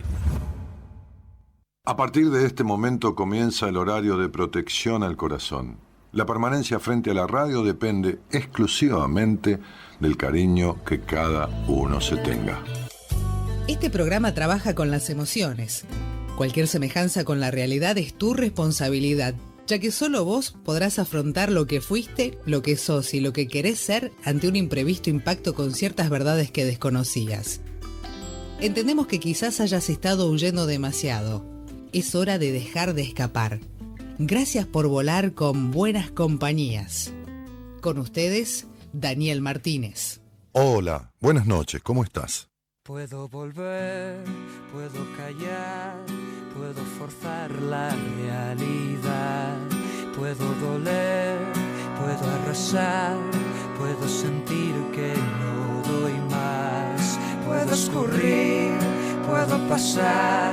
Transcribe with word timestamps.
A 1.86 1.96
partir 1.96 2.28
de 2.28 2.44
este 2.44 2.62
momento 2.64 3.14
comienza 3.14 3.71
el 3.71 3.79
horario 3.79 4.18
de 4.18 4.29
protección 4.29 5.02
al 5.02 5.16
corazón. 5.16 5.79
La 6.12 6.26
permanencia 6.26 6.79
frente 6.80 7.12
a 7.12 7.14
la 7.14 7.26
radio 7.26 7.62
depende 7.62 8.18
exclusivamente 8.30 9.58
del 10.00 10.18
cariño 10.18 10.84
que 10.84 11.00
cada 11.00 11.46
uno 11.67 12.03
se 12.03 12.19
tenga. 12.19 12.62
Este 13.69 13.89
programa 13.89 14.35
trabaja 14.35 14.75
con 14.75 14.91
las 14.91 15.09
emociones. 15.09 15.87
Cualquier 16.37 16.69
semejanza 16.69 17.25
con 17.25 17.41
la 17.41 17.51
realidad 17.51 17.96
es 17.96 18.12
tu 18.12 18.35
responsabilidad, 18.35 19.35
ya 19.67 19.79
que 19.79 19.91
solo 19.91 20.25
vos 20.25 20.55
podrás 20.64 20.98
afrontar 20.98 21.51
lo 21.51 21.66
que 21.66 21.80
fuiste, 21.80 22.39
lo 22.46 22.62
que 22.62 22.77
sos 22.77 23.15
y 23.15 23.21
lo 23.21 23.33
que 23.33 23.48
querés 23.48 23.79
ser 23.79 24.12
ante 24.25 24.48
un 24.48 24.57
imprevisto 24.57 25.11
impacto 25.11 25.55
con 25.55 25.73
ciertas 25.75 26.11
verdades 26.11 26.51
que 26.51 26.65
desconocías. 26.65 27.61
Entendemos 28.60 29.07
que 29.07 29.21
quizás 29.21 29.60
hayas 29.60 29.91
estado 29.91 30.30
huyendo 30.30 30.66
demasiado. 30.66 31.45
Es 31.93 32.15
hora 32.15 32.38
de 32.38 32.52
dejar 32.52 32.95
de 32.95 33.02
escapar. 33.02 33.60
Gracias 34.19 34.66
por 34.66 34.88
volar 34.88 35.34
con 35.34 35.71
buenas 35.71 36.10
compañías. 36.10 37.12
Con 37.83 37.98
ustedes, 37.98 38.66
Daniel 38.93 39.43
Martínez. 39.43 40.21
Hola, 40.52 41.12
buenas 41.21 41.46
noches, 41.46 41.83
¿cómo 41.83 42.02
estás? 42.02 42.48
Puedo 42.83 43.29
volver, 43.29 44.24
puedo 44.73 45.07
callar, 45.16 45.98
puedo 46.59 46.83
forzar 46.98 47.51
la 47.62 47.91
realidad, 47.91 49.56
puedo 50.16 50.45
doler, 50.66 51.38
puedo 51.98 52.34
arrasar, 52.37 53.16
puedo 53.79 54.09
sentir 54.09 54.74
que 54.95 55.12
no 55.41 55.92
doy 55.92 56.15
más, 56.30 57.19
puedo 57.46 57.74
escurrir, 57.74 58.73
puedo 59.27 59.59
pasar, 59.68 60.52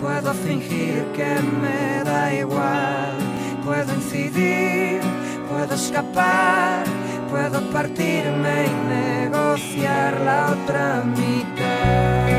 puedo 0.00 0.32
fingir 0.34 1.04
que 1.16 1.34
me 1.62 2.04
da 2.04 2.32
igual, 2.34 3.16
puedo 3.64 3.92
incidir, 3.94 5.00
puedo 5.48 5.74
escapar 5.74 6.84
puedo 7.30 7.60
partirme 7.70 8.66
y 8.66 9.28
negociar 9.28 10.20
la 10.20 10.50
otra 10.50 11.04
mitad. 11.04 12.29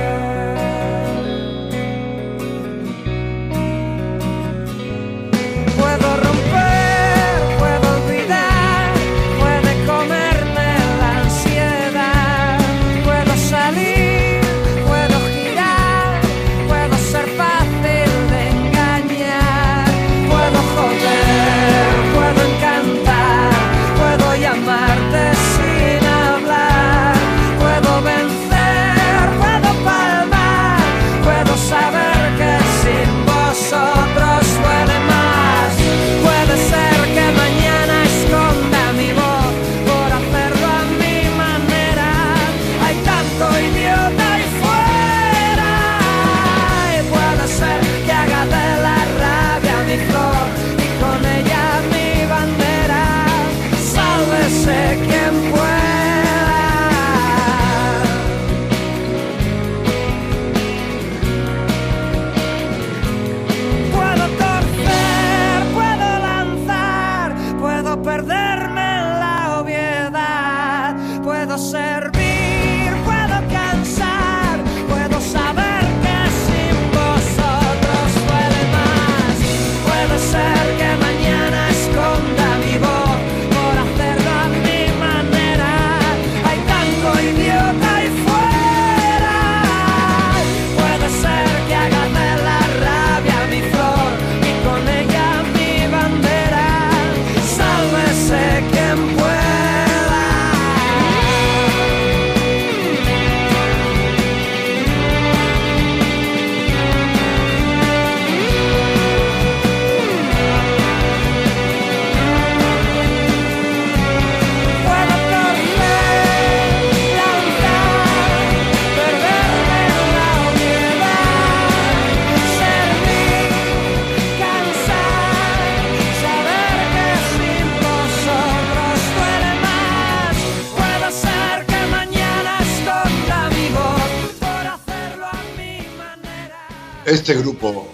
Este 137.32 137.44
grupo 137.44 137.88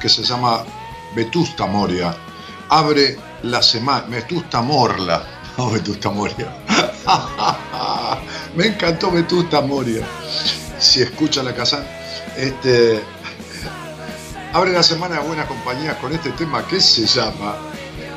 que 0.00 0.08
se 0.08 0.22
llama 0.22 0.64
Vetusta 1.14 1.66
Moria 1.66 2.16
abre 2.70 3.14
la 3.42 3.62
semana. 3.62 4.06
Vetusta 4.06 4.62
Morla, 4.62 5.22
no 5.58 5.70
Vetusta 5.70 6.08
Moria. 6.08 6.56
Me 8.56 8.68
encantó 8.68 9.10
Vetusta 9.10 9.60
Moria. 9.60 10.02
Si 10.78 11.02
escucha 11.02 11.42
la 11.42 11.54
casa, 11.54 11.84
este, 12.38 13.02
abre 14.54 14.72
la 14.72 14.82
semana 14.82 15.16
de 15.16 15.26
buenas 15.28 15.46
compañías 15.46 15.96
con 15.96 16.14
este 16.14 16.30
tema 16.30 16.66
que 16.66 16.80
se 16.80 17.04
llama 17.04 17.58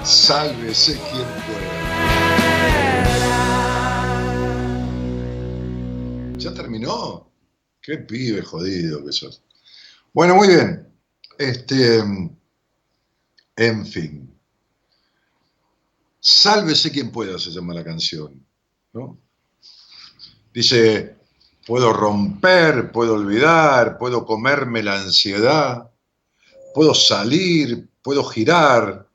Sálvese 0.02 0.94
quien 0.94 1.28
pueda. 1.46 1.74
¿Ya 6.38 6.54
terminó? 6.54 7.30
Qué 7.82 7.98
pibe 7.98 8.42
jodido 8.44 9.04
que 9.04 9.12
sos. 9.12 9.43
Bueno, 10.14 10.36
muy 10.36 10.48
bien. 10.48 10.88
Este, 11.40 11.98
en 13.56 13.86
fin. 13.86 14.40
Sálvese 16.20 16.92
quien 16.92 17.12
pueda, 17.12 17.40
se 17.40 17.50
llama 17.50 17.74
la 17.74 17.84
canción. 17.84 18.46
¿no? 18.94 19.18
Dice, 20.54 21.18
puedo 21.66 21.92
romper, 21.92 22.92
puedo 22.92 23.16
olvidar, 23.16 23.98
puedo 23.98 24.24
comerme 24.26 24.84
la 24.84 25.02
ansiedad, 25.02 25.90
puedo 26.76 26.94
salir, 26.94 27.90
puedo 28.04 28.24
girar, 28.24 29.10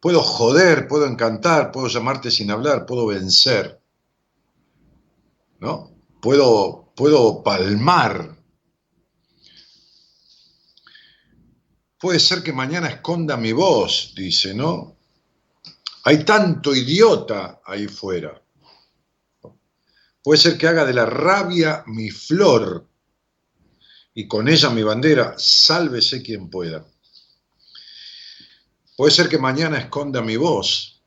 puedo 0.00 0.22
joder, 0.22 0.88
puedo 0.88 1.06
encantar, 1.06 1.70
puedo 1.70 1.88
llamarte 1.88 2.30
sin 2.30 2.50
hablar, 2.50 2.86
puedo 2.86 3.06
vencer. 3.06 3.80
¿No? 5.60 5.90
Puedo, 6.22 6.90
puedo 6.96 7.42
palmar, 7.42 8.31
Puede 12.02 12.18
ser 12.18 12.42
que 12.42 12.52
mañana 12.52 12.88
esconda 12.88 13.36
mi 13.36 13.52
voz, 13.52 14.12
dice, 14.16 14.52
¿no? 14.52 14.96
Hay 16.02 16.24
tanto 16.24 16.74
idiota 16.74 17.60
ahí 17.64 17.86
fuera. 17.86 18.42
Puede 20.20 20.40
ser 20.40 20.58
que 20.58 20.66
haga 20.66 20.84
de 20.84 20.94
la 20.94 21.06
rabia 21.06 21.84
mi 21.86 22.10
flor 22.10 22.88
y 24.14 24.26
con 24.26 24.48
ella 24.48 24.70
mi 24.70 24.82
bandera, 24.82 25.36
sálvese 25.38 26.24
quien 26.24 26.50
pueda. 26.50 26.84
Puede 28.96 29.12
ser 29.12 29.28
que 29.28 29.38
mañana 29.38 29.78
esconda 29.78 30.22
mi 30.22 30.36
voz. 30.36 31.04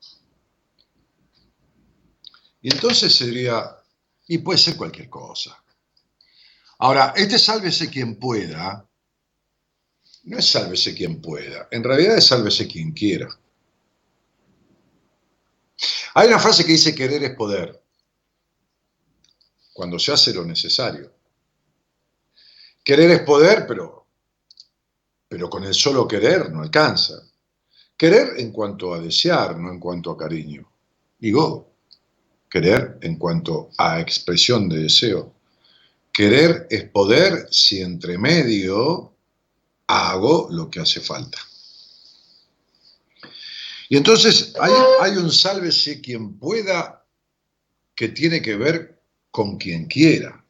Y 2.61 2.73
entonces 2.73 3.13
sería 3.13 3.69
Y 4.27 4.37
puede 4.37 4.59
ser 4.59 4.77
cualquier 4.77 5.09
cosa. 5.09 5.61
Ahora, 6.79 7.11
este 7.17 7.37
sálvese 7.37 7.89
quien 7.89 8.17
pueda, 8.17 8.87
no 10.25 10.37
es 10.37 10.49
sálvese 10.49 10.93
quien 10.95 11.21
pueda, 11.21 11.67
en 11.71 11.83
realidad 11.83 12.17
es 12.17 12.25
sálvese 12.25 12.67
quien 12.67 12.91
quiera. 12.91 13.29
Hay 16.15 16.27
una 16.27 16.39
frase 16.39 16.65
que 16.65 16.71
dice 16.71 16.95
querer 16.95 17.23
es 17.23 17.35
poder, 17.35 17.81
cuando 19.73 19.99
se 19.99 20.13
hace 20.13 20.33
lo 20.33 20.45
necesario. 20.45 21.11
Querer 22.83 23.11
es 23.11 23.19
poder, 23.21 23.65
pero, 23.67 24.07
pero 25.27 25.49
con 25.49 25.63
el 25.63 25.73
solo 25.73 26.07
querer 26.07 26.51
no 26.51 26.61
alcanza. 26.61 27.15
Querer 27.97 28.39
en 28.39 28.51
cuanto 28.51 28.93
a 28.93 28.99
desear, 28.99 29.57
no 29.57 29.71
en 29.71 29.79
cuanto 29.79 30.11
a 30.11 30.17
cariño. 30.17 30.69
Digo, 31.17 31.73
querer 32.49 32.97
en 33.01 33.17
cuanto 33.17 33.69
a 33.77 33.99
expresión 33.99 34.69
de 34.69 34.83
deseo. 34.83 35.33
Querer 36.11 36.67
es 36.69 36.89
poder 36.89 37.47
si 37.51 37.81
entre 37.81 38.17
medio 38.17 39.14
hago 39.87 40.47
lo 40.51 40.69
que 40.69 40.79
hace 40.79 40.99
falta. 40.99 41.37
Y 43.89 43.97
entonces 43.97 44.53
hay, 44.59 45.17
un 45.17 45.31
sálvese 45.31 46.01
quien 46.01 46.39
pueda 46.39 47.05
que 47.93 48.09
tiene 48.09 48.41
que 48.41 48.55
ver 48.55 49.01
con 49.31 49.57
quien 49.57 49.85
quiera. 49.85 50.43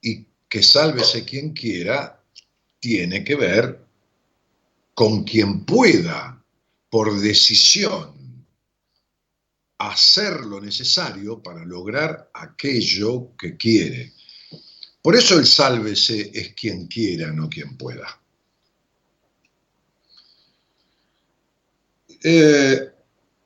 Y 0.00 0.26
que 0.48 0.62
sálvese 0.62 1.24
quien 1.24 1.52
quiera 1.52 2.22
tiene 2.80 3.22
que 3.24 3.36
ver 3.36 3.86
con 4.94 5.24
quien 5.24 5.64
pueda, 5.64 6.42
por 6.90 7.18
decisión, 7.20 8.46
hacer 9.78 10.40
lo 10.40 10.60
necesario 10.60 11.42
para 11.42 11.64
lograr 11.64 12.30
aquello 12.34 13.36
que 13.36 13.56
quiere. 13.56 14.14
Por 15.06 15.14
eso 15.14 15.38
el 15.38 15.46
sálvese 15.46 16.32
es 16.34 16.52
quien 16.54 16.88
quiera, 16.88 17.30
no 17.30 17.48
quien 17.48 17.76
pueda. 17.76 18.20
Eh, 22.24 22.90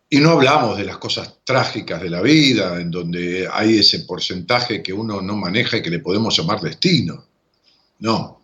y 0.09 0.21
no 0.21 0.31
hablamos 0.31 0.79
de 0.79 0.87
las 0.87 0.97
cosas 0.97 1.41
trágicas 1.45 2.01
de 2.01 2.09
la 2.09 2.23
vida, 2.23 2.81
en 2.81 2.91
donde 2.91 3.47
hay 3.47 3.81
ese 3.81 4.01
porcentaje 4.07 4.83
que 4.83 4.95
uno 4.95 5.21
no 5.21 5.37
maneja 5.37 5.77
y 5.77 5.83
que 5.83 5.91
le 5.91 5.99
podemos 5.99 6.35
llamar 6.35 6.63
destino. 6.63 7.27
No. 7.99 8.41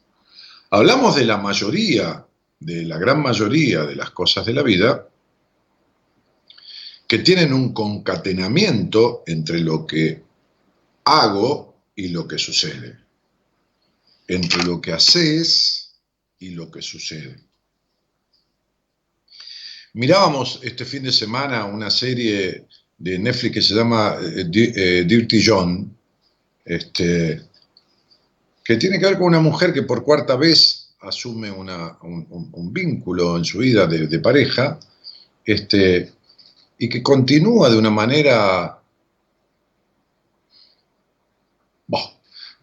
Hablamos 0.68 1.16
de 1.16 1.24
la 1.24 1.38
mayoría, 1.38 2.22
de 2.60 2.84
la 2.84 2.98
gran 2.98 3.22
mayoría 3.22 3.84
de 3.84 3.96
las 3.96 4.10
cosas 4.10 4.44
de 4.44 4.52
la 4.52 4.62
vida, 4.62 5.08
que 7.08 7.20
tienen 7.20 7.54
un 7.54 7.72
concatenamiento 7.72 9.22
entre 9.26 9.60
lo 9.60 9.86
que 9.86 10.22
hago 11.04 11.76
y 11.94 12.08
lo 12.08 12.28
que 12.28 12.36
sucede 12.36 13.05
entre 14.28 14.64
lo 14.64 14.80
que 14.80 14.92
haces 14.92 15.94
y 16.38 16.50
lo 16.50 16.70
que 16.70 16.82
sucede. 16.82 17.36
Mirábamos 19.94 20.60
este 20.62 20.84
fin 20.84 21.04
de 21.04 21.12
semana 21.12 21.64
una 21.64 21.90
serie 21.90 22.66
de 22.98 23.18
Netflix 23.18 23.54
que 23.54 23.62
se 23.62 23.74
llama 23.74 24.16
eh, 24.22 24.46
eh, 24.54 25.04
Dirty 25.06 25.42
John, 25.44 25.96
este, 26.64 27.42
que 28.62 28.76
tiene 28.76 28.98
que 28.98 29.06
ver 29.06 29.16
con 29.16 29.28
una 29.28 29.40
mujer 29.40 29.72
que 29.72 29.82
por 29.82 30.02
cuarta 30.02 30.36
vez 30.36 30.94
asume 31.00 31.50
un, 31.50 32.72
vínculo 32.72 33.36
en 33.36 33.44
su 33.44 33.58
vida 33.58 33.86
de, 33.86 34.18
pareja 34.18 34.78
este, 35.44 36.12
y 36.78 36.88
que 36.88 37.02
continúa 37.02 37.70
de 37.70 37.78
una 37.78 37.90
manera 37.90 38.75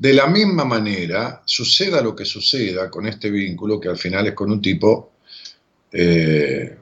De 0.03 0.11
la 0.11 0.27
misma 0.27 0.65
manera, 0.65 1.41
suceda 1.45 2.01
lo 2.01 2.13
que 2.13 2.25
suceda 2.25 2.91
con 2.91 3.07
este 3.07 3.31
vínculo, 3.31 3.79
que 3.79 3.87
al 3.87 3.97
final 3.97 4.27
es 4.27 4.33
con 4.33 4.51
un 4.51 4.61
tipo 4.61 5.13
eh, 5.93 6.77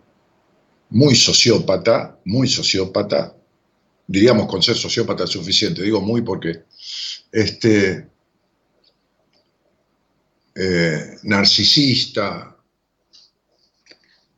muy 0.90 1.16
sociópata, 1.16 2.18
muy 2.26 2.48
sociópata, 2.48 3.36
diríamos 4.08 4.48
con 4.48 4.64
ser 4.64 4.76
sociópata 4.76 5.26
es 5.26 5.30
suficiente, 5.30 5.84
digo 5.84 6.02
muy 6.02 6.24
porque 6.24 6.64
este, 7.32 8.10
eh, 10.56 11.18
narcisista, 11.22 12.58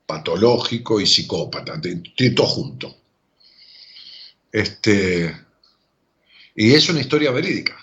patológico 0.06 1.00
y 1.00 1.08
psicópata, 1.08 1.80
todo 2.36 2.48
junto. 2.48 2.98
Este, 4.52 5.34
y 6.54 6.74
es 6.74 6.90
una 6.90 7.00
historia 7.00 7.32
verídica. 7.32 7.83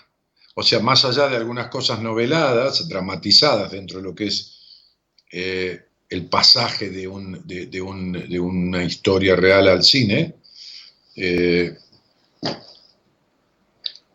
O 0.55 0.63
sea, 0.63 0.79
más 0.79 1.05
allá 1.05 1.29
de 1.29 1.37
algunas 1.37 1.67
cosas 1.69 2.01
noveladas, 2.01 2.87
dramatizadas 2.89 3.71
dentro 3.71 3.97
de 3.97 4.03
lo 4.03 4.13
que 4.13 4.27
es 4.27 4.57
eh, 5.31 5.85
el 6.09 6.25
pasaje 6.25 6.89
de, 6.89 7.07
una 7.07 8.83
historia 8.83 9.35
real 9.35 9.69
al 9.69 9.81
cine, 9.81 10.35
eh, 11.15 11.77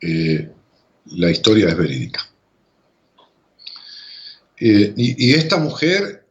eh, 0.03 0.51
la 1.07 1.31
historia 1.31 1.69
es 1.69 1.77
verídica. 1.77 2.29
Y, 4.59 5.35
esta 5.35 5.59
mujer 5.59 6.27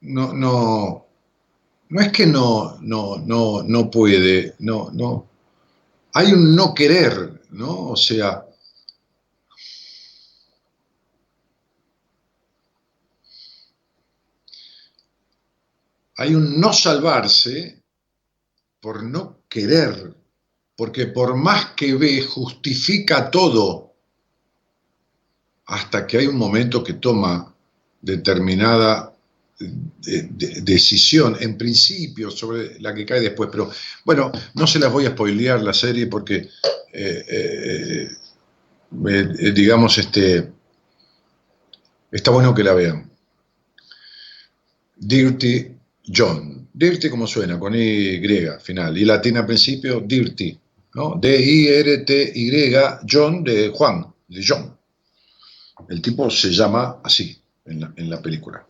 no, 0.00 0.32
no, 0.32 1.06
no 1.88 2.00
es 2.00 2.12
que 2.12 2.26
no, 2.26 2.78
no, 2.82 3.18
no, 3.18 3.62
no 3.62 3.90
puede, 3.90 4.54
no, 4.58 4.90
no. 4.92 5.26
Hay 6.12 6.32
un 6.32 6.54
no 6.54 6.74
querer 6.74 7.37
¿no? 7.50 7.90
O 7.90 7.96
sea, 7.96 8.44
hay 16.16 16.34
un 16.34 16.60
no 16.60 16.72
salvarse 16.72 17.82
por 18.80 19.02
no 19.02 19.42
querer, 19.48 20.14
porque 20.76 21.06
por 21.06 21.36
más 21.36 21.74
que 21.74 21.94
ve, 21.94 22.22
justifica 22.22 23.30
todo, 23.30 23.94
hasta 25.66 26.06
que 26.06 26.18
hay 26.18 26.26
un 26.26 26.36
momento 26.36 26.82
que 26.82 26.94
toma 26.94 27.54
determinada 28.00 29.07
decisión, 29.58 31.36
en 31.40 31.58
principio, 31.58 32.30
sobre 32.30 32.78
la 32.80 32.94
que 32.94 33.04
cae 33.04 33.20
después. 33.20 33.48
Pero 33.50 33.70
bueno, 34.04 34.30
no 34.54 34.66
se 34.66 34.78
las 34.78 34.92
voy 34.92 35.06
a 35.06 35.10
spoilear 35.10 35.62
la 35.62 35.74
serie 35.74 36.06
porque 36.06 36.48
eh, 36.92 37.24
eh, 37.28 38.08
eh, 39.08 39.52
digamos, 39.52 39.98
este, 39.98 40.50
está 42.10 42.30
bueno 42.30 42.54
que 42.54 42.64
la 42.64 42.74
vean. 42.74 43.10
Dirty 44.96 45.68
John. 46.06 46.68
Dirty 46.72 47.10
como 47.10 47.26
suena, 47.26 47.58
con 47.58 47.74
Y 47.74 48.20
final. 48.60 48.96
Y 48.96 49.04
latina 49.04 49.40
al 49.40 49.46
principio, 49.46 50.00
Dirty. 50.00 50.58
¿no? 50.94 51.18
D-I-R-T-Y, 51.20 52.74
John 53.08 53.44
de 53.44 53.68
Juan, 53.68 54.06
de 54.28 54.44
John. 54.46 54.76
El 55.88 56.02
tipo 56.02 56.28
se 56.30 56.50
llama 56.50 57.00
así 57.04 57.40
en 57.64 58.10
la, 58.10 58.22
película. 58.22 58.66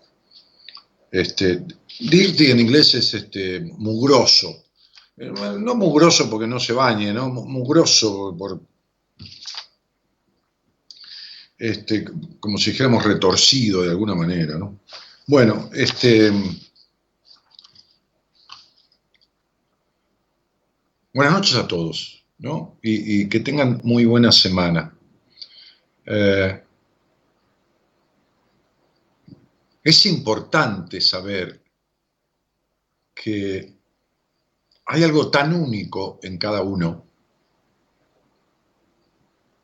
Este, 1.11 1.65
dirty 2.01 2.51
en 2.51 2.61
inglés 2.61 2.95
es 2.95 3.15
este, 3.15 3.61
mugroso, 3.61 4.65
no 5.17 5.75
mugroso 5.75 6.29
porque 6.31 6.47
no 6.47 6.61
se 6.61 6.73
bañe, 6.73 7.13
¿no? 7.13 7.29
Mugroso 7.29 8.37
por, 8.39 8.61
este, 11.59 12.05
como 12.39 12.57
si 12.57 12.71
dijéramos 12.71 13.05
retorcido 13.05 13.83
de 13.83 13.91
alguna 13.91 14.15
manera, 14.15 14.57
¿no? 14.57 14.81
Bueno, 15.27 15.69
este, 15.75 16.31
buenas 21.13 21.35
noches 21.35 21.57
a 21.57 21.67
todos, 21.67 22.25
¿no? 22.39 22.79
Y, 22.81 23.29
que 23.29 23.41
tengan 23.41 23.81
muy 23.83 24.05
buena 24.05 24.31
semana. 24.31 24.97
Eh, 26.07 26.63
es 29.89 30.05
importante 30.05 31.01
saber 31.01 31.63
que 33.15 33.75
hay 34.85 35.03
algo 35.03 35.31
tan 35.31 35.55
único 35.55 36.21
en 36.23 36.37
cada 36.37 36.61
uno 36.61 37.07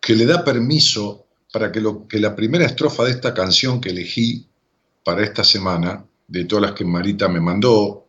que 0.01 0.15
le 0.17 0.25
da 0.25 0.43
permiso 0.43 1.27
para 1.53 1.71
que, 1.71 1.83
lo, 1.83 2.09
que 2.09 2.19
la 2.19 2.35
primera 2.35 2.65
estrofa 2.65 3.05
de 3.05 3.11
esta 3.11 3.35
canción 3.35 3.83
que 3.83 3.91
elegí 3.91 4.49
para 5.05 5.23
esta 5.23 5.45
semana, 5.45 6.07
de 6.27 6.47
todas 6.47 6.63
las 6.63 6.73
que 6.73 6.87
Marita 6.87 7.29
me 7.29 7.41
mandó, 7.41 8.07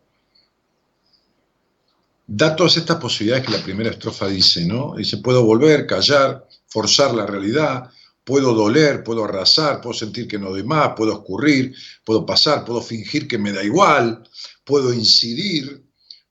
da 2.25 2.55
todas 2.55 2.77
estas 2.77 2.95
posibilidades 2.95 3.45
que 3.45 3.57
la 3.57 3.63
primera 3.63 3.89
estrofa 3.89 4.27
dice, 4.27 4.65
¿no? 4.65 4.95
Dice, 4.95 5.17
puedo 5.17 5.43
volver, 5.43 5.85
callar, 5.85 6.47
forzar 6.67 7.13
la 7.13 7.25
realidad, 7.25 7.91
puedo 8.25 8.53
doler, 8.53 9.03
puedo 9.03 9.23
arrasar, 9.23 9.79
puedo 9.79 9.93
sentir 9.93 10.27
que 10.27 10.39
no 10.39 10.49
doy 10.49 10.63
más, 10.63 10.93
puedo 10.97 11.13
escurrir, 11.13 11.73
puedo 12.03 12.25
pasar, 12.25 12.65
puedo 12.65 12.81
fingir 12.81 13.27
que 13.27 13.37
me 13.37 13.53
da 13.53 13.63
igual, 13.63 14.27
puedo 14.65 14.91
incidir, 14.91 15.85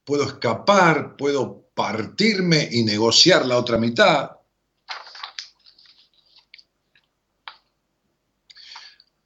puedo 0.05 0.25
escapar, 0.25 1.17
puedo 1.17 1.69
partirme 1.73 2.69
y 2.71 2.83
negociar 2.83 3.47
la 3.47 3.57
otra 3.57 3.79
mitad. 3.79 4.33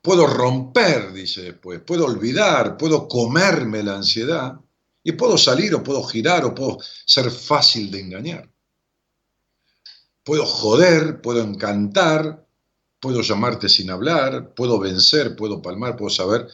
Puedo 0.03 0.27
romper, 0.27 1.13
dice 1.13 1.43
después, 1.43 1.81
puedo 1.81 2.05
olvidar, 2.05 2.77
puedo 2.77 3.09
comerme 3.09 3.83
la 3.83 3.97
ansiedad 3.97 4.61
y 5.03 5.13
puedo 5.13 5.39
salir 5.39 5.75
o 5.75 5.83
puedo 5.83 6.03
girar 6.03 6.45
o 6.45 6.55
puedo 6.55 6.79
ser 7.07 7.31
fácil 7.31 7.91
de 7.91 8.01
engañar. 8.01 8.51
Puedo 10.23 10.45
joder, 10.45 11.23
puedo 11.23 11.43
encantar, 11.43 12.48
puedo 13.01 13.23
llamarte 13.23 13.69
sin 13.69 13.91
hablar, 13.91 14.55
puedo 14.55 14.79
vencer, 14.79 15.37
puedo 15.37 15.63
palmar, 15.63 15.97
puedo 15.97 16.11
saber 16.11 16.49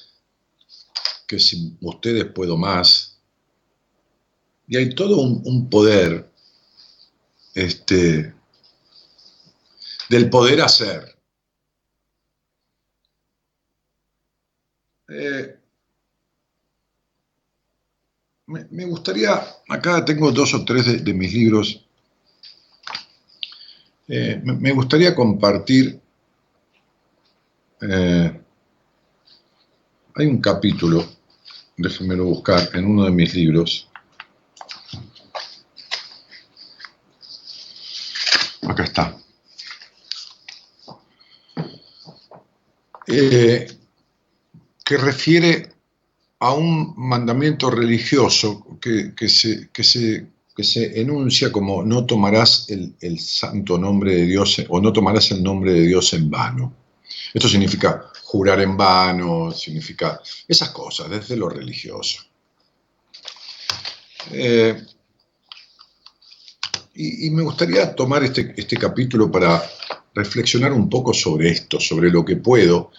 que 1.26 1.38
sin 1.38 1.78
ustedes 1.80 2.26
puedo 2.26 2.56
más. 2.56 3.18
Y 4.66 4.76
hay 4.76 4.94
todo 4.94 5.20
un, 5.20 5.68
poder 5.68 6.30
este, 7.54 8.34
del 10.08 10.30
poder 10.30 10.60
hacer. 10.62 11.14
Eh, 15.08 15.58
me, 18.46 18.84
gustaría, 18.84 19.42
acá 19.68 20.04
tengo 20.04 20.30
dos 20.30 20.52
o 20.54 20.64
tres 20.64 21.04
de, 21.04 21.14
mis 21.14 21.32
libros, 21.32 21.84
eh, 24.08 24.40
me, 24.44 24.72
gustaría 24.72 25.14
compartir, 25.14 26.00
eh, 27.80 28.40
hay 30.16 30.26
un 30.26 30.40
capítulo, 30.40 31.04
déjenmelo 31.76 32.24
buscar, 32.24 32.70
en 32.74 32.86
uno 32.86 33.04
de 33.04 33.10
mis 33.10 33.34
libros, 33.34 33.90
acá 38.62 38.84
está. 38.84 39.16
que 44.84 44.98
refiere 44.98 45.74
a 46.40 46.52
un 46.52 46.92
mandamiento 46.96 47.70
religioso 47.70 48.78
que, 48.80 49.28
se, 49.28 49.70
se, 49.72 50.26
se, 50.58 51.00
enuncia 51.00 51.50
como 51.50 51.82
no 51.82 52.04
tomarás 52.04 52.68
el, 52.68 53.18
santo 53.18 53.78
nombre 53.78 54.14
de 54.14 54.26
Dios 54.26 54.62
o 54.68 54.80
no 54.80 54.92
tomarás 54.92 55.30
el 55.30 55.42
nombre 55.42 55.72
de 55.72 55.86
Dios 55.86 56.12
en 56.12 56.30
vano. 56.30 56.83
Esto 57.34 57.48
significa 57.48 58.12
jurar 58.22 58.60
en 58.60 58.76
vano, 58.76 59.50
significa 59.50 60.20
esas 60.46 60.70
cosas 60.70 61.10
desde 61.10 61.36
lo 61.36 61.48
religioso. 61.48 62.22
Eh, 64.30 64.80
y, 66.94 67.28
me 67.30 67.42
gustaría 67.42 67.92
tomar 67.94 68.22
este, 68.22 68.54
este 68.56 68.76
capítulo 68.76 69.30
para 69.30 69.60
reflexionar 70.14 70.72
un 70.72 70.88
poco 70.88 71.12
sobre 71.12 71.50
esto, 71.50 71.80
sobre 71.80 72.08
lo 72.08 72.24
que 72.24 72.36
puedo 72.36 72.92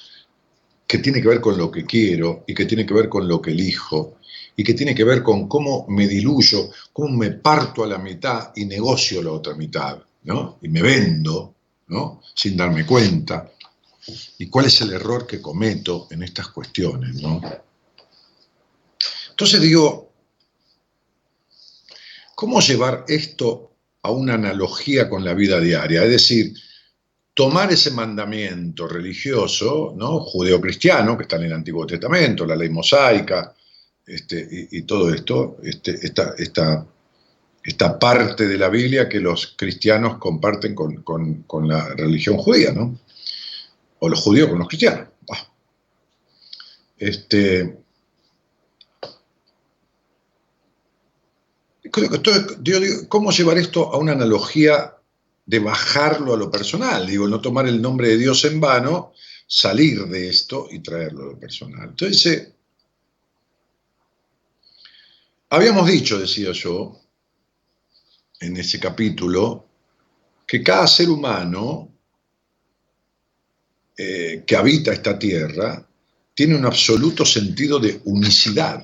que 0.88 1.00
tiene 1.00 1.22
que 1.22 1.28
ver 1.28 1.42
con 1.42 1.58
lo 1.58 1.72
que 1.72 1.86
quiero 1.86 2.44
y 2.46 2.54
que 2.54 2.66
tiene 2.66 2.86
que 2.86 2.94
ver 2.94 3.10
con 3.10 3.28
lo 3.28 3.42
que 3.42 3.52
elijo 3.52 4.18
y 4.56 4.64
que 4.64 4.74
tiene 4.74 4.94
que 4.94 5.04
ver 5.04 5.24
con 5.24 5.48
cómo 5.48 5.86
me 5.90 6.08
diluyo, 6.08 6.70
cómo 6.94 7.18
me 7.18 7.32
parto 7.32 7.84
a 7.84 7.88
la 7.88 7.98
mitad 7.98 8.52
y 8.56 8.66
negocio 8.66 9.22
la 9.22 9.32
otra 9.32 9.56
mitad, 9.56 9.98
¿no? 10.24 10.58
Y 10.62 10.70
me 10.70 10.82
vendo, 10.82 11.56
¿no? 11.88 12.22
Sin 12.34 12.56
darme 12.56 12.86
cuenta. 12.86 13.52
¿Y 14.38 14.48
cuál 14.48 14.66
es 14.66 14.82
el 14.82 14.94
error 14.94 15.26
que 15.26 15.42
cometo 15.42 16.08
en 16.12 16.24
estas 16.24 16.50
cuestiones, 16.50 17.22
¿no? 17.22 17.42
Entonces 19.32 19.62
digo, 19.62 20.12
¿cómo 22.36 22.62
llevar 22.62 23.06
esto 23.08 23.72
a 24.02 24.12
una 24.12 24.36
analogía 24.36 25.10
con 25.10 25.26
la 25.26 25.34
vida 25.34 25.60
diaria? 25.60 26.04
Es 26.04 26.10
decir, 26.12 26.54
tomar 27.34 27.72
ese 27.72 27.92
mandamiento 27.92 28.88
religioso, 28.88 29.94
¿no? 29.96 30.22
judeocristiano, 30.22 31.18
que 31.18 31.24
está 31.24 31.36
en 31.36 31.44
el 31.44 31.54
Antiguo 31.54 31.86
Testamento, 31.86 32.46
la 32.46 32.56
ley 32.56 32.70
mosaica, 32.70 33.54
este, 34.08 34.68
y, 34.72 34.84
todo 34.84 35.14
esto, 35.14 35.58
este, 35.64 36.00
esta, 36.02 36.34
esta, 36.38 38.00
parte 38.00 38.48
de 38.48 38.58
la 38.58 38.70
Biblia 38.70 39.10
que 39.10 39.20
los 39.20 39.56
cristianos 39.58 40.18
comparten 40.18 40.76
con, 40.76 41.68
la 41.68 41.90
religión 41.90 42.38
judía, 42.38 42.72
¿no? 42.72 42.98
O 44.06 44.10
los 44.10 44.22
judíos 44.22 44.50
con 44.50 44.60
los 44.60 44.68
cristianos. 44.68 45.08
Este, 46.96 47.76
¿Cómo 53.10 53.32
llevar 53.32 53.58
esto 53.58 53.92
a 53.92 53.98
una 53.98 54.12
analogía 54.12 54.96
de 55.44 55.58
bajarlo 55.58 56.36
a 56.36 56.38
lo 56.38 56.52
personal, 56.52 57.08
digo, 57.08 57.28
no 57.28 57.42
tomar 57.42 57.68
el 57.68 57.82
nombre 57.82 58.10
de 58.10 58.18
Dios 58.18 58.46
en 58.46 58.60
vano, 58.60 59.14
salir 59.48 60.06
de 60.06 60.30
esto 60.30 60.68
y 60.70 60.82
traerlo 60.82 61.24
a 61.24 61.34
lo 61.34 61.40
personal. 61.40 61.90
Entonces, 61.90 62.54
habíamos 65.50 65.88
dicho, 65.88 66.20
decía 66.20 66.52
yo, 66.52 67.02
en 68.40 68.56
ese 68.58 68.80
capítulo, 68.80 69.68
que 70.46 70.62
cada 70.62 70.86
ser 70.86 71.10
humano 71.10 71.95
eh, 73.98 74.44
que 74.46 74.56
habita 74.56 74.92
esta 74.92 75.18
tierra 75.18 75.88
tiene 76.34 76.56
un 76.56 76.66
absoluto 76.66 77.26
sentido 77.26 77.80
de 77.80 78.02
unicidad. 78.04 78.84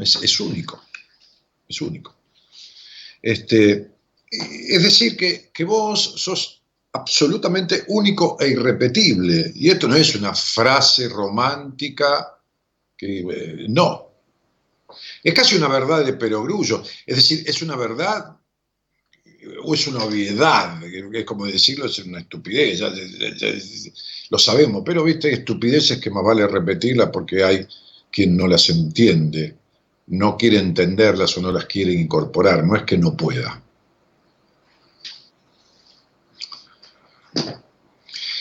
Es, 0.00 0.40
único, 0.40 0.82
es 1.68 1.80
único. 1.80 2.14
Este, 3.22 3.92
es 4.28 4.82
decir, 4.82 5.16
que, 5.16 5.64
vos 5.64 6.14
sos 6.16 6.60
absolutamente 6.92 7.84
único 7.86 8.36
e 8.40 8.48
irrepetible. 8.48 9.52
Y 9.54 9.70
esto 9.70 9.86
no 9.86 9.94
es 9.94 10.14
una 10.16 10.34
frase 10.34 11.08
romántica, 11.08 12.36
que 12.96 13.20
eh, 13.20 13.66
no. 13.68 14.10
Es 15.22 15.32
casi 15.32 15.54
una 15.54 15.68
verdad 15.68 16.04
de 16.04 16.14
perogrullo. 16.14 16.82
Es 17.06 17.16
decir, 17.16 17.44
es 17.46 17.62
una 17.62 17.76
verdad 17.76 18.39
o 19.62 19.74
es 19.74 19.86
una 19.86 20.04
obviedad, 20.04 20.82
es 20.84 21.24
como 21.24 21.46
decirlo, 21.46 21.86
es 21.86 21.98
una 22.00 22.20
estupidez, 22.20 22.80
lo 24.30 24.38
sabemos, 24.38 24.82
pero 24.84 25.04
viste, 25.04 25.32
estupideces 25.32 25.98
que 25.98 26.10
más 26.10 26.24
vale 26.24 26.46
repetirlas 26.46 27.10
porque 27.12 27.42
hay 27.42 27.66
quien 28.10 28.36
no 28.36 28.46
las 28.46 28.68
entiende, 28.68 29.56
no 30.08 30.36
quiere 30.36 30.58
entenderlas 30.58 31.36
o 31.38 31.40
no 31.40 31.52
las 31.52 31.66
quiere 31.66 31.92
incorporar, 31.92 32.64
no 32.64 32.76
es 32.76 32.82
que 32.82 32.98
no 32.98 33.16
pueda. 33.16 33.62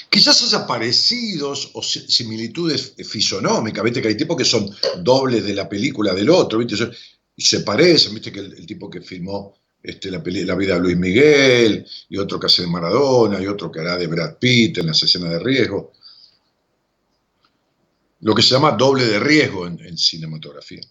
Quizás 0.10 0.42
haya 0.42 0.66
parecidos 0.66 1.70
o 1.74 1.84
similitudes 1.84 2.96
fisonómicas, 3.08 3.84
viste 3.84 4.02
que 4.02 4.08
hay 4.08 4.18
tipos 4.18 4.36
que 4.36 4.46
son 4.46 4.70
dobles 5.04 5.44
de 5.44 5.54
la 5.54 5.70
película 5.70 6.16
del 6.16 6.32
otro, 6.32 6.58
viste, 6.58 6.90
y 7.36 7.42
se 7.44 7.60
parecen, 7.62 8.16
viste 8.16 8.32
que 8.32 8.40
el, 8.40 8.66
tipo 8.66 8.90
que 8.90 9.02
filmó 9.02 9.59
este, 9.82 10.12
la, 10.12 10.22
la, 10.26 10.56
vida 10.56 10.74
de 10.76 10.80
Luis 10.80 10.98
Miguel, 10.98 11.88
y 12.10 12.18
otro 12.18 12.40
que 12.40 12.48
hace 12.48 12.64
de 12.64 12.68
Maradona, 12.68 13.42
y 13.42 13.48
otro 13.48 13.72
que 13.72 13.80
hará 13.80 13.98
de 13.98 14.08
Brad 14.08 14.38
Pitt 14.38 14.80
en 14.80 14.88
las 14.88 15.02
escenas 15.02 15.32
de 15.32 15.40
riesgo. 15.40 15.94
Lo 18.22 18.36
que 18.36 18.42
se 18.42 18.50
llama 18.50 18.72
doble 18.72 19.06
de 19.06 19.20
riesgo 19.20 19.66
en, 19.66 19.98
cinematografía. 19.98 20.82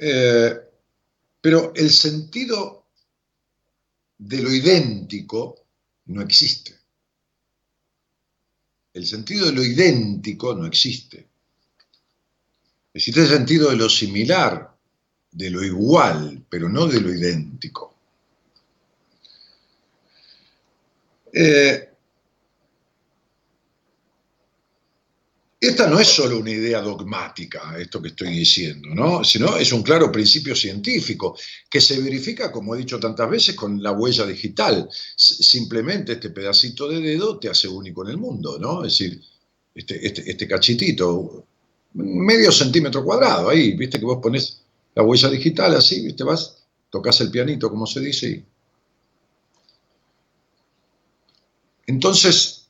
Eh, 0.00 0.60
pero 1.40 1.72
el 1.74 1.90
sentido 1.90 2.86
de 4.18 4.42
lo 4.42 4.52
idéntico 4.52 5.66
no 6.06 6.22
existe. 6.22 6.76
El 8.92 9.06
sentido 9.06 9.46
de 9.46 9.52
lo 9.52 9.62
idéntico 9.62 10.54
no 10.54 10.66
existe. 10.66 11.28
Existe 12.92 13.20
el 13.20 13.28
sentido 13.28 13.70
de 13.70 13.76
lo 13.76 13.88
similar, 13.88 14.67
de 15.30 15.50
lo 15.50 15.62
igual, 15.64 16.44
pero 16.48 16.68
no 16.68 16.86
de 16.86 17.00
lo 17.00 17.12
idéntico. 17.12 17.94
Eh, 21.32 21.88
Esta 25.60 25.88
no 25.88 25.98
es 25.98 26.06
solo 26.06 26.38
una 26.38 26.52
idea 26.52 26.80
dogmática, 26.80 27.76
esto 27.80 28.00
que 28.00 28.08
estoy 28.08 28.28
diciendo, 28.30 28.90
¿no? 28.94 29.24
sino 29.24 29.56
es 29.56 29.72
un 29.72 29.82
claro 29.82 30.12
principio 30.12 30.54
científico 30.54 31.36
que 31.68 31.80
se 31.80 32.00
verifica, 32.00 32.52
como 32.52 32.76
he 32.76 32.78
dicho 32.78 33.00
tantas 33.00 33.28
veces, 33.28 33.56
con 33.56 33.82
la 33.82 33.90
huella 33.90 34.24
digital. 34.24 34.88
Simplemente 35.16 36.12
este 36.12 36.30
pedacito 36.30 36.88
de 36.88 37.00
dedo 37.00 37.40
te 37.40 37.48
hace 37.48 37.66
único 37.66 38.04
en 38.04 38.10
el 38.10 38.18
mundo, 38.18 38.56
¿no? 38.60 38.84
Es 38.84 38.92
decir, 38.92 39.20
este, 39.74 40.06
este, 40.06 40.30
este 40.30 40.46
cachitito, 40.46 41.44
medio 41.94 42.52
centímetro 42.52 43.02
cuadrado, 43.02 43.48
ahí, 43.48 43.72
viste 43.76 43.98
que 43.98 44.04
vos 44.04 44.20
pones 44.22 44.60
la 44.98 45.04
huella 45.04 45.28
digital 45.28 45.76
así, 45.76 46.02
viste, 46.02 46.24
vas, 46.24 46.64
tocas 46.90 47.20
el 47.20 47.30
pianito, 47.30 47.70
como 47.70 47.86
se 47.86 48.00
dice, 48.00 48.28
y... 48.30 48.44
Entonces, 51.86 52.66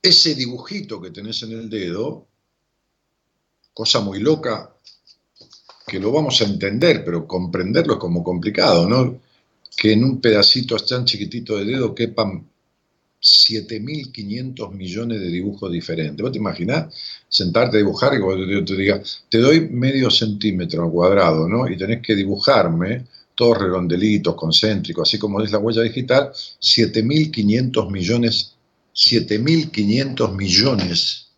ese 0.00 0.34
dibujito 0.34 0.98
que 0.98 1.10
tenés 1.10 1.42
en 1.42 1.52
el 1.52 1.68
dedo 1.68 2.26
cosa 3.74 4.00
muy 4.00 4.18
loca 4.18 4.74
que 5.86 6.00
lo 6.00 6.10
vamos 6.10 6.40
a 6.40 6.44
entender, 6.44 7.04
pero 7.04 7.26
comprenderlo 7.26 7.94
es 7.94 8.00
como 8.00 8.24
complicado, 8.24 8.88
¿no? 8.88 9.20
Que 9.76 9.92
en 9.92 10.04
un 10.04 10.22
pedacito 10.22 10.74
tan 10.78 11.04
chiquitito 11.04 11.58
de 11.58 11.66
dedo 11.66 11.94
quepan 11.94 12.48
7.500 13.20 14.72
millones 14.72 15.20
de 15.20 15.28
dibujos 15.28 15.70
diferentes. 15.70 16.22
¿Vos 16.22 16.32
te 16.32 16.38
imaginás 16.38 16.94
sentarte 17.28 17.76
a 17.76 17.80
dibujar 17.80 18.14
y 18.14 18.20
cuando 18.20 18.46
yo 18.46 18.64
te 18.64 18.76
diga, 18.76 19.02
te 19.28 19.38
doy 19.38 19.68
medio 19.68 20.10
centímetro 20.10 20.90
cuadrado, 20.90 21.48
¿no? 21.48 21.68
Y 21.68 21.76
tenés 21.76 22.00
que 22.02 22.14
dibujarme 22.14 23.06
todos 23.34 23.58
redondelitos, 23.58 24.34
concéntricos, 24.34 25.08
así 25.08 25.18
como 25.18 25.40
es 25.42 25.50
la 25.50 25.58
huella 25.58 25.82
digital, 25.82 26.30
7.500 26.32 27.90
millones, 27.90 28.54
7.500 28.94 30.36
millones 30.36 31.28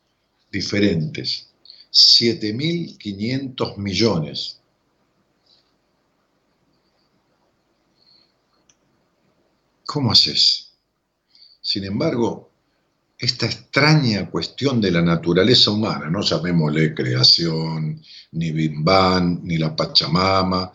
diferentes. 0.50 1.48
7.500 1.92 3.76
millones. 3.76 4.58
¿Cómo 9.84 10.10
haces? 10.10 10.71
Sin 11.72 11.84
embargo, 11.84 12.50
esta 13.18 13.46
extraña 13.46 14.28
cuestión 14.28 14.78
de 14.78 14.90
la 14.90 15.00
naturaleza 15.00 15.70
humana, 15.70 16.10
no 16.10 16.20
llamémosle 16.20 16.94
creación, 16.94 17.98
ni 18.32 18.52
Bimban, 18.52 19.40
ni 19.42 19.56
la 19.56 19.74
Pachamama, 19.74 20.70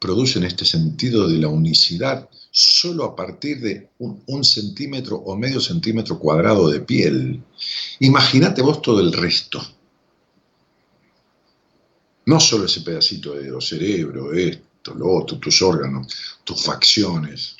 producen 0.00 0.42
este 0.42 0.64
sentido 0.64 1.28
de 1.28 1.38
la 1.38 1.46
unicidad 1.46 2.28
solo 2.50 3.04
a 3.04 3.14
partir 3.14 3.60
de 3.60 3.90
un, 3.98 4.42
centímetro 4.42 5.18
o 5.18 5.36
medio 5.36 5.60
centímetro 5.60 6.18
cuadrado 6.18 6.68
de 6.68 6.80
piel. 6.80 7.40
Imagínate 8.00 8.60
vos 8.60 8.82
todo 8.82 8.98
el 8.98 9.12
resto. 9.12 9.64
No 12.26 12.40
solo 12.40 12.64
ese 12.64 12.80
pedacito 12.80 13.34
de 13.34 13.60
cerebro, 13.60 14.32
esto, 14.32 14.94
lo 14.94 15.12
otro, 15.12 15.38
tus 15.38 15.62
órganos, 15.62 16.12
tus 16.42 16.60
facciones. 16.60 17.53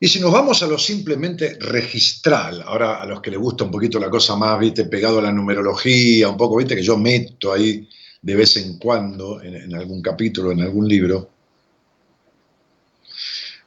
Y 0.00 0.08
si 0.08 0.20
nos 0.20 0.32
vamos 0.32 0.62
a 0.62 0.66
lo 0.68 0.78
simplemente 0.78 1.58
registral, 1.58 2.62
ahora 2.62 3.02
a 3.02 3.06
los 3.06 3.20
que 3.20 3.30
les 3.30 3.40
gusta 3.40 3.64
un 3.64 3.70
poquito 3.70 3.98
la 3.98 4.08
cosa 4.08 4.36
más, 4.36 4.58
viste, 4.58 4.84
pegado 4.84 5.18
a 5.18 5.22
la 5.22 5.32
numerología, 5.32 6.28
un 6.28 6.36
poco, 6.36 6.56
viste, 6.56 6.76
que 6.76 6.82
yo 6.82 6.96
meto 6.96 7.52
ahí 7.52 7.88
de 8.22 8.36
vez 8.36 8.56
en 8.58 8.78
cuando 8.78 9.42
en, 9.42 9.74
algún 9.74 10.00
capítulo, 10.00 10.52
en 10.52 10.60
algún 10.60 10.86
libro, 10.86 11.30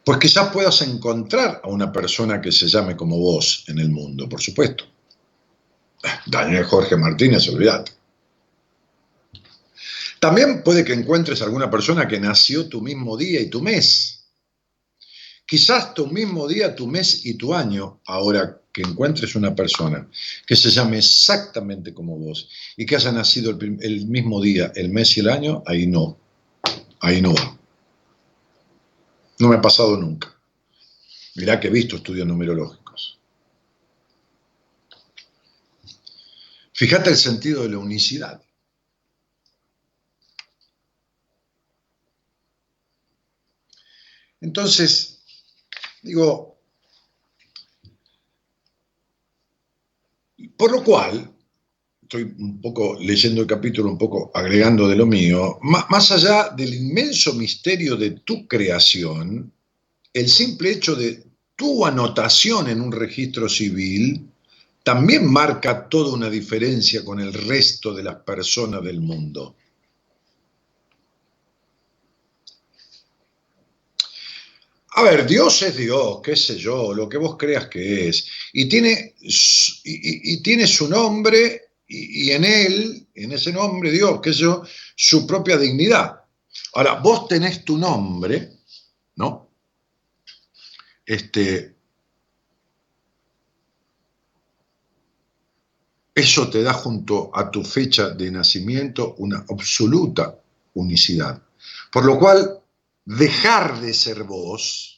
pues 0.06 0.18
quizás 0.20 0.52
puedas 0.52 0.82
encontrar 0.84 1.62
a 1.64 1.68
una 1.68 1.92
persona 1.92 2.40
que 2.40 2.52
se 2.52 2.68
llame 2.68 2.96
como 2.96 3.18
vos 3.18 3.66
en 3.68 3.80
el 3.80 3.90
mundo, 3.90 4.30
por 4.30 4.42
supuesto. 4.42 4.86
Daniel 6.26 6.64
Jorge 6.64 6.96
Martínez, 6.96 7.48
olvídate. 7.50 7.92
También 10.20 10.64
puede 10.64 10.86
que 10.86 10.94
encuentres 10.94 11.42
alguna 11.42 11.70
persona 11.70 12.08
que 12.08 12.20
nació 12.20 12.70
tu 12.70 12.82
mismo 12.82 13.18
día 13.18 13.42
y 13.42 13.50
tu 13.50 13.62
mes 13.62 14.21
Quizás 15.52 15.94
tu 15.94 16.08
mismo 16.08 16.48
día, 16.48 16.74
tu 16.74 16.88
mes 16.88 17.26
y 17.26 17.34
tu 17.34 17.54
año, 17.54 18.00
ahora 18.06 18.62
que 18.72 18.84
encuentres 18.84 19.36
una 19.36 19.54
persona 19.54 20.08
que 20.48 20.56
se 20.56 20.70
llame 20.72 21.00
exactamente 21.00 21.94
como 21.94 22.18
vos 22.18 22.48
y 22.78 22.86
que 22.86 22.96
haya 22.96 23.12
nacido 23.12 23.60
el, 23.60 24.06
mismo 24.08 24.40
día, 24.42 24.72
el 24.76 24.88
mes 24.92 25.18
y 25.18 25.20
el 25.20 25.28
año, 25.28 25.62
ahí 25.66 25.88
no, 25.88 26.18
ahí 27.02 27.22
no 27.22 27.34
va. 27.34 27.60
No 29.40 29.50
me 29.50 29.58
ha 29.58 29.62
pasado 29.62 29.98
nunca. 29.98 30.34
Mirá 31.36 31.60
que 31.60 31.68
he 31.68 31.72
visto 31.72 31.98
estudios 31.98 32.26
numerológicos. 32.26 33.20
Fíjate 36.72 37.10
el 37.10 37.18
sentido 37.18 37.64
de 37.64 37.72
la 37.72 37.78
unicidad. 37.78 38.42
Entonces, 44.40 45.21
Digo, 46.02 46.58
por 50.58 50.72
lo 50.72 50.84
cual, 50.84 51.32
estoy 52.02 52.24
un 52.40 52.60
poco 52.60 52.98
leyendo 53.00 53.42
el 53.42 53.48
capítulo, 53.48 53.90
un 53.90 53.98
poco 53.98 54.32
agregando 54.34 54.88
de 54.88 54.96
lo 54.96 55.06
mío, 55.06 55.60
más 55.62 56.12
allá 56.12 56.50
del 56.50 56.74
inmenso 56.74 57.34
misterio 57.34 57.96
de 57.96 58.12
tu 58.12 58.48
creación, 58.48 59.52
el 60.14 60.28
simple 60.28 60.72
hecho 60.72 60.96
de 60.96 61.24
tu 61.56 61.86
anotación 61.86 62.70
en 62.70 62.82
un 62.82 62.92
registro 62.92 63.48
civil 63.48 64.28
también 64.84 65.32
marca 65.32 65.88
toda 65.88 66.14
una 66.14 66.30
diferencia 66.30 67.06
con 67.06 67.20
el 67.20 67.34
resto 67.34 67.94
de 67.94 68.04
las 68.04 68.16
personas 68.18 68.84
del 68.84 69.00
mundo. 69.00 69.56
A 75.02 75.04
ver, 75.04 75.26
Dios 75.26 75.64
es 75.64 75.76
Dios, 75.78 76.20
qué 76.22 76.36
sé 76.36 76.60
yo, 76.60 76.94
lo 76.94 77.10
que 77.10 77.18
vos 77.18 77.36
creas 77.36 77.66
que 77.70 78.08
es. 78.08 78.28
Y 78.54 78.70
tiene, 78.70 79.16
y, 79.20 80.44
tiene 80.44 80.68
su 80.68 80.88
nombre 80.88 81.72
y, 81.88 82.30
en 82.30 82.46
él, 82.46 83.08
en 83.16 83.32
ese 83.32 83.52
nombre, 83.52 83.90
Dios, 83.90 84.20
qué 84.22 84.32
sé 84.32 84.42
yo, 84.42 84.64
su 84.96 85.26
propia 85.26 85.58
dignidad. 85.58 86.22
Ahora, 86.76 87.00
vos 87.00 87.28
tenés 87.28 87.66
tu 87.66 87.80
nombre, 87.80 88.60
¿no? 89.16 89.50
Este, 91.04 91.76
eso 96.14 96.48
te 96.48 96.62
da 96.62 96.74
junto 96.74 97.36
a 97.36 97.50
tu 97.50 97.64
fecha 97.64 98.12
de 98.12 98.30
nacimiento 98.30 99.16
una 99.18 99.44
absoluta 99.50 100.40
unicidad. 100.76 101.42
Por 101.92 102.06
lo 102.06 102.20
cual, 102.20 102.62
dejar 103.04 103.82
de 103.82 103.96
ser 103.96 104.26
vos, 104.26 104.91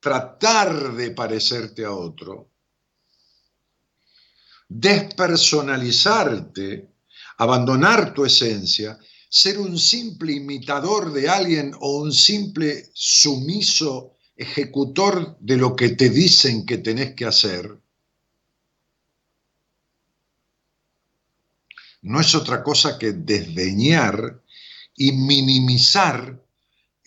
tratar 0.00 0.94
de 0.94 1.10
parecerte 1.10 1.84
a 1.84 1.92
otro, 1.92 2.52
despersonalizarte, 4.68 6.88
abandonar 7.38 8.14
tu 8.14 8.24
esencia, 8.24 8.96
ser 9.28 9.58
un 9.58 9.76
simple 9.78 10.32
imitador 10.32 11.12
de 11.12 11.28
alguien 11.28 11.74
o 11.80 11.98
un 11.98 12.12
simple 12.12 12.88
sumiso 12.92 14.14
ejecutor 14.36 15.36
de 15.40 15.56
lo 15.56 15.74
que 15.74 15.90
te 15.90 16.08
dicen 16.08 16.64
que 16.64 16.78
tenés 16.78 17.14
que 17.14 17.26
hacer, 17.26 17.78
no 22.02 22.20
es 22.20 22.34
otra 22.34 22.62
cosa 22.62 22.98
que 22.98 23.12
desdeñar 23.12 24.42
y 24.96 25.12
minimizar 25.12 26.44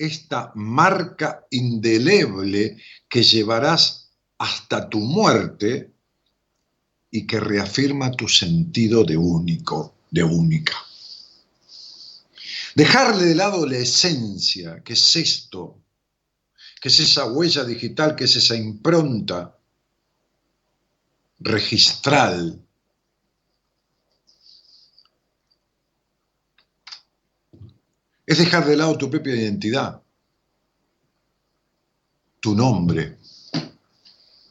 esta 0.06 0.52
marca 0.56 1.46
indeleble 1.52 2.78
que 3.08 3.24
llevarás 3.24 4.10
hasta 4.38 4.90
tu 4.90 5.00
muerte 5.00 5.92
y 7.12 7.28
que 7.28 7.40
reafirma 7.40 8.12
tu 8.12 8.28
sentido 8.28 9.04
de 9.04 9.16
único, 9.16 9.96
de 10.10 10.24
única. 10.24 10.74
Dejarle 12.74 13.26
de 13.26 13.36
lado 13.36 13.68
la 13.68 13.78
esencia, 13.78 14.82
que 14.84 14.94
es 14.94 15.16
esto, 15.16 15.78
que 16.82 16.90
es 16.90 17.00
esa 17.00 17.26
huella 17.26 17.64
digital, 17.64 18.16
que 18.16 18.24
es 18.24 18.36
esa 18.36 18.56
impronta 18.56 19.56
registral 21.40 22.60
es 28.32 28.38
dejar 28.38 28.66
de 28.66 28.78
lado 28.78 28.98
tu 28.98 29.10
propia 29.10 29.36
identidad, 29.36 30.02
tu 32.40 32.56
nombre, 32.56 33.18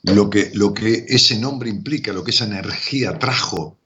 lo 0.03 0.29
que, 0.29 0.51
lo 0.53 0.75
que 0.75 1.07
ese 1.09 1.39
nombre 1.39 1.71
implica, 1.71 2.13
lo 2.13 2.23
que 2.23 2.31
esa 2.31 2.45
energía 2.45 3.19
trajo. 3.19 3.79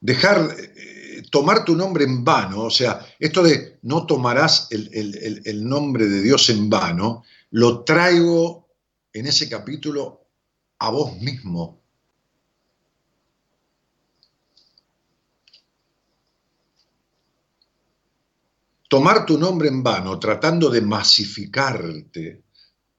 Dejar, 0.00 0.56
eh, 0.58 1.22
tomar 1.30 1.64
tu 1.64 1.76
nombre 1.76 2.02
en 2.02 2.24
vano, 2.24 2.64
o 2.64 2.70
sea, 2.70 3.06
esto 3.20 3.44
de 3.44 3.78
no 3.82 4.04
tomarás 4.04 4.66
el 4.70 5.68
nombre 5.68 6.08
de 6.08 6.22
Dios 6.22 6.50
en 6.50 6.68
vano, 6.68 7.22
lo 7.50 7.84
traigo 7.84 8.68
en 9.12 9.28
ese 9.28 9.48
capítulo 9.48 10.26
a 10.80 10.90
vos 10.90 11.16
mismo, 11.18 11.77
tomar 18.88 19.24
tu 19.26 19.38
nombre 19.38 19.68
en 19.68 19.82
vano, 19.82 20.18
tratando 20.18 20.70
de 20.70 20.80
masificarte, 20.80 22.42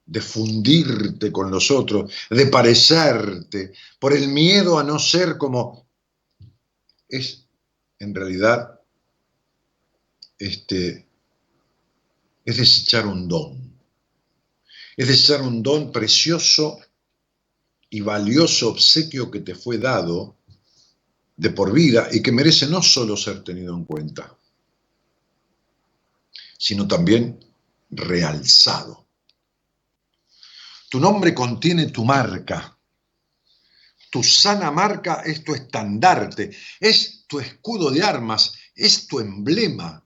de 0.06 0.20
fundirte 0.20 1.30
con 1.30 1.50
los 1.50 1.70
otros, 1.70 2.12
de 2.30 2.46
parecerte, 2.46 3.72
por 3.98 4.12
el 4.12 4.28
miedo 4.28 4.78
a 4.78 4.84
no 4.84 4.98
ser 4.98 5.36
como 5.36 5.86
es 7.08 7.44
en 7.98 8.14
realidad 8.14 8.80
este 10.38 11.06
es 12.44 12.56
desechar 12.56 13.06
un 13.06 13.28
don. 13.28 13.70
es 14.96 15.08
desear 15.08 15.42
un 15.42 15.62
don 15.62 15.92
precioso 15.92 16.78
y 17.90 18.00
valioso 18.00 18.70
obsequio 18.70 19.30
que 19.30 19.40
te 19.40 19.54
fue 19.54 19.78
dado 19.78 20.36
de 21.36 21.50
por 21.50 21.72
vida 21.72 22.08
y 22.12 22.22
que 22.22 22.32
merece 22.32 22.66
no 22.66 22.82
solo 22.82 23.16
ser 23.16 23.42
tenido 23.44 23.74
en 23.74 23.84
cuenta, 23.84 24.36
sino 26.60 26.86
también 26.86 27.40
realzado. 27.88 29.08
Tu 30.90 31.00
nombre 31.00 31.34
contiene 31.34 31.86
tu 31.86 32.04
marca. 32.04 32.76
Tu 34.10 34.22
sana 34.22 34.70
marca 34.70 35.22
es 35.24 35.42
tu 35.42 35.54
estandarte, 35.54 36.54
es 36.78 37.24
tu 37.26 37.40
escudo 37.40 37.90
de 37.90 38.02
armas, 38.02 38.52
es 38.74 39.06
tu 39.06 39.20
emblema. 39.20 40.04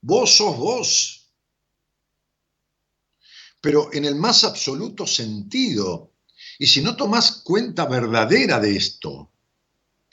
Vos 0.00 0.36
sos 0.36 0.56
vos, 0.56 1.30
pero 3.60 3.92
en 3.92 4.06
el 4.06 4.14
más 4.14 4.44
absoluto 4.44 5.06
sentido. 5.06 6.14
Y 6.58 6.66
si 6.66 6.80
no 6.80 6.96
tomás 6.96 7.42
cuenta 7.44 7.84
verdadera 7.84 8.58
de 8.58 8.76
esto, 8.76 9.31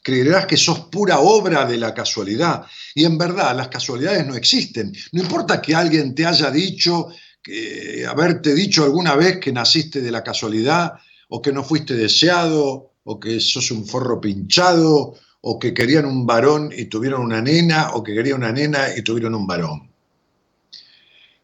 creerás 0.09 0.45
que 0.45 0.57
sos 0.57 0.79
pura 0.91 1.19
obra 1.19 1.65
de 1.65 1.77
la 1.77 1.93
casualidad. 1.93 2.65
Y 2.95 3.05
en 3.05 3.17
verdad, 3.17 3.55
las 3.55 3.67
casualidades 3.67 4.25
no 4.25 4.35
existen. 4.35 4.91
No 5.11 5.21
importa 5.21 5.61
que 5.61 5.75
alguien 5.75 6.15
te 6.15 6.25
haya 6.25 6.51
dicho, 6.51 7.09
que, 7.41 8.05
haberte 8.07 8.53
dicho 8.53 8.83
alguna 8.83 9.15
vez 9.15 9.37
que 9.37 9.51
naciste 9.51 10.01
de 10.01 10.11
la 10.11 10.23
casualidad, 10.23 10.93
o 11.29 11.41
que 11.41 11.53
no 11.53 11.63
fuiste 11.63 11.93
deseado, 11.93 12.93
o 13.03 13.19
que 13.19 13.39
sos 13.39 13.71
un 13.71 13.85
forro 13.85 14.19
pinchado, 14.19 15.15
o 15.41 15.59
que 15.59 15.73
querían 15.73 16.05
un 16.05 16.25
varón 16.25 16.71
y 16.75 16.85
tuvieron 16.85 17.21
una 17.21 17.41
nena, 17.41 17.91
o 17.91 18.03
que 18.03 18.13
querían 18.13 18.37
una 18.37 18.51
nena 18.51 18.95
y 18.95 19.01
tuvieron 19.03 19.35
un 19.35 19.47
varón. 19.47 19.89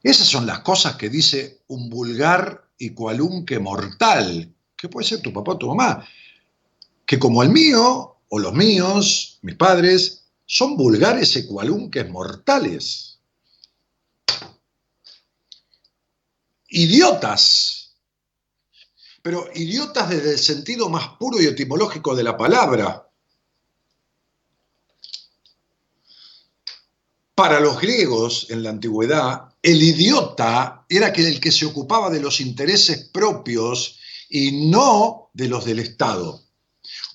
Esas 0.04 0.28
son 0.28 0.46
las 0.46 0.60
cosas 0.60 0.96
que 0.98 1.10
dice 1.10 1.62
un 1.68 1.90
vulgar 1.90 2.66
y 2.78 2.92
cualunque 2.92 3.60
mortal, 3.60 4.54
que 4.76 4.90
puede 4.90 5.08
ser 5.08 5.22
tu 5.22 5.32
papá 5.32 5.54
o 5.54 5.58
tu 5.58 5.68
mamá, 5.68 6.06
que 7.06 7.20
como 7.20 7.44
el 7.44 7.50
mío, 7.50 8.15
o 8.36 8.40
los 8.40 8.54
míos, 8.54 9.40
mis 9.44 9.56
padres, 9.56 10.26
son 10.46 10.76
vulgares 10.76 11.34
e 11.38 11.48
cualunques 11.48 12.06
mortales. 12.10 13.18
Idiotas, 16.68 17.96
pero 19.22 19.48
idiotas 19.56 20.10
desde 20.10 20.32
el 20.34 20.40
sentido 20.40 20.90
más 20.90 21.16
puro 21.18 21.42
y 21.42 21.46
etimológico 21.46 22.14
de 22.14 22.24
la 22.24 22.36
palabra. 22.36 23.10
Para 27.36 27.62
los 27.62 27.80
griegos 27.80 28.48
en 28.50 28.64
la 28.64 28.72
antigüedad, 28.72 29.54
el 29.62 29.82
idiota 29.82 30.86
era 30.90 31.08
el 31.08 31.40
que 31.40 31.54
se 31.54 31.66
ocupaba 31.66 32.10
de 32.10 32.20
los 32.20 32.42
intereses 32.42 33.10
propios 33.14 33.98
y 34.28 34.68
no 34.68 35.30
de 35.34 35.48
los 35.48 35.64
del 35.64 35.80
Estado 35.80 36.45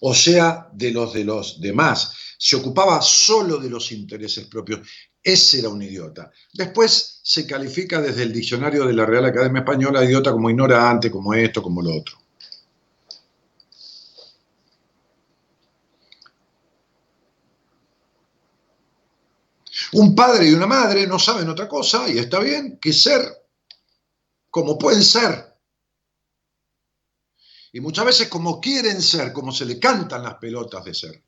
o 0.00 0.14
sea, 0.14 0.68
de 0.72 0.90
los 0.90 1.12
de 1.12 1.24
los 1.24 1.60
demás. 1.60 2.12
Se 2.38 2.56
ocupaba 2.56 3.02
solo 3.02 3.58
de 3.58 3.70
los 3.70 3.92
intereses 3.92 4.46
propios. 4.46 4.80
Ese 5.22 5.58
era 5.60 5.68
un 5.68 5.82
idiota. 5.82 6.30
Después 6.52 7.20
se 7.22 7.46
califica 7.46 8.00
desde 8.00 8.22
el 8.22 8.32
diccionario 8.32 8.86
de 8.86 8.94
la 8.94 9.04
Real 9.04 9.26
Academia 9.26 9.60
Española 9.60 10.04
idiota 10.04 10.32
como 10.32 10.48
ignorante, 10.48 11.10
como 11.10 11.34
esto, 11.34 11.62
como 11.62 11.82
lo 11.82 11.94
otro. 11.94 12.18
Un 19.92 20.14
padre 20.14 20.48
y 20.48 20.52
una 20.52 20.66
madre 20.66 21.06
no 21.06 21.18
saben 21.18 21.48
otra 21.48 21.68
cosa, 21.68 22.08
y 22.08 22.18
está 22.18 22.38
bien, 22.38 22.78
que 22.80 22.92
ser 22.92 23.20
como 24.50 24.78
pueden 24.78 25.02
ser. 25.02 25.49
Y 27.72 27.80
muchas 27.80 28.04
veces 28.04 28.28
como 28.28 28.60
quieren 28.60 29.00
ser, 29.00 29.32
como 29.32 29.52
se 29.52 29.64
le 29.64 29.78
cantan 29.78 30.22
las 30.22 30.34
pelotas 30.34 30.84
de 30.84 30.94
ser. 30.94 31.22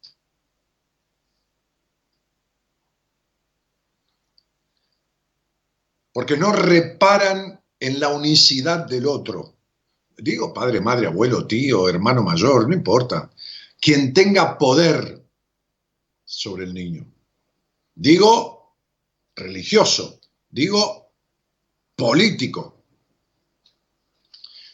Porque 6.13 6.37
no 6.37 6.53
reparan 6.53 7.63
en 7.79 8.01
la 8.01 8.09
unicidad 8.09 8.87
del 8.87 9.07
otro. 9.07 9.57
Digo 10.17 10.53
padre, 10.53 10.81
madre, 10.81 11.07
abuelo, 11.07 11.47
tío, 11.47 11.89
hermano 11.89 12.23
mayor, 12.23 12.69
no 12.69 12.75
importa. 12.75 13.31
Quien 13.81 14.13
tenga 14.13 14.59
poder 14.59 15.25
sobre 16.25 16.65
el 16.65 16.75
niño. 16.75 17.07
Digo 17.95 18.77
religioso, 19.35 20.21
digo 20.51 21.13
político. 21.97 22.85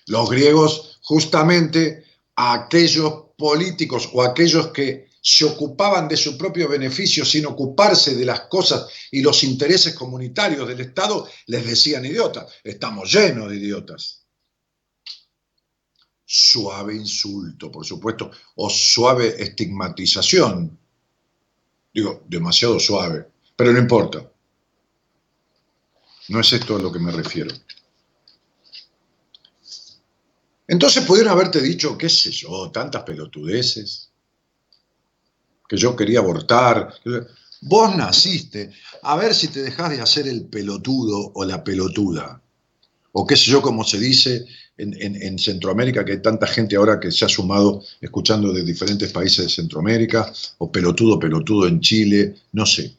Los 0.06 0.30
griegos 0.30 0.87
justamente 1.08 2.04
a 2.36 2.52
aquellos 2.52 3.32
políticos 3.38 4.10
o 4.12 4.22
aquellos 4.22 4.68
que 4.68 5.08
se 5.22 5.46
ocupaban 5.46 6.06
de 6.06 6.18
su 6.18 6.36
propio 6.36 6.68
beneficio 6.68 7.24
sin 7.24 7.46
ocuparse 7.46 8.14
de 8.14 8.26
las 8.26 8.42
cosas 8.42 8.86
y 9.10 9.22
los 9.22 9.42
intereses 9.42 9.94
comunitarios 9.94 10.68
del 10.68 10.80
Estado, 10.80 11.26
les 11.46 11.64
decían 11.64 12.04
idiotas. 12.04 12.52
Estamos 12.62 13.10
llenos 13.10 13.48
de 13.48 13.56
idiotas. 13.56 14.22
Suave 16.26 16.94
insulto, 16.94 17.72
por 17.72 17.86
supuesto, 17.86 18.30
o 18.56 18.68
suave 18.68 19.34
estigmatización. 19.42 20.78
Digo, 21.94 22.22
demasiado 22.28 22.78
suave, 22.78 23.26
pero 23.56 23.72
no 23.72 23.78
importa. 23.78 24.30
No 26.28 26.40
es 26.40 26.52
esto 26.52 26.76
a 26.76 26.78
lo 26.78 26.92
que 26.92 26.98
me 26.98 27.12
refiero. 27.12 27.54
Entonces 30.68 31.04
pudieron 31.04 31.32
haberte 31.32 31.62
dicho, 31.62 31.96
qué 31.96 32.10
sé 32.10 32.30
yo, 32.30 32.70
tantas 32.70 33.02
pelotudeces, 33.02 34.10
que 35.66 35.76
yo 35.78 35.96
quería 35.96 36.20
abortar. 36.20 36.92
Vos 37.62 37.96
naciste, 37.96 38.70
a 39.02 39.16
ver 39.16 39.34
si 39.34 39.48
te 39.48 39.62
dejás 39.62 39.90
de 39.90 40.00
hacer 40.00 40.28
el 40.28 40.44
pelotudo 40.44 41.32
o 41.34 41.44
la 41.44 41.64
pelotuda. 41.64 42.40
O 43.12 43.26
qué 43.26 43.34
sé 43.34 43.50
yo, 43.50 43.62
como 43.62 43.82
se 43.82 43.98
dice 43.98 44.46
en, 44.76 45.38
Centroamérica, 45.38 46.04
que 46.04 46.12
hay 46.12 46.22
tanta 46.22 46.46
gente 46.46 46.76
ahora 46.76 47.00
que 47.00 47.10
se 47.10 47.24
ha 47.24 47.28
sumado 47.28 47.82
escuchando 48.00 48.52
de 48.52 48.62
diferentes 48.62 49.10
países 49.10 49.46
de 49.46 49.50
Centroamérica, 49.50 50.32
o 50.58 50.70
pelotudo, 50.70 51.18
pelotudo 51.18 51.66
en 51.66 51.80
Chile, 51.80 52.34
no 52.52 52.64
sé. 52.64 52.94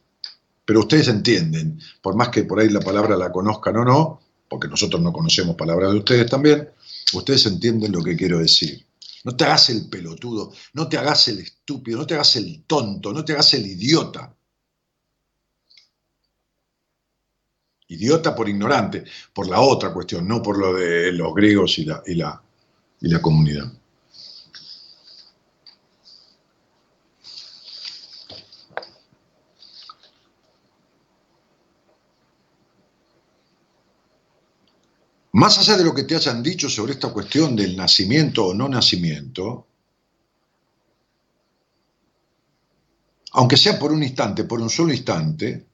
Pero 0.66 0.82
ustedes 0.82 1.08
entienden, 1.08 1.80
por 2.02 2.16
más 2.16 2.30
que 2.30 2.44
por 2.44 2.60
ahí 2.60 2.70
la 2.70 2.82
palabra 2.82 3.16
la 3.16 3.32
conozcan 3.32 3.78
o 3.78 3.86
no, 3.86 4.22
porque 4.50 4.68
nosotros 4.68 5.02
no 5.02 5.14
conocemos 5.14 5.56
palabras 5.56 5.92
de 5.92 6.00
ustedes 6.00 6.30
también, 6.30 6.68
Ustedes 7.14 7.46
entienden 7.46 7.92
lo 7.92 8.04
que 8.04 8.16
quiero 8.16 8.40
decir. 8.40 8.86
No 9.24 9.36
te 9.36 9.44
hagas 9.44 9.70
el 9.70 9.90
pelotudo, 9.90 10.54
no 10.74 10.88
te 10.88 10.98
hagas 10.98 11.28
el 11.28 11.40
estúpido, 11.40 11.98
no 11.98 12.08
te 12.08 12.14
hagas 12.14 12.36
el 12.38 12.64
tonto, 12.64 13.12
no 13.12 13.26
te 13.26 13.34
hagas 13.34 13.54
el 13.54 13.66
idiota. 13.66 14.34
Idiota 17.88 18.36
por 18.36 18.48
ignorante, 18.48 19.04
por 19.34 19.50
la 19.50 19.60
otra 19.60 19.92
cuestión, 19.92 20.28
no 20.28 20.42
por 20.42 20.58
lo 20.58 20.76
de 20.76 21.12
los 21.12 21.34
griegos 21.34 21.80
y 21.80 21.86
la, 21.86 22.04
y 22.06 22.16
la, 22.16 22.42
y 23.02 23.10
la 23.10 23.22
comunidad. 23.22 23.79
Más 35.32 35.60
allá 35.60 35.78
de 35.78 35.84
lo 35.84 35.94
que 35.94 36.04
te 36.04 36.16
hayan 36.16 36.42
dicho 36.42 36.70
sobre 36.70 36.94
esta 36.94 37.14
cuestión 37.14 37.56
del 37.56 37.76
nacimiento 37.76 38.48
o 38.48 38.54
no 38.54 38.68
nacimiento, 38.68 39.68
aunque 43.34 43.58
sea 43.58 43.78
por 43.78 43.92
un 43.92 44.02
instante, 44.02 44.44
por 44.44 44.60
un 44.60 44.70
solo 44.70 44.92
instante, 44.92 45.68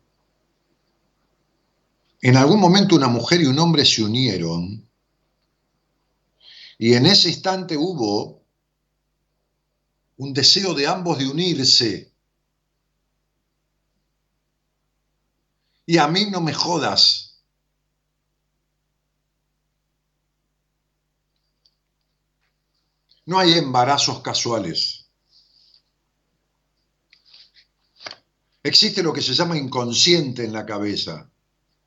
en 2.21 2.37
algún 2.37 2.59
momento 2.59 2.95
una 2.95 3.07
mujer 3.07 3.41
y 3.41 3.45
un 3.45 3.57
hombre 3.59 3.85
se 3.85 4.03
unieron 4.03 4.85
y 6.77 6.93
en 6.93 7.05
ese 7.05 7.29
instante 7.29 7.77
hubo 7.77 8.43
un 10.17 10.33
deseo 10.33 10.73
de 10.73 10.87
ambos 10.87 11.17
de 11.17 11.27
unirse. 11.27 12.11
Y 15.85 15.97
a 15.97 16.07
mí 16.07 16.29
no 16.29 16.41
me 16.41 16.53
jodas 16.53 17.24
No 23.25 23.39
hay 23.39 23.53
embarazos 23.53 24.21
casuales. 24.21 25.05
Existe 28.63 29.03
lo 29.03 29.13
que 29.13 29.21
se 29.21 29.33
llama 29.33 29.57
inconsciente 29.57 30.43
en 30.43 30.53
la 30.53 30.65
cabeza. 30.65 31.29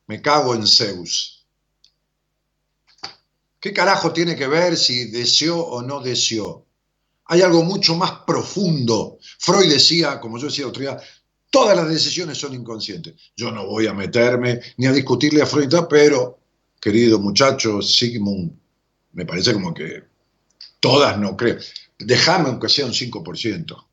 Me 0.07 0.23
cago 0.23 0.55
en 0.55 0.67
Zeus. 0.67 1.47
¿Qué 3.61 3.73
carajo 3.73 4.13
tiene 4.13 4.37
que 4.37 4.47
ver 4.47 4.77
si 4.77 5.11
deseó 5.11 5.59
o 5.59 5.83
no 5.83 6.01
deseó? 6.01 6.65
Hay 7.27 7.43
algo 7.43 7.63
mucho 7.65 7.95
más 7.97 8.13
profundo. 8.27 9.19
Freud 9.39 9.69
decía, 9.69 10.21
como 10.21 10.39
yo 10.39 10.47
decía 10.47 10.67
otro 10.67 10.83
día, 10.83 10.99
Todas 11.51 11.77
las 11.77 11.89
decisiones 11.89 12.39
son 12.39 12.55
inconscientes. 12.55 13.15
Yo 13.35 13.51
no 13.51 13.67
voy 13.67 13.87
a 13.87 13.95
meterme 13.95 14.61
ni 14.77 14.87
a 14.87 14.93
discutirle 14.93 15.43
a 15.43 15.47
Freud, 15.47 15.73
pero, 15.89 16.41
querido 16.79 17.19
muchacho 17.19 17.81
Sigmund, 17.81 18.53
me 19.13 19.25
parece 19.25 19.55
como 19.55 19.73
que 19.73 20.05
todas 20.81 21.19
no 21.19 21.37
creo. 21.37 21.59
Déjame 21.99 22.49
aunque 22.49 22.69
sea 22.69 22.87
un 22.87 22.93
5%. 22.93 23.87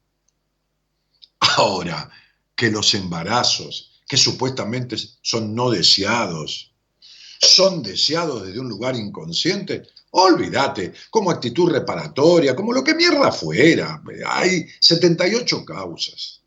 Ahora, 1.39 2.09
que 2.55 2.69
los 2.69 2.93
embarazos, 2.93 4.01
que 4.07 4.17
supuestamente 4.17 4.95
son 5.21 5.53
no 5.53 5.69
deseados, 5.69 6.71
son 7.39 7.83
deseados 7.83 8.45
desde 8.45 8.59
un 8.59 8.69
lugar 8.69 8.95
inconsciente, 8.95 9.83
olvídate, 10.11 10.93
como 11.09 11.31
actitud 11.31 11.71
reparatoria, 11.71 12.55
como 12.55 12.71
lo 12.71 12.83
que 12.83 12.95
mierda 12.95 13.31
fuera. 13.31 14.01
Hay 14.27 14.65
78 14.79 15.65
causas. 15.65 16.41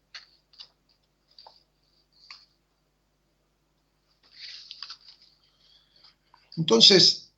Entonces, 6.57 7.31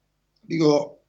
digo, 0.43 1.00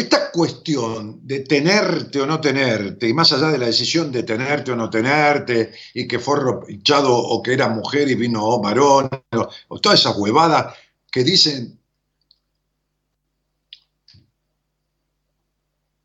esta 0.00 0.30
cuestión 0.30 1.26
de 1.26 1.40
tenerte 1.40 2.20
o 2.20 2.26
no 2.26 2.40
tenerte, 2.40 3.08
y 3.08 3.14
más 3.14 3.32
allá 3.32 3.48
de 3.48 3.58
la 3.58 3.66
decisión 3.66 4.12
de 4.12 4.22
tenerte 4.22 4.72
o 4.72 4.76
no 4.76 4.88
tenerte, 4.88 5.72
y 5.94 6.06
que 6.06 6.18
fue 6.18 6.38
echado 6.68 7.16
o 7.16 7.42
que 7.42 7.54
era 7.54 7.68
mujer 7.68 8.08
y 8.08 8.14
vino 8.14 8.60
varón, 8.60 9.10
o 9.68 9.80
todas 9.80 10.00
esas 10.00 10.16
huevadas 10.16 10.74
que 11.10 11.24
dicen 11.24 11.78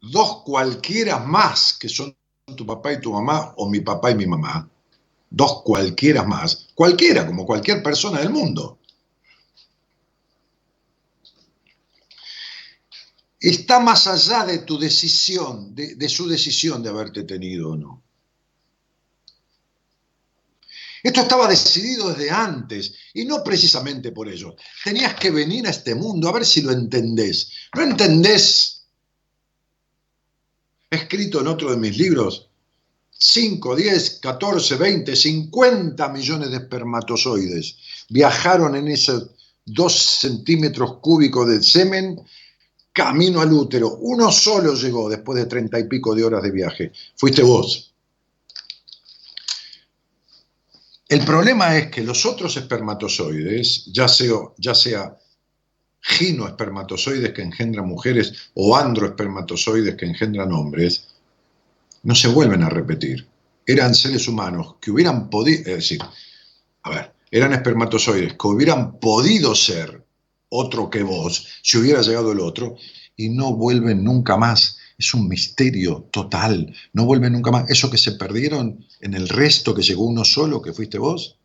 dos 0.02 0.44
cualquiera 0.44 1.20
más 1.20 1.74
que 1.74 1.90
son 1.90 2.16
tu 2.58 2.66
papá 2.66 2.94
y 2.94 3.02
tu 3.02 3.14
mamá, 3.14 3.54
o 3.58 3.70
mi 3.70 3.80
papá 3.80 4.12
y 4.12 4.16
mi 4.16 4.26
mamá, 4.26 4.70
dos 5.30 5.62
cualquiera 5.64 6.24
más, 6.24 6.68
cualquiera, 6.76 7.26
como 7.26 7.46
cualquier 7.46 7.82
persona 7.82 8.20
del 8.20 8.30
mundo. 8.30 8.80
Está 13.50 13.80
más 13.82 14.08
allá 14.08 14.46
de 14.46 14.60
tu 14.60 14.80
decisión, 14.80 15.76
de, 15.76 16.08
su 16.08 16.28
decisión 16.28 16.82
de 16.82 16.90
haberte 16.90 17.24
tenido 17.24 17.72
o 17.72 17.76
no. 17.76 18.04
Esto 21.04 21.20
estaba 21.20 21.50
decidido 21.50 22.14
desde 22.14 22.32
antes 22.32 22.94
y 23.14 23.26
no 23.26 23.44
precisamente 23.44 24.14
por 24.14 24.30
ello. 24.30 24.56
Tenías 24.86 25.16
que 25.16 25.30
venir 25.30 25.68
a 25.68 25.72
este 25.72 25.94
mundo 25.94 26.30
a 26.30 26.32
ver 26.32 26.46
si 26.46 26.62
lo 26.62 26.72
entendés. 26.72 27.52
¿No 27.76 27.82
entendés? 27.82 28.86
Escrito 30.90 31.42
en 31.42 31.48
otro 31.48 31.72
de 31.72 31.78
mis 31.78 31.98
libros, 31.98 32.48
5, 33.12 33.76
10, 33.76 34.20
14, 34.22 34.76
20, 34.78 35.16
50 35.18 36.08
millones 36.10 36.50
de 36.50 36.58
espermatozoides 36.58 37.76
viajaron 38.08 38.78
en 38.78 38.88
esos 38.88 39.32
2 39.66 39.94
centímetros 39.94 41.00
cúbicos 41.00 41.50
de 41.50 41.62
semen 41.62 42.22
camino 42.94 43.42
al 43.42 43.52
útero. 43.52 43.98
Uno 44.02 44.32
solo 44.32 44.76
llegó 44.76 45.10
después 45.10 45.40
de 45.40 45.48
treinta 45.48 45.80
y 45.80 45.86
pico 45.86 46.14
de 46.14 46.24
horas 46.24 46.44
de 46.44 46.52
viaje. 46.52 46.92
Fuiste 47.16 47.42
vos. 47.42 47.94
El 51.10 51.26
problema 51.26 51.78
es 51.78 51.92
que 51.92 52.04
los 52.04 52.26
otros 52.26 52.56
espermatozoides, 52.56 53.86
ya 53.92 54.08
sea, 54.08 54.36
ya 54.58 55.18
ginoespermatozoides 56.02 57.34
que 57.34 57.42
engendran 57.42 57.88
mujeres 57.88 58.34
o 58.56 58.76
androespermatozoides 58.76 59.96
que 59.96 60.06
engendran 60.06 60.52
hombres, 60.52 61.08
no 62.04 62.16
se 62.16 62.28
vuelven 62.28 62.64
a 62.64 62.70
repetir. 62.70 63.28
Eran 63.66 63.96
seres 63.96 64.28
humanos 64.28 64.76
que 64.82 64.92
hubieran 64.92 65.30
podido, 65.30 65.60
es 65.62 65.78
decir, 65.78 66.00
a 66.84 66.90
ver, 66.90 67.14
eran 67.32 67.54
espermatozoides 67.54 68.34
que 68.34 68.48
hubieran 68.48 69.00
podido 69.00 69.56
ser 69.56 70.03
otro 70.54 70.90
que 70.90 71.04
vos, 71.04 71.48
si 71.62 71.78
hubiera 71.78 72.02
llegado 72.02 72.32
el 72.32 72.40
otro, 72.40 72.78
y 73.16 73.30
no 73.30 73.54
vuelven 73.54 74.04
nunca 74.04 74.38
más. 74.38 74.78
Es 74.98 75.14
un 75.14 75.28
misterio 75.28 76.08
total. 76.12 76.74
No 76.94 77.06
vuelven 77.06 77.34
nunca 77.34 77.52
más. 77.52 77.70
Eso 77.70 77.90
que 77.90 77.98
se 77.98 78.14
perdieron 78.14 78.86
en 79.02 79.14
el 79.16 79.28
resto, 79.28 79.74
que 79.74 79.82
llegó 79.82 80.06
uno 80.06 80.24
solo, 80.24 80.62
que 80.62 80.74
fuiste 80.74 80.98
vos, 80.98 81.38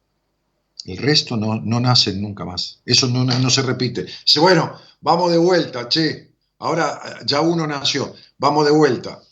el 0.84 0.98
resto 0.98 1.36
no, 1.36 1.60
no 1.60 1.80
nace 1.80 2.12
nunca 2.14 2.44
más. 2.44 2.80
Eso 2.84 3.08
no, 3.08 3.24
no, 3.24 3.50
se 3.50 3.62
repite. 3.62 4.04
Dice, 4.04 4.40
bueno, 4.40 4.72
vamos 5.00 5.30
de 5.32 5.38
vuelta, 5.38 5.88
che. 5.88 6.28
Ahora 6.60 7.20
ya 7.24 7.40
uno 7.40 7.66
nació. 7.66 8.14
Vamos 8.38 8.66
de 8.66 8.72
vuelta. 8.72 9.22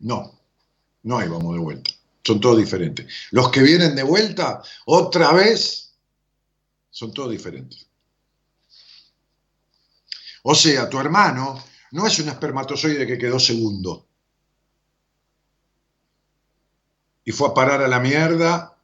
No, 0.00 0.40
no 1.02 1.18
hay 1.18 1.28
vamos 1.28 1.54
de 1.54 1.60
vuelta. 1.60 1.90
Son 2.22 2.40
todos 2.40 2.58
diferentes. 2.58 3.06
Los 3.30 3.50
que 3.50 3.62
vienen 3.62 3.94
de 3.94 4.02
vuelta, 4.02 4.62
otra 4.86 5.32
vez, 5.32 5.92
son 6.90 7.12
todos 7.12 7.30
diferentes. 7.30 7.86
O 10.46 10.54
sea, 10.54 10.90
tu 10.90 11.00
hermano 11.00 11.58
no 11.92 12.06
es 12.06 12.18
un 12.18 12.28
espermatozoide 12.28 13.06
que 13.06 13.16
quedó 13.16 13.38
segundo 13.38 14.06
y 17.24 17.32
fue 17.32 17.48
a 17.48 17.54
parar 17.54 17.80
a 17.82 17.88
la 17.88 17.98
mierda 17.98 18.76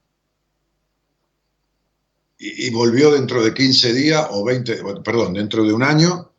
y, 2.39 2.71
volvió 2.71 3.11
dentro 3.11 3.43
de 3.43 3.53
15 3.53 3.93
días 3.93 4.27
o 4.31 4.43
20, 4.43 5.03
perdón, 5.05 5.35
dentro 5.35 5.63
de 5.63 5.75
un 5.75 5.83
año 5.83 6.31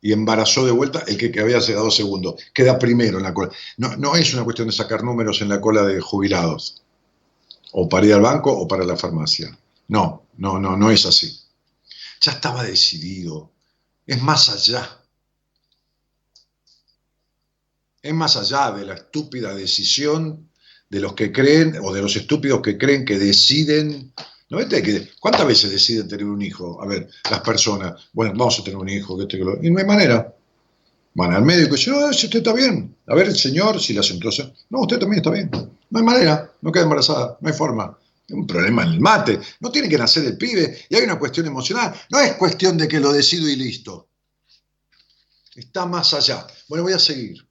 y 0.00 0.12
embarazó 0.12 0.64
de 0.64 0.70
vuelta 0.70 1.02
el 1.08 1.18
que, 1.18 1.40
había 1.40 1.58
quedado 1.58 1.90
segundo. 1.90 2.36
Queda 2.54 2.78
primero 2.78 3.18
en 3.18 3.24
la 3.24 3.34
cola. 3.34 3.50
No, 3.78 3.96
no 3.96 4.14
es 4.14 4.32
una 4.32 4.44
cuestión 4.44 4.68
de 4.68 4.74
sacar 4.74 5.02
números 5.02 5.40
en 5.40 5.48
la 5.48 5.60
cola 5.60 5.82
de 5.82 6.00
jubilados 6.00 6.84
o 7.72 7.88
para 7.88 8.06
ir 8.06 8.14
al 8.14 8.20
banco 8.20 8.52
o 8.52 8.68
para 8.68 8.84
la 8.84 8.96
farmacia. 8.96 9.58
No, 9.88 10.28
no, 10.36 10.60
no, 10.60 10.76
no 10.76 10.92
es 10.92 11.04
así. 11.04 11.36
Ya 12.20 12.30
estaba 12.30 12.62
decidido 12.62 13.50
es 14.06 14.22
más 14.22 14.48
allá. 14.48 15.00
Es 18.02 18.14
más 18.14 18.36
allá 18.36 18.70
de 18.70 18.86
la 18.86 18.94
estúpida 18.94 19.54
decisión 19.54 20.48
de 20.88 21.00
los 21.00 21.14
que 21.14 21.32
creen, 21.32 21.78
o 21.82 21.92
de 21.92 22.02
los 22.02 22.14
estúpidos 22.14 22.62
que 22.62 22.78
creen 22.78 23.04
que 23.04 23.18
deciden. 23.18 24.12
¿No 24.48 24.58
que, 24.68 25.10
¿Cuántas 25.18 25.46
veces 25.46 25.70
deciden 25.70 26.06
tener 26.06 26.24
un 26.24 26.40
hijo? 26.40 26.80
A 26.80 26.86
ver, 26.86 27.08
las 27.28 27.40
personas, 27.40 27.94
bueno, 28.12 28.32
vamos 28.36 28.60
a 28.60 28.62
tener 28.62 28.78
un 28.78 28.88
hijo, 28.88 29.16
que 29.18 29.24
este, 29.24 29.38
y 29.62 29.70
no 29.70 29.78
hay 29.78 29.84
manera. 29.84 30.32
Van 31.14 31.32
al 31.32 31.42
médico 31.42 31.74
y 31.74 31.78
dicen, 31.78 31.94
no, 31.98 32.12
si 32.12 32.26
usted 32.26 32.38
está 32.38 32.52
bien. 32.52 32.94
A 33.08 33.14
ver, 33.14 33.26
el 33.26 33.36
señor, 33.36 33.80
si 33.80 33.92
la 33.92 34.02
sentosa. 34.02 34.52
No, 34.70 34.82
usted 34.82 34.98
también 34.98 35.18
está 35.18 35.30
bien. 35.30 35.50
No 35.50 35.98
hay 35.98 36.04
manera, 36.04 36.52
no 36.60 36.70
queda 36.70 36.84
embarazada, 36.84 37.38
no 37.40 37.48
hay 37.48 37.54
forma 37.54 37.96
un 38.30 38.46
problema 38.46 38.82
en 38.82 38.88
el 38.94 39.00
mate, 39.00 39.40
no 39.60 39.70
tiene 39.70 39.88
que 39.88 39.98
nacer 39.98 40.24
el 40.24 40.36
pibe 40.36 40.86
y 40.88 40.96
hay 40.96 41.04
una 41.04 41.18
cuestión 41.18 41.46
emocional, 41.46 41.94
no 42.10 42.18
es 42.20 42.34
cuestión 42.34 42.76
de 42.76 42.88
que 42.88 43.00
lo 43.00 43.12
decido 43.12 43.48
y 43.48 43.56
listo. 43.56 44.08
Está 45.54 45.86
más 45.86 46.12
allá. 46.12 46.46
Bueno, 46.68 46.84
voy 46.84 46.92
a 46.92 46.98
seguir. 46.98 47.46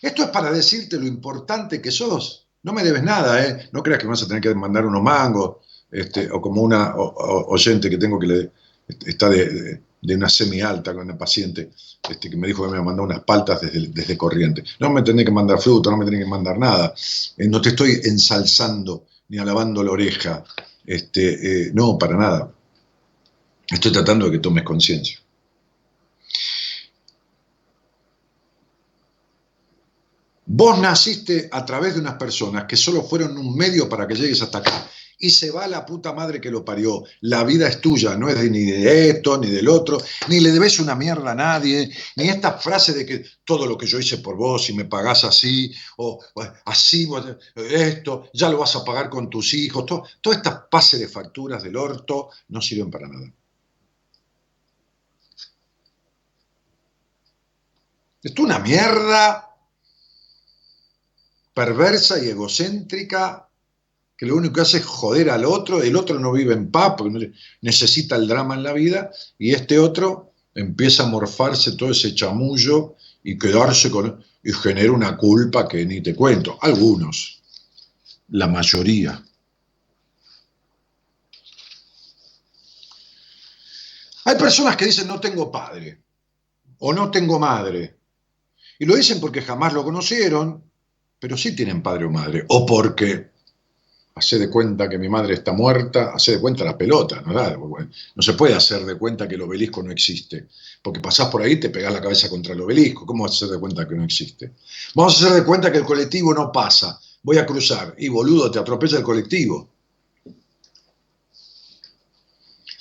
Esto 0.00 0.22
es 0.22 0.28
para 0.30 0.50
decirte 0.50 0.96
lo 0.96 1.06
importante 1.06 1.82
que 1.82 1.90
sos. 1.90 2.46
No 2.62 2.72
me 2.72 2.82
debes 2.82 3.02
nada, 3.02 3.44
¿eh? 3.44 3.68
No 3.72 3.82
creas 3.82 3.98
que 3.98 4.06
me 4.06 4.10
vas 4.10 4.22
a 4.22 4.28
tener 4.28 4.42
que 4.42 4.54
mandar 4.54 4.86
unos 4.86 5.02
mangos, 5.02 5.56
este, 5.90 6.30
o 6.30 6.40
como 6.40 6.62
una 6.62 6.94
oyente 6.96 7.90
que 7.90 7.98
tengo 7.98 8.18
que 8.18 8.26
le, 8.26 8.52
está 9.06 9.28
de, 9.28 9.48
de 9.48 9.82
una 10.02 10.28
semi-alta 10.28 10.94
con 10.94 11.04
una 11.04 11.18
paciente 11.18 11.70
este, 12.08 12.30
que 12.30 12.36
me 12.36 12.48
dijo 12.48 12.64
que 12.64 12.70
me 12.70 12.82
mandado 12.82 13.04
unas 13.04 13.24
paltas 13.24 13.60
desde, 13.60 13.88
desde 13.88 14.16
corriente. 14.16 14.62
No 14.78 14.90
me 14.90 15.02
tenés 15.02 15.24
que 15.24 15.32
mandar 15.32 15.60
fruta, 15.60 15.90
no 15.90 15.96
me 15.96 16.04
tenés 16.04 16.20
que 16.20 16.30
mandar 16.30 16.58
nada. 16.58 16.94
Eh, 17.36 17.48
no 17.48 17.60
te 17.60 17.70
estoy 17.70 18.00
ensalzando 18.04 19.06
ni 19.28 19.38
alabando 19.38 19.82
la 19.82 19.92
oreja. 19.92 20.44
Este, 20.86 21.66
eh, 21.66 21.70
no, 21.74 21.98
para 21.98 22.16
nada. 22.16 22.52
Estoy 23.70 23.92
tratando 23.92 24.26
de 24.26 24.32
que 24.32 24.38
tomes 24.38 24.64
conciencia. 24.64 25.18
Vos 30.50 30.78
naciste 30.78 31.48
a 31.52 31.62
través 31.66 31.94
de 31.94 32.00
unas 32.00 32.14
personas 32.14 32.64
que 32.64 32.76
solo 32.76 33.02
fueron 33.02 33.36
un 33.36 33.54
medio 33.54 33.86
para 33.86 34.08
que 34.08 34.14
llegues 34.14 34.40
hasta 34.40 34.58
acá 34.58 34.88
y 35.18 35.30
se 35.30 35.50
va 35.50 35.66
la 35.66 35.84
puta 35.84 36.12
madre 36.12 36.40
que 36.40 36.50
lo 36.50 36.64
parió. 36.64 37.02
La 37.22 37.42
vida 37.42 37.68
es 37.68 37.80
tuya, 37.80 38.16
no 38.16 38.28
es 38.28 38.38
ni 38.50 38.64
de 38.64 39.10
esto, 39.10 39.36
ni 39.36 39.50
del 39.50 39.68
otro, 39.68 39.98
ni 40.28 40.40
le 40.40 40.52
debes 40.52 40.78
una 40.78 40.94
mierda 40.94 41.32
a 41.32 41.34
nadie, 41.34 41.90
ni 42.16 42.28
esta 42.28 42.52
frase 42.58 42.92
de 42.92 43.04
que 43.04 43.24
todo 43.44 43.66
lo 43.66 43.76
que 43.76 43.86
yo 43.86 43.98
hice 43.98 44.18
por 44.18 44.36
vos 44.36 44.70
y 44.70 44.74
me 44.74 44.84
pagás 44.84 45.24
así, 45.24 45.74
o, 45.96 46.22
así, 46.64 47.08
esto, 47.56 48.30
ya 48.32 48.48
lo 48.48 48.58
vas 48.58 48.76
a 48.76 48.84
pagar 48.84 49.10
con 49.10 49.28
tus 49.28 49.54
hijos, 49.54 49.84
todo, 49.84 50.04
todas 50.20 50.38
estas 50.38 50.62
pases 50.70 51.00
de 51.00 51.08
facturas 51.08 51.62
del 51.62 51.76
orto 51.76 52.30
no 52.48 52.62
sirven 52.62 52.90
para 52.90 53.08
nada. 53.08 53.32
Es 58.22 58.38
una 58.38 58.58
mierda 58.58 59.56
perversa 61.54 62.22
y 62.22 62.28
egocéntrica 62.28 63.47
que 64.18 64.26
lo 64.26 64.34
único 64.34 64.54
que 64.54 64.60
hace 64.62 64.78
es 64.78 64.84
joder 64.84 65.30
al 65.30 65.44
otro, 65.44 65.80
el 65.80 65.94
otro 65.94 66.18
no 66.18 66.32
vive 66.32 66.52
en 66.52 66.72
paz 66.72 66.94
porque 66.98 67.32
necesita 67.62 68.16
el 68.16 68.26
drama 68.26 68.56
en 68.56 68.64
la 68.64 68.72
vida, 68.72 69.12
y 69.38 69.54
este 69.54 69.78
otro 69.78 70.32
empieza 70.56 71.04
a 71.04 71.06
morfarse 71.06 71.76
todo 71.76 71.92
ese 71.92 72.16
chamullo 72.16 72.96
y 73.22 73.38
quedarse 73.38 73.90
con... 73.92 74.24
y 74.42 74.52
genera 74.52 74.90
una 74.90 75.16
culpa 75.16 75.68
que 75.68 75.86
ni 75.86 76.00
te 76.00 76.16
cuento. 76.16 76.58
Algunos, 76.60 77.40
la 78.30 78.48
mayoría. 78.48 79.22
Hay 84.24 84.34
personas 84.34 84.76
que 84.76 84.86
dicen 84.86 85.06
no 85.06 85.20
tengo 85.20 85.50
padre 85.52 86.02
o 86.80 86.92
no 86.92 87.08
tengo 87.08 87.38
madre. 87.38 87.96
Y 88.80 88.84
lo 88.84 88.96
dicen 88.96 89.20
porque 89.20 89.42
jamás 89.42 89.72
lo 89.72 89.84
conocieron, 89.84 90.64
pero 91.20 91.36
sí 91.36 91.54
tienen 91.54 91.82
padre 91.82 92.06
o 92.06 92.10
madre. 92.10 92.44
O 92.48 92.66
porque 92.66 93.37
hace 94.18 94.38
de 94.38 94.50
cuenta 94.50 94.88
que 94.88 94.98
mi 94.98 95.08
madre 95.08 95.34
está 95.34 95.52
muerta, 95.52 96.12
hace 96.14 96.32
de 96.32 96.40
cuenta 96.40 96.64
la 96.64 96.76
pelota, 96.76 97.22
¿no? 97.22 97.32
No 97.32 98.22
se 98.22 98.32
puede 98.34 98.54
hacer 98.54 98.84
de 98.84 98.96
cuenta 98.96 99.28
que 99.28 99.36
el 99.36 99.42
obelisco 99.42 99.82
no 99.82 99.92
existe, 99.92 100.48
porque 100.82 101.00
pasás 101.00 101.28
por 101.28 101.40
ahí 101.40 101.52
y 101.52 101.60
te 101.60 101.70
pegás 101.70 101.92
la 101.92 102.00
cabeza 102.00 102.28
contra 102.28 102.52
el 102.52 102.60
obelisco, 102.60 103.06
¿cómo 103.06 103.22
vas 103.22 103.32
a 103.32 103.36
hacer 103.36 103.48
de 103.48 103.60
cuenta 103.60 103.86
que 103.86 103.94
no 103.94 104.04
existe? 104.04 104.54
Vamos 104.94 105.14
a 105.14 105.26
hacer 105.26 105.40
de 105.40 105.46
cuenta 105.46 105.70
que 105.70 105.78
el 105.78 105.84
colectivo 105.84 106.34
no 106.34 106.50
pasa, 106.50 107.00
voy 107.22 107.38
a 107.38 107.46
cruzar, 107.46 107.94
y 107.96 108.08
boludo, 108.08 108.50
te 108.50 108.58
atropella 108.58 108.98
el 108.98 109.04
colectivo. 109.04 109.68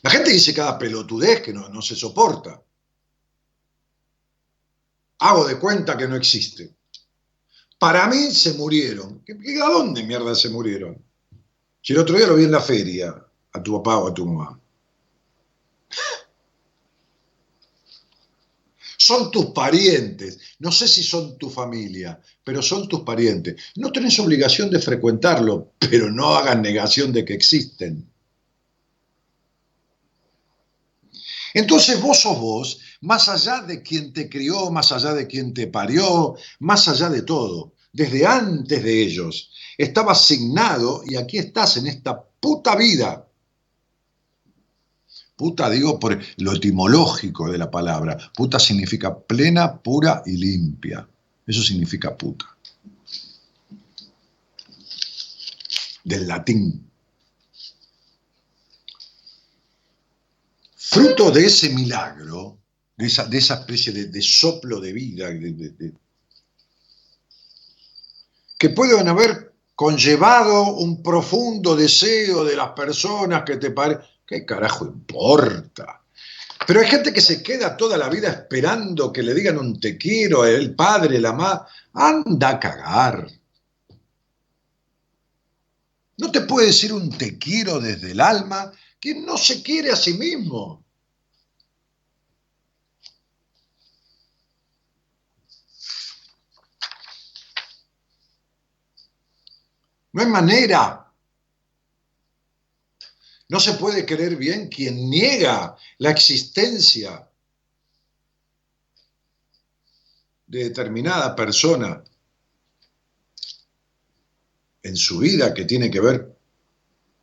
La 0.01 0.09
gente 0.09 0.31
dice 0.31 0.53
cada 0.53 0.77
pelotudez 0.77 1.41
que 1.41 1.53
no, 1.53 1.69
no 1.69 1.81
se 1.81 1.95
soporta. 1.95 2.61
Hago 5.19 5.47
de 5.47 5.59
cuenta 5.59 5.97
que 5.97 6.07
no 6.07 6.15
existe. 6.15 6.75
Para 7.79 8.07
mí 8.07 8.31
se 8.31 8.53
murieron. 8.53 9.23
¿A 9.63 9.69
dónde 9.69 10.03
mierda 10.03 10.33
se 10.33 10.49
murieron? 10.49 11.06
Si 11.87 11.93
el 11.93 11.99
otro 11.99 12.17
día 12.17 12.27
lo 12.27 12.35
vi 12.35 12.43
en 12.43 12.51
la 12.51 12.59
feria, 12.59 13.15
a 13.53 13.63
tu 13.63 13.71
papá 13.81 13.97
o 13.99 14.09
a 14.09 14.13
tu 14.13 14.25
mamá. 14.25 14.59
Son 18.97 19.31
tus 19.31 19.45
parientes. 19.51 20.37
No 20.59 20.69
sé 20.69 20.85
si 20.85 21.01
son 21.01 21.37
tu 21.37 21.49
familia, 21.49 22.19
pero 22.43 22.61
son 22.61 22.89
tus 22.89 23.03
parientes. 23.03 23.55
No 23.77 23.89
tenés 23.93 24.19
obligación 24.19 24.69
de 24.69 24.81
frecuentarlo, 24.81 25.75
pero 25.79 26.11
no 26.11 26.35
hagan 26.35 26.61
negación 26.61 27.13
de 27.13 27.23
que 27.23 27.35
existen. 27.35 28.11
Entonces 31.53 32.01
vos 32.01 32.19
sos 32.19 32.37
vos, 32.37 32.79
más 32.99 33.29
allá 33.29 33.61
de 33.61 33.81
quien 33.81 34.11
te 34.11 34.27
crió, 34.27 34.71
más 34.71 34.91
allá 34.91 35.13
de 35.13 35.25
quien 35.25 35.53
te 35.53 35.67
parió, 35.67 36.35
más 36.59 36.89
allá 36.89 37.07
de 37.07 37.21
todo, 37.21 37.76
desde 37.91 38.25
antes 38.25 38.83
de 38.83 39.01
ellos 39.01 39.51
estaba 39.77 40.11
asignado 40.11 41.03
y 41.05 41.15
aquí 41.15 41.37
estás 41.37 41.77
en 41.77 41.87
esta 41.87 42.21
puta 42.39 42.75
vida. 42.75 43.27
Puta 45.35 45.69
digo 45.69 45.99
por 45.99 46.19
lo 46.37 46.53
etimológico 46.53 47.51
de 47.51 47.59
la 47.59 47.69
palabra. 47.69 48.17
Puta 48.35 48.59
significa 48.59 49.17
plena, 49.17 49.77
pura 49.77 50.23
y 50.25 50.37
limpia. 50.37 51.07
Eso 51.45 51.61
significa 51.61 52.17
puta. 52.17 52.45
Del 56.03 56.27
latín. 56.27 56.87
Fruto 60.75 61.31
de 61.31 61.45
ese 61.45 61.69
milagro, 61.69 62.57
de 62.95 63.05
esa, 63.05 63.25
de 63.25 63.37
especie 63.37 63.91
de, 63.91 64.21
soplo 64.21 64.79
de 64.79 64.93
vida, 64.93 65.29
que 68.57 68.69
pueden 68.69 69.07
haber 69.07 69.53
conllevado 69.75 70.75
un 70.75 71.03
profundo 71.03 71.75
deseo 71.75 72.43
de 72.43 72.55
las 72.55 72.71
personas 72.71 73.43
que 73.43 73.57
te 73.57 73.71
pare... 73.71 73.99
¿Qué 74.25 74.45
carajo 74.45 74.85
importa? 74.85 76.01
Pero 76.65 76.81
hay 76.81 76.87
gente 76.87 77.13
que 77.13 77.21
se 77.21 77.41
queda 77.41 77.77
toda 77.77 77.97
la 77.97 78.09
vida 78.09 78.29
esperando 78.29 79.13
que 79.13 79.23
le 79.23 79.33
digan 79.33 79.57
un 79.57 79.79
te 79.79 79.97
quiero, 79.97 80.43
el 80.43 80.75
padre, 80.75 81.19
la 81.19 81.31
madre. 81.31 81.61
Anda 81.93 82.49
a 82.49 82.59
cagar. 82.59 83.27
No 86.17 86.31
te 86.31 86.41
puede 86.41 86.67
decir 86.67 86.91
un 86.91 87.09
te 87.09 87.37
quiero 87.37 87.79
desde 87.79 88.11
el 88.11 88.19
alma 88.19 88.71
quien 88.99 89.25
no 89.25 89.37
se 89.37 89.61
quiere 89.61 89.91
a 89.91 89.95
sí 89.95 90.15
mismo. 90.15 90.83
No 100.17 100.23
hay 100.23 100.29
manera. 100.29 101.13
No 103.49 103.59
se 103.59 103.73
puede 103.73 104.03
querer 104.03 104.35
bien 104.35 104.67
quien 104.67 105.11
niega 105.11 105.77
la 105.99 106.09
existencia 106.09 107.29
de 110.47 110.63
determinada 110.63 111.35
persona 111.35 112.03
en 114.81 114.95
su 114.95 115.19
vida 115.19 115.53
que 115.53 115.65
tiene 115.65 115.91
que 115.91 115.99
ver 115.99 116.35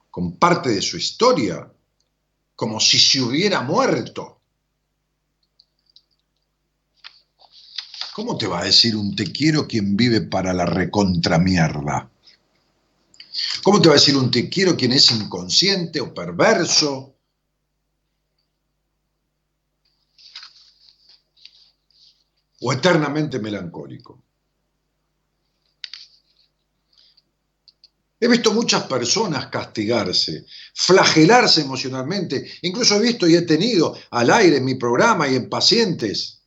con 0.09 0.37
parte 0.37 0.69
de 0.69 0.81
su 0.81 0.97
historia, 0.97 1.69
como 2.55 2.79
si 2.79 3.01
se 3.01 3.21
hubiera 3.21 3.61
muerto. 3.63 4.41
¿Cómo 8.15 8.39
te 8.39 8.47
va 8.47 8.61
a 8.61 8.65
decir 8.67 8.95
un 8.95 9.17
te 9.17 9.33
quiero 9.33 9.67
quien 9.67 9.97
vive 9.97 10.21
para 10.21 10.53
la 10.53 10.65
recontramierda? 10.65 12.13
¿Cómo 13.65 13.81
te 13.81 13.89
va 13.89 13.95
a 13.95 13.97
decir 13.99 14.15
un 14.15 14.31
te 14.31 14.51
quiero 14.51 14.77
quien 14.77 14.93
es 14.93 15.11
inconsciente 15.11 15.99
o 15.99 16.13
perverso? 16.13 17.17
O 22.61 22.73
eternamente 22.75 23.39
melancólico. 23.39 24.23
He 28.21 28.29
visto 28.29 28.53
muchas 28.53 28.83
personas 28.83 29.47
castigarse, 29.47 30.45
flagelarse 30.75 31.63
emocionalmente. 31.63 32.47
Incluso 32.63 32.97
he 32.97 33.01
visto 33.01 33.27
y 33.27 33.35
he 33.35 33.43
tenido 33.43 33.97
al 34.11 34.31
aire 34.31 34.59
en 34.59 34.65
mi 34.67 34.75
programa 34.75 35.27
y 35.27 35.37
en 35.37 35.49
pacientes 35.49 36.43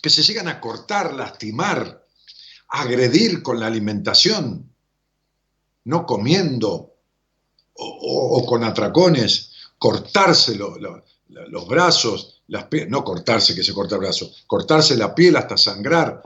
que 0.00 0.08
se 0.08 0.22
llegan 0.22 0.48
a 0.48 0.58
cortar, 0.58 1.12
lastimar, 1.12 2.00
agredir 2.70 3.42
con 3.42 3.58
la 3.58 3.66
alimentación, 3.66 4.70
no 5.84 6.06
comiendo 6.06 6.94
o, 7.74 8.44
con 8.46 8.62
atracones, 8.64 9.52
cortarse 9.78 10.56
los 10.56 11.68
brazos, 11.68 12.42
las 12.48 12.66
no 12.88 13.04
cortarse 13.04 13.54
que 13.54 13.64
se 13.64 13.72
corta 13.72 13.96
el 13.96 14.02
brazo, 14.02 14.30
cortarse 14.46 14.96
la 14.96 15.14
piel 15.14 15.36
hasta 15.36 15.56
sangrar, 15.56 16.22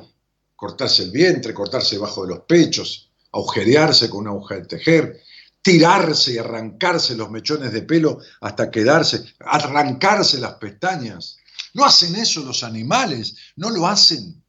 cortarse 0.56 1.04
el 1.04 1.10
vientre, 1.10 1.54
cortarse 1.54 1.96
debajo 1.96 2.22
de 2.22 2.34
los 2.34 2.40
pechos, 2.40 3.10
agujerearse 3.32 4.10
con 4.10 4.20
una 4.20 4.30
aguja 4.30 4.56
de 4.56 4.64
tejer, 4.64 5.20
tirarse 5.62 6.34
y 6.34 6.38
arrancarse 6.38 7.14
los 7.14 7.30
mechones 7.30 7.72
de 7.72 7.82
pelo 7.82 8.18
hasta 8.40 8.70
quedarse, 8.70 9.24
arrancarse 9.40 10.38
las 10.38 10.54
pestañas. 10.54 11.38
No 11.72 11.84
hacen 11.84 12.16
eso 12.16 12.42
los 12.42 12.62
animales, 12.62 13.36
no 13.56 13.70
lo 13.70 13.86
hacen. 13.86 14.43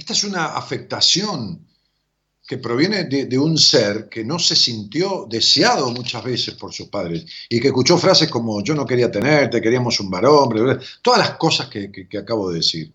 Esta 0.00 0.14
es 0.14 0.24
una 0.24 0.46
afectación 0.56 1.66
que 2.48 2.56
proviene 2.56 3.04
de, 3.04 3.38
un 3.38 3.58
ser 3.58 4.08
que 4.08 4.24
no 4.24 4.38
se 4.38 4.56
sintió 4.56 5.26
deseado 5.28 5.90
muchas 5.90 6.24
veces 6.24 6.54
por 6.54 6.72
sus 6.72 6.88
padres 6.88 7.26
y 7.50 7.60
que 7.60 7.68
escuchó 7.68 7.98
frases 7.98 8.30
como 8.30 8.64
yo 8.64 8.74
no 8.74 8.86
quería 8.86 9.10
tenerte, 9.10 9.60
queríamos 9.60 10.00
un 10.00 10.08
varón, 10.08 10.80
todas 11.02 11.18
las 11.20 11.32
cosas 11.36 11.68
que 11.68 12.18
acabo 12.18 12.50
de 12.50 12.56
decir. 12.56 12.94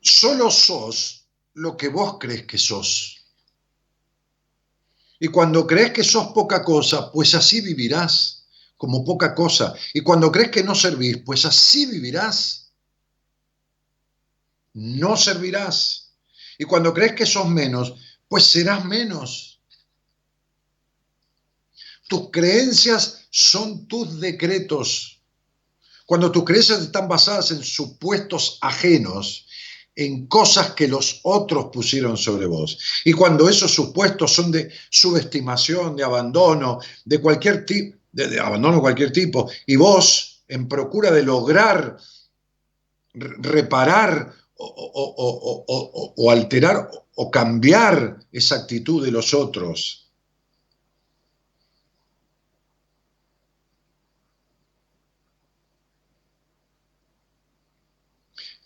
solo 0.00 0.50
sos 0.50 1.26
lo 1.52 1.76
que 1.76 1.88
vos 1.88 2.16
crees 2.18 2.46
que 2.46 2.58
sos. 2.58 3.13
Y 5.24 5.28
cuando 5.28 5.66
crees 5.66 5.92
que 5.92 6.04
sos 6.04 6.34
poca 6.34 6.62
cosa, 6.62 7.10
pues 7.10 7.34
así 7.34 7.62
vivirás, 7.62 8.44
como 8.76 9.02
poca 9.06 9.34
cosa. 9.34 9.72
Y 9.94 10.02
cuando 10.02 10.30
crees 10.30 10.50
que 10.50 10.62
no 10.62 10.74
servís, 10.74 11.16
pues 11.24 11.46
así 11.46 11.86
vivirás. 11.86 12.70
No 14.74 15.16
servirás. 15.16 16.12
Y 16.58 16.64
cuando 16.64 16.92
crees 16.92 17.14
que 17.14 17.24
sos 17.24 17.48
menos, 17.48 17.94
pues 18.28 18.44
serás 18.44 18.84
menos. 18.84 19.62
Tus 22.06 22.28
creencias 22.30 23.26
son 23.30 23.88
tus 23.88 24.20
decretos. 24.20 25.22
Cuando 26.04 26.30
tus 26.30 26.44
creencias 26.44 26.82
están 26.82 27.08
basadas 27.08 27.50
en 27.50 27.62
supuestos 27.62 28.58
ajenos, 28.60 29.46
en 29.96 30.26
cosas 30.26 30.72
que 30.72 30.88
los 30.88 31.20
otros 31.22 31.66
pusieron 31.72 32.16
sobre 32.16 32.46
vos. 32.46 32.78
Y 33.04 33.12
cuando 33.12 33.48
esos 33.48 33.72
supuestos 33.72 34.32
son 34.32 34.50
de 34.50 34.70
subestimación, 34.90 35.96
de 35.96 36.04
abandono, 36.04 36.78
de 37.04 37.20
cualquier 37.20 37.64
tipo, 37.64 37.96
de, 38.12 38.40
abandono 38.40 38.76
de 38.76 38.82
cualquier 38.82 39.12
tipo, 39.12 39.50
y 39.66 39.76
vos, 39.76 40.42
en 40.48 40.68
procura 40.68 41.10
de 41.10 41.22
lograr 41.22 41.96
reparar 43.14 44.32
o, 44.56 46.30
alterar 46.30 46.90
o 47.14 47.30
cambiar 47.30 48.18
esa 48.32 48.56
actitud 48.56 49.04
de 49.04 49.12
los 49.12 49.34
otros, 49.34 50.03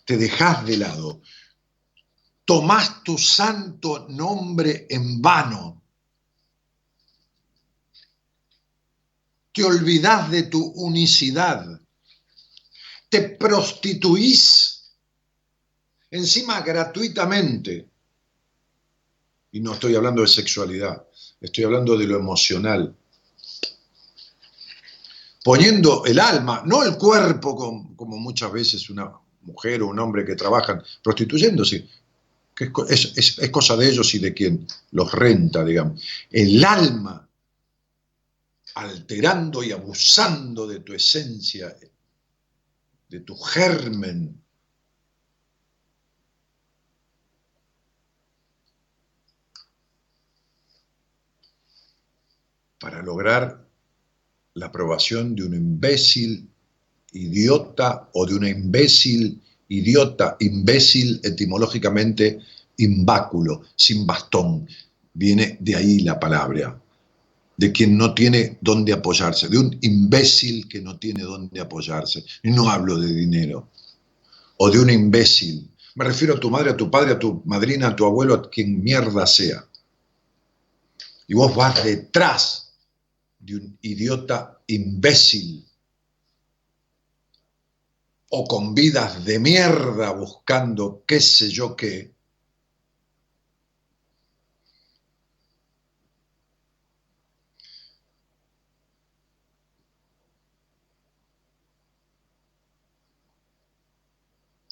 te 0.09 0.17
dejas 0.17 0.65
de 0.65 0.75
lado, 0.77 1.21
tomás 2.43 3.03
tu 3.03 3.15
santo 3.15 4.07
nombre 4.09 4.87
en 4.89 5.21
vano 5.21 5.83
te 9.59 9.63
olvidas 9.63 10.31
de 10.31 10.43
tu 10.43 10.63
unicidad, 10.63 11.79
te 13.07 13.21
prostituís 13.21 14.95
encima 16.09 16.61
gratuitamente. 16.61 17.87
Y 19.51 19.59
no 19.59 19.73
estoy 19.73 19.93
hablando 19.93 20.23
de 20.23 20.27
sexualidad, 20.29 21.05
estoy 21.39 21.65
hablando 21.65 21.95
de 21.95 22.07
lo 22.07 22.17
emocional. 22.17 22.95
Poniendo 25.43 26.03
el 26.05 26.19
alma, 26.19 26.63
no 26.65 26.83
el 26.83 26.97
cuerpo 26.97 27.55
como, 27.95 28.17
muchas 28.17 28.51
veces 28.51 28.89
una 28.89 29.11
mujer 29.41 29.81
o 29.81 29.87
un 29.87 29.99
hombre 29.99 30.25
que 30.25 30.35
trabajan 30.35 30.83
prostituyéndose, 31.03 31.87
que 32.55 32.71
es, 32.89 33.37
es 33.37 33.49
cosa 33.49 33.75
de 33.75 33.89
ellos 33.89 34.13
y 34.15 34.19
de 34.19 34.33
quien 34.33 34.67
los 34.91 35.11
renta, 35.11 35.63
digamos. 35.63 36.01
El 36.29 36.63
alma 36.63 37.27
alterando 38.75 39.63
y 39.63 39.71
abusando 39.71 40.67
de 40.67 40.79
tu 40.79 40.93
esencia, 40.93 41.75
de 43.09 43.19
tu 43.21 43.35
germen. 43.35 44.35
para 52.79 53.01
lograr 53.01 53.67
la 54.53 54.67
aprobación 54.67 55.35
de 55.35 55.43
un 55.43 55.53
imbécil 55.53 56.48
idiota 57.13 58.09
o 58.13 58.25
de 58.25 58.35
una 58.35 58.49
imbécil 58.49 59.41
idiota, 59.67 60.35
imbécil 60.39 61.19
etimológicamente 61.23 62.39
imbáculo, 62.77 63.63
sin 63.75 64.05
bastón. 64.05 64.67
Viene 65.13 65.57
de 65.59 65.75
ahí 65.75 65.99
la 65.99 66.19
palabra 66.19 66.79
de 67.59 67.73
quien 67.73 67.97
no 67.97 68.13
tiene 68.13 68.57
dónde 68.61 68.93
apoyarse, 68.93 69.49
de 69.49 69.57
un 69.57 69.77
imbécil 69.81 70.69
que 70.69 70.81
no 70.81 70.97
tiene 70.97 71.23
dónde 71.23 71.59
apoyarse. 71.59 72.23
Y 72.41 72.51
no 72.51 72.69
hablo 72.69 72.97
de 72.97 73.13
dinero, 73.13 73.67
o 74.55 74.71
de 74.71 74.79
un 74.79 74.89
imbécil. 74.89 75.69
Me 75.95 76.05
refiero 76.05 76.35
a 76.35 76.39
tu 76.39 76.49
madre, 76.49 76.69
a 76.69 76.77
tu 76.77 76.89
padre, 76.89 77.11
a 77.11 77.19
tu 77.19 77.41
madrina, 77.43 77.87
a 77.87 77.95
tu 77.97 78.05
abuelo, 78.05 78.33
a 78.33 78.49
quien 78.49 78.81
mierda 78.81 79.27
sea. 79.27 79.65
Y 81.27 81.33
vos 81.33 81.53
vas 81.53 81.83
detrás 81.83 82.71
de 83.39 83.57
un 83.57 83.77
idiota 83.81 84.61
imbécil 84.67 85.65
o 88.29 88.45
con 88.45 88.73
vidas 88.75 89.25
de 89.25 89.39
mierda 89.39 90.11
buscando 90.11 91.03
qué 91.05 91.19
sé 91.19 91.49
yo 91.49 91.75
qué, 91.75 92.13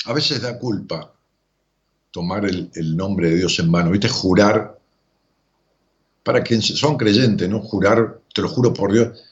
a 0.07 0.13
veces 0.13 0.41
da 0.41 0.57
culpa 0.57 1.13
tomar 2.11 2.45
el, 2.45 2.95
nombre 2.95 3.29
de 3.29 3.35
Dios 3.37 3.59
en 3.59 3.69
mano, 3.69 3.91
¿viste? 3.91 4.07
Jurar, 4.07 4.79
para 6.23 6.41
quienes 6.41 6.65
son 6.65 6.97
creyentes, 6.97 7.47
¿no? 7.49 7.61
Jurar, 7.61 8.21
te 8.33 8.41
lo 8.41 8.49
juro 8.49 8.73
por 8.73 8.93
Dios, 8.93 9.26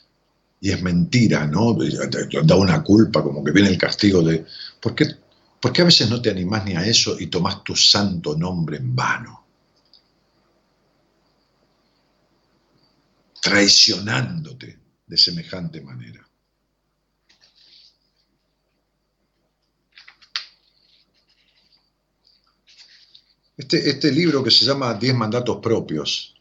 y 0.65 0.71
es 0.71 0.81
mentira, 0.81 1.45
¿no? 1.45 1.77
Da 2.43 2.55
una 2.55 2.81
culpa, 2.81 3.21
como 3.21 3.43
que 3.43 3.51
viene 3.51 3.69
el 3.69 3.77
castigo 3.77 4.23
de... 4.23 4.43
¿Por 4.81 4.95
qué, 4.95 5.05
¿Por 5.61 5.71
qué 5.71 5.83
a 5.83 5.85
veces 5.85 6.09
no 6.09 6.19
te 6.19 6.31
animás 6.31 6.65
ni 6.65 6.73
a 6.73 6.83
eso 6.83 7.19
y 7.19 7.27
tomás 7.27 7.63
tu 7.63 7.75
santo 7.75 8.35
nombre 8.35 8.77
en 8.77 8.95
vano? 8.95 9.45
Traicionándote 13.39 14.79
de 15.05 15.17
semejante 15.17 15.81
manera. 15.81 16.27
Este, 23.55 23.87
este, 23.87 24.11
libro 24.11 24.43
que 24.43 24.49
se 24.49 24.65
llama 24.65 24.95
Diez 24.95 25.13
Mandatos 25.13 25.59
Propios 25.61 26.34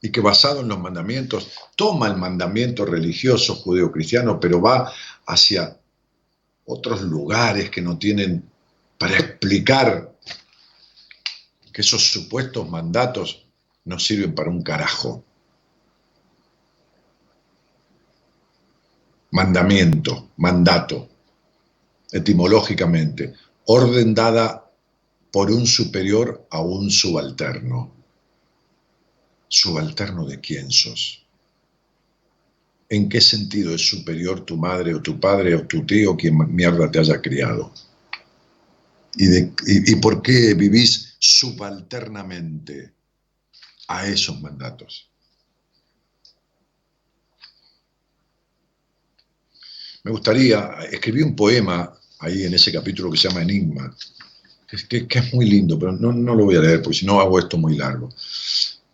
y 0.00 0.10
que 0.10 0.20
basado 0.20 0.60
en 0.60 0.68
los 0.68 0.78
mandamientos 0.78 1.50
toma 1.74 2.08
el 2.08 2.16
mandamiento 2.16 2.84
religioso 2.84 3.54
judeo-cristiano, 3.56 4.38
pero 4.38 4.60
va 4.60 4.92
hacia 5.26 5.78
otros 6.66 7.02
lugares 7.02 7.70
que 7.70 7.80
no 7.80 7.98
tienen 7.98 8.48
para 8.98 9.18
explicar 9.18 10.12
que 11.72 11.82
esos 11.82 12.10
supuestos 12.10 12.68
mandatos 12.68 13.46
no 13.84 13.98
sirven 13.98 14.34
para 14.34 14.50
un 14.50 14.62
carajo. 14.62 15.24
Mandamiento, 19.30 20.30
mandato, 20.38 21.08
etimológicamente, 22.10 23.34
orden 23.66 24.14
dada 24.14 24.70
por 25.30 25.50
un 25.50 25.66
superior 25.66 26.46
a 26.50 26.60
un 26.60 26.90
subalterno. 26.90 27.95
¿Subalterno 29.48 30.26
de 30.26 30.40
quién 30.40 30.70
sos? 30.70 31.24
¿En 32.88 33.08
qué 33.08 33.20
sentido 33.20 33.74
es 33.74 33.88
superior 33.88 34.44
tu 34.44 34.56
madre 34.56 34.94
o 34.94 35.02
tu 35.02 35.18
padre 35.18 35.54
o 35.54 35.66
tu 35.66 35.84
tío 35.84 36.16
quien 36.16 36.36
mierda 36.54 36.90
te 36.90 36.98
haya 36.98 37.20
criado? 37.20 37.72
¿Y, 39.16 39.92
y 39.92 39.96
por 39.96 40.22
qué 40.22 40.54
vivís 40.54 41.16
subalternamente 41.18 42.92
a 43.88 44.06
esos 44.06 44.40
mandatos? 44.40 45.08
Me 50.06 50.12
gustaría, 50.12 50.70
escribí 50.88 51.20
un 51.20 51.34
poema 51.34 51.92
ahí 52.20 52.44
en 52.44 52.54
ese 52.54 52.70
capítulo 52.70 53.10
que 53.10 53.16
se 53.16 53.28
llama 53.28 53.42
Enigma, 53.42 53.92
que, 54.68 55.06
es 55.10 55.34
muy 55.34 55.50
lindo, 55.50 55.76
pero 55.76 55.90
no, 55.90 56.12
no, 56.12 56.32
lo 56.32 56.44
voy 56.44 56.54
a 56.54 56.60
leer 56.60 56.80
porque 56.80 56.98
si 56.98 57.06
no 57.06 57.20
hago 57.20 57.40
esto 57.40 57.58
muy 57.58 57.76
largo. 57.76 58.08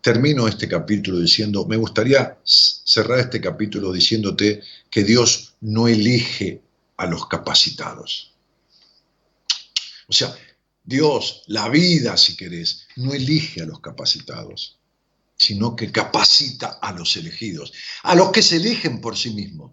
Termino 0.03 0.49
este 0.49 0.69
capítulo 0.69 1.21
diciendo, 1.21 1.65
me 1.67 1.77
gustaría 1.77 2.39
cerrar 2.45 3.21
este 3.21 3.41
capítulo 3.41 3.93
diciéndote 3.93 4.63
que 4.91 5.05
Dios 5.05 5.55
no 5.61 5.89
elige 5.89 6.61
a 6.97 7.07
los 7.07 7.27
capacitados. 7.27 8.33
O 10.09 10.13
sea, 10.13 10.35
Dios, 10.85 11.45
la 11.47 11.69
vida, 11.69 12.17
si 12.17 12.37
querés, 12.37 12.87
no 12.97 13.15
elige 13.15 13.63
a 13.63 13.67
los 13.67 13.81
capacitados, 13.81 14.77
sino 15.37 15.75
que 15.77 15.91
capacita 15.91 16.79
a 16.83 16.93
los 16.93 17.17
elegidos, 17.17 17.73
a 18.03 18.15
los 18.15 18.33
que 18.33 18.43
se 18.43 18.57
eligen 18.57 19.01
por 19.01 19.17
sí 19.17 19.31
mismos 19.31 19.71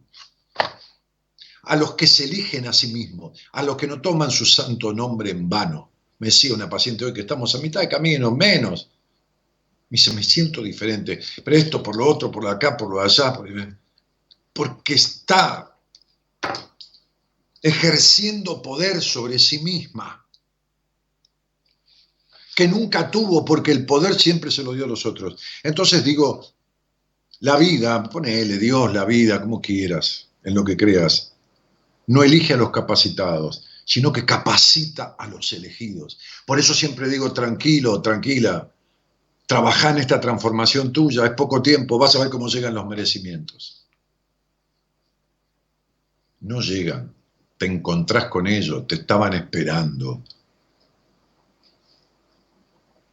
a 1.69 1.75
los 1.75 1.93
que 1.93 2.07
se 2.07 2.23
eligen 2.23 2.67
a 2.67 2.73
sí 2.73 2.87
mismos, 2.87 3.39
a 3.51 3.61
los 3.61 3.77
que 3.77 3.85
no 3.85 4.01
toman 4.01 4.31
su 4.31 4.45
santo 4.45 4.91
nombre 4.91 5.29
en 5.29 5.47
vano. 5.47 5.91
Me 6.17 6.27
decía 6.27 6.53
una 6.53 6.67
paciente 6.67 7.05
hoy 7.05 7.13
que 7.13 7.21
estamos 7.21 7.53
a 7.53 7.59
mitad 7.59 7.79
de 7.81 7.87
camino, 7.87 8.31
menos. 8.31 8.89
Me 9.89 9.95
dice, 9.95 10.13
me 10.13 10.23
siento 10.23 10.61
diferente, 10.61 11.19
pero 11.43 11.57
esto 11.57 11.81
por 11.81 11.95
lo 11.95 12.07
otro, 12.07 12.31
por 12.31 12.43
lo 12.43 12.49
acá, 12.49 12.77
por 12.77 12.89
lo 12.89 13.01
allá, 13.01 13.33
porque 14.53 14.93
está 14.93 15.75
ejerciendo 17.61 18.61
poder 18.61 19.01
sobre 19.01 19.39
sí 19.39 19.59
misma, 19.59 20.25
que 22.55 22.67
nunca 22.67 23.09
tuvo 23.09 23.43
porque 23.43 23.71
el 23.71 23.85
poder 23.85 24.19
siempre 24.19 24.51
se 24.51 24.63
lo 24.63 24.73
dio 24.73 24.85
a 24.85 24.87
los 24.87 25.05
otros. 25.05 25.41
Entonces 25.63 26.03
digo, 26.03 26.45
la 27.39 27.57
vida, 27.57 28.03
ponele 28.03 28.57
Dios, 28.57 28.93
la 28.93 29.05
vida, 29.05 29.41
como 29.41 29.61
quieras, 29.61 30.27
en 30.43 30.53
lo 30.53 30.63
que 30.63 30.77
creas, 30.77 31.33
no 32.07 32.23
elige 32.23 32.53
a 32.53 32.57
los 32.57 32.71
capacitados, 32.71 33.65
sino 33.85 34.11
que 34.11 34.25
capacita 34.25 35.15
a 35.17 35.27
los 35.27 35.51
elegidos. 35.53 36.19
Por 36.45 36.59
eso 36.59 36.73
siempre 36.73 37.09
digo, 37.09 37.31
tranquilo, 37.33 38.01
tranquila, 38.01 38.69
trabaja 39.49 39.89
en 39.89 39.97
esta 39.97 40.19
transformación 40.19 40.93
tuya, 40.93 41.25
es 41.25 41.31
poco 41.31 41.59
tiempo, 41.59 41.97
vas 41.97 42.15
a 42.15 42.19
ver 42.19 42.29
cómo 42.29 42.47
llegan 42.47 42.75
los 42.75 42.85
merecimientos. 42.85 43.83
No 46.41 46.61
llegan, 46.61 47.11
te 47.57 47.65
encontrás 47.65 48.25
con 48.25 48.45
ellos, 48.45 48.85
te 48.85 48.93
estaban 48.93 49.33
esperando. 49.33 50.23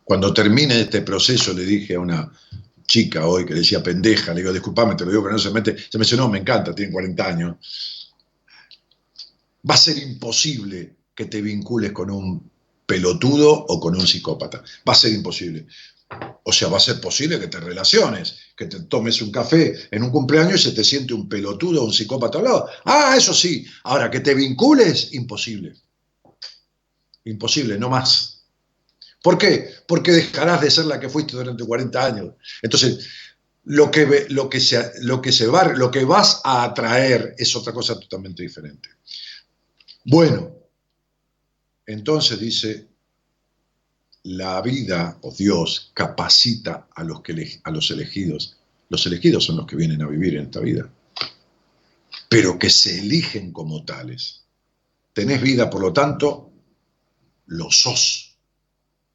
Cuando 0.05 0.35
termine 0.35 0.79
este 0.79 1.01
proceso, 1.01 1.55
le 1.55 1.65
dije 1.65 1.95
a 1.95 2.01
una 2.01 2.31
chica 2.87 3.27
hoy 3.27 3.47
que 3.47 3.55
le 3.55 3.61
decía 3.61 3.83
pendeja, 3.83 4.35
le 4.35 4.43
digo, 4.43 4.53
disculpame, 4.53 4.95
te 4.95 5.07
lo 5.07 5.13
digo, 5.13 5.23
pero 5.23 5.33
no 5.33 5.39
se 5.39 5.51
mete, 5.51 5.75
se 5.91 5.97
me 5.97 6.05
dice, 6.05 6.19
no, 6.19 6.29
me 6.29 6.41
encanta, 6.41 6.75
tiene 6.75 6.93
40 6.93 7.27
años. 7.27 8.13
Va 9.69 9.73
a 9.73 9.79
ser 9.79 9.97
imposible 9.97 10.97
que 11.15 11.25
te 11.25 11.41
vincules 11.41 11.93
con 11.93 12.11
un 12.11 12.51
pelotudo 12.85 13.53
o 13.55 13.81
con 13.81 13.97
un 13.97 14.07
psicópata. 14.07 14.63
Va 14.87 14.93
a 14.93 14.97
ser 14.97 15.15
imposible. 15.15 15.67
O 16.45 16.53
sea, 16.53 16.69
va 16.69 16.77
a 16.77 16.81
ser 16.81 17.01
posible 17.01 17.41
que 17.41 17.49
te 17.49 17.59
relaciones, 17.59 18.37
que 18.57 18.67
te 18.67 18.81
tomes 18.85 19.21
un 19.21 19.33
café 19.33 19.89
en 19.91 20.05
un 20.05 20.11
cumpleaños 20.11 20.61
y 20.61 20.71
se 20.71 20.73
te 20.73 20.85
siente 20.85 21.13
un 21.13 21.29
pelotudo 21.29 21.83
o 21.83 21.87
un 21.87 21.93
psicópata 21.93 22.39
al 22.39 22.45
lado. 22.45 22.69
Ah, 22.85 23.15
eso 23.17 23.35
sí. 23.35 23.67
Ahora, 23.83 24.11
que 24.11 24.21
te 24.21 24.35
vincules, 24.35 25.13
imposible. 25.15 25.75
Imposible, 27.25 27.77
no 27.77 27.91
más. 27.91 28.45
¿Por 29.21 29.37
qué? 29.37 29.71
Porque 29.89 30.13
dejarás 30.13 30.61
de 30.61 30.71
ser 30.71 30.85
la 30.85 31.01
que 31.01 31.09
fuiste 31.09 31.37
durante 31.37 31.65
40 31.65 32.05
años. 32.05 32.35
Entonces, 32.63 33.09
lo 33.65 33.91
que, 33.91 34.27
lo 34.29 34.49
que, 34.49 34.61
se, 34.61 34.93
lo 35.03 35.21
que, 35.21 35.33
se 35.33 35.49
va, 35.49 35.73
lo 35.73 35.91
que 35.91 36.05
vas 36.05 36.41
a 36.45 36.63
atraer 36.63 37.35
es 37.37 37.57
otra 37.57 37.73
cosa 37.73 37.99
totalmente 37.99 38.45
diferente. 38.45 38.91
Bueno, 40.05 40.55
entonces 41.85 42.39
dice, 42.39 42.87
la 44.27 44.61
vida 44.61 45.19
o 45.23 45.33
Dios 45.33 45.93
capacita 45.95 46.89
a 46.95 47.05
los, 47.05 47.23
que, 47.23 47.61
a 47.63 47.71
los 47.71 47.91
elegidos. 47.93 48.57
Los 48.89 49.07
elegidos 49.07 49.45
son 49.45 49.57
los 49.57 49.67
que 49.67 49.77
vienen 49.77 50.03
a 50.03 50.09
vivir 50.09 50.37
en 50.37 50.47
esta 50.47 50.61
vida, 50.61 50.91
pero 52.29 52.59
que 52.59 52.69
se 52.69 52.99
eligen 52.99 53.53
como 53.53 53.85
tales. 53.85 54.43
Tenés 55.13 55.41
vida, 55.41 55.71
por 55.71 55.81
lo 55.81 55.93
tanto, 55.93 56.51
lo 57.47 57.71
sos. 57.71 58.37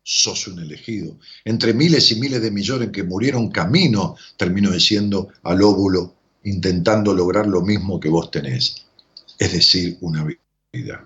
Sos 0.02 0.48
un 0.48 0.60
elegido. 0.60 1.20
Entre 1.44 1.74
miles 1.74 2.10
y 2.12 2.16
miles 2.16 2.42
de 2.42 2.50
millones 2.50 2.90
que 2.92 3.04
murieron 3.04 3.50
camino, 3.50 4.16
termino 4.38 4.72
diciendo 4.72 5.28
al 5.44 5.62
óvulo, 5.62 6.16
intentando 6.44 7.14
lograr 7.14 7.48
lo 7.48 7.62
mismo 7.62 8.00
que 8.00 8.10
vos 8.10 8.32
tenés, 8.32 8.86
es 9.38 9.52
decir, 9.52 9.98
una 10.02 10.26
vida. 10.72 11.06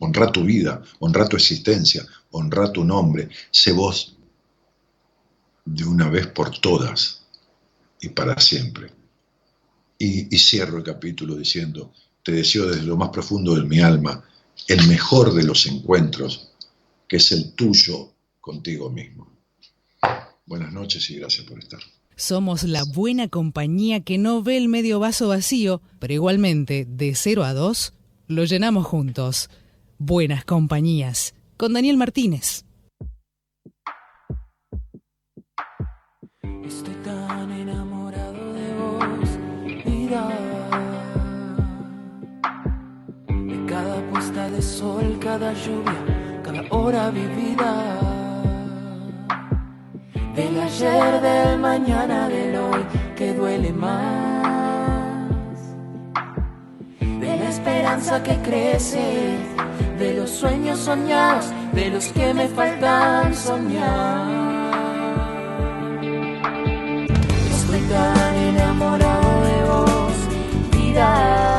Honra 0.00 0.32
tu 0.32 0.42
vida, 0.42 0.82
honra 0.98 1.28
tu 1.28 1.36
existencia, 1.36 2.04
honra 2.32 2.72
tu 2.72 2.84
nombre. 2.84 3.28
Sé 3.50 3.72
vos 3.72 4.16
de 5.64 5.84
una 5.84 6.08
vez 6.08 6.26
por 6.26 6.50
todas 6.60 7.22
y 8.00 8.08
para 8.08 8.38
siempre. 8.40 8.90
Y, 9.98 10.36
cierro 10.36 10.78
el 10.78 10.82
capítulo 10.82 11.36
diciendo, 11.36 11.92
te 12.24 12.32
deseo 12.32 12.66
desde 12.66 12.82
lo 12.82 12.96
más 12.96 13.10
profundo 13.10 13.54
de 13.54 13.62
mi 13.62 13.80
alma 13.80 14.24
el 14.66 14.86
mejor 14.88 15.32
de 15.32 15.44
los 15.44 15.66
encuentros, 15.66 16.50
que 17.06 17.16
es 17.16 17.30
el 17.30 17.52
tuyo 17.54 18.12
contigo 18.40 18.90
mismo. 18.90 19.28
Buenas 20.44 20.72
noches 20.72 21.08
y 21.10 21.16
gracias 21.16 21.46
por 21.46 21.60
estar. 21.60 21.80
Somos 22.16 22.64
la 22.64 22.82
buena 22.84 23.28
compañía 23.28 24.00
que 24.00 24.18
no 24.18 24.42
ve 24.42 24.56
el 24.56 24.68
medio 24.68 24.98
vaso 24.98 25.28
vacío, 25.28 25.80
pero 26.00 26.12
igualmente, 26.12 26.84
de 26.88 27.14
0 27.14 27.44
a 27.44 27.54
2, 27.54 27.94
lo 28.26 28.44
llenamos 28.44 28.86
juntos. 28.86 29.50
Buenas 29.98 30.44
compañías, 30.44 31.34
con 31.62 31.74
Daniel 31.74 31.96
Martínez. 31.96 32.64
Estoy 36.64 36.94
tan 37.04 37.52
enamorado 37.52 38.52
de 38.52 38.74
vos, 38.80 39.28
vida. 39.84 40.28
De 43.28 43.64
cada 43.68 44.10
puesta 44.10 44.50
de 44.50 44.60
sol, 44.60 45.16
cada 45.20 45.52
lluvia, 45.52 46.40
cada 46.42 46.62
hora 46.70 47.10
vivida 47.10 47.70
del 50.34 50.58
ayer, 50.58 51.20
del 51.20 51.60
mañana, 51.60 52.28
del 52.28 52.56
hoy 52.56 52.82
que 53.14 53.34
duele 53.34 53.72
más, 53.72 54.61
esperanza 57.52 58.22
que 58.22 58.36
crece, 58.38 59.36
de 59.98 60.14
los 60.14 60.30
sueños 60.30 60.78
soñados, 60.78 61.46
de 61.72 61.90
los 61.90 62.06
que 62.08 62.32
me 62.32 62.48
faltan 62.48 63.34
soñar. 63.34 64.26
Estoy 67.56 67.80
tan 67.92 68.34
enamorado 68.36 69.30
de 69.48 69.58
vos, 69.70 70.16
vida, 70.76 71.56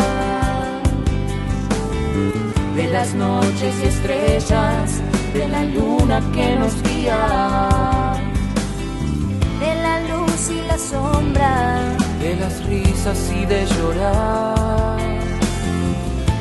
de 2.75 2.87
las 2.87 3.13
noches 3.13 3.73
y 3.83 3.87
estrellas, 3.87 5.01
de 5.33 5.47
la 5.47 5.63
luna 5.63 6.21
que 6.33 6.55
nos 6.55 6.73
guía 6.83 8.13
de 9.63 9.75
la 9.81 9.95
luz 10.09 10.49
y 10.49 10.61
la 10.67 10.77
sombra, 10.77 11.95
de 12.19 12.35
las 12.35 12.65
risas 12.65 13.19
y 13.39 13.45
de 13.45 13.65
llorar, 13.65 15.02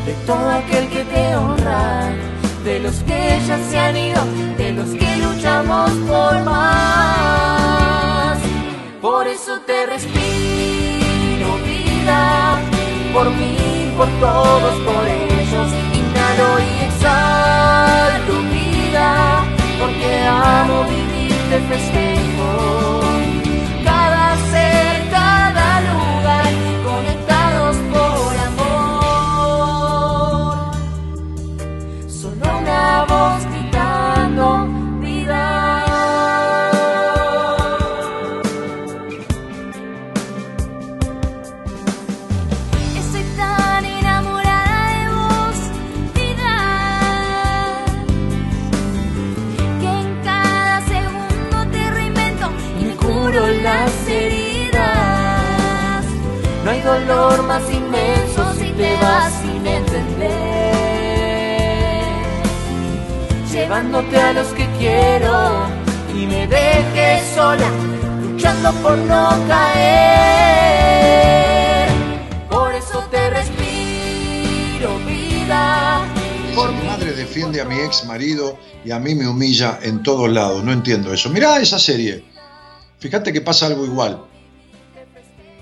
de 0.07 0.13
todo 0.27 0.51
aquel 0.51 0.89
que 0.89 1.05
te 1.05 1.37
honra, 1.37 2.11
de 2.65 2.81
los 2.81 2.97
que 3.05 3.39
ya 3.47 3.59
se 3.71 3.79
han 3.79 3.97
ido, 3.97 4.21
de 4.59 4.73
los 4.73 4.91
que 4.91 5.17
luchamos 5.17 5.91
por 6.09 6.43
más. 6.45 8.39
Por 9.01 9.27
eso 9.29 9.61
te 9.67 9.87
respiro 9.87 11.57
vida, 11.65 12.59
por 13.13 13.31
mí, 13.31 13.93
por 13.97 14.09
todos, 14.21 14.75
por 14.81 15.07
ellos, 15.07 15.71
inhalo 16.01 16.59
y 16.59 16.85
exhalo 16.87 18.43
vida, 18.51 19.45
porque 19.79 20.27
amo 20.27 20.85
vivir 20.85 21.33
de 21.51 21.61
festejo. 21.61 23.02
Sin 59.43 59.67
entender. 59.67 60.73
Llevándote 63.51 64.17
a 64.17 64.33
los 64.33 64.49
que 64.49 64.67
quiero 64.79 65.67
y 66.15 66.27
me 66.27 66.47
dejes 66.47 67.35
sola, 67.35 67.69
luchando 68.23 68.73
por 68.83 68.97
no 68.99 69.31
caer. 69.49 70.63
Por 72.51 72.75
eso 72.75 73.05
te 73.11 73.31
respiro, 73.31 74.99
vida. 75.07 76.05
Por 76.55 76.73
mi 76.73 76.83
madre 76.87 77.13
defiende 77.13 77.61
a 77.61 77.65
mi 77.65 77.79
ex 77.81 78.05
marido 78.05 78.59
y 78.85 78.91
a 78.91 78.99
mí 78.99 79.15
me 79.15 79.29
humilla 79.29 79.79
en 79.83 80.03
todos 80.03 80.31
lados. 80.31 80.65
No 80.65 80.73
entiendo 80.73 81.13
eso. 81.13 81.31
Mirá 81.31 81.59
esa 81.61 81.79
serie. 81.79 82.25
Fíjate 82.99 83.33
que 83.33 83.41
pasa 83.41 83.67
algo 83.67 83.85
igual. 83.85 84.25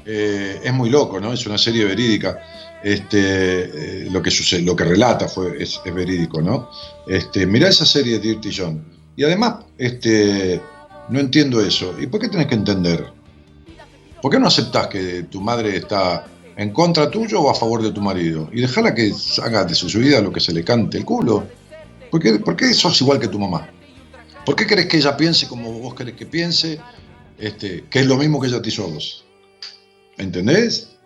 Eh, 0.04 0.60
es 0.62 0.72
muy 0.72 0.90
loco, 0.90 1.20
¿no? 1.20 1.32
Es 1.32 1.46
una 1.46 1.58
serie 1.58 1.84
verídica. 1.84 2.38
Este, 2.82 4.04
eh, 4.04 4.10
lo, 4.10 4.22
que 4.22 4.30
sucede, 4.30 4.62
lo 4.62 4.74
que 4.74 4.84
relata 4.84 5.28
fue, 5.28 5.62
es, 5.62 5.80
verídico, 5.84 6.40
¿no? 6.40 6.70
Este, 7.06 7.46
mirá 7.46 7.68
esa 7.68 7.84
serie 7.84 8.18
de 8.18 8.20
Dirty 8.20 8.50
John. 8.56 8.82
Y 9.16 9.24
además, 9.24 9.64
este, 9.76 10.60
no 11.10 11.20
entiendo 11.20 11.60
eso. 11.60 11.94
¿Y 12.00 12.06
por 12.06 12.20
qué 12.20 12.28
tenés 12.28 12.46
que 12.46 12.54
entender? 12.54 13.12
¿Por 14.22 14.30
qué 14.30 14.38
no 14.38 14.46
aceptás 14.46 14.86
que 14.86 15.24
tu 15.24 15.40
madre 15.40 15.76
está 15.76 16.26
en 16.56 16.72
contra 16.72 17.10
tuyo 17.10 17.40
o 17.40 17.50
a 17.50 17.54
favor 17.54 17.82
de 17.82 17.92
tu 17.92 18.00
marido? 18.00 18.48
Y 18.52 18.60
dejala 18.60 18.94
que 18.94 19.12
haga 19.42 19.64
de 19.64 19.74
su 19.74 19.86
vida 19.98 20.20
lo 20.20 20.32
que 20.32 20.40
se 20.40 20.52
le 20.52 20.64
cante 20.64 20.98
el 20.98 21.04
culo. 21.04 21.46
¿Por 22.10 22.20
qué, 22.20 22.38
¿Por 22.38 22.56
qué 22.56 22.72
sos 22.72 23.00
igual 23.00 23.20
que 23.20 23.28
tu 23.28 23.38
mamá? 23.38 23.68
¿Por 24.44 24.56
qué 24.56 24.66
querés 24.66 24.86
que 24.86 24.96
ella 24.96 25.16
piense 25.16 25.46
como 25.46 25.72
vos 25.72 25.94
querés 25.94 26.14
que 26.14 26.26
piense? 26.26 26.80
Este, 27.38 27.84
que 27.88 28.00
es 28.00 28.06
lo 28.06 28.16
mismo 28.16 28.40
que 28.40 28.48
ella 28.48 28.60
te 28.60 28.68
hizo 28.68 28.84
a 28.84 28.88
vos. 28.88 29.24
¿Entendés? 30.18 30.96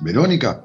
Verónica. 0.00 0.64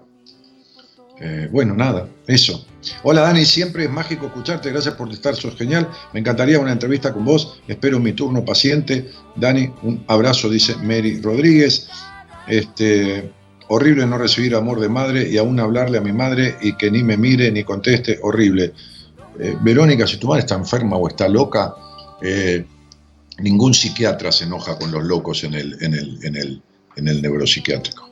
Eh, 1.21 1.49
bueno, 1.51 1.73
nada, 1.73 2.07
eso. 2.27 2.65
Hola 3.03 3.21
Dani, 3.21 3.43
siempre 3.43 3.83
es 3.83 3.89
mágico 3.91 4.27
escucharte, 4.27 4.71
gracias 4.71 4.95
por 4.95 5.11
estar, 5.11 5.35
sos 5.35 5.55
genial. 5.55 5.89
Me 6.13 6.21
encantaría 6.21 6.59
una 6.59 6.71
entrevista 6.71 7.13
con 7.13 7.25
vos, 7.25 7.61
espero 7.67 7.99
mi 7.99 8.13
turno 8.13 8.45
paciente. 8.45 9.09
Dani, 9.35 9.71
un 9.83 10.03
abrazo, 10.07 10.49
dice 10.49 10.75
Mary 10.77 11.21
Rodríguez. 11.21 11.89
Este, 12.47 13.31
horrible 13.67 14.05
no 14.07 14.17
recibir 14.17 14.55
amor 14.55 14.79
de 14.79 14.89
madre 14.89 15.29
y 15.29 15.37
aún 15.37 15.59
hablarle 15.59 15.97
a 15.97 16.01
mi 16.01 16.13
madre 16.13 16.57
y 16.61 16.73
que 16.73 16.89
ni 16.89 17.03
me 17.03 17.17
mire 17.17 17.51
ni 17.51 17.63
conteste, 17.63 18.19
horrible. 18.21 18.73
Eh, 19.39 19.55
Verónica, 19.61 20.07
si 20.07 20.17
tu 20.17 20.27
madre 20.27 20.41
está 20.41 20.55
enferma 20.55 20.95
o 20.95 21.07
está 21.07 21.27
loca, 21.27 21.75
eh, 22.21 22.65
Ningún 23.41 23.73
psiquiatra 23.73 24.31
se 24.31 24.43
enoja 24.43 24.77
con 24.77 24.91
los 24.91 25.03
locos 25.03 25.43
en 25.43 25.53
el, 25.53 25.81
en 25.81 25.93
el, 25.93 26.19
en 26.23 26.35
el, 26.35 26.61
en 26.97 27.07
el 27.07 27.21
neuropsiquiátrico. 27.21 28.09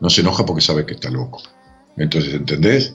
No 0.00 0.10
se 0.10 0.22
enoja 0.22 0.44
porque 0.44 0.60
sabe 0.60 0.84
que 0.84 0.94
está 0.94 1.10
loco. 1.10 1.42
Entonces, 2.00 2.32
¿entendés? 2.32 2.94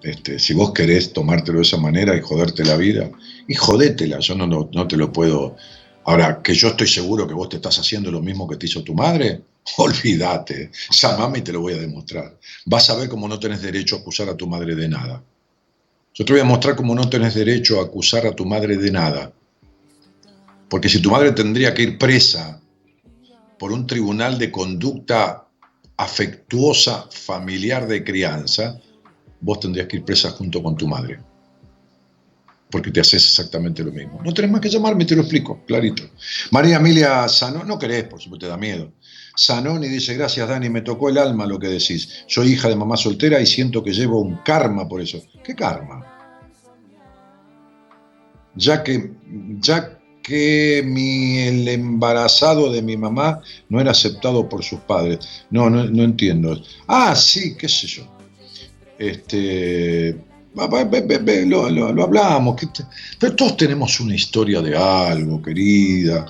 Este, 0.00 0.38
si 0.38 0.54
vos 0.54 0.72
querés 0.72 1.12
tomártelo 1.12 1.58
de 1.58 1.64
esa 1.64 1.76
manera 1.76 2.16
y 2.16 2.20
joderte 2.20 2.64
la 2.64 2.76
vida, 2.76 3.10
y 3.48 3.54
jodétela, 3.54 4.20
yo 4.20 4.36
no, 4.36 4.46
no, 4.46 4.70
no 4.72 4.86
te 4.86 4.96
lo 4.96 5.12
puedo. 5.12 5.56
Ahora, 6.04 6.40
que 6.40 6.54
yo 6.54 6.68
estoy 6.68 6.86
seguro 6.86 7.26
que 7.26 7.34
vos 7.34 7.48
te 7.48 7.56
estás 7.56 7.78
haciendo 7.80 8.12
lo 8.12 8.20
mismo 8.20 8.46
que 8.46 8.56
te 8.56 8.66
hizo 8.66 8.84
tu 8.84 8.94
madre, 8.94 9.42
olvídate. 9.78 10.70
Llamame 10.90 11.40
y 11.40 11.42
te 11.42 11.52
lo 11.52 11.62
voy 11.62 11.72
a 11.72 11.78
demostrar. 11.78 12.38
Vas 12.66 12.88
a 12.90 12.96
ver 12.96 13.08
cómo 13.08 13.26
no 13.26 13.40
tenés 13.40 13.60
derecho 13.60 13.96
a 13.96 14.00
acusar 14.00 14.28
a 14.28 14.36
tu 14.36 14.46
madre 14.46 14.76
de 14.76 14.88
nada. 14.88 15.22
Yo 16.14 16.24
te 16.24 16.32
voy 16.32 16.40
a 16.40 16.44
mostrar 16.44 16.76
cómo 16.76 16.94
no 16.94 17.10
tenés 17.10 17.34
derecho 17.34 17.80
a 17.80 17.84
acusar 17.84 18.24
a 18.24 18.36
tu 18.36 18.46
madre 18.46 18.76
de 18.76 18.90
nada. 18.90 19.32
Porque 20.68 20.88
si 20.88 21.02
tu 21.02 21.10
madre 21.10 21.32
tendría 21.32 21.74
que 21.74 21.82
ir 21.82 21.98
presa 21.98 22.60
por 23.58 23.72
un 23.72 23.84
tribunal 23.84 24.38
de 24.38 24.52
conducta 24.52 25.43
afectuosa 25.96 27.08
familiar 27.10 27.86
de 27.86 28.02
crianza, 28.02 28.80
vos 29.40 29.60
tendrías 29.60 29.86
que 29.86 29.98
ir 29.98 30.04
presa 30.04 30.30
junto 30.30 30.62
con 30.62 30.76
tu 30.76 30.88
madre. 30.88 31.18
Porque 32.70 32.90
te 32.90 33.00
haces 33.00 33.24
exactamente 33.24 33.84
lo 33.84 33.92
mismo. 33.92 34.20
No 34.24 34.34
tenés 34.34 34.50
más 34.50 34.60
que 34.60 34.68
llamarme, 34.68 35.04
te 35.04 35.14
lo 35.14 35.22
explico, 35.22 35.62
clarito. 35.66 36.02
María 36.50 36.76
Emilia 36.76 37.28
Sanón, 37.28 37.68
no 37.68 37.78
querés, 37.78 38.04
por 38.04 38.20
supuesto, 38.20 38.46
te 38.46 38.50
da 38.50 38.56
miedo. 38.56 38.92
Sanoni 39.36 39.88
dice, 39.88 40.14
gracias 40.14 40.48
Dani, 40.48 40.68
me 40.70 40.82
tocó 40.82 41.08
el 41.08 41.18
alma 41.18 41.46
lo 41.46 41.58
que 41.58 41.68
decís. 41.68 42.24
Soy 42.26 42.52
hija 42.52 42.68
de 42.68 42.76
mamá 42.76 42.96
soltera 42.96 43.40
y 43.40 43.46
siento 43.46 43.82
que 43.82 43.92
llevo 43.92 44.20
un 44.20 44.36
karma 44.44 44.88
por 44.88 45.00
eso. 45.00 45.20
¿Qué 45.42 45.54
karma? 45.54 46.04
Ya 48.54 48.82
que, 48.84 49.12
ya 49.58 49.98
que 50.24 50.82
mi, 50.84 51.38
el 51.38 51.68
embarazado 51.68 52.72
de 52.72 52.82
mi 52.82 52.96
mamá 52.96 53.40
no 53.68 53.80
era 53.80 53.92
aceptado 53.92 54.48
por 54.48 54.64
sus 54.64 54.80
padres. 54.80 55.18
No, 55.50 55.70
no, 55.70 55.84
no 55.84 56.02
entiendo. 56.02 56.60
Ah, 56.88 57.14
sí, 57.14 57.54
qué 57.56 57.68
sé 57.68 57.86
yo. 57.86 58.04
Este, 58.98 60.16
lo, 60.54 61.70
lo, 61.70 62.02
hablamos, 62.02 62.56
pero 63.18 63.36
todos 63.36 63.56
tenemos 63.56 64.00
una 64.00 64.14
historia 64.14 64.62
de 64.62 64.76
algo, 64.76 65.42
querida. 65.42 66.26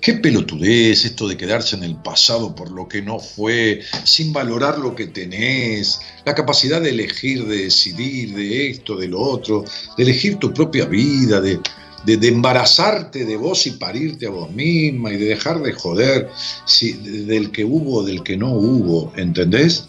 Qué 0.00 0.14
pelotudez 0.14 1.06
esto 1.06 1.26
de 1.26 1.38
quedarse 1.38 1.76
en 1.76 1.84
el 1.84 1.96
pasado 1.96 2.54
por 2.54 2.70
lo 2.70 2.86
que 2.86 3.00
no 3.00 3.18
fue, 3.18 3.80
sin 4.04 4.34
valorar 4.34 4.78
lo 4.78 4.94
que 4.94 5.06
tenés, 5.06 5.98
la 6.26 6.34
capacidad 6.34 6.82
de 6.82 6.90
elegir, 6.90 7.46
de 7.46 7.64
decidir, 7.64 8.34
de 8.34 8.68
esto, 8.68 8.96
de 8.96 9.08
lo 9.08 9.18
otro, 9.18 9.64
de 9.96 10.02
elegir 10.02 10.36
tu 10.36 10.52
propia 10.52 10.84
vida, 10.84 11.40
de, 11.40 11.58
de, 12.04 12.28
embarazarte 12.28 13.24
de 13.24 13.36
vos 13.36 13.66
y 13.66 13.72
parirte 13.72 14.26
a 14.26 14.30
vos 14.30 14.50
misma 14.50 15.12
y 15.12 15.16
de 15.16 15.26
dejar 15.26 15.60
de 15.60 15.72
joder 15.72 16.30
si, 16.66 16.92
del 16.92 17.50
que 17.50 17.64
hubo, 17.64 18.02
del 18.02 18.22
que 18.22 18.36
no 18.36 18.50
hubo, 18.52 19.12
¿entendés? 19.16 19.88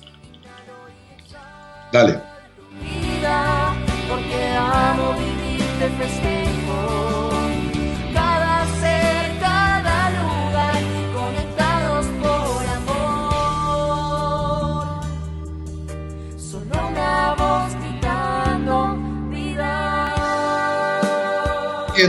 Dale. 1.91 2.19
Porque 4.09 4.47
amo 4.57 5.13
vivir 5.13 5.61
de. 5.79 7.04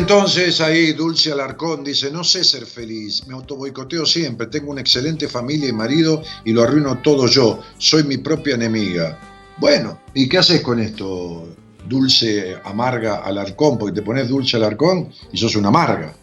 Entonces 0.09 0.61
ahí 0.61 0.93
Dulce 0.93 1.33
Alarcón 1.33 1.83
dice, 1.83 2.13
no 2.13 2.23
sé 2.23 2.45
ser 2.45 2.65
feliz, 2.65 3.27
me 3.27 3.35
autoboicoteo 3.35 4.07
siempre, 4.07 4.47
tengo 4.47 4.71
una 4.71 4.81
excelente 4.81 5.27
familia 5.27 5.69
y 5.69 5.73
marido 5.73 6.23
y 6.45 6.53
lo 6.53 6.63
arruino 6.63 6.99
todo 6.99 7.27
yo, 7.27 7.59
soy 7.79 8.05
mi 8.05 8.17
propia 8.19 8.55
enemiga. 8.55 9.19
Bueno, 9.57 9.99
¿y 10.15 10.29
qué 10.29 10.39
haces 10.39 10.61
con 10.61 10.79
esto? 10.79 11.49
Dulce, 11.89 12.57
amarga, 12.63 13.17
alarcón, 13.17 13.79
porque 13.79 13.97
te 13.97 14.03
pones 14.03 14.29
dulce 14.29 14.57
alarcón 14.57 15.11
y 15.33 15.39
sos 15.39 15.57
una 15.57 15.69
amarga, 15.71 16.15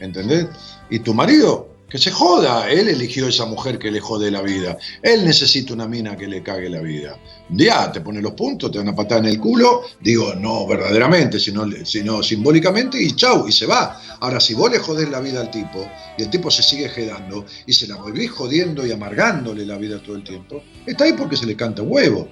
¿entendés? 0.00 0.48
Y 0.90 0.98
tu 0.98 1.14
marido, 1.14 1.69
que 1.90 1.98
se 1.98 2.12
joda, 2.12 2.70
él 2.70 2.88
eligió 2.88 3.26
esa 3.26 3.44
mujer 3.46 3.78
que 3.78 3.90
le 3.90 4.00
jode 4.00 4.30
la 4.30 4.40
vida, 4.42 4.78
él 5.02 5.24
necesita 5.24 5.74
una 5.74 5.88
mina 5.88 6.16
que 6.16 6.28
le 6.28 6.40
cague 6.42 6.70
la 6.70 6.80
vida. 6.80 7.18
Día 7.48 7.90
te 7.92 8.00
pone 8.00 8.22
los 8.22 8.32
puntos, 8.32 8.70
te 8.70 8.78
da 8.78 8.84
una 8.84 8.94
patada 8.94 9.22
en 9.22 9.26
el 9.26 9.40
culo, 9.40 9.82
digo, 10.00 10.32
no 10.36 10.68
verdaderamente, 10.68 11.40
sino, 11.40 11.66
sino 11.84 12.22
simbólicamente, 12.22 13.02
y 13.02 13.10
chau, 13.16 13.48
y 13.48 13.52
se 13.52 13.66
va. 13.66 14.00
Ahora, 14.20 14.38
si 14.38 14.54
vos 14.54 14.70
le 14.70 14.78
jodés 14.78 15.10
la 15.10 15.20
vida 15.20 15.40
al 15.40 15.50
tipo, 15.50 15.84
y 16.16 16.22
el 16.22 16.30
tipo 16.30 16.48
se 16.48 16.62
sigue 16.62 16.88
jedando, 16.88 17.44
y 17.66 17.72
se 17.72 17.88
la 17.88 17.96
volvís 17.96 18.30
jodiendo 18.30 18.86
y 18.86 18.92
amargándole 18.92 19.66
la 19.66 19.76
vida 19.76 20.00
todo 20.00 20.14
el 20.14 20.22
tiempo, 20.22 20.62
está 20.86 21.04
ahí 21.04 21.14
porque 21.14 21.36
se 21.36 21.46
le 21.46 21.56
canta 21.56 21.82
huevo. 21.82 22.28